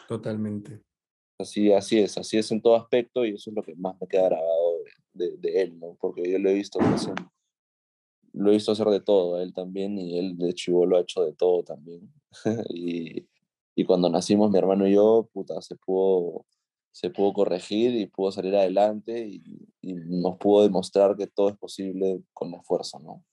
Totalmente. 0.07 0.81
Así, 1.39 1.73
así 1.73 1.99
es, 1.99 2.17
así 2.17 2.37
es 2.37 2.51
en 2.51 2.61
todo 2.61 2.75
aspecto 2.75 3.25
y 3.25 3.33
eso 3.33 3.49
es 3.49 3.55
lo 3.55 3.63
que 3.63 3.75
más 3.75 3.99
me 3.99 4.07
queda 4.07 4.29
grabado 4.29 4.62
de, 5.13 5.37
de- 5.37 5.61
él, 5.61 5.79
¿no? 5.79 5.95
Porque 5.99 6.29
yo 6.29 6.39
lo 6.39 6.49
he 6.49 6.53
visto 6.53 6.79
en- 6.79 7.15
lo 8.33 8.49
he 8.49 8.53
visto 8.53 8.71
hacer 8.71 8.87
de 8.87 8.99
todo, 8.99 9.35
a 9.35 9.43
él 9.43 9.53
también, 9.53 9.97
y 9.99 10.17
él 10.17 10.37
de 10.37 10.53
chivolo 10.53 10.97
ha 10.97 11.01
hecho 11.01 11.23
de 11.23 11.33
todo 11.33 11.63
también. 11.63 12.11
y, 12.69 13.27
y 13.75 13.85
cuando 13.85 14.09
nacimos 14.09 14.49
mi 14.51 14.57
hermano 14.57 14.87
y 14.87 14.93
yo, 14.93 15.29
puta, 15.31 15.61
se 15.61 15.75
pudo, 15.75 16.45
se 16.91 17.09
pudo 17.11 17.33
corregir 17.33 17.95
y 17.95 18.07
pudo 18.07 18.31
salir 18.31 18.55
adelante 18.55 19.27
y, 19.27 19.43
y 19.81 19.93
nos 19.93 20.37
pudo 20.37 20.63
demostrar 20.63 21.15
que 21.15 21.27
todo 21.27 21.49
es 21.49 21.57
posible 21.57 22.23
con 22.33 22.53
esfuerzo, 22.55 22.99
¿no? 22.99 23.23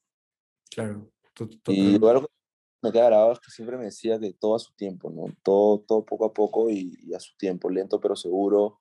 Claro. 0.71 1.11
to- 1.35 1.49
Y 1.49 1.59
totalmente. 1.99 2.09
algo 2.09 2.21
que 2.27 2.33
me 2.83 2.93
queda 2.93 3.07
grabado 3.07 3.33
es 3.33 3.41
que 3.41 3.51
siempre 3.51 3.77
me 3.79 3.85
decía 3.85 4.19
que 4.19 4.33
todo 4.35 4.55
a 4.55 4.59
su 4.59 4.73
tiempo, 4.75 5.11
¿no? 5.11 5.25
Todo, 5.43 5.81
todo 5.81 6.05
poco 6.05 6.27
a 6.27 6.33
poco 6.33 6.71
y, 6.71 6.95
y 7.03 7.15
a 7.15 7.21
su 7.21 7.35
tiempo, 7.39 7.71
lento 7.71 7.99
pero 8.01 8.17
seguro, 8.17 8.81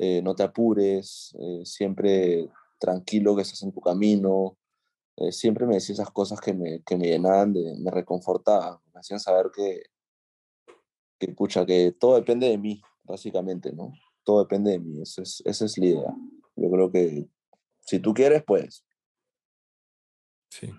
eh, 0.00 0.22
no 0.22 0.34
te 0.34 0.42
apures, 0.42 1.36
eh, 1.38 1.60
siempre 1.64 2.48
tranquilo 2.78 3.36
que 3.36 3.42
estás 3.42 3.62
en 3.62 3.72
tu 3.72 3.80
camino. 3.80 4.56
eh, 5.16 5.32
siempre 5.32 5.66
me 5.66 5.74
decía 5.74 5.92
esas 5.94 6.10
cosas 6.10 6.40
que 6.40 6.54
me, 6.54 6.82
que 6.82 6.96
me 6.96 7.06
llenaban, 7.08 7.52
de, 7.52 7.76
me 7.78 7.90
reconfortaban, 7.90 8.78
me 8.94 9.00
hacían 9.00 9.20
saber 9.20 9.50
que, 9.54 9.82
que, 11.18 11.28
pucha, 11.34 11.66
que 11.66 11.92
todo 11.98 12.16
depende 12.16 12.48
de 12.48 12.56
mí, 12.58 12.80
básicamente, 13.04 13.72
¿no? 13.72 13.92
Todo 14.24 14.40
depende 14.44 14.72
de 14.72 14.78
mí, 14.80 15.02
esa 15.02 15.22
es, 15.22 15.42
esa 15.44 15.64
es 15.66 15.76
la 15.78 15.86
idea. 15.86 16.14
Yo 16.56 16.70
creo 16.70 16.90
que 16.90 17.28
si 17.80 17.98
tú 18.00 18.14
quieres, 18.14 18.42
puedes. 18.44 18.84
Sí, 20.50 20.70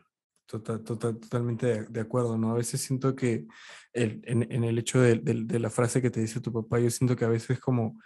total, 0.45 0.83
total- 0.83 1.19
totalmente 1.19 1.65
de, 1.67 1.85
de 1.85 1.99
acuerdo, 2.01 2.37
¿no? 2.37 2.51
A 2.51 2.55
veces 2.55 2.81
siento 2.81 3.15
que 3.15 3.45
el- 3.93 4.21
en, 4.25 4.51
en 4.51 4.63
el 4.63 4.77
hecho 4.79 4.99
de, 5.01 5.15
de- 5.15 5.43
de 5.45 5.59
la 5.59 5.69
frase 5.69 6.01
que 6.01 6.09
te 6.09 6.19
dice 6.19 6.41
tu 6.41 6.51
papá, 6.51 6.79
yo 6.79 6.89
siento 6.89 7.15
que 7.15 7.25
a 7.25 7.29
veces 7.29 7.59
como 7.59 7.99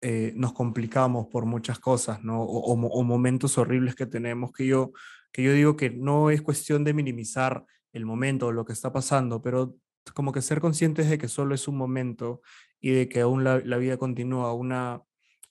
eh, 0.00 0.32
nos 0.36 0.52
complicamos 0.52 1.26
por 1.28 1.46
muchas 1.46 1.78
cosas, 1.78 2.22
¿no? 2.22 2.42
O, 2.42 2.72
o 2.72 2.76
mo- 2.76 2.88
o 2.88 3.02
momentos 3.02 3.58
horribles 3.58 3.94
que 3.94 4.06
tenemos, 4.06 4.52
que 4.52 4.66
yo, 4.66 4.92
que 5.32 5.42
yo 5.42 5.52
digo 5.52 5.76
que 5.76 5.90
no 5.90 6.30
es 6.30 6.42
cuestión 6.42 6.84
de 6.84 6.94
minimizar 6.94 7.64
el 7.92 8.04
momento 8.06 8.48
o 8.48 8.52
lo 8.52 8.64
que 8.64 8.72
está 8.72 8.92
pasando, 8.92 9.40
pero 9.42 9.76
como 10.14 10.32
que 10.32 10.42
ser 10.42 10.60
conscientes 10.60 11.08
de 11.08 11.18
que 11.18 11.28
solo 11.28 11.54
es 11.54 11.66
un 11.68 11.76
momento 11.76 12.42
y 12.80 12.90
de 12.90 13.08
que 13.08 13.20
aún 13.20 13.42
la, 13.44 13.58
vida 13.78 13.96
continúa. 13.96 14.52
Una, 14.52 15.02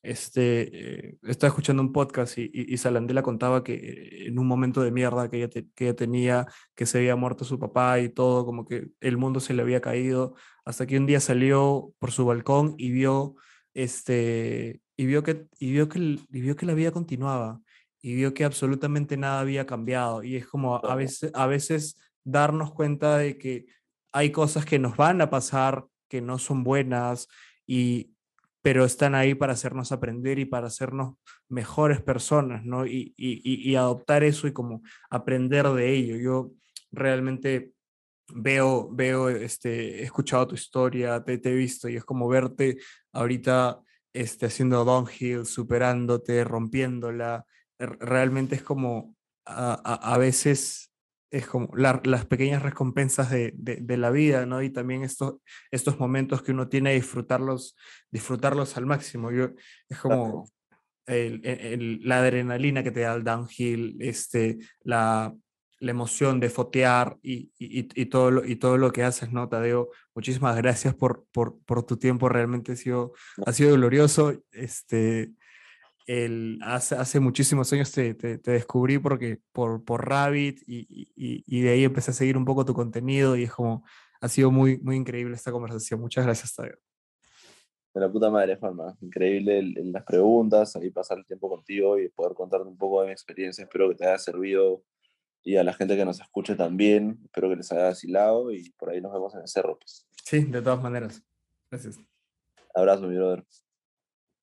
este, 0.03 1.09
eh, 1.09 1.17
estaba 1.23 1.49
escuchando 1.49 1.81
un 1.81 1.91
podcast 1.91 2.37
y, 2.37 2.51
y, 2.53 2.77
Salandela 2.77 3.23
contaba 3.23 3.63
que 3.63 3.73
eh, 3.73 4.27
en 4.27 4.39
un 4.39 4.47
momento 4.47 4.81
de 4.81 4.91
mierda 4.91 5.29
que 5.29 5.37
ella, 5.37 5.49
que 5.49 5.85
ella 5.85 5.95
tenía, 5.95 6.45
que 6.75 6.85
se 6.85 6.99
había 6.99 7.15
muerto 7.15 7.43
su 7.45 7.59
papá 7.59 7.99
y 7.99 8.09
todo, 8.09 8.45
como 8.45 8.65
que 8.65 8.89
el 9.01 9.17
mundo 9.17 9.39
se 9.39 9.53
le 9.53 9.63
había 9.63 9.81
caído, 9.81 10.35
hasta 10.65 10.85
que 10.85 10.97
un 10.97 11.05
día 11.07 11.19
salió 11.19 11.93
por 11.99 12.11
su 12.11 12.25
balcón 12.25 12.75
y 12.77 12.91
vio 12.91 13.35
este, 13.75 14.81
y 14.97 15.05
vio 15.05 15.21
que, 15.21 15.47
y 15.59 15.71
vio 15.71 15.87
que, 15.89 15.99
y 15.99 16.41
vio 16.41 16.55
que 16.55 16.65
la 16.65 16.73
vida 16.73 16.91
continuaba 16.91 17.61
y 18.01 18.15
vio 18.15 18.33
que 18.33 18.45
absolutamente 18.45 19.17
nada 19.17 19.39
había 19.41 19.65
cambiado. 19.65 20.23
Y 20.23 20.35
es 20.37 20.47
como 20.47 20.77
a, 20.77 20.95
veces, 20.95 21.31
a 21.33 21.47
veces 21.47 21.97
darnos 22.23 22.73
cuenta 22.73 23.17
de 23.17 23.37
que 23.37 23.65
hay 24.11 24.31
cosas 24.31 24.65
que 24.65 24.79
nos 24.79 24.95
van 24.97 25.21
a 25.21 25.29
pasar, 25.29 25.85
que 26.09 26.21
no 26.21 26.37
son 26.39 26.63
buenas, 26.63 27.27
y, 27.67 28.13
pero 28.61 28.85
están 28.85 29.15
ahí 29.15 29.35
para 29.35 29.53
hacernos 29.53 29.91
aprender 29.91 30.39
y 30.39 30.45
para 30.45 30.67
hacernos 30.67 31.15
mejores 31.49 32.01
personas, 32.01 32.63
¿no? 32.65 32.85
Y, 32.85 33.13
y, 33.17 33.41
y- 33.43 33.69
y 33.71 33.75
adoptar 33.75 34.23
eso 34.23 34.47
y 34.47 34.53
como 34.53 34.81
aprender 35.09 35.67
de 35.69 35.93
ello. 35.93 36.15
Yo 36.17 36.51
realmente 36.91 37.74
veo, 38.33 38.89
veo, 38.91 39.29
este, 39.29 39.99
he 40.01 40.03
escuchado 40.03 40.47
tu 40.47 40.55
historia, 40.55 41.23
te, 41.23 41.37
te 41.37 41.51
he 41.51 41.55
visto 41.55 41.87
y 41.89 41.95
es 41.97 42.03
como 42.05 42.27
verte 42.27 42.77
ahorita 43.13 43.81
este, 44.13 44.45
haciendo 44.47 44.83
downhill, 44.85 45.45
superándote, 45.45 46.43
rompiéndola. 46.43 47.45
Realmente 47.77 48.55
es 48.55 48.63
como 48.63 49.15
a, 49.45 49.73
a- 49.83 50.13
a 50.15 50.17
veces 50.17 50.91
es 51.31 51.47
como 51.47 51.69
la- 51.75 52.01
las 52.05 52.25
pequeñas 52.25 52.63
recompensas 52.63 53.29
de, 53.29 53.51
de- 53.55 53.77
de 53.81 53.97
la 53.97 54.09
vida, 54.11 54.45
¿no? 54.45 54.61
Y 54.61 54.69
también 54.69 55.03
estos, 55.03 55.35
estos 55.71 55.99
momentos 55.99 56.41
que 56.41 56.51
uno 56.51 56.69
tiene, 56.69 56.93
disfrutarlos, 56.93 57.75
disfrutarlos 58.11 58.77
al 58.77 58.85
máximo. 58.85 59.31
Yo, 59.31 59.49
es 59.89 59.97
como 59.99 60.49
el- 61.05 61.41
el- 61.45 61.59
el- 61.59 61.99
la 62.07 62.19
adrenalina 62.19 62.83
que 62.83 62.91
te 62.91 63.01
da 63.01 63.13
el 63.15 63.23
downhill, 63.23 63.97
este, 63.99 64.57
la, 64.83 65.35
la 65.85 65.91
emoción 65.91 66.39
de 66.39 66.49
fotear 66.49 67.19
y, 67.21 67.51
y- 67.59 68.05
todo, 68.07 68.31
lo, 68.31 68.43
y 68.43 68.55
todo 68.55 68.75
lo 68.79 68.91
que 68.91 69.03
haces, 69.03 69.31
¿no, 69.31 69.47
Tadeo? 69.47 69.91
Muchísimas 70.15 70.57
gracias 70.57 70.95
por, 70.95 71.27
por, 71.31 71.59
por 71.59 71.83
tu 71.83 71.97
tiempo, 71.97 72.27
realmente 72.27 72.71
ha 72.71 72.75
sido, 72.75 73.13
ha 73.45 73.53
sido 73.53 73.75
glorioso. 73.75 74.33
Este, 74.51 75.31
el, 76.07 76.57
hace, 76.63 76.95
hace 76.95 77.19
muchísimos 77.19 77.71
años 77.71 77.91
te, 77.91 78.15
te, 78.15 78.39
descubrí 78.39 78.97
porque, 78.97 79.41
por, 79.51 79.83
por 79.83 80.09
Rabbit 80.09 80.63
y, 80.65 81.11
y- 81.15 81.61
de 81.61 81.69
ahí 81.69 81.83
empecé 81.83 82.09
a 82.09 82.15
seguir 82.15 82.35
un 82.35 82.45
poco 82.45 82.65
tu 82.65 82.73
contenido 82.73 83.35
y 83.35 83.43
es 83.43 83.51
como, 83.51 83.85
ha 84.21 84.27
sido 84.27 84.49
muy, 84.49 84.79
muy 84.79 84.95
increíble 84.95 85.35
esta 85.35 85.51
conversación. 85.51 86.01
Muchas 86.01 86.25
gracias, 86.25 86.55
Tadeo. 86.55 86.79
De 87.93 88.01
la 88.01 88.11
puta 88.11 88.31
madre, 88.31 88.55
Juanma. 88.55 88.97
Increíble 89.01 89.61
las 89.61 90.03
preguntas, 90.03 90.75
ahí 90.77 90.89
pasar 90.89 91.19
el 91.19 91.27
tiempo 91.27 91.47
contigo 91.47 91.99
y 91.99 92.09
poder 92.09 92.33
contarte 92.33 92.67
un 92.67 92.75
poco 92.75 93.01
de 93.01 93.07
mi 93.07 93.11
experiencia. 93.13 93.63
Espero 93.63 93.87
que 93.89 93.95
te 93.95 94.07
haya 94.07 94.17
servido 94.17 94.81
y 95.45 95.57
a 95.57 95.63
la 95.63 95.73
gente 95.73 95.95
que 95.95 96.03
nos 96.03 96.19
escuche 96.19 96.55
también. 96.55 97.19
Espero 97.23 97.49
que 97.49 97.55
les 97.55 97.71
haya 97.71 97.83
vacilado 97.83 98.51
y 98.51 98.71
por 98.71 98.89
ahí 98.89 98.99
nos 98.99 99.13
vemos 99.13 99.33
en 99.35 99.41
el 99.41 99.47
cerro. 99.47 99.77
Pues. 99.77 100.05
Sí, 100.23 100.43
de 100.43 100.61
todas 100.61 100.81
maneras. 100.81 101.23
Gracias. 101.69 101.99
Abrazo, 102.73 103.07
mi 103.07 103.15
brother. 103.15 103.45